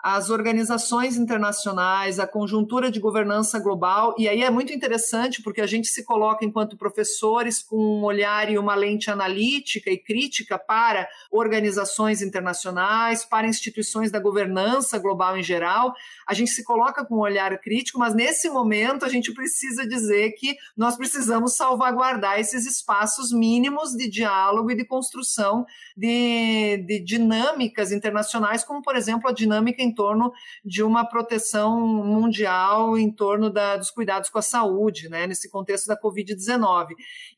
As 0.05 0.29
organizações 0.29 1.17
internacionais, 1.17 2.21
a 2.21 2.27
conjuntura 2.27 2.91
de 2.91 3.01
governança 3.01 3.59
global, 3.59 4.15
e 4.19 4.29
aí 4.29 4.43
é 4.43 4.51
muito 4.51 4.71
interessante 4.71 5.41
porque 5.43 5.63
a 5.63 5.67
gente 5.67 5.89
se 5.89 6.05
coloca 6.05 6.45
enquanto 6.45 6.77
professores 6.77 7.63
com 7.63 7.79
um 7.79 8.05
olhar 8.05 8.53
e 8.53 8.59
uma 8.59 8.75
lente 8.75 9.11
analítica 9.11 9.91
e 9.91 9.97
crítica 9.97 10.59
para 10.59 11.09
organizações 11.31 12.21
internacionais, 12.21 13.25
para 13.25 13.47
instituições 13.47 14.11
da 14.11 14.21
governança 14.21 14.99
global 14.99 15.39
em 15.39 15.43
geral. 15.43 15.95
A 16.29 16.35
gente 16.35 16.51
se 16.51 16.63
coloca 16.63 17.03
com 17.03 17.15
um 17.15 17.21
olhar 17.21 17.59
crítico, 17.59 17.99
mas 17.99 18.15
nesse 18.15 18.51
momento 18.51 19.07
a 19.07 19.09
gente 19.09 19.33
precisa 19.33 19.89
dizer 19.89 20.33
que 20.33 20.55
nós 20.77 20.99
precisamos 20.99 21.57
salvaguardar 21.57 22.39
esses 22.39 22.67
espaços 22.67 23.33
mínimos 23.33 23.93
de 23.93 24.07
diálogo 24.11 24.71
e 24.71 24.77
de 24.77 24.85
construção 24.85 25.65
de, 25.97 26.85
de 26.87 27.01
dinâmicas 27.01 27.91
internacionais, 27.91 28.63
como 28.63 28.83
por 28.83 28.97
exemplo 28.97 29.31
a 29.31 29.33
dinâmica 29.33 29.83
em 29.83 29.94
torno 29.95 30.33
de 30.65 30.83
uma 30.83 31.05
proteção 31.05 31.81
mundial 31.81 32.99
em 32.99 33.11
torno 33.11 33.51
da, 33.51 33.77
dos 33.77 33.91
cuidados 33.91 34.29
com 34.29 34.39
a 34.39 34.43
saúde, 34.43 35.09
né, 35.09 35.27
nesse 35.27 35.49
contexto 35.49 35.87
da 35.87 36.01
Covid-19. 36.01 36.89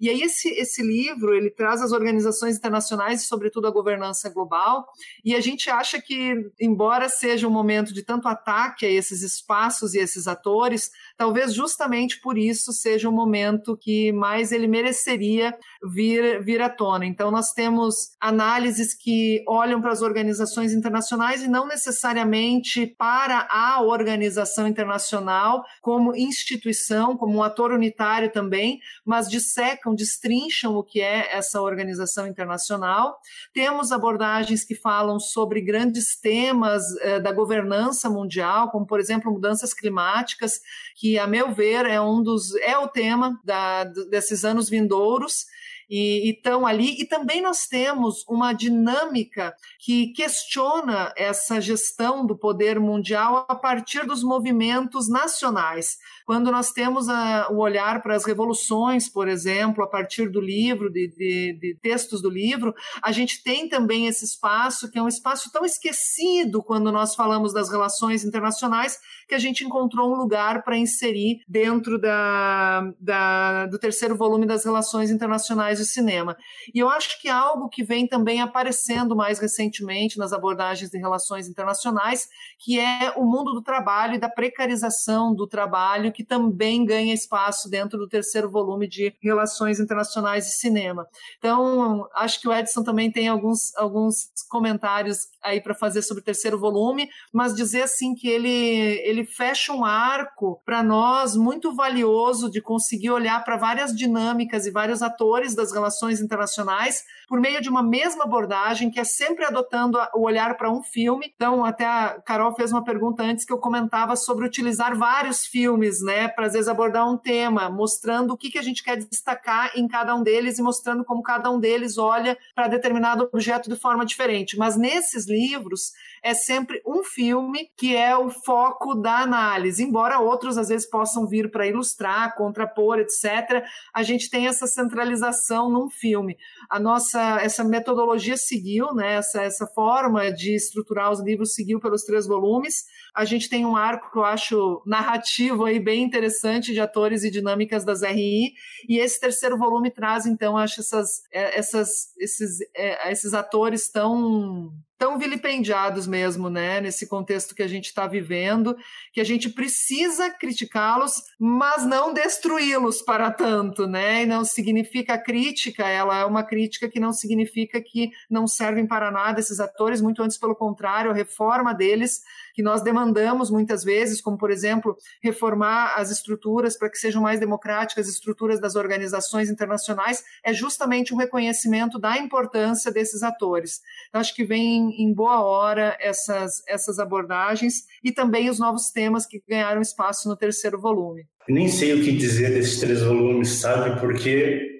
E 0.00 0.08
aí 0.08 0.22
esse, 0.22 0.48
esse 0.48 0.82
livro, 0.82 1.34
ele 1.34 1.50
traz 1.50 1.82
as 1.82 1.92
organizações 1.92 2.56
internacionais 2.56 3.22
e, 3.22 3.26
sobretudo, 3.26 3.66
a 3.66 3.70
governança 3.70 4.28
global, 4.30 4.86
e 5.24 5.34
a 5.34 5.40
gente 5.40 5.68
acha 5.70 6.00
que, 6.00 6.50
embora 6.60 7.08
seja 7.08 7.46
um 7.46 7.50
momento 7.50 7.92
de 7.92 8.02
tanto 8.02 8.28
ataque 8.28 8.86
a 8.86 8.90
esses 8.90 9.22
espaços 9.22 9.94
e 9.94 9.98
esses 9.98 10.26
atores, 10.26 10.90
talvez 11.16 11.54
justamente 11.54 12.20
por 12.20 12.36
isso 12.36 12.72
seja 12.72 13.08
o 13.08 13.12
momento 13.12 13.76
que 13.76 14.12
mais 14.12 14.52
ele 14.52 14.66
mereceria 14.66 15.56
vir, 15.82 16.42
vir 16.42 16.60
à 16.60 16.68
tona. 16.68 17.06
Então, 17.06 17.30
nós 17.30 17.52
temos 17.52 18.16
análises 18.20 18.94
que 18.94 19.42
olham 19.48 19.80
para 19.80 19.92
as 19.92 20.02
organizações 20.02 20.72
internacionais 20.72 21.42
e 21.42 21.48
não 21.48 21.66
necessariamente 21.66 22.86
para 22.98 23.46
a 23.50 23.82
organização 23.82 24.66
internacional 24.66 25.64
como 25.80 26.14
instituição, 26.14 27.16
como 27.16 27.38
um 27.38 27.42
ator 27.42 27.72
unitário 27.72 28.30
também, 28.30 28.80
mas 29.04 29.28
dissecam, 29.28 29.94
destrincham 29.94 30.74
o 30.76 30.82
que 30.82 31.00
é 31.00 31.34
essa 31.34 31.60
organização 31.60 32.26
internacional. 32.26 33.18
Temos 33.52 33.92
abordagens 33.92 34.64
que 34.64 34.74
falam 34.74 35.18
sobre 35.18 35.60
grandes 35.60 36.18
temas 36.18 36.82
eh, 37.00 37.20
da 37.20 37.32
governança 37.32 38.10
mundial, 38.10 38.70
como 38.70 38.86
por 38.86 39.00
exemplo 39.00 39.32
mudanças 39.32 39.72
climáticas, 39.72 40.60
que 40.96 41.05
a 41.18 41.26
meu 41.26 41.52
ver 41.52 41.86
é 41.86 42.00
um 42.00 42.22
dos 42.22 42.54
é 42.56 42.76
o 42.78 42.88
tema 42.88 43.38
da, 43.44 43.84
desses 43.84 44.44
anos 44.44 44.68
vindouros 44.68 45.46
e 45.88 46.30
estão 46.30 46.66
ali. 46.66 47.00
E 47.00 47.04
também 47.04 47.40
nós 47.40 47.66
temos 47.66 48.24
uma 48.28 48.52
dinâmica 48.52 49.54
que 49.78 50.08
questiona 50.08 51.12
essa 51.16 51.60
gestão 51.60 52.26
do 52.26 52.36
poder 52.36 52.78
mundial 52.80 53.46
a 53.48 53.54
partir 53.54 54.06
dos 54.06 54.22
movimentos 54.22 55.08
nacionais. 55.08 55.96
Quando 56.24 56.50
nós 56.50 56.72
temos 56.72 57.08
a, 57.08 57.48
o 57.50 57.58
olhar 57.58 58.02
para 58.02 58.16
as 58.16 58.24
revoluções, 58.24 59.08
por 59.08 59.28
exemplo, 59.28 59.84
a 59.84 59.86
partir 59.86 60.28
do 60.28 60.40
livro, 60.40 60.90
de, 60.90 61.08
de, 61.08 61.58
de 61.60 61.78
textos 61.80 62.20
do 62.20 62.28
livro, 62.28 62.74
a 63.02 63.12
gente 63.12 63.42
tem 63.42 63.68
também 63.68 64.06
esse 64.06 64.24
espaço 64.24 64.90
que 64.90 64.98
é 64.98 65.02
um 65.02 65.08
espaço 65.08 65.50
tão 65.52 65.64
esquecido 65.64 66.62
quando 66.62 66.90
nós 66.90 67.14
falamos 67.14 67.52
das 67.52 67.70
relações 67.70 68.24
internacionais, 68.24 68.98
que 69.28 69.34
a 69.34 69.38
gente 69.38 69.64
encontrou 69.64 70.12
um 70.12 70.16
lugar 70.16 70.64
para 70.64 70.76
inserir 70.76 71.40
dentro 71.48 71.98
da, 71.98 72.92
da, 73.00 73.66
do 73.66 73.78
terceiro 73.78 74.16
volume 74.16 74.46
das 74.46 74.64
relações 74.64 75.10
internacionais 75.10 75.75
internacionais 75.76 75.78
do 75.78 75.84
cinema. 75.84 76.36
E 76.74 76.78
eu 76.78 76.88
acho 76.88 77.20
que 77.20 77.28
algo 77.28 77.68
que 77.68 77.84
vem 77.84 78.06
também 78.06 78.40
aparecendo 78.40 79.14
mais 79.14 79.38
recentemente 79.38 80.18
nas 80.18 80.32
abordagens 80.32 80.90
de 80.90 80.98
relações 80.98 81.48
internacionais, 81.48 82.28
que 82.58 82.78
é 82.78 83.12
o 83.16 83.24
mundo 83.24 83.52
do 83.52 83.62
trabalho 83.62 84.14
e 84.14 84.18
da 84.18 84.28
precarização 84.28 85.34
do 85.34 85.46
trabalho, 85.46 86.12
que 86.12 86.24
também 86.24 86.84
ganha 86.84 87.14
espaço 87.14 87.68
dentro 87.68 87.98
do 87.98 88.08
terceiro 88.08 88.50
volume 88.50 88.88
de 88.88 89.14
Relações 89.22 89.80
Internacionais 89.80 90.46
e 90.46 90.56
Cinema. 90.56 91.06
Então, 91.38 92.08
acho 92.14 92.40
que 92.40 92.48
o 92.48 92.52
Edson 92.52 92.82
também 92.82 93.10
tem 93.10 93.28
alguns, 93.28 93.74
alguns 93.76 94.30
comentários 94.48 95.28
aí 95.46 95.60
para 95.60 95.74
fazer 95.74 96.02
sobre 96.02 96.20
o 96.20 96.24
terceiro 96.24 96.58
volume, 96.58 97.08
mas 97.32 97.54
dizer 97.54 97.82
assim 97.82 98.14
que 98.14 98.28
ele, 98.28 99.00
ele 99.04 99.24
fecha 99.24 99.72
um 99.72 99.84
arco 99.84 100.60
para 100.64 100.82
nós 100.82 101.36
muito 101.36 101.74
valioso 101.74 102.50
de 102.50 102.60
conseguir 102.60 103.10
olhar 103.10 103.42
para 103.44 103.56
várias 103.56 103.94
dinâmicas 103.94 104.66
e 104.66 104.70
vários 104.70 105.02
atores 105.02 105.54
das 105.54 105.72
relações 105.72 106.20
internacionais 106.20 107.02
por 107.28 107.40
meio 107.40 107.60
de 107.60 107.68
uma 107.68 107.82
mesma 107.82 108.24
abordagem 108.24 108.90
que 108.90 109.00
é 109.00 109.04
sempre 109.04 109.44
adotando 109.44 109.98
o 110.14 110.22
olhar 110.22 110.56
para 110.56 110.70
um 110.70 110.82
filme. 110.82 111.32
Então, 111.34 111.64
até 111.64 111.84
a 111.84 112.20
Carol 112.24 112.54
fez 112.54 112.72
uma 112.72 112.84
pergunta 112.84 113.22
antes 113.22 113.44
que 113.44 113.52
eu 113.52 113.58
comentava 113.58 114.16
sobre 114.16 114.46
utilizar 114.46 114.96
vários 114.96 115.46
filmes, 115.46 116.00
né, 116.02 116.28
para 116.28 116.46
às 116.46 116.52
vezes 116.52 116.68
abordar 116.68 117.08
um 117.08 117.16
tema, 117.16 117.68
mostrando 117.68 118.32
o 118.32 118.36
que, 118.36 118.50
que 118.50 118.58
a 118.58 118.62
gente 118.62 118.82
quer 118.82 118.96
destacar 118.96 119.72
em 119.76 119.86
cada 119.88 120.14
um 120.14 120.22
deles 120.22 120.58
e 120.58 120.62
mostrando 120.62 121.04
como 121.04 121.22
cada 121.22 121.50
um 121.50 121.58
deles 121.58 121.98
olha 121.98 122.36
para 122.54 122.68
determinado 122.68 123.28
objeto 123.32 123.68
de 123.68 123.76
forma 123.76 124.04
diferente. 124.04 124.56
Mas 124.56 124.76
nesses 124.76 125.26
livros 125.36 125.92
é 126.22 126.34
sempre 126.34 126.82
um 126.86 127.04
filme 127.04 127.70
que 127.76 127.94
é 127.94 128.16
o 128.16 128.30
foco 128.30 128.94
da 128.94 129.18
análise, 129.18 129.82
embora 129.82 130.18
outros 130.18 130.58
às 130.58 130.68
vezes 130.68 130.88
possam 130.88 131.26
vir 131.26 131.50
para 131.50 131.66
ilustrar, 131.66 132.34
contrapor, 132.34 132.98
etc. 132.98 133.64
A 133.94 134.02
gente 134.02 134.30
tem 134.30 134.46
essa 134.46 134.66
centralização 134.66 135.70
num 135.70 135.88
filme. 135.88 136.36
A 136.70 136.80
nossa 136.80 137.40
essa 137.40 137.62
metodologia 137.62 138.36
seguiu, 138.36 138.94
né? 138.94 139.14
Essa, 139.14 139.42
essa 139.42 139.66
forma 139.66 140.32
de 140.32 140.54
estruturar 140.54 141.12
os 141.12 141.20
livros 141.20 141.54
seguiu 141.54 141.78
pelos 141.78 142.02
três 142.02 142.26
volumes. 142.26 142.84
A 143.14 143.24
gente 143.24 143.48
tem 143.48 143.64
um 143.64 143.76
arco 143.76 144.10
que 144.10 144.18
eu 144.18 144.24
acho 144.24 144.82
narrativo 144.84 145.64
aí 145.64 145.78
bem 145.78 146.02
interessante 146.02 146.72
de 146.72 146.80
atores 146.80 147.24
e 147.24 147.30
dinâmicas 147.30 147.84
das 147.84 148.02
RI, 148.02 148.52
e 148.88 148.98
esse 148.98 149.20
terceiro 149.20 149.56
volume 149.56 149.90
traz 149.90 150.26
então 150.26 150.56
acho 150.56 150.80
essas, 150.80 151.22
é, 151.32 151.58
essas 151.58 152.14
esses, 152.18 152.58
é, 152.74 153.10
esses 153.10 153.34
atores 153.34 153.88
tão 153.88 154.72
tão 154.98 155.18
vilipendiados 155.18 156.06
mesmo, 156.06 156.48
né, 156.48 156.80
nesse 156.80 157.06
contexto 157.06 157.54
que 157.54 157.62
a 157.62 157.68
gente 157.68 157.86
está 157.86 158.06
vivendo, 158.06 158.76
que 159.12 159.20
a 159.20 159.24
gente 159.24 159.50
precisa 159.50 160.30
criticá-los, 160.30 161.22
mas 161.38 161.84
não 161.84 162.14
destruí-los 162.14 163.02
para 163.02 163.30
tanto, 163.30 163.86
né, 163.86 164.22
e 164.22 164.26
não 164.26 164.44
significa 164.44 165.18
crítica, 165.18 165.86
ela 165.86 166.18
é 166.18 166.24
uma 166.24 166.42
crítica 166.42 166.88
que 166.88 167.00
não 167.00 167.12
significa 167.12 167.80
que 167.80 168.10
não 168.30 168.46
servem 168.46 168.86
para 168.86 169.10
nada 169.10 169.40
esses 169.40 169.60
atores, 169.60 170.00
muito 170.00 170.22
antes 170.22 170.38
pelo 170.38 170.54
contrário, 170.54 171.10
a 171.10 171.14
reforma 171.14 171.74
deles 171.74 172.22
que 172.56 172.62
nós 172.62 172.80
demandamos 172.80 173.50
muitas 173.50 173.84
vezes, 173.84 174.22
como, 174.22 174.38
por 174.38 174.50
exemplo, 174.50 174.96
reformar 175.22 175.92
as 175.94 176.10
estruturas 176.10 176.74
para 176.74 176.88
que 176.88 176.96
sejam 176.96 177.20
mais 177.20 177.38
democráticas, 177.38 178.08
as 178.08 178.14
estruturas 178.14 178.58
das 178.58 178.76
organizações 178.76 179.50
internacionais, 179.50 180.24
é 180.42 180.54
justamente 180.54 181.12
um 181.12 181.18
reconhecimento 181.18 181.98
da 181.98 182.16
importância 182.16 182.90
desses 182.90 183.22
atores. 183.22 183.82
Então, 184.08 184.22
acho 184.22 184.34
que 184.34 184.42
vem 184.42 184.90
em 185.02 185.12
boa 185.12 185.42
hora 185.42 185.98
essas, 186.00 186.62
essas 186.66 186.98
abordagens 186.98 187.84
e 188.02 188.10
também 188.10 188.48
os 188.48 188.58
novos 188.58 188.90
temas 188.90 189.26
que 189.26 189.42
ganharam 189.46 189.82
espaço 189.82 190.26
no 190.26 190.34
terceiro 190.34 190.80
volume. 190.80 191.26
Nem 191.46 191.68
sei 191.68 191.92
o 191.92 192.02
que 192.02 192.10
dizer 192.10 192.54
desses 192.54 192.80
três 192.80 193.02
volumes, 193.02 193.50
sabe? 193.50 194.00
Porque 194.00 194.76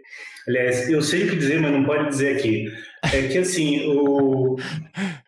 Aliás, 0.49 0.89
eu 0.89 1.03
sei 1.03 1.25
o 1.25 1.31
que 1.31 1.37
dizer, 1.37 1.61
mas 1.61 1.73
não 1.73 1.85
pode 1.85 2.09
dizer 2.09 2.37
aqui. 2.37 2.73
É 3.03 3.27
que 3.27 3.39
assim, 3.39 3.85
o, 3.89 4.57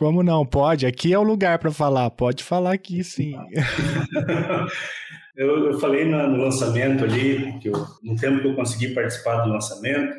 como 0.00 0.22
não? 0.22 0.46
Pode. 0.46 0.86
Aqui 0.86 1.12
é 1.12 1.18
o 1.18 1.22
lugar 1.22 1.58
para 1.58 1.70
falar. 1.70 2.08
Pode 2.08 2.42
falar 2.42 2.72
aqui, 2.72 3.04
sim. 3.04 3.34
eu, 5.36 5.66
eu, 5.66 5.78
falei 5.78 6.06
no, 6.06 6.26
no 6.26 6.42
lançamento 6.42 7.04
ali, 7.04 7.58
que 7.60 7.68
eu, 7.68 7.84
no 8.02 8.16
tempo 8.16 8.40
que 8.40 8.48
eu 8.48 8.54
consegui 8.54 8.94
participar 8.94 9.42
do 9.42 9.50
lançamento, 9.50 10.16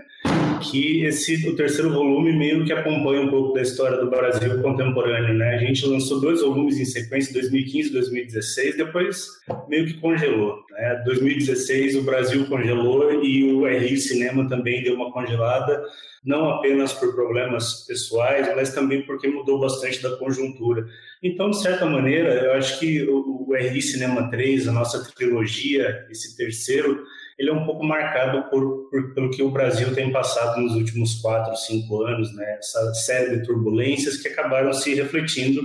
que 0.62 1.04
esse 1.04 1.48
o 1.48 1.56
terceiro 1.56 1.92
volume 1.92 2.32
meio 2.32 2.64
que 2.64 2.72
acompanha 2.72 3.22
um 3.22 3.30
pouco 3.30 3.54
da 3.54 3.62
história 3.62 3.98
do 3.98 4.10
Brasil 4.10 4.62
contemporâneo, 4.62 5.34
né? 5.34 5.56
A 5.56 5.58
gente 5.58 5.86
lançou 5.86 6.22
dois 6.22 6.42
volumes 6.42 6.80
em 6.80 6.86
sequência, 6.86 7.34
2015 7.34 7.90
e 7.90 7.92
2016, 7.92 8.78
depois 8.78 9.28
meio 9.68 9.86
que 9.86 9.96
congelou, 9.96 10.64
né? 10.72 11.02
2016 11.06 11.96
o 11.96 12.04
Brasil 12.04 12.46
congelou 12.46 13.24
e 13.24 13.52
o 13.52 13.66
RI 13.66 13.98
Cinema 13.98 14.48
também 14.48 14.84
deu 14.84 14.96
uma 14.96 15.12
congelada, 15.12 15.84
não 16.24 16.50
apenas 16.50 16.94
por 16.94 17.14
problemas 17.16 17.86
pessoais, 17.88 18.48
mas 18.56 18.74
também 18.74 19.02
porque 19.02 19.28
mudou 19.28 19.60
bastante 19.60 20.02
da 20.02 20.16
conjuntura. 20.18 20.86
Então, 21.24 21.50
de 21.50 21.62
certa 21.62 21.86
maneira, 21.86 22.46
eu 22.46 22.54
acho 22.54 22.80
que 22.80 23.04
o, 23.04 23.48
o 23.50 23.56
RI 23.56 23.82
Cinema 23.82 24.30
3, 24.30 24.68
a 24.68 24.72
nossa 24.72 25.04
trilogia, 25.14 26.06
esse 26.10 26.38
terceiro 26.38 27.04
ele 27.42 27.50
é 27.50 27.54
um 27.54 27.66
pouco 27.66 27.84
marcado 27.84 28.44
por, 28.52 28.88
por, 28.92 29.16
pelo 29.16 29.32
que 29.32 29.42
o 29.42 29.50
Brasil 29.50 29.96
tem 29.96 30.12
passado 30.12 30.62
nos 30.62 30.76
últimos 30.76 31.16
quatro, 31.16 31.56
cinco 31.56 32.04
anos, 32.04 32.32
né? 32.36 32.58
Essa 32.60 32.94
série 32.94 33.36
de 33.36 33.44
turbulências 33.44 34.18
que 34.18 34.28
acabaram 34.28 34.72
se 34.72 34.94
refletindo 34.94 35.60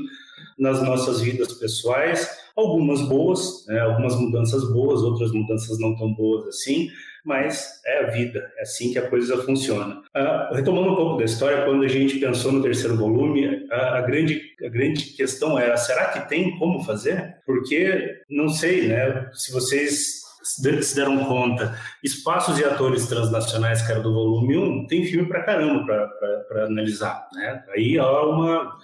nas 0.59 0.83
nossas 0.83 1.21
vidas 1.21 1.53
pessoais, 1.53 2.31
algumas 2.57 3.03
boas, 3.03 3.67
né? 3.69 3.79
algumas 3.81 4.17
mudanças 4.17 4.65
boas, 4.73 5.03
outras 5.03 5.31
mudanças 5.33 5.79
não 5.79 5.95
tão 5.95 6.15
boas 6.15 6.47
assim, 6.49 6.89
mas 7.23 7.83
é 7.85 8.05
a 8.05 8.11
vida, 8.11 8.51
é 8.57 8.63
assim 8.63 8.91
que 8.91 8.99
a 8.99 9.11
coisa 9.11 9.37
funciona. 9.43 10.01
Uh, 10.17 10.55
retomando 10.55 10.93
um 10.93 10.97
pouco 10.97 11.19
da 11.19 11.25
história, 11.25 11.67
quando 11.67 11.85
a 11.85 11.89
gente 11.89 12.19
pensou 12.19 12.53
no 12.53 12.63
terceiro 12.63 12.97
volume, 12.97 13.67
a, 13.71 13.99
a, 13.99 14.01
grande, 14.01 14.41
a 14.65 14.69
grande 14.69 15.05
questão 15.13 15.59
era: 15.59 15.77
será 15.77 16.07
que 16.07 16.27
tem 16.27 16.57
como 16.57 16.85
fazer? 16.85 17.37
Porque, 17.45 18.23
não 18.31 18.49
sei, 18.49 18.87
né? 18.87 19.29
Se 19.35 19.53
vocês 19.53 20.26
se 20.47 20.95
deram 20.95 21.25
conta, 21.25 21.79
espaços 22.03 22.59
e 22.59 22.65
atores 22.65 23.07
transnacionais, 23.07 23.83
que 23.83 23.91
era 23.91 24.01
do 24.01 24.13
volume 24.13 24.57
1, 24.57 24.87
tem 24.87 25.05
filme 25.05 25.29
pra 25.29 25.43
caramba 25.43 26.09
para 26.49 26.65
analisar. 26.65 27.29
Né? 27.33 27.65
Aí 27.75 27.99
há 27.99 28.23
uma. 28.23 28.77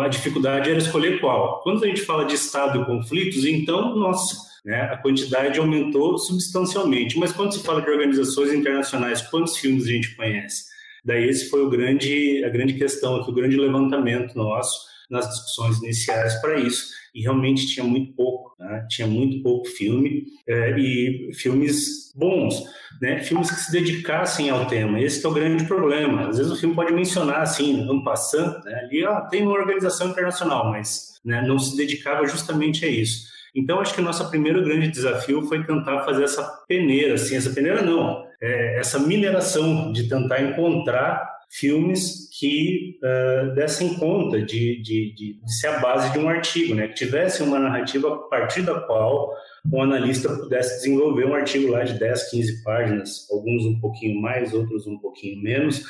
A 0.00 0.08
dificuldade 0.08 0.70
era 0.70 0.78
escolher 0.78 1.20
qual. 1.20 1.62
Quando 1.62 1.84
a 1.84 1.86
gente 1.88 2.02
fala 2.02 2.24
de 2.24 2.34
Estado 2.34 2.80
e 2.80 2.84
conflitos, 2.84 3.44
então, 3.44 3.96
nossa, 3.96 4.36
né, 4.64 4.82
a 4.82 4.96
quantidade 4.98 5.58
aumentou 5.58 6.18
substancialmente. 6.18 7.18
Mas 7.18 7.32
quando 7.32 7.52
se 7.52 7.62
fala 7.62 7.80
de 7.80 7.90
organizações 7.90 8.52
internacionais, 8.52 9.22
quantos 9.22 9.56
filmes 9.56 9.84
a 9.84 9.88
gente 9.88 10.14
conhece? 10.14 10.64
Daí 11.04 11.28
esse 11.28 11.48
foi 11.48 11.62
o 11.62 11.70
grande, 11.70 12.44
a 12.44 12.48
grande 12.48 12.74
questão 12.74 13.16
aqui, 13.16 13.30
o 13.30 13.34
grande 13.34 13.56
levantamento 13.56 14.34
nosso 14.36 14.86
nas 15.08 15.26
discussões 15.26 15.78
iniciais 15.78 16.34
para 16.40 16.60
isso 16.60 16.97
e 17.14 17.22
realmente 17.22 17.66
tinha 17.66 17.84
muito 17.84 18.12
pouco, 18.14 18.54
né? 18.58 18.86
tinha 18.88 19.06
muito 19.06 19.42
pouco 19.42 19.66
filme 19.66 20.24
é, 20.46 20.78
e 20.78 21.30
filmes 21.34 22.12
bons, 22.14 22.62
né? 23.00 23.20
filmes 23.20 23.50
que 23.50 23.60
se 23.60 23.72
dedicassem 23.72 24.50
ao 24.50 24.66
tema. 24.66 25.00
Esse 25.00 25.24
é 25.24 25.28
o 25.28 25.32
grande 25.32 25.64
problema. 25.64 26.28
Às 26.28 26.38
vezes 26.38 26.52
o 26.52 26.56
filme 26.56 26.74
pode 26.74 26.92
mencionar 26.92 27.40
assim, 27.40 27.88
um 27.90 28.02
passando, 28.02 28.62
né? 28.64 28.74
ali 28.84 29.04
ah, 29.04 29.20
tem 29.22 29.42
uma 29.42 29.52
organização 29.52 30.08
internacional, 30.08 30.70
mas 30.70 31.18
né, 31.24 31.42
não 31.46 31.58
se 31.58 31.76
dedicava 31.76 32.26
justamente 32.26 32.84
a 32.84 32.88
isso. 32.88 33.28
Então, 33.54 33.80
acho 33.80 33.94
que 33.94 34.00
o 34.00 34.04
nosso 34.04 34.28
primeiro 34.30 34.62
grande 34.62 34.88
desafio 34.88 35.42
foi 35.42 35.64
tentar 35.64 36.04
fazer 36.04 36.24
essa 36.24 36.42
peneira, 36.68 37.14
assim, 37.14 37.36
essa 37.36 37.50
peneira 37.50 37.82
não, 37.82 38.24
é, 38.40 38.78
essa 38.78 38.98
mineração 38.98 39.90
de 39.92 40.08
tentar 40.08 40.42
encontrar 40.42 41.28
filmes 41.50 42.27
que 42.38 43.00
uh, 43.02 43.52
dessem 43.54 43.94
conta 43.94 44.40
de, 44.40 44.80
de, 44.80 45.12
de, 45.12 45.40
de, 45.42 45.58
ser 45.58 45.66
a 45.66 45.80
base 45.80 46.12
de 46.12 46.20
um 46.20 46.28
artigo, 46.28 46.72
né? 46.72 46.86
que 46.86 46.94
tivesse 46.94 47.42
uma 47.42 47.58
narrativa 47.58 48.14
a 48.14 48.18
partir 48.28 48.62
da 48.62 48.78
qual 48.80 49.34
um 49.72 49.82
analista 49.82 50.28
pudesse 50.28 50.76
desenvolver 50.76 51.26
um 51.26 51.34
artigo 51.34 51.68
lá 51.68 51.82
de 51.82 51.98
10, 51.98 52.30
15 52.30 52.62
páginas, 52.62 53.26
alguns 53.28 53.64
um 53.64 53.80
pouquinho 53.80 54.20
mais, 54.20 54.54
outros 54.54 54.86
um 54.86 54.98
pouquinho 54.98 55.42
menos, 55.42 55.82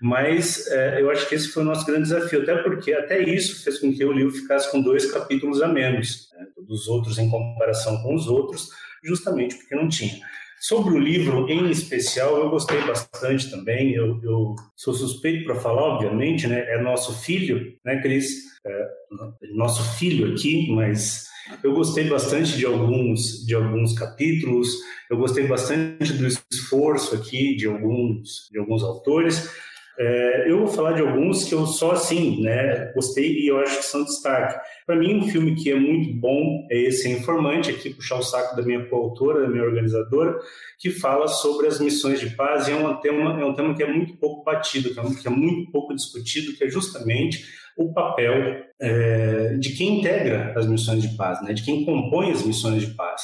mas 0.00 0.68
uh, 0.68 0.98
eu 1.00 1.10
acho 1.10 1.28
que 1.28 1.34
esse 1.34 1.48
foi 1.48 1.64
o 1.64 1.66
nosso 1.66 1.84
grande 1.84 2.04
desafio, 2.04 2.42
até 2.42 2.54
porque 2.62 2.92
até 2.92 3.20
isso 3.20 3.64
fez 3.64 3.80
com 3.80 3.92
que 3.92 4.04
o 4.04 4.12
livro 4.12 4.32
ficasse 4.32 4.70
com 4.70 4.80
dois 4.80 5.10
capítulos 5.10 5.60
a 5.60 5.66
menos, 5.66 6.30
né? 6.38 6.46
dos 6.68 6.86
outros 6.86 7.18
em 7.18 7.28
comparação 7.28 8.00
com 8.02 8.14
os 8.14 8.28
outros, 8.28 8.68
justamente 9.02 9.56
porque 9.56 9.74
não 9.74 9.88
tinha. 9.88 10.20
Sobre 10.60 10.94
o 10.94 10.98
livro 10.98 11.48
em 11.48 11.70
especial, 11.70 12.38
eu 12.38 12.50
gostei 12.50 12.80
bastante 12.82 13.50
também. 13.50 13.92
Eu, 13.92 14.20
eu 14.22 14.54
sou 14.74 14.94
suspeito 14.94 15.44
para 15.44 15.56
falar, 15.56 15.82
obviamente, 15.82 16.46
né? 16.46 16.60
É 16.74 16.80
nosso 16.80 17.12
filho, 17.22 17.74
né, 17.84 18.00
Cris? 18.00 18.28
É 18.66 18.88
nosso 19.54 19.82
filho 19.98 20.32
aqui, 20.32 20.72
mas 20.72 21.26
eu 21.62 21.72
gostei 21.72 22.08
bastante 22.08 22.56
de 22.56 22.64
alguns 22.64 23.44
de 23.46 23.54
alguns 23.54 23.92
capítulos. 23.92 24.68
Eu 25.10 25.18
gostei 25.18 25.46
bastante 25.46 26.12
do 26.14 26.26
esforço 26.26 27.14
aqui 27.14 27.54
de 27.54 27.66
alguns 27.66 28.48
de 28.50 28.58
alguns 28.58 28.82
autores. 28.82 29.48
É, 29.98 30.50
eu 30.50 30.58
vou 30.58 30.66
falar 30.68 30.92
de 30.92 31.00
alguns 31.00 31.44
que 31.44 31.54
eu 31.54 31.66
só 31.66 31.92
assim, 31.92 32.42
né, 32.42 32.92
gostei 32.94 33.32
e 33.32 33.48
eu 33.48 33.58
acho 33.58 33.78
que 33.78 33.84
são 33.84 34.04
destaque. 34.04 34.58
Para 34.86 34.94
mim, 34.94 35.16
um 35.16 35.28
filme 35.28 35.56
que 35.56 35.70
é 35.72 35.74
muito 35.74 36.14
bom 36.14 36.64
é 36.70 36.78
esse 36.82 37.10
Informante, 37.10 37.70
aqui 37.70 37.90
puxar 37.90 38.18
o 38.18 38.22
saco 38.22 38.54
da 38.54 38.62
minha 38.62 38.86
coautora, 38.86 39.42
da 39.42 39.48
minha 39.48 39.64
organizadora, 39.64 40.38
que 40.78 40.90
fala 40.90 41.26
sobre 41.26 41.66
as 41.66 41.80
missões 41.80 42.20
de 42.20 42.30
paz 42.36 42.68
e 42.68 42.70
é 42.70 42.76
um 42.76 42.94
tema, 43.00 43.40
é 43.40 43.44
um 43.44 43.52
tema 43.52 43.74
que 43.74 43.82
é 43.82 43.92
muito 43.92 44.16
pouco 44.16 44.44
batido, 44.44 44.90
que 44.94 45.26
é 45.26 45.30
muito 45.30 45.72
pouco 45.72 45.92
discutido, 45.92 46.56
que 46.56 46.62
é 46.62 46.68
justamente 46.68 47.44
o 47.76 47.92
papel 47.92 48.64
é, 48.80 49.56
de 49.58 49.70
quem 49.70 49.98
integra 49.98 50.54
as 50.56 50.66
missões 50.66 51.02
de 51.02 51.16
paz, 51.16 51.42
né, 51.42 51.52
de 51.52 51.64
quem 51.64 51.84
compõe 51.84 52.30
as 52.30 52.44
missões 52.44 52.86
de 52.86 52.94
paz. 52.94 53.22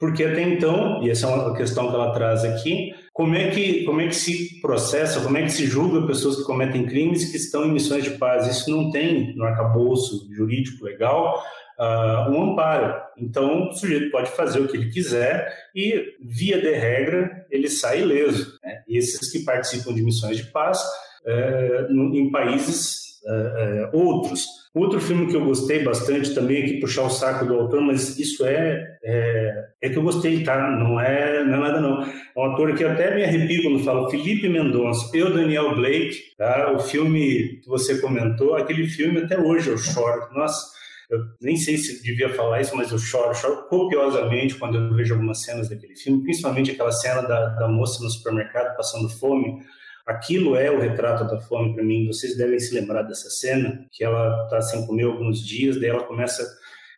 Porque 0.00 0.24
até 0.24 0.42
então, 0.42 1.00
e 1.02 1.10
essa 1.10 1.26
é 1.26 1.30
uma 1.30 1.56
questão 1.56 1.88
que 1.88 1.94
ela 1.94 2.12
traz 2.12 2.44
aqui, 2.44 2.92
como 3.14 3.36
é 3.36 3.48
que, 3.50 3.84
como 3.84 4.00
é 4.00 4.08
que 4.08 4.16
se 4.16 4.60
processa, 4.60 5.20
como 5.20 5.38
é 5.38 5.42
que 5.42 5.52
se 5.52 5.66
julga 5.66 6.04
pessoas 6.04 6.34
que 6.34 6.42
cometem 6.42 6.84
crimes 6.84 7.30
que 7.30 7.36
estão 7.36 7.64
em 7.64 7.70
missões 7.70 8.02
de 8.02 8.18
paz? 8.18 8.44
Isso 8.48 8.68
não 8.68 8.90
tem 8.90 9.36
no 9.36 9.44
arcabouço 9.44 10.28
jurídico 10.34 10.84
legal 10.84 11.40
uh, 11.78 12.30
um 12.32 12.50
amparo. 12.50 13.00
Então, 13.16 13.68
o 13.68 13.72
sujeito 13.72 14.10
pode 14.10 14.32
fazer 14.32 14.58
o 14.58 14.66
que 14.66 14.76
ele 14.76 14.90
quiser 14.90 15.48
e, 15.72 16.16
via 16.20 16.60
de 16.60 16.72
regra, 16.72 17.46
ele 17.52 17.68
sai 17.68 18.00
ileso. 18.00 18.58
Né? 18.64 18.82
Esses 18.88 19.30
que 19.30 19.44
participam 19.44 19.94
de 19.94 20.02
missões 20.02 20.36
de 20.36 20.50
paz 20.50 20.82
uh, 21.24 21.92
em 22.16 22.32
países 22.32 23.20
uh, 23.22 23.96
outros. 23.96 24.44
Outro 24.74 25.00
filme 25.00 25.28
que 25.28 25.36
eu 25.36 25.44
gostei 25.44 25.84
bastante 25.84 26.34
também, 26.34 26.64
aqui 26.64 26.80
puxar 26.80 27.04
o 27.04 27.10
saco 27.10 27.46
do 27.46 27.54
autor, 27.54 27.80
mas 27.80 28.18
isso 28.18 28.44
é, 28.44 28.98
é, 29.04 29.64
é 29.80 29.88
que 29.88 29.96
eu 29.96 30.02
gostei, 30.02 30.42
tá? 30.42 30.68
Não 30.68 31.00
é, 31.00 31.44
não 31.44 31.64
é 31.64 31.68
nada 31.68 31.80
não. 31.80 32.02
É 32.02 32.08
um 32.36 32.52
ator 32.52 32.74
que 32.74 32.82
até 32.82 33.14
me 33.14 33.22
arrepio 33.22 33.62
quando 33.62 33.84
falo, 33.84 34.10
Felipe 34.10 34.48
Mendonça, 34.48 35.16
eu, 35.16 35.32
Daniel 35.32 35.76
Blake, 35.76 36.34
tá? 36.36 36.72
O 36.72 36.80
filme 36.80 37.60
que 37.62 37.68
você 37.68 38.00
comentou, 38.00 38.56
aquele 38.56 38.88
filme 38.88 39.20
até 39.20 39.38
hoje 39.38 39.70
eu 39.70 39.78
choro. 39.78 40.28
Nossa, 40.34 40.74
eu 41.08 41.20
nem 41.40 41.56
sei 41.56 41.76
se 41.76 42.02
devia 42.02 42.30
falar 42.30 42.60
isso, 42.60 42.76
mas 42.76 42.90
eu 42.90 42.98
choro, 42.98 43.32
choro 43.32 43.68
copiosamente 43.68 44.56
quando 44.56 44.76
eu 44.76 44.92
vejo 44.92 45.14
algumas 45.14 45.40
cenas 45.42 45.68
daquele 45.68 45.94
filme, 45.94 46.24
principalmente 46.24 46.72
aquela 46.72 46.90
cena 46.90 47.22
da, 47.22 47.50
da 47.50 47.68
moça 47.68 48.02
no 48.02 48.10
supermercado 48.10 48.76
passando 48.76 49.08
fome, 49.08 49.58
Aquilo 50.06 50.54
é 50.54 50.70
o 50.70 50.78
retrato 50.78 51.24
da 51.26 51.40
fome 51.40 51.74
para 51.74 51.82
mim. 51.82 52.06
Vocês 52.06 52.36
devem 52.36 52.58
se 52.58 52.74
lembrar 52.74 53.02
dessa 53.02 53.30
cena, 53.30 53.86
que 53.90 54.04
ela 54.04 54.44
está 54.44 54.60
sem 54.60 54.86
comer 54.86 55.04
alguns 55.04 55.44
dias, 55.44 55.80
daí 55.80 55.88
ela 55.88 56.02
começa, 56.02 56.46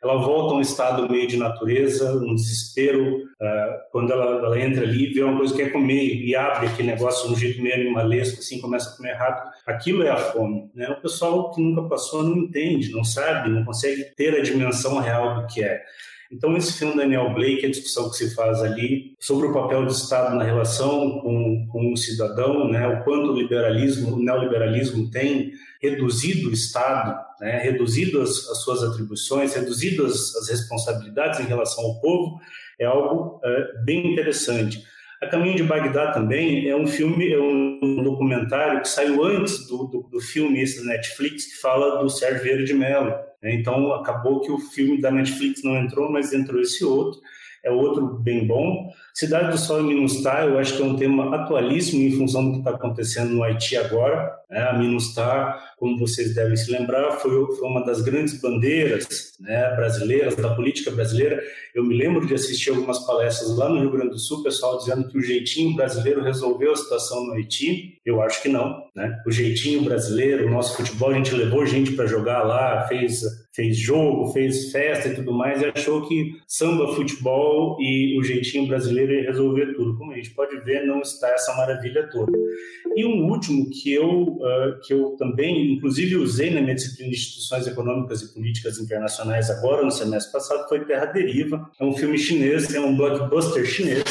ela 0.03 0.17
volta 0.17 0.55
a 0.55 0.57
um 0.57 0.61
estado 0.61 1.09
meio 1.09 1.29
de 1.29 1.37
natureza, 1.37 2.13
um 2.17 2.35
desespero. 2.35 3.19
Uh, 3.41 3.91
quando 3.93 4.13
ela, 4.13 4.45
ela, 4.45 4.61
entra 4.61 4.83
ali, 4.83 5.13
vê 5.13 5.23
uma 5.23 5.37
coisa 5.37 5.55
que 5.55 5.63
quer 5.63 5.71
comer 5.71 6.17
e 6.17 6.35
abre 6.35 6.67
aquele 6.67 6.89
negócio 6.89 7.29
de 7.29 7.35
um 7.35 7.37
jeito 7.37 7.63
meio 7.63 7.75
animalesco, 7.77 8.41
assim, 8.41 8.61
começa 8.61 8.91
a 8.91 8.97
comer 8.97 9.13
rápido. 9.13 9.53
Aquilo 9.67 10.03
é 10.03 10.11
a 10.11 10.17
fome. 10.17 10.69
Né? 10.75 10.89
O 10.89 11.01
pessoal 11.01 11.53
que 11.53 11.61
nunca 11.61 11.89
passou 11.89 12.25
não 12.25 12.37
entende, 12.37 12.91
não 12.91 13.05
sabe, 13.05 13.51
não 13.51 13.65
consegue 13.65 14.03
ter 14.17 14.35
a 14.35 14.43
dimensão 14.43 14.99
real 14.99 15.43
do 15.43 15.47
que 15.47 15.63
é. 15.63 15.81
Então, 16.31 16.57
esse 16.57 16.77
filme 16.79 16.97
Daniel 16.97 17.33
Blake, 17.33 17.67
a 17.67 17.71
discussão 17.71 18.11
que 18.11 18.17
se 18.17 18.35
faz 18.35 18.63
ali 18.63 19.15
sobre 19.21 19.47
o 19.47 19.53
papel 19.53 19.85
do 19.85 19.93
Estado 19.93 20.35
na 20.35 20.45
relação 20.45 21.21
com, 21.21 21.67
com 21.71 21.93
o 21.93 21.97
cidadão, 21.97 22.69
né, 22.69 22.87
o 22.87 23.05
quanto 23.05 23.31
o 23.31 23.37
liberalismo, 23.37 24.15
o 24.15 24.23
neoliberalismo 24.23 25.11
tem 25.11 25.53
reduzido 25.81 26.49
o 26.49 26.53
Estado, 26.53 27.17
né, 27.41 27.59
reduzido 27.59 28.21
as, 28.21 28.31
as 28.49 28.63
suas 28.63 28.83
atribuições, 28.83 29.55
reduzido 29.55 30.05
as, 30.05 30.35
as, 30.37 30.49
responsabilidades 30.49 31.41
em 31.41 31.45
relação 31.45 31.85
ao 31.85 32.01
povo, 32.01 32.41
é 32.79 32.85
algo 32.85 33.41
é, 33.45 33.85
bem 33.85 34.13
interessante. 34.13 34.83
A 35.23 35.27
Caminho 35.27 35.57
de 35.57 35.63
Bagdá 35.63 36.13
também 36.13 36.69
é 36.69 36.77
um 36.77 36.87
filme, 36.87 37.33
é 37.33 37.41
um 37.41 38.03
documentário 38.03 38.83
que 38.83 38.89
saiu 38.89 39.25
antes 39.25 39.67
do, 39.67 39.85
do, 39.85 40.03
do 40.11 40.21
filme 40.21 40.61
esse 40.61 40.85
da 40.85 40.93
Netflix, 40.93 41.47
que 41.47 41.61
fala 41.61 42.03
do 42.03 42.11
Sérgio 42.11 42.43
Vieira 42.43 42.65
de 42.65 42.75
Mello. 42.75 43.15
Né? 43.47 43.55
Então, 43.55 43.93
acabou 43.93 44.41
que 44.41 44.51
o 44.51 44.59
filme 44.59 45.01
da 45.01 45.13
Netflix 45.13 45.63
não 45.63 45.77
entrou, 45.77 46.11
mas 46.11 46.33
entrou 46.33 46.61
esse 46.61 46.85
outro. 46.85 47.21
É 47.63 47.71
outro 47.71 48.05
bem 48.19 48.45
bom. 48.45 48.91
Cidade 49.17 49.53
do 49.53 49.57
Sol 49.57 49.81
e 49.81 49.83
Minustah, 49.83 50.45
eu 50.45 50.59
acho 50.59 50.77
que 50.77 50.83
é 50.83 50.85
um 50.85 50.95
tema 50.95 51.35
atualíssimo 51.35 52.03
em 52.03 52.13
função 52.13 52.45
do 52.45 52.53
que 52.53 52.59
está 52.59 52.73
acontecendo 52.73 53.31
no 53.31 53.43
Haiti 53.43 53.75
agora. 53.75 54.31
Né? 54.51 54.61
A 54.61 54.75
Minustah, 54.77 55.59
como 55.79 55.99
vocês 55.99 56.35
devem 56.35 56.55
se 56.55 56.71
lembrar, 56.71 57.13
foi, 57.13 57.33
foi 57.57 57.67
uma 57.67 57.83
das 57.83 58.03
grandes 58.03 58.39
bandeiras 58.39 59.33
né, 59.41 59.75
brasileiras, 59.75 60.37
da 60.37 60.55
política 60.55 60.91
brasileira. 60.91 61.43
Eu 61.75 61.83
me 61.83 61.97
lembro 61.97 62.27
de 62.27 62.35
assistir 62.35 62.69
algumas 62.69 63.07
palestras 63.07 63.57
lá 63.57 63.71
no 63.71 63.81
Rio 63.81 63.91
Grande 63.91 64.11
do 64.11 64.19
Sul, 64.19 64.43
pessoal 64.43 64.77
dizendo 64.77 65.09
que 65.09 65.17
o 65.17 65.23
jeitinho 65.23 65.75
brasileiro 65.75 66.23
resolveu 66.23 66.73
a 66.73 66.77
situação 66.77 67.25
no 67.25 67.33
Haiti. 67.33 67.99
Eu 68.05 68.21
acho 68.21 68.43
que 68.43 68.51
não. 68.51 68.85
Né? 68.95 69.19
O 69.27 69.31
jeitinho 69.31 69.83
brasileiro, 69.83 70.47
o 70.47 70.51
nosso 70.51 70.77
futebol, 70.77 71.09
a 71.09 71.15
gente 71.15 71.35
levou 71.35 71.65
gente 71.65 71.93
para 71.93 72.05
jogar 72.05 72.43
lá, 72.43 72.87
fez 72.87 73.23
fez 73.57 73.79
jogo, 73.79 74.33
fez 74.33 74.71
festa 74.71 75.09
e 75.09 75.15
tudo 75.15 75.33
mais, 75.33 75.63
e 75.63 75.65
achou 75.65 76.07
que 76.07 76.35
samba, 76.47 76.95
futebol 76.95 77.79
e 77.81 78.19
o 78.21 78.23
jeitinho 78.23 78.69
brasileiro 78.69 79.06
ia 79.13 79.31
resolver 79.31 79.75
tudo. 79.75 79.97
Como 79.97 80.13
a 80.13 80.17
gente 80.17 80.31
pode 80.31 80.59
ver, 80.61 80.87
não 80.87 81.01
está 81.01 81.29
essa 81.29 81.55
maravilha 81.57 82.09
toda. 82.11 82.33
E 82.95 83.05
um 83.05 83.31
último 83.31 83.69
que 83.71 83.93
eu, 83.93 84.09
uh, 84.09 84.81
que 84.83 84.93
eu 84.93 85.17
também, 85.19 85.75
inclusive, 85.75 86.17
usei 86.17 86.51
na 86.51 86.61
minha 86.61 86.75
disciplina 86.75 87.11
de 87.11 87.17
instituições 87.17 87.67
econômicas 87.67 88.23
e 88.23 88.33
políticas 88.33 88.79
internacionais 88.79 89.51
agora, 89.51 89.85
no 89.85 89.91
semestre 89.91 90.33
passado, 90.33 90.69
foi 90.69 90.85
Terra 90.85 91.07
Deriva. 91.07 91.71
É 91.79 91.85
um 91.85 91.95
filme 91.95 92.17
chinês, 92.19 92.75
é 92.75 92.81
um 92.81 92.97
blockbuster 92.97 93.65
chinês, 93.67 94.03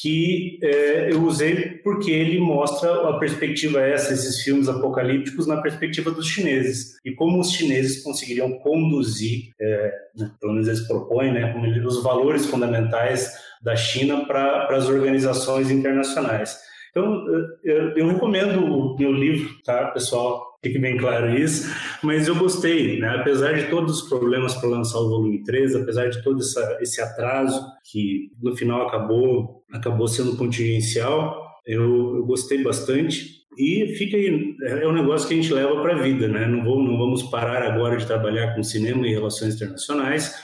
que 0.00 0.58
é, 0.62 1.10
eu 1.10 1.22
usei 1.22 1.78
porque 1.82 2.10
ele 2.10 2.38
mostra 2.38 3.08
a 3.08 3.18
perspectiva 3.18 3.80
essa, 3.80 4.12
esses 4.12 4.42
filmes 4.42 4.68
apocalípticos, 4.68 5.46
na 5.46 5.62
perspectiva 5.62 6.10
dos 6.10 6.26
chineses. 6.26 7.00
E 7.04 7.12
como 7.12 7.40
os 7.40 7.50
chineses 7.50 8.02
conseguiriam 8.02 8.52
conduzir, 8.58 9.52
é, 9.58 9.92
né, 10.14 10.30
pelo 10.38 10.52
menos 10.52 10.68
eles 10.68 10.86
propõem, 10.86 11.32
né, 11.32 11.54
os 11.84 12.02
valores 12.02 12.44
fundamentais 12.46 13.32
da 13.62 13.74
China 13.74 14.26
para 14.26 14.68
as 14.76 14.86
organizações 14.86 15.70
internacionais. 15.70 16.58
Então, 16.90 17.26
eu, 17.62 17.96
eu, 17.96 18.08
recomendo 18.08 18.64
o 18.64 18.96
meu 18.98 19.12
livro, 19.12 19.50
tá, 19.62 19.88
pessoal? 19.88 20.56
Fique 20.62 20.78
bem 20.78 20.96
claro 20.96 21.38
isso. 21.38 21.70
Mas 22.02 22.26
eu 22.26 22.34
gostei, 22.34 22.98
né? 22.98 23.16
Apesar 23.20 23.52
de 23.52 23.68
todos 23.68 24.00
os 24.00 24.08
problemas 24.08 24.54
para 24.54 24.70
lançar 24.70 24.98
o 25.00 25.08
volume 25.10 25.44
3, 25.44 25.76
apesar 25.76 26.08
de 26.08 26.22
todo 26.22 26.40
essa, 26.40 26.78
esse 26.80 27.02
atraso 27.02 27.62
que 27.84 28.30
no 28.42 28.56
final 28.56 28.86
acabou, 28.86 29.55
acabou 29.72 30.08
sendo 30.08 30.36
contingencial, 30.36 31.46
eu, 31.66 32.16
eu 32.16 32.26
gostei 32.26 32.62
bastante. 32.62 33.36
E 33.58 33.94
fica 33.96 34.16
aí, 34.16 34.54
é 34.62 34.86
um 34.86 34.92
negócio 34.92 35.26
que 35.26 35.34
a 35.34 35.36
gente 35.36 35.52
leva 35.52 35.80
para 35.80 35.96
a 35.96 36.02
vida, 36.02 36.28
né? 36.28 36.46
Não, 36.46 36.62
vou, 36.62 36.82
não 36.82 36.98
vamos 36.98 37.22
parar 37.24 37.62
agora 37.62 37.96
de 37.96 38.06
trabalhar 38.06 38.54
com 38.54 38.62
cinema 38.62 39.06
e 39.06 39.12
relações 39.12 39.54
internacionais, 39.54 40.34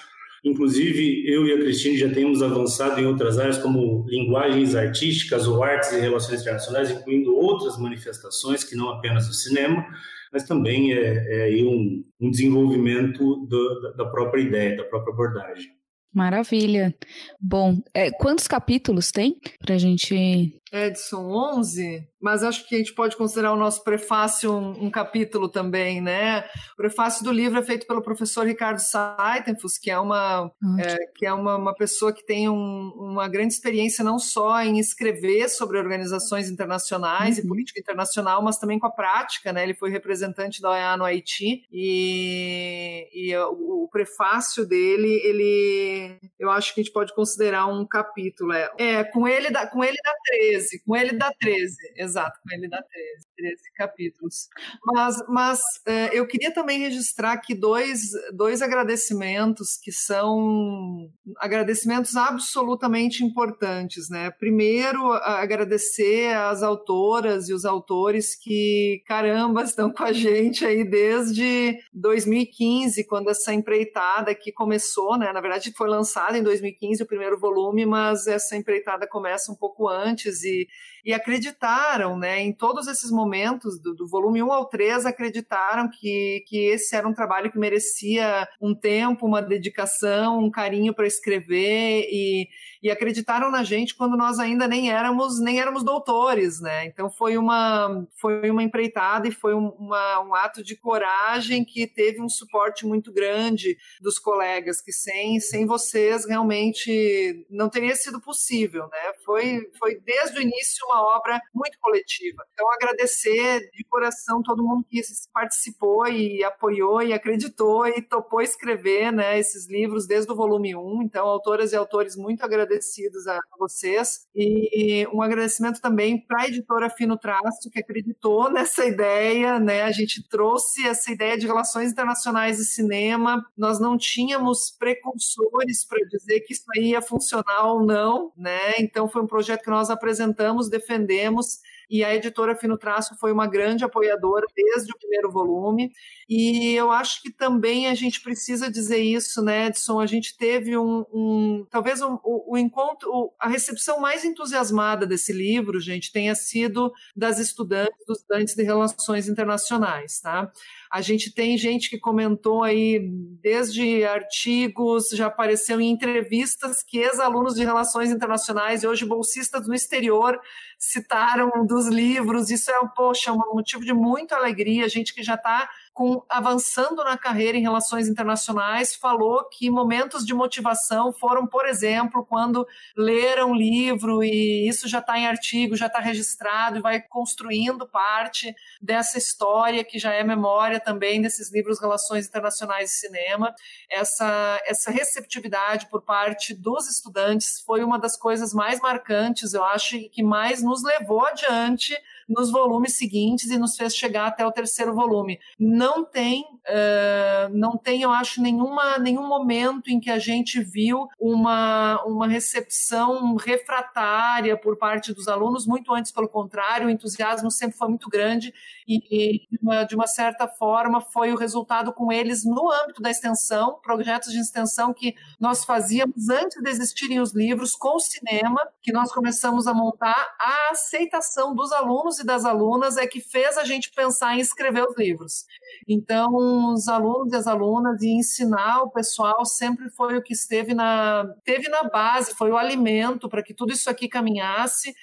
Inclusive, 0.44 1.24
eu 1.24 1.46
e 1.46 1.52
a 1.52 1.58
Cristina 1.58 1.96
já 1.96 2.12
temos 2.12 2.42
avançado 2.42 3.00
em 3.00 3.06
outras 3.06 3.38
áreas, 3.38 3.58
como 3.58 4.04
linguagens 4.08 4.74
artísticas 4.74 5.46
ou 5.46 5.62
artes 5.62 5.92
e 5.92 6.00
relações 6.00 6.40
internacionais, 6.40 6.90
incluindo 6.90 7.32
outras 7.36 7.78
manifestações 7.78 8.64
que 8.64 8.74
não 8.74 8.90
apenas 8.90 9.28
o 9.28 9.32
cinema, 9.32 9.86
mas 10.32 10.42
também 10.42 10.94
é, 10.94 11.48
é 11.48 11.62
um, 11.62 12.04
um, 12.20 12.30
desenvolvimento 12.30 13.46
do, 13.46 13.94
da 13.96 14.06
própria 14.06 14.42
ideia, 14.42 14.76
da 14.76 14.84
própria 14.84 15.12
abordagem. 15.12 15.70
Maravilha. 16.12 16.94
Bom, 17.40 17.80
é, 17.94 18.10
quantos 18.10 18.46
capítulos 18.46 19.10
tem 19.10 19.40
para 19.60 19.74
a 19.74 19.78
gente 19.78 20.61
Edson 20.72 21.30
11, 21.30 22.08
mas 22.18 22.42
acho 22.42 22.66
que 22.66 22.74
a 22.74 22.78
gente 22.78 22.94
pode 22.94 23.14
considerar 23.14 23.52
o 23.52 23.56
nosso 23.56 23.84
prefácio 23.84 24.50
um, 24.50 24.86
um, 24.86 24.90
capítulo 24.90 25.46
também, 25.48 26.00
né? 26.00 26.44
O 26.72 26.76
prefácio 26.76 27.22
do 27.22 27.30
livro 27.30 27.58
é 27.58 27.62
feito 27.62 27.86
pelo 27.86 28.00
professor 28.00 28.46
Ricardo 28.46 28.78
Saitenfus, 28.78 29.76
que 29.76 29.90
é 29.90 29.98
uma, 29.98 30.50
é, 30.78 30.96
que 31.14 31.26
é 31.26 31.32
uma, 31.32 31.56
uma 31.56 31.74
pessoa 31.74 32.12
que 32.12 32.24
tem 32.24 32.48
um, 32.48 32.88
uma 32.96 33.28
grande 33.28 33.52
experiência 33.52 34.02
não 34.02 34.18
só 34.18 34.62
em 34.62 34.78
escrever 34.78 35.50
sobre 35.50 35.76
organizações 35.76 36.48
internacionais 36.48 37.36
uhum. 37.36 37.44
e 37.44 37.48
política 37.48 37.80
internacional, 37.80 38.42
mas 38.42 38.56
também 38.56 38.78
com 38.78 38.86
a 38.86 38.90
prática, 38.90 39.52
né? 39.52 39.64
Ele 39.64 39.74
foi 39.74 39.90
representante 39.90 40.62
da 40.62 40.70
OEA 40.70 40.96
no 40.96 41.04
Haiti 41.04 41.66
e, 41.70 43.08
e 43.12 43.36
o, 43.36 43.84
o 43.84 43.88
prefácio 43.88 44.66
dele, 44.66 45.20
ele, 45.22 46.18
eu 46.38 46.50
acho 46.50 46.72
que 46.72 46.80
a 46.80 46.84
gente 46.84 46.92
pode 46.92 47.14
considerar 47.14 47.66
um 47.66 47.84
capítulo. 47.84 48.54
É, 48.54 48.70
é 48.78 49.04
com 49.04 49.28
ele 49.28 49.50
da, 49.50 49.66
com 49.66 49.84
ele 49.84 49.98
da 50.02 50.12
13 50.24 50.61
13, 50.62 50.82
com 50.84 50.96
ele 50.96 51.16
dá 51.16 51.32
13, 51.40 51.76
exato, 51.96 52.38
com 52.42 52.54
ele 52.54 52.68
dá 52.68 52.82
13, 52.82 53.26
13 53.36 53.56
capítulos. 53.76 54.48
Mas, 54.84 55.16
mas 55.28 55.60
é, 55.86 56.16
eu 56.18 56.26
queria 56.26 56.52
também 56.52 56.78
registrar 56.78 57.32
aqui 57.32 57.54
dois, 57.54 58.10
dois 58.32 58.62
agradecimentos 58.62 59.76
que 59.76 59.92
são 59.92 61.10
agradecimentos 61.38 62.16
absolutamente 62.16 63.24
importantes, 63.24 64.08
né? 64.08 64.30
Primeiro, 64.30 65.12
agradecer 65.12 66.34
às 66.36 66.62
autoras 66.62 67.48
e 67.48 67.54
os 67.54 67.64
autores 67.64 68.34
que, 68.36 69.02
caramba, 69.06 69.62
estão 69.64 69.92
com 69.92 70.04
a 70.04 70.12
gente 70.12 70.64
aí 70.64 70.84
desde 70.84 71.78
2015, 71.92 73.04
quando 73.04 73.30
essa 73.30 73.52
empreitada 73.52 74.30
aqui 74.30 74.52
começou, 74.52 75.18
né? 75.18 75.32
Na 75.32 75.40
verdade, 75.40 75.72
foi 75.76 75.88
lançada 75.88 76.38
em 76.38 76.42
2015 76.42 77.02
o 77.02 77.06
primeiro 77.06 77.38
volume, 77.38 77.84
mas 77.84 78.26
essa 78.26 78.56
empreitada 78.56 79.06
começa 79.06 79.50
um 79.50 79.56
pouco 79.56 79.88
antes 79.88 80.42
e 80.42 80.51
e, 80.52 80.68
e 81.04 81.12
acreditaram, 81.12 82.18
né, 82.18 82.40
em 82.40 82.52
todos 82.52 82.86
esses 82.86 83.10
momentos, 83.10 83.80
do, 83.80 83.94
do, 83.94 84.06
volume 84.06 84.42
1 84.42 84.52
ao 84.52 84.66
3, 84.66 85.06
acreditaram 85.06 85.88
que, 85.90 86.44
que 86.46 86.58
esse 86.66 86.94
era 86.94 87.08
um 87.08 87.14
trabalho 87.14 87.50
que 87.50 87.58
merecia 87.58 88.46
um 88.60 88.74
tempo, 88.74 89.26
uma 89.26 89.42
dedicação, 89.42 90.38
um 90.38 90.50
carinho 90.50 90.94
para 90.94 91.06
escrever 91.06 92.06
e, 92.10 92.48
e 92.82 92.90
acreditaram 92.90 93.50
na 93.50 93.62
gente 93.62 93.94
quando 93.94 94.16
nós 94.16 94.40
ainda 94.40 94.66
nem 94.66 94.90
éramos 94.90 95.40
nem 95.40 95.60
éramos 95.60 95.84
doutores, 95.84 96.60
né? 96.60 96.84
Então 96.86 97.08
foi 97.08 97.38
uma 97.38 98.04
foi 98.20 98.50
uma 98.50 98.62
empreitada 98.62 99.28
e 99.28 99.32
foi 99.32 99.54
um, 99.54 99.68
uma, 99.68 100.20
um 100.20 100.34
ato 100.34 100.64
de 100.64 100.74
coragem 100.74 101.64
que 101.64 101.86
teve 101.86 102.20
um 102.20 102.28
suporte 102.28 102.84
muito 102.84 103.12
grande 103.12 103.76
dos 104.00 104.18
colegas 104.18 104.80
que 104.80 104.92
sem 104.92 105.38
sem 105.38 105.64
vocês 105.64 106.26
realmente 106.26 107.46
não 107.48 107.68
teria 107.68 107.94
sido 107.94 108.20
possível, 108.20 108.88
né? 108.88 109.12
Foi 109.24 109.60
foi 109.78 110.00
desde 110.00 110.40
o 110.40 110.42
início 110.42 110.84
uma 110.86 111.16
obra 111.16 111.40
muito 111.54 111.78
coletiva. 111.78 112.44
Então 112.52 112.68
agradecer 112.72 113.60
de 113.70 113.84
coração 113.84 114.42
todo 114.42 114.64
mundo 114.64 114.84
que 114.90 115.00
participou 115.32 116.08
e 116.08 116.42
apoiou 116.42 117.00
e 117.00 117.12
acreditou 117.12 117.86
e 117.86 118.02
topou 118.02 118.40
escrever, 118.40 119.12
né, 119.12 119.38
esses 119.38 119.68
livros 119.68 120.06
desde 120.06 120.32
o 120.32 120.34
volume 120.34 120.74
1. 120.74 121.02
Então 121.02 121.26
autoras 121.28 121.72
e 121.72 121.76
autores 121.76 122.16
muito 122.16 122.42
agradecidos 122.42 122.71
agradecidos 122.72 123.26
a 123.26 123.38
vocês 123.58 124.26
e 124.34 125.06
um 125.12 125.20
agradecimento 125.20 125.80
também 125.80 126.18
para 126.18 126.42
a 126.42 126.48
editora 126.48 126.88
Fino 126.88 127.16
Traço, 127.18 127.70
que 127.70 127.78
acreditou 127.78 128.50
nessa 128.50 128.84
ideia, 128.84 129.58
né? 129.58 129.82
A 129.82 129.92
gente 129.92 130.26
trouxe 130.28 130.86
essa 130.86 131.10
ideia 131.12 131.36
de 131.36 131.46
relações 131.46 131.92
internacionais 131.92 132.58
e 132.58 132.64
cinema. 132.64 133.44
Nós 133.56 133.78
não 133.78 133.96
tínhamos 133.96 134.70
precursores 134.70 135.84
para 135.84 136.04
dizer 136.08 136.40
que 136.40 136.54
isso 136.54 136.64
aí 136.76 136.90
ia 136.90 137.02
funcionar 137.02 137.66
ou 137.66 137.84
não, 137.84 138.32
né? 138.36 138.74
Então 138.78 139.08
foi 139.08 139.22
um 139.22 139.26
projeto 139.26 139.62
que 139.62 139.70
nós 139.70 139.90
apresentamos, 139.90 140.68
defendemos 140.68 141.60
e 141.92 142.02
a 142.02 142.14
editora 142.14 142.56
Fino 142.56 142.78
Traço 142.78 143.14
foi 143.20 143.30
uma 143.30 143.46
grande 143.46 143.84
apoiadora 143.84 144.46
desde 144.56 144.90
o 144.90 144.98
primeiro 144.98 145.30
volume. 145.30 145.92
E 146.26 146.74
eu 146.74 146.90
acho 146.90 147.20
que 147.20 147.30
também 147.30 147.86
a 147.86 147.94
gente 147.94 148.22
precisa 148.22 148.70
dizer 148.70 149.00
isso, 149.00 149.42
né, 149.42 149.66
Edson? 149.66 150.00
A 150.00 150.06
gente 150.06 150.34
teve 150.34 150.74
um, 150.78 151.04
um 151.12 151.66
talvez 151.68 152.00
um, 152.00 152.18
o, 152.24 152.54
o, 152.54 152.56
encontro, 152.56 153.34
a 153.38 153.46
recepção 153.46 154.00
mais 154.00 154.24
entusiasmada 154.24 155.06
desse 155.06 155.34
livro, 155.34 155.78
gente, 155.78 156.10
tenha 156.10 156.34
sido 156.34 156.90
das 157.14 157.38
estudantes, 157.38 158.06
dos 158.06 158.20
estudantes 158.20 158.54
de 158.54 158.62
relações 158.62 159.28
internacionais, 159.28 160.18
tá? 160.18 160.50
A 160.92 161.00
gente 161.00 161.32
tem 161.32 161.56
gente 161.56 161.88
que 161.88 161.98
comentou 161.98 162.62
aí, 162.62 163.00
desde 163.40 164.04
artigos, 164.04 165.08
já 165.08 165.26
apareceu 165.28 165.80
em 165.80 165.90
entrevistas 165.90 166.82
que 166.82 166.98
ex-alunos 166.98 167.54
de 167.54 167.64
relações 167.64 168.10
internacionais 168.10 168.82
e 168.82 168.86
hoje 168.86 169.06
bolsistas 169.06 169.66
no 169.66 169.74
exterior 169.74 170.38
citaram 170.78 171.64
dos 171.66 171.86
livros. 171.86 172.50
Isso 172.50 172.70
é, 172.70 172.74
poxa, 172.94 173.32
um 173.32 173.54
motivo 173.54 173.82
de 173.82 173.94
muita 173.94 174.36
alegria. 174.36 174.86
Gente 174.86 175.14
que 175.14 175.22
já 175.22 175.34
está 175.34 175.66
com, 175.92 176.24
avançando 176.28 177.04
na 177.04 177.18
carreira 177.18 177.58
em 177.58 177.62
relações 177.62 178.08
internacionais, 178.08 178.94
falou 178.94 179.44
que 179.48 179.70
momentos 179.70 180.24
de 180.24 180.32
motivação 180.32 181.12
foram, 181.12 181.46
por 181.46 181.66
exemplo, 181.66 182.24
quando 182.24 182.66
leram 182.96 183.50
um 183.50 183.54
livro 183.54 184.24
e 184.24 184.66
isso 184.66 184.88
já 184.88 185.00
está 185.00 185.18
em 185.18 185.26
artigo, 185.26 185.76
já 185.76 185.86
está 185.86 185.98
registrado 185.98 186.78
e 186.78 186.82
vai 186.82 187.00
construindo 187.00 187.86
parte 187.86 188.54
dessa 188.80 189.18
história 189.18 189.84
que 189.84 189.98
já 189.98 190.12
é 190.12 190.24
memória 190.24 190.80
também 190.80 191.20
desses 191.20 191.52
livros 191.52 191.80
Relações 191.80 192.26
Internacionais 192.26 192.90
e 192.92 192.98
Cinema. 192.98 193.54
Essa, 193.90 194.60
essa 194.66 194.90
receptividade 194.90 195.86
por 195.86 196.02
parte 196.02 196.54
dos 196.54 196.88
estudantes 196.88 197.60
foi 197.60 197.84
uma 197.84 197.98
das 197.98 198.16
coisas 198.16 198.54
mais 198.54 198.80
marcantes, 198.80 199.52
eu 199.52 199.64
acho, 199.64 199.96
e 199.96 200.08
que 200.08 200.22
mais 200.22 200.62
nos 200.62 200.82
levou 200.82 201.24
adiante 201.26 201.94
nos 202.32 202.50
volumes 202.50 202.96
seguintes 202.96 203.50
e 203.50 203.58
nos 203.58 203.76
fez 203.76 203.94
chegar 203.94 204.26
até 204.26 204.46
o 204.46 204.52
terceiro 204.52 204.94
volume. 204.94 205.38
Não 205.58 206.04
tem, 206.04 206.42
uh, 206.42 207.48
não 207.52 207.76
tem, 207.76 208.02
eu 208.02 208.10
acho, 208.10 208.40
nenhuma, 208.40 208.98
nenhum 208.98 209.26
momento 209.26 209.88
em 209.90 210.00
que 210.00 210.10
a 210.10 210.18
gente 210.18 210.60
viu 210.60 211.08
uma, 211.18 212.02
uma 212.04 212.26
recepção 212.26 213.36
refratária 213.36 214.56
por 214.56 214.76
parte 214.76 215.12
dos 215.12 215.28
alunos, 215.28 215.66
muito 215.66 215.92
antes, 215.92 216.10
pelo 216.10 216.28
contrário, 216.28 216.86
o 216.86 216.90
entusiasmo 216.90 217.50
sempre 217.50 217.76
foi 217.76 217.88
muito 217.88 218.08
grande 218.08 218.52
e, 218.86 219.02
e 219.10 219.58
uma, 219.60 219.84
de 219.84 219.94
uma 219.94 220.06
certa 220.06 220.48
forma, 220.48 221.00
foi 221.00 221.32
o 221.32 221.36
resultado 221.36 221.92
com 221.92 222.12
eles 222.12 222.44
no 222.44 222.70
âmbito 222.70 223.02
da 223.02 223.10
extensão, 223.10 223.78
projetos 223.82 224.32
de 224.32 224.38
extensão 224.38 224.92
que 224.92 225.14
nós 225.38 225.64
fazíamos 225.64 226.28
antes 226.28 226.60
de 226.60 226.70
existirem 226.70 227.20
os 227.20 227.34
livros, 227.34 227.74
com 227.74 227.96
o 227.96 228.00
cinema, 228.00 228.60
que 228.80 228.92
nós 228.92 229.12
começamos 229.12 229.66
a 229.66 229.74
montar 229.74 230.34
a 230.38 230.70
aceitação 230.70 231.54
dos 231.54 231.72
alunos 231.72 232.18
e 232.22 232.26
das 232.26 232.44
alunas 232.44 232.96
é 232.96 233.06
que 233.06 233.20
fez 233.20 233.58
a 233.58 233.64
gente 233.64 233.90
pensar 233.92 234.36
em 234.36 234.40
escrever 234.40 234.84
os 234.84 234.96
livros. 234.96 235.44
Então, 235.86 236.72
os 236.72 236.88
alunos 236.88 237.32
e 237.32 237.36
as 237.36 237.46
alunas 237.46 238.02
e 238.02 238.08
ensinar 238.08 238.82
o 238.82 238.90
pessoal 238.90 239.44
sempre 239.44 239.90
foi 239.90 240.16
o 240.16 240.22
que 240.22 240.32
esteve 240.32 240.74
na, 240.74 241.24
teve 241.44 241.68
na 241.68 241.84
base, 241.84 242.34
foi 242.34 242.50
o 242.50 242.56
alimento 242.56 243.28
para 243.28 243.42
que 243.42 243.54
tudo 243.54 243.72
isso 243.72 243.90
aqui 243.90 244.08
caminhasse 244.08 244.94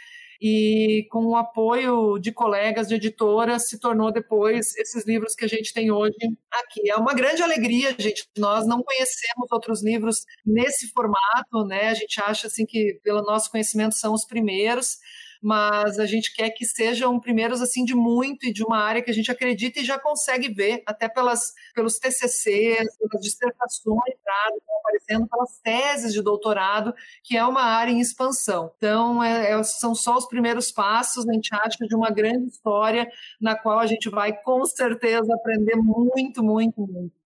e 0.42 1.06
com 1.12 1.26
o 1.26 1.36
apoio 1.36 2.18
de 2.18 2.32
colegas 2.32 2.88
de 2.88 2.96
editoras 2.96 3.68
se 3.68 3.78
tornou 3.78 4.12
depois 4.12 4.74
esses 4.78 5.06
livros 5.06 5.36
que 5.36 5.44
a 5.44 5.48
gente 5.48 5.74
tem 5.74 5.92
hoje 5.92 6.16
aqui. 6.50 6.90
É 6.90 6.96
uma 6.96 7.14
grande 7.14 7.44
alegria, 7.44 7.94
gente. 8.00 8.26
Nós 8.38 8.66
não 8.66 8.82
conhecemos 8.82 9.52
outros 9.52 9.84
livros 9.84 10.24
nesse 10.46 10.88
formato, 10.92 11.66
né? 11.68 11.90
A 11.90 11.94
gente 11.94 12.22
acha 12.22 12.48
assim 12.48 12.66
que 12.66 13.00
pelo 13.04 13.22
nosso 13.22 13.52
conhecimento 13.52 13.96
são 13.96 14.14
os 14.14 14.26
primeiros 14.26 14.98
mas 15.42 16.00
a 16.00 16.06
gente 16.06 16.34
quer 16.34 16.50
que 16.52 16.66
sejam 16.66 17.20
primeiros 17.20 17.62
assim 17.62 17.84
de 17.86 17.96
muito 17.96 18.46
e 18.46 18.54
de 18.54 18.64
uma 18.64 18.80
área 18.80 19.02
que 19.02 19.12
a 19.12 19.14
gente 19.14 19.32
acredita 19.32 19.80
e 19.80 19.86
já 19.86 20.00
consegue 20.00 20.54
ver 20.54 20.84
até 20.86 21.08
pelas 21.08 21.54
pelos 21.74 21.98
TCCs, 21.98 22.98
pelas 22.98 23.22
dissertações 23.22 24.20
estão 24.60 24.78
aparecendo, 24.80 25.28
pelas 25.28 25.60
teses 25.60 26.14
de 26.14 26.22
doutorado, 26.22 26.94
que 27.24 27.38
é 27.38 27.46
uma 27.46 27.64
área 27.64 27.92
em 27.92 28.00
expansão. 28.00 28.72
Então, 28.78 29.24
é, 29.24 29.52
é, 29.52 29.64
são 29.64 29.96
só 29.96 30.18
os 30.18 30.28
primeiros 30.28 30.72
passos, 30.72 31.28
a 31.28 31.34
gente 31.34 31.54
acha, 31.54 31.86
de 31.88 31.96
uma 31.96 32.10
grande 32.12 32.48
história 32.48 33.10
na 33.40 33.56
qual 33.56 33.80
a 33.80 33.88
gente 33.88 34.10
vai 34.10 34.34
com 34.34 34.66
certeza 34.66 35.34
aprender 35.34 35.76
muito, 35.76 36.44
muito, 36.44 36.82
muito. 36.82 37.19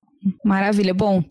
Maravilha. 0.44 0.94
Bom, 0.94 1.24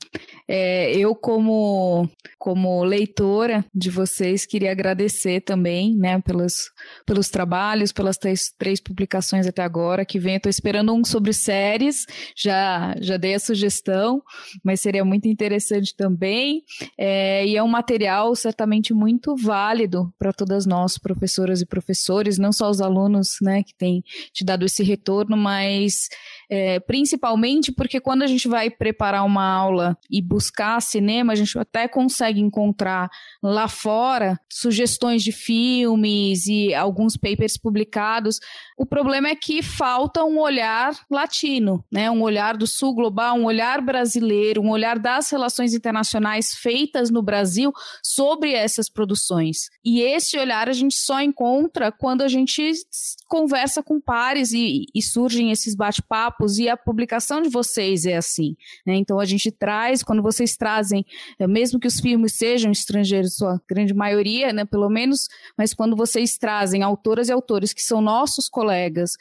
é, 0.49 0.93
eu 0.97 1.15
como 1.15 2.09
como 2.43 2.83
leitora 2.83 3.65
de 3.73 3.89
vocês 3.89 4.45
queria 4.45 4.73
agradecer 4.73 5.43
também, 5.43 5.97
né, 5.97 6.21
pelos, 6.21 6.73
pelos 7.07 7.29
trabalhos, 7.29 7.93
pelas 7.93 8.19
três, 8.19 8.53
três 8.59 8.81
publicações 8.81 9.47
até 9.47 9.63
agora 9.63 10.05
que 10.05 10.19
vem. 10.19 10.35
Estou 10.35 10.51
esperando 10.51 10.93
um 10.93 11.05
sobre 11.05 11.33
séries, 11.33 12.05
já 12.37 12.97
já 13.01 13.17
dei 13.17 13.35
a 13.35 13.39
sugestão, 13.39 14.21
mas 14.65 14.81
seria 14.81 15.05
muito 15.05 15.29
interessante 15.29 15.95
também. 15.97 16.65
É, 16.99 17.47
e 17.47 17.57
é 17.57 17.63
um 17.63 17.69
material 17.69 18.35
certamente 18.35 18.93
muito 18.93 19.37
válido 19.37 20.13
para 20.19 20.33
todas 20.33 20.67
nós, 20.67 20.99
professoras 20.99 21.61
e 21.61 21.67
professores, 21.67 22.39
não 22.39 22.53
só 22.53 22.69
os 22.69 22.81
alunos, 22.81 23.37
né, 23.41 23.63
que 23.63 23.75
têm 23.77 24.03
te 24.33 24.45
dado 24.45 24.67
esse 24.67 24.83
retorno, 24.83 25.37
mas 25.37 26.09
é, 26.55 26.79
principalmente 26.81 27.73
porque 27.73 27.99
quando 27.99 28.21
a 28.21 28.27
gente 28.27 28.47
vai 28.47 28.69
preparar 28.69 29.25
uma 29.25 29.43
aula 29.43 29.97
e 30.11 30.21
buscar 30.21 30.83
cinema, 30.83 31.33
a 31.33 31.35
gente 31.35 31.59
até 31.59 31.89
consegue 31.89 32.43
encontrar 32.43 33.09
lá 33.43 33.69
fora 33.69 34.39
sugestões 34.51 35.23
de 35.23 35.33
filmes 35.33 36.47
e 36.47 36.75
alguns 36.75 37.17
papers 37.17 37.57
publicados. 37.57 38.39
O 38.77 38.85
problema 38.85 39.29
é 39.29 39.35
que 39.35 39.63
falta 39.63 40.25
um 40.25 40.39
olhar 40.39 40.95
latino, 41.11 41.83
né? 41.91 42.11
um 42.11 42.21
olhar 42.21 42.55
do 42.55 42.67
sul 42.67 42.95
global, 42.95 43.35
um 43.35 43.47
olhar 43.47 43.81
brasileiro, 43.81 44.61
um 44.61 44.69
olhar 44.69 44.99
das 44.99 45.31
relações 45.31 45.73
internacionais 45.73 46.53
feitas 46.53 47.11
no 47.11 47.23
Brasil 47.23 47.73
sobre 48.03 48.53
essas 48.53 48.91
produções. 48.91 49.71
E 49.83 50.03
esse 50.03 50.37
olhar 50.37 50.69
a 50.69 50.75
gente 50.75 50.99
só 50.99 51.19
encontra 51.23 51.91
quando 51.91 52.21
a 52.21 52.29
gente 52.29 52.73
conversa 53.27 53.83
com 53.83 53.99
pares 53.99 54.53
e, 54.53 54.85
e 54.95 55.01
surgem 55.01 55.51
esses 55.51 55.75
bate-papos 55.75 56.42
e 56.59 56.69
a 56.69 56.77
publicação 56.77 57.41
de 57.41 57.49
vocês 57.49 58.05
é 58.07 58.17
assim. 58.17 58.57
Né? 58.87 58.97
Então 58.97 59.19
a 59.19 59.25
gente 59.25 59.51
traz, 59.51 60.03
quando 60.03 60.23
vocês 60.23 60.57
trazem, 60.57 61.05
é, 61.39 61.47
mesmo 61.47 61.79
que 61.79 61.87
os 61.87 62.01
filmes 62.01 62.35
sejam 62.35 62.71
estrangeiros, 62.71 63.37
sua 63.37 63.61
grande 63.69 63.95
maioria, 63.95 64.53
né, 64.53 64.65
pelo 64.65 64.89
menos, 64.89 65.29
mas 65.57 65.73
quando 65.73 65.97
vocês 65.97 66.37
trazem 66.37 66.83
autoras 66.83 67.29
e 67.29 67.33
autores 67.33 67.73
que 67.73 67.83
são 67.83 68.01
nossos 68.01 68.49
colegas, 68.49 69.13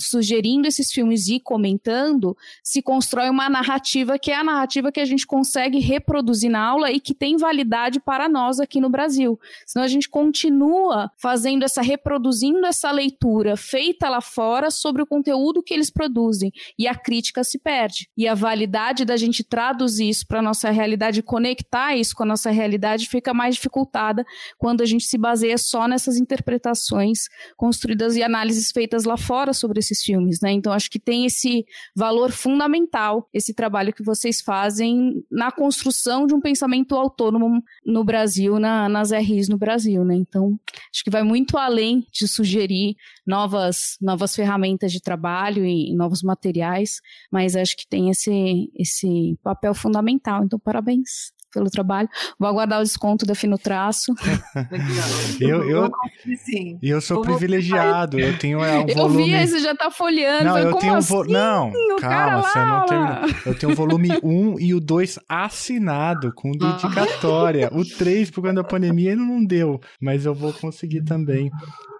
sugerindo 0.00 0.68
esses 0.68 0.90
filmes 0.92 1.28
e 1.28 1.40
comentando, 1.40 2.36
se 2.62 2.82
constrói 2.82 3.28
uma 3.28 3.48
narrativa 3.48 4.18
que 4.18 4.30
é 4.30 4.36
a 4.36 4.44
narrativa 4.44 4.92
que 4.92 5.00
a 5.00 5.04
gente 5.04 5.26
consegue 5.26 5.78
reproduzir 5.78 6.50
na 6.50 6.60
aula 6.60 6.90
e 6.90 7.00
que 7.00 7.14
tem 7.14 7.36
validade 7.36 8.00
para 8.00 8.28
nós 8.28 8.60
aqui 8.60 8.80
no 8.80 8.90
Brasil. 8.90 9.38
Senão 9.66 9.84
a 9.84 9.88
gente 9.88 10.08
continua 10.08 11.10
fazendo 11.18 11.64
essa, 11.64 11.82
reproduzindo 11.82 12.64
essa 12.66 12.90
leitura 12.90 13.56
feita 13.56 14.08
lá 14.08 14.20
fora 14.20 14.70
sobre 14.70 15.02
o 15.02 15.06
conteúdo 15.06 15.62
que 15.62 15.74
eles 15.74 15.90
produzem. 15.90 16.51
E 16.78 16.86
a 16.86 16.94
crítica 16.94 17.42
se 17.44 17.58
perde. 17.58 18.08
E 18.16 18.26
a 18.26 18.34
validade 18.34 19.04
da 19.04 19.16
gente 19.16 19.44
traduzir 19.44 20.08
isso 20.08 20.26
para 20.26 20.42
nossa 20.42 20.70
realidade, 20.70 21.22
conectar 21.22 21.94
isso 21.94 22.14
com 22.14 22.22
a 22.22 22.26
nossa 22.26 22.50
realidade, 22.50 23.08
fica 23.08 23.32
mais 23.32 23.54
dificultada 23.54 24.24
quando 24.58 24.82
a 24.82 24.86
gente 24.86 25.04
se 25.04 25.18
baseia 25.18 25.58
só 25.58 25.86
nessas 25.86 26.16
interpretações 26.16 27.20
construídas 27.56 28.16
e 28.16 28.22
análises 28.22 28.70
feitas 28.70 29.04
lá 29.04 29.16
fora 29.16 29.52
sobre 29.52 29.78
esses 29.78 30.02
filmes, 30.02 30.40
né? 30.40 30.52
Então 30.52 30.72
acho 30.72 30.90
que 30.90 30.98
tem 30.98 31.26
esse 31.26 31.64
valor 31.94 32.30
fundamental, 32.32 33.28
esse 33.32 33.54
trabalho 33.54 33.92
que 33.92 34.02
vocês 34.02 34.40
fazem 34.40 35.24
na 35.30 35.50
construção 35.50 36.26
de 36.26 36.34
um 36.34 36.40
pensamento 36.40 36.94
autônomo 36.94 37.62
no 37.84 38.04
Brasil, 38.04 38.58
na, 38.58 38.88
nas 38.88 39.10
RIs 39.10 39.48
no 39.48 39.58
Brasil, 39.58 40.04
né? 40.04 40.14
Então 40.14 40.58
acho 40.92 41.04
que 41.04 41.10
vai 41.10 41.22
muito 41.22 41.56
além 41.56 42.06
de 42.12 42.26
sugerir 42.26 42.96
novas, 43.26 43.96
novas 44.00 44.34
ferramentas 44.34 44.92
de 44.92 45.00
trabalho 45.00 45.64
e 45.64 45.94
novos 45.94 46.22
materiais, 46.22 46.41
mas 47.30 47.54
acho 47.54 47.76
que 47.76 47.86
tem 47.86 48.10
esse, 48.10 48.70
esse 48.74 49.38
papel 49.42 49.74
fundamental. 49.74 50.44
Então, 50.44 50.58
parabéns 50.58 51.32
pelo 51.52 51.70
trabalho. 51.70 52.08
Vou 52.38 52.48
aguardar 52.48 52.80
o 52.80 52.82
desconto 52.82 53.26
da 53.26 53.34
Fino 53.34 53.58
Traço. 53.58 54.14
eu, 55.38 55.68
eu, 55.68 55.90
e 56.82 56.88
eu 56.88 57.00
sou 57.00 57.20
privilegiado. 57.20 58.18
Eu 58.18 58.36
tenho 58.38 58.64
é, 58.64 58.78
um 58.78 58.88
eu 58.88 58.94
volume. 58.94 59.32
Eu 59.32 59.38
vi, 59.38 59.46
você 59.46 59.60
já 59.60 59.74
tá 59.74 59.90
folheando. 59.90 60.44
Não, 60.44 60.58
eu 60.58 60.74
tenho 60.76 60.94
assim? 60.94 61.14
vo... 61.14 61.24
Não, 61.24 61.70
calma, 62.00 62.42
você 62.42 62.58
não 62.58 62.86
terminou. 62.86 63.42
Eu 63.46 63.58
tenho 63.58 63.72
o 63.72 63.76
volume 63.76 64.08
1 64.22 64.58
e 64.60 64.74
o 64.74 64.80
2 64.80 65.18
assinado, 65.28 66.32
com 66.34 66.50
ah. 66.50 66.58
dedicatória. 66.58 67.70
O 67.72 67.84
3, 67.84 68.30
por 68.30 68.42
causa 68.42 68.56
da 68.56 68.64
pandemia, 68.64 69.14
não 69.14 69.44
deu. 69.44 69.80
Mas 70.00 70.24
eu 70.24 70.34
vou 70.34 70.52
conseguir 70.52 71.02
também 71.02 71.50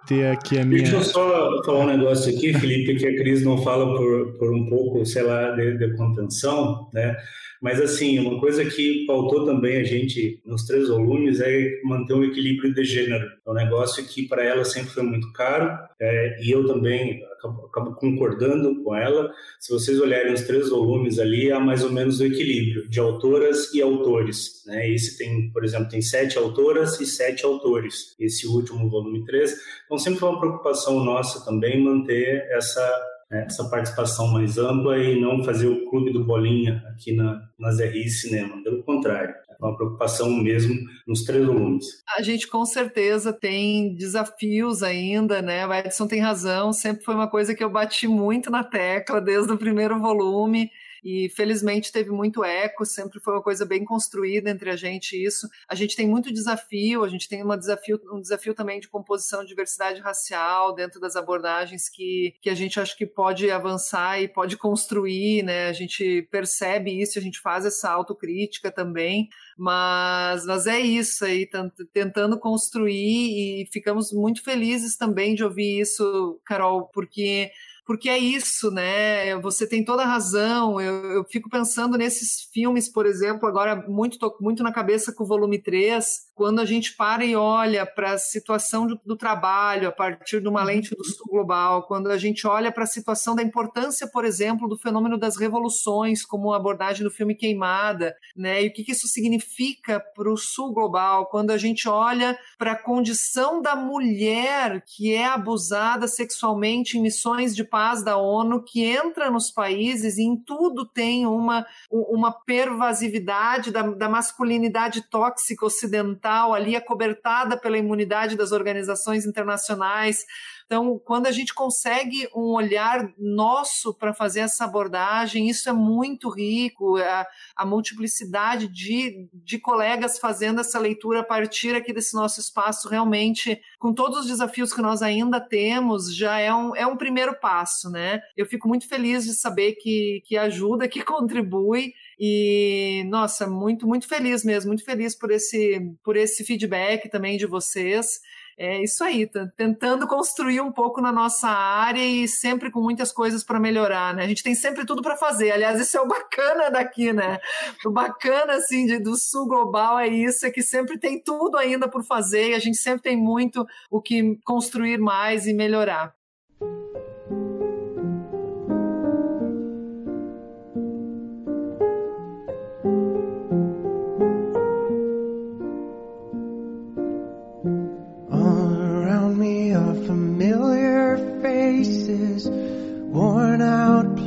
ter 0.05 0.27
aqui 0.27 0.59
a 0.59 0.65
minha. 0.65 0.81
Deixa 0.81 0.97
eu 0.97 1.03
só 1.03 1.63
falar 1.63 1.85
um 1.85 1.97
negócio 1.97 2.35
aqui, 2.35 2.53
Felipe, 2.53 2.95
que 2.95 3.07
a 3.07 3.15
Cris 3.15 3.43
não 3.43 3.57
fala 3.63 3.95
por, 3.95 4.33
por 4.37 4.53
um 4.53 4.65
pouco, 4.67 5.05
sei 5.05 5.23
lá, 5.23 5.51
de, 5.51 5.77
de 5.77 5.95
contenção, 5.95 6.89
né? 6.93 7.15
Mas, 7.63 7.79
assim, 7.79 8.19
uma 8.19 8.41
coisa 8.41 8.65
que 8.65 9.05
faltou 9.07 9.45
também 9.45 9.77
a 9.77 9.85
gente 9.85 10.41
nos 10.45 10.65
três 10.65 10.89
volumes 10.89 11.39
é 11.39 11.79
manter 11.85 12.13
um 12.13 12.25
equilíbrio 12.25 12.73
de 12.73 12.83
gênero. 12.83 13.25
É 13.47 13.49
um 13.49 13.53
negócio 13.53 14.05
que 14.05 14.27
para 14.27 14.43
ela 14.43 14.65
sempre 14.65 14.89
foi 14.89 15.03
muito 15.03 15.31
caro 15.31 15.71
é, 15.97 16.43
e 16.43 16.51
eu 16.51 16.67
também 16.67 17.23
acabo, 17.37 17.65
acabo, 17.67 17.95
concordando 17.95 18.83
com 18.83 18.93
ela. 18.93 19.31
Se 19.61 19.71
vocês 19.71 19.97
olharem 19.97 20.33
os 20.33 20.41
três 20.41 20.71
volumes 20.71 21.19
ali, 21.19 21.53
há 21.53 21.59
mais 21.59 21.85
ou 21.85 21.89
menos 21.89 22.19
o 22.19 22.25
equilíbrio 22.25 22.89
de 22.89 22.99
autoras 22.99 23.73
e 23.73 23.81
autores. 23.81 24.61
Né? 24.65 24.89
Esse 24.89 25.17
tem, 25.17 25.49
por 25.51 25.63
exemplo, 25.63 25.87
tem 25.87 26.01
sete 26.01 26.37
autoras 26.37 26.99
e 26.99 27.05
sete 27.05 27.45
autores. 27.45 28.13
Esse 28.19 28.45
último, 28.45 28.89
volume 28.89 29.23
3. 29.23 29.55
Então, 29.85 29.97
sempre 29.97 30.19
foi 30.19 30.27
uma 30.27 30.39
preocupação 30.41 31.01
nossa 31.01 31.45
também 31.45 31.81
manter 31.81 32.45
essa 32.51 33.12
né, 33.29 33.45
essa 33.45 33.69
participação 33.69 34.27
mais 34.27 34.57
ampla 34.57 34.97
e 34.97 35.19
não 35.19 35.43
fazer 35.43 35.67
o 35.67 35.89
clube 35.89 36.11
do 36.11 36.23
bolinha 36.23 36.83
aqui 36.87 37.13
na, 37.13 37.41
nas 37.59 37.79
RI 37.79 38.09
Cinema. 38.09 38.61
Pelo 38.63 38.83
contrário, 38.83 39.33
é 39.49 39.55
uma 39.65 39.75
preocupação 39.75 40.29
mesmo 40.29 40.75
nos 41.07 41.23
três 41.23 41.45
volumes. 41.45 41.85
A 42.17 42.21
gente 42.21 42.47
com 42.47 42.65
certeza 42.65 43.31
tem 43.33 43.95
desafios 43.95 44.83
ainda, 44.83 45.41
né? 45.41 45.65
O 45.65 45.73
Edson 45.73 46.07
tem 46.07 46.19
razão, 46.19 46.73
sempre 46.73 47.03
foi 47.03 47.15
uma 47.15 47.29
coisa 47.29 47.55
que 47.55 47.63
eu 47.63 47.69
bati 47.69 48.07
muito 48.07 48.49
na 48.49 48.63
tecla 48.63 49.21
desde 49.21 49.51
o 49.51 49.57
primeiro 49.57 49.99
volume 49.99 50.69
e 51.03 51.29
felizmente 51.29 51.91
teve 51.91 52.09
muito 52.11 52.43
eco, 52.43 52.85
sempre 52.85 53.19
foi 53.19 53.33
uma 53.33 53.41
coisa 53.41 53.65
bem 53.65 53.83
construída 53.83 54.49
entre 54.49 54.69
a 54.69 54.75
gente 54.75 55.21
isso. 55.21 55.49
A 55.67 55.75
gente 55.75 55.95
tem 55.95 56.07
muito 56.07 56.31
desafio, 56.31 57.03
a 57.03 57.09
gente 57.09 57.27
tem 57.27 57.43
uma 57.43 57.57
desafio, 57.57 57.99
um 58.11 58.21
desafio 58.21 58.53
também 58.53 58.79
de 58.79 58.87
composição 58.87 59.41
de 59.41 59.49
diversidade 59.49 59.99
racial 59.99 60.73
dentro 60.73 60.99
das 60.99 61.15
abordagens 61.15 61.89
que, 61.89 62.33
que 62.41 62.49
a 62.49 62.55
gente 62.55 62.79
acha 62.79 62.95
que 62.95 63.05
pode 63.05 63.51
avançar 63.51 64.21
e 64.21 64.27
pode 64.27 64.55
construir, 64.55 65.43
né? 65.43 65.67
A 65.67 65.73
gente 65.73 66.27
percebe 66.31 67.01
isso, 67.01 67.19
a 67.19 67.21
gente 67.21 67.39
faz 67.39 67.65
essa 67.65 67.89
autocrítica 67.89 68.71
também, 68.71 69.27
mas, 69.57 70.45
mas 70.45 70.67
é 70.67 70.79
isso 70.79 71.25
aí, 71.25 71.49
tentando 71.91 72.39
construir 72.39 73.61
e 73.61 73.67
ficamos 73.71 74.13
muito 74.13 74.43
felizes 74.43 74.95
também 74.95 75.35
de 75.35 75.43
ouvir 75.43 75.81
isso, 75.81 76.39
Carol, 76.45 76.89
porque 76.93 77.51
porque 77.85 78.09
é 78.09 78.17
isso, 78.17 78.71
né? 78.71 79.35
Você 79.39 79.67
tem 79.67 79.83
toda 79.83 80.03
a 80.03 80.07
razão. 80.07 80.79
Eu, 80.79 81.11
eu 81.11 81.23
fico 81.25 81.49
pensando 81.49 81.97
nesses 81.97 82.47
filmes, 82.53 82.89
por 82.89 83.05
exemplo, 83.05 83.47
agora 83.47 83.75
muito, 83.87 84.17
muito 84.39 84.63
na 84.63 84.71
cabeça 84.71 85.13
com 85.13 85.23
o 85.23 85.27
volume 85.27 85.61
3, 85.61 86.05
quando 86.35 86.59
a 86.59 86.65
gente 86.65 86.95
para 86.95 87.23
e 87.23 87.35
olha 87.35 87.85
para 87.85 88.13
a 88.13 88.17
situação 88.17 88.87
do, 88.87 88.99
do, 89.05 89.15
trabalho 89.15 89.87
a 89.87 89.91
partir 89.91 90.41
de 90.41 90.47
uma 90.47 90.61
uhum. 90.61 90.65
lente 90.65 90.95
do 90.95 91.03
sul 91.03 91.27
global, 91.29 91.83
quando 91.83 92.09
a 92.09 92.17
gente 92.17 92.47
olha 92.47 92.71
para 92.71 92.83
a 92.83 92.87
situação 92.87 93.35
da 93.35 93.43
importância, 93.43 94.07
por 94.07 94.25
exemplo, 94.25 94.67
do 94.67 94.77
fenômeno 94.77 95.17
das 95.17 95.37
revoluções, 95.37 96.25
como 96.25 96.51
a 96.51 96.57
abordagem 96.57 97.03
do 97.03 97.11
filme 97.11 97.35
Queimada, 97.35 98.15
né? 98.35 98.63
E 98.63 98.67
o 98.67 98.73
que, 98.73 98.83
que 98.83 98.91
isso 98.91 99.07
significa 99.07 99.99
para 99.99 100.31
o 100.31 100.37
sul 100.37 100.73
global, 100.73 101.27
quando 101.27 101.51
a 101.51 101.57
gente 101.57 101.87
olha 101.87 102.37
para 102.57 102.71
a 102.71 102.81
condição 102.81 103.61
da 103.61 103.75
mulher 103.75 104.83
que 104.85 105.13
é 105.13 105.25
abusada 105.25 106.07
sexualmente 106.07 106.97
em 106.97 107.01
missões 107.01 107.55
de 107.55 107.63
paz 107.63 108.03
da 108.03 108.17
ONU, 108.17 108.63
que 108.63 108.83
entra 108.83 109.29
nos 109.29 109.51
países 109.51 110.17
e 110.17 110.23
em 110.23 110.35
tudo 110.35 110.85
tem 110.85 111.27
uma, 111.27 111.65
uma 111.91 112.31
pervasividade 112.31 113.71
da, 113.71 113.83
da 113.83 114.09
masculinidade 114.09 115.03
tóxica 115.09 115.65
ocidental 115.65 116.22
ambiental 116.23 116.53
ali 116.53 116.75
acobertada 116.75 117.57
pela 117.57 117.77
imunidade 117.77 118.37
das 118.37 118.51
organizações 118.51 119.25
internacionais. 119.25 120.25
Então, 120.65 120.97
quando 121.03 121.27
a 121.27 121.31
gente 121.31 121.53
consegue 121.53 122.27
um 122.33 122.53
olhar 122.53 123.11
nosso 123.17 123.93
para 123.93 124.13
fazer 124.13 124.39
essa 124.39 124.63
abordagem, 124.63 125.49
isso 125.49 125.69
é 125.69 125.73
muito 125.73 126.29
rico, 126.29 126.97
a, 126.97 127.27
a, 127.57 127.65
multiplicidade 127.65 128.67
de, 128.69 129.27
de 129.33 129.59
colegas 129.59 130.17
fazendo 130.17 130.61
essa 130.61 130.79
leitura 130.79 131.19
a 131.19 131.23
partir 131.23 131.75
aqui 131.75 131.91
desse 131.93 132.15
nosso 132.15 132.39
espaço, 132.39 132.87
realmente, 132.87 133.61
com 133.77 133.93
todos 133.93 134.19
os 134.19 134.27
desafios 134.27 134.73
que 134.73 134.81
nós 134.81 135.01
ainda 135.01 135.39
temos, 135.39 136.15
já 136.15 136.39
é 136.39 136.53
um, 136.53 136.75
é 136.75 136.87
um 136.87 136.97
primeiro 136.97 137.37
passo, 137.39 137.91
né? 137.91 138.21
Eu 138.35 138.45
fico 138.45 138.67
muito 138.67 138.87
feliz 138.87 139.25
de 139.25 139.33
saber 139.33 139.73
que, 139.73 140.23
que 140.25 140.37
ajuda, 140.37 140.87
que 140.87 141.03
contribui, 141.03 141.93
e, 142.19 143.03
nossa, 143.07 143.47
muito, 143.47 143.87
muito 143.87 144.07
feliz 144.07 144.43
mesmo, 144.43 144.69
muito 144.69 144.83
feliz 144.83 145.15
por 145.15 145.31
esse, 145.31 145.79
por 146.03 146.15
esse 146.15 146.43
feedback 146.43 147.09
também 147.09 147.37
de 147.37 147.45
vocês. 147.45 148.19
É 148.57 148.83
isso 148.83 149.03
aí, 149.03 149.25
tá 149.25 149.47
tentando 149.57 150.07
construir 150.07 150.61
um 150.61 150.71
pouco 150.71 151.01
na 151.01 151.11
nossa 151.11 151.47
área 151.47 152.05
e 152.05 152.27
sempre 152.27 152.69
com 152.69 152.81
muitas 152.81 153.11
coisas 153.11 153.43
para 153.43 153.59
melhorar, 153.59 154.13
né? 154.13 154.23
A 154.23 154.27
gente 154.27 154.43
tem 154.43 154.53
sempre 154.53 154.85
tudo 154.85 155.01
para 155.01 155.17
fazer. 155.17 155.51
Aliás, 155.51 155.79
isso 155.79 155.97
é 155.97 156.01
o 156.01 156.07
bacana 156.07 156.69
daqui, 156.69 157.11
né? 157.11 157.39
O 157.83 157.89
bacana 157.89 158.53
assim 158.53 158.85
de, 158.85 158.99
do 158.99 159.15
sul 159.17 159.47
global 159.47 159.97
é 159.97 160.07
isso, 160.07 160.45
é 160.45 160.51
que 160.51 160.61
sempre 160.61 160.99
tem 160.99 161.19
tudo 161.19 161.57
ainda 161.57 161.87
por 161.87 162.03
fazer 162.03 162.51
e 162.51 162.53
a 162.53 162.59
gente 162.59 162.77
sempre 162.77 163.01
tem 163.01 163.17
muito 163.17 163.65
o 163.89 163.99
que 163.99 164.37
construir 164.43 164.99
mais 164.99 165.47
e 165.47 165.53
melhorar. 165.53 166.13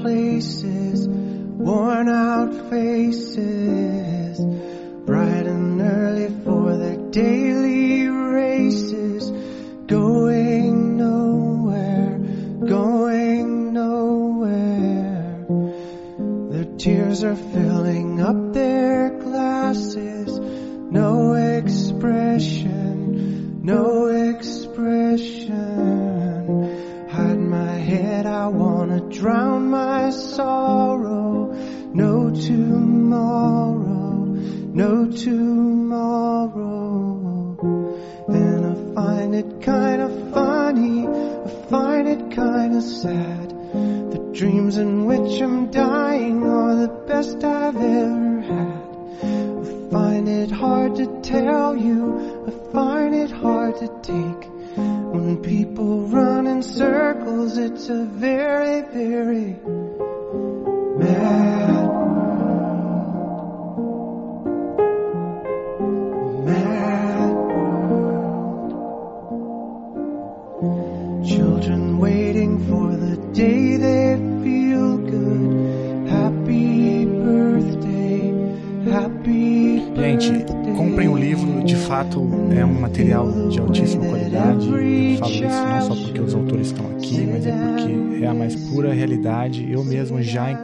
Places, 0.07 1.09
worn 1.09 2.09
out 2.09 2.71
faces, 2.71 3.76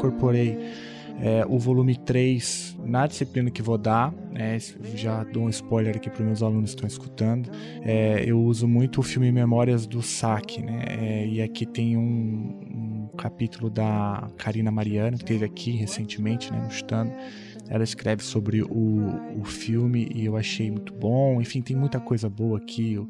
incorporei 0.02 0.58
é, 1.20 1.44
o 1.46 1.58
volume 1.58 1.96
3 1.96 2.76
na 2.84 3.06
disciplina 3.06 3.50
que 3.50 3.62
vou 3.62 3.78
dar. 3.78 4.12
né? 4.32 4.58
já 4.94 5.22
dou 5.24 5.44
um 5.44 5.48
spoiler 5.48 5.96
aqui 5.96 6.10
para 6.10 6.20
os 6.20 6.26
meus 6.26 6.42
alunos 6.42 6.70
que 6.70 6.76
estão 6.76 6.88
escutando. 6.88 7.50
É, 7.82 8.24
eu 8.26 8.40
uso 8.42 8.66
muito 8.66 9.00
o 9.00 9.02
filme 9.02 9.30
Memórias 9.30 9.86
do 9.86 10.02
Saque, 10.02 10.62
né? 10.62 10.84
É, 10.88 11.26
e 11.26 11.40
aqui 11.40 11.64
tem 11.64 11.96
um, 11.96 13.08
um 13.12 13.16
capítulo 13.16 13.70
da 13.70 14.28
Karina 14.36 14.70
Mariano, 14.70 15.18
que 15.18 15.24
teve 15.24 15.44
aqui 15.44 15.72
recentemente, 15.72 16.50
né, 16.50 16.58
no. 16.66 17.12
Ela 17.68 17.84
escreve 17.84 18.22
sobre 18.22 18.62
o, 18.62 19.38
o 19.38 19.44
filme 19.44 20.10
e 20.14 20.24
eu 20.24 20.36
achei 20.36 20.70
muito 20.70 20.92
bom. 20.92 21.40
Enfim, 21.40 21.62
tem 21.62 21.76
muita 21.76 22.00
coisa 22.00 22.28
boa 22.28 22.58
aqui. 22.58 22.94
Eu, 22.94 23.08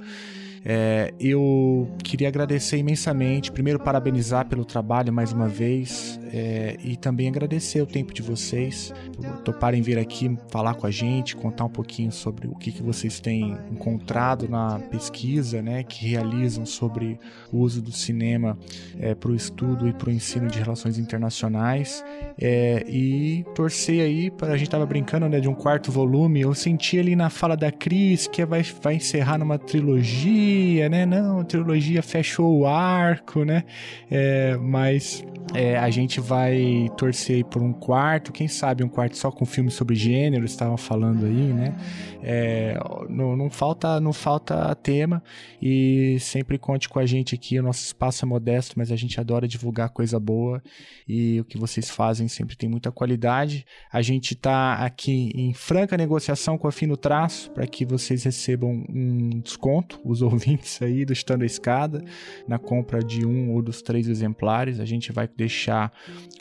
é, 0.65 1.13
eu 1.19 1.91
queria 2.05 2.29
agradecer 2.29 2.77
imensamente, 2.77 3.51
primeiro 3.51 3.81
parabenizar 3.81 4.47
pelo 4.47 4.65
trabalho 4.65 5.13
mais 5.13 5.33
uma 5.33 5.49
vez 5.49 6.21
é, 6.33 6.77
e 6.83 6.97
também 6.97 7.29
agradecer 7.29 7.81
o 7.83 7.87
tempo 7.87 8.15
de 8.15 8.23
vocês 8.23 8.93
por 9.17 9.41
toparem 9.41 9.83
vir 9.83 9.99
aqui 9.99 10.37
falar 10.49 10.75
com 10.75 10.87
a 10.87 10.91
gente, 10.91 11.35
contar 11.37 11.65
um 11.65 11.69
pouquinho 11.69 12.13
sobre 12.13 12.47
o 12.47 12.55
que, 12.55 12.71
que 12.71 12.83
vocês 12.83 13.19
têm 13.21 13.57
encontrado 13.71 14.49
na 14.49 14.79
pesquisa, 14.79 15.61
né, 15.61 15.83
que 15.83 16.07
realizam 16.07 16.65
sobre 16.65 17.19
o 17.53 17.59
uso 17.59 17.83
do 17.83 17.93
cinema 17.93 18.57
é, 18.99 19.15
para 19.15 19.31
o 19.31 19.35
estudo 19.35 19.89
e 19.89 19.93
para 19.93 20.09
o 20.09 20.13
ensino 20.13 20.49
de 20.49 20.59
relações 20.59 20.97
internacionais. 20.97 22.05
É, 22.41 22.85
e 22.89 23.45
torcer 23.55 24.01
aí 24.01 24.31
para 24.31 24.53
a 24.53 24.57
gente 24.57 24.71
tava 24.71 24.87
brincando 24.87 25.29
né, 25.29 25.41
de 25.41 25.49
um 25.49 25.55
quarto 25.55 25.91
volume, 25.91 26.41
eu 26.41 26.55
senti 26.55 26.99
ali 26.99 27.17
na 27.17 27.31
fala 27.31 27.57
da 27.57 27.71
Cris 27.71 28.27
que 28.27 28.45
vai, 28.45 28.63
vai 28.81 28.95
encerrar 28.95 29.39
numa 29.39 29.59
trilogia, 29.59 30.52
né? 30.91 31.07
Não, 31.07 31.41
a 31.41 31.45
trilogia 31.45 32.03
fechou 32.03 32.59
o 32.61 32.67
arco, 32.67 33.45
né? 33.45 33.65
É, 34.11 34.57
mas 34.57 35.25
é, 35.55 35.77
a 35.77 35.91
gente 35.91 36.21
vai 36.21 36.91
torcer 36.97 37.45
por 37.45 37.63
um 37.63 37.73
quarto, 37.73 38.33
quem 38.33 38.49
sabe 38.49 38.83
um 38.83 38.89
quarto 38.89 39.17
só 39.17 39.31
com 39.31 39.45
filme 39.45 39.71
sobre 39.71 39.95
gênero, 39.95 40.45
estavam 40.45 40.77
falando 40.77 41.27
aí, 41.27 41.53
né? 41.53 41.77
É, 42.23 42.79
não, 43.09 43.37
não, 43.37 43.51
falta, 43.51 44.01
não 44.01 44.13
falta 44.13 44.75
tema 44.77 45.23
e 45.61 46.17
sempre 46.21 46.57
conte 46.57 46.89
com 46.89 46.99
a 46.99 47.07
gente 47.07 47.35
aqui. 47.35 47.59
O 47.59 47.63
nosso 47.63 47.85
espaço 47.85 48.25
é 48.25 48.29
modesto, 48.29 48.75
mas 48.77 48.93
a 48.93 48.97
gente 48.97 49.21
adora 49.21 49.49
divulgar 49.49 49.91
coisa 49.91 50.19
boa 50.19 50.63
e 51.07 51.41
o 51.41 51.45
que 51.45 51.59
vocês 51.59 51.91
fazem 51.91 52.29
sempre 52.29 52.57
tem 52.57 52.69
muita 52.69 52.93
qualidade. 52.93 53.67
A 53.93 54.01
gente 54.01 54.35
está 54.35 54.75
aqui 54.75 55.33
em 55.35 55.53
franca 55.53 55.97
negociação 55.97 56.57
com 56.57 56.69
a 56.69 56.73
Fino 56.73 56.97
Traço 56.97 57.51
para 57.51 57.67
que 57.67 57.85
vocês 57.85 58.25
recebam 58.25 58.85
um 58.89 59.41
desconto, 59.41 60.01
os 60.05 60.23
ouvintes 60.23 60.42
aí 60.85 61.05
do 61.05 61.13
Estando 61.13 61.43
a 61.43 61.47
Escada, 61.47 62.03
na 62.47 62.59
compra 62.59 63.01
de 63.01 63.27
um 63.27 63.53
ou 63.53 63.63
dos 63.63 63.83
três 63.83 64.09
exemplares. 64.09 64.81
A 64.81 64.85
gente 64.85 65.13
vai 65.13 65.29
deixar 65.29 65.93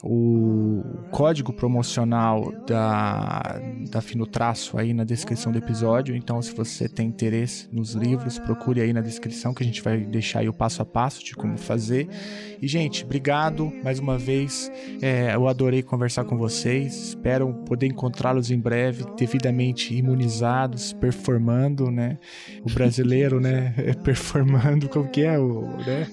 o 0.03 0.83
código 1.11 1.53
promocional 1.53 2.51
da, 2.65 3.59
da 3.89 4.01
Fino 4.01 4.25
Traço 4.25 4.77
aí 4.77 4.93
na 4.93 5.03
descrição 5.03 5.51
do 5.51 5.57
episódio. 5.57 6.15
Então, 6.15 6.41
se 6.41 6.53
você 6.53 6.87
tem 6.87 7.07
interesse 7.07 7.67
nos 7.71 7.93
livros, 7.93 8.39
procure 8.39 8.81
aí 8.81 8.93
na 8.93 9.01
descrição 9.01 9.53
que 9.53 9.63
a 9.63 9.65
gente 9.65 9.81
vai 9.81 9.99
deixar 9.99 10.39
aí 10.39 10.49
o 10.49 10.53
passo 10.53 10.81
a 10.81 10.85
passo 10.85 11.23
de 11.23 11.35
como 11.35 11.57
fazer. 11.57 12.07
E, 12.61 12.67
gente, 12.67 13.03
obrigado 13.03 13.71
mais 13.83 13.99
uma 13.99 14.17
vez. 14.17 14.71
É, 15.01 15.35
eu 15.35 15.47
adorei 15.47 15.83
conversar 15.83 16.23
com 16.25 16.37
vocês. 16.37 17.09
Espero 17.09 17.53
poder 17.65 17.87
encontrá-los 17.87 18.51
em 18.51 18.59
breve, 18.59 19.05
devidamente 19.17 19.93
imunizados, 19.95 20.93
performando, 20.93 21.91
né? 21.91 22.17
O 22.63 22.71
brasileiro, 22.73 23.39
né? 23.39 23.73
Performando, 24.03 24.89
como 24.89 25.07
que 25.09 25.21
é 25.23 25.37
o, 25.37 25.67
né? 25.85 26.07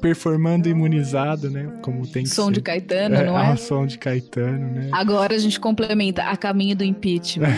Performando 0.00 0.68
imunizado, 0.68 1.50
né? 1.50 1.72
Como 1.82 2.06
tem 2.06 2.24
que 2.24 2.28
Som 2.28 2.46
ser. 2.46 2.52
de 2.52 2.60
Caetano, 2.60 3.16
não 3.24 3.38
é? 3.38 3.52
Ah, 3.52 3.56
som 3.56 3.86
de 3.86 3.98
Caetano, 3.98 4.70
né? 4.72 4.90
Agora 4.92 5.34
a 5.34 5.38
gente 5.38 5.58
complementa 5.58 6.22
a 6.24 6.36
caminho 6.36 6.76
do 6.76 6.84
impeachment. 6.84 7.48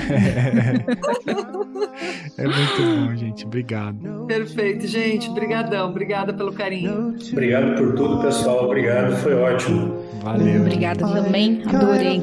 É 2.37 2.45
muito 2.45 2.83
bom, 2.83 3.17
gente. 3.17 3.45
Obrigado. 3.45 4.25
Perfeito, 4.27 4.87
gente. 4.87 5.29
Brigadão. 5.31 5.91
Obrigada 5.91 6.33
pelo 6.33 6.53
carinho. 6.53 7.17
Obrigado 7.33 7.75
por 7.77 7.95
tudo, 7.97 8.23
pessoal. 8.23 8.67
Obrigado, 8.67 9.17
foi 9.17 9.35
ótimo. 9.35 10.05
Valeu. 10.23 10.61
Obrigada 10.61 11.01
também, 11.01 11.63
adorei. 11.67 12.23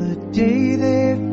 day 0.31 0.77
they 0.77 1.30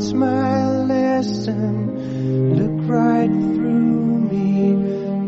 what's 0.00 0.14
my 0.14 0.66
lesson. 0.84 2.54
Look 2.56 2.88
right 2.88 3.28
through 3.28 4.20
me, 4.32 4.72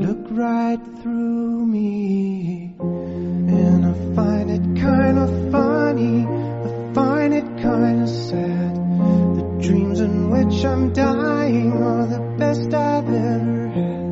look 0.07 0.27
right 0.31 0.81
through 1.03 1.66
me. 1.66 2.74
And 2.81 3.85
I 3.85 3.93
find 4.16 4.51
it 4.51 4.81
kind 4.81 5.19
of 5.19 5.53
funny, 5.53 6.24
I 6.24 6.94
find 6.94 7.35
it 7.35 7.44
kind 7.62 8.03
of 8.03 8.09
sad. 8.09 8.74
The 9.36 9.59
dreams 9.61 10.01
in 10.01 10.31
which 10.31 10.65
I'm 10.65 10.94
dying 10.94 11.73
are 11.73 12.07
the 12.07 12.20
best 12.39 12.73
I've 12.73 13.12
ever 13.12 13.69
had. 13.69 14.03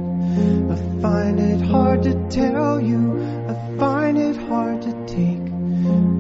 I 0.73 1.01
find 1.01 1.41
it 1.41 1.63
hard 1.63 2.03
to 2.03 2.29
tell 2.29 2.79
you, 2.83 3.19
I 3.49 3.79
find 3.79 4.19
it 4.19 4.37
hard 4.37 4.83
to 4.83 4.93
take. 5.07 5.49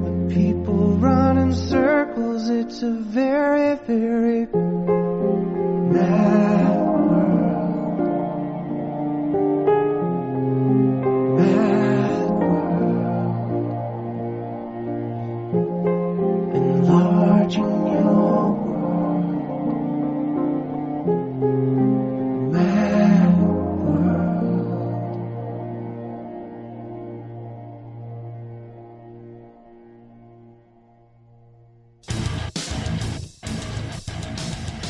When 0.03 0.31
people 0.31 0.97
run 0.97 1.37
in 1.37 1.53
circles, 1.53 2.49
it's 2.49 2.83
a 2.83 2.91
very 2.91 3.60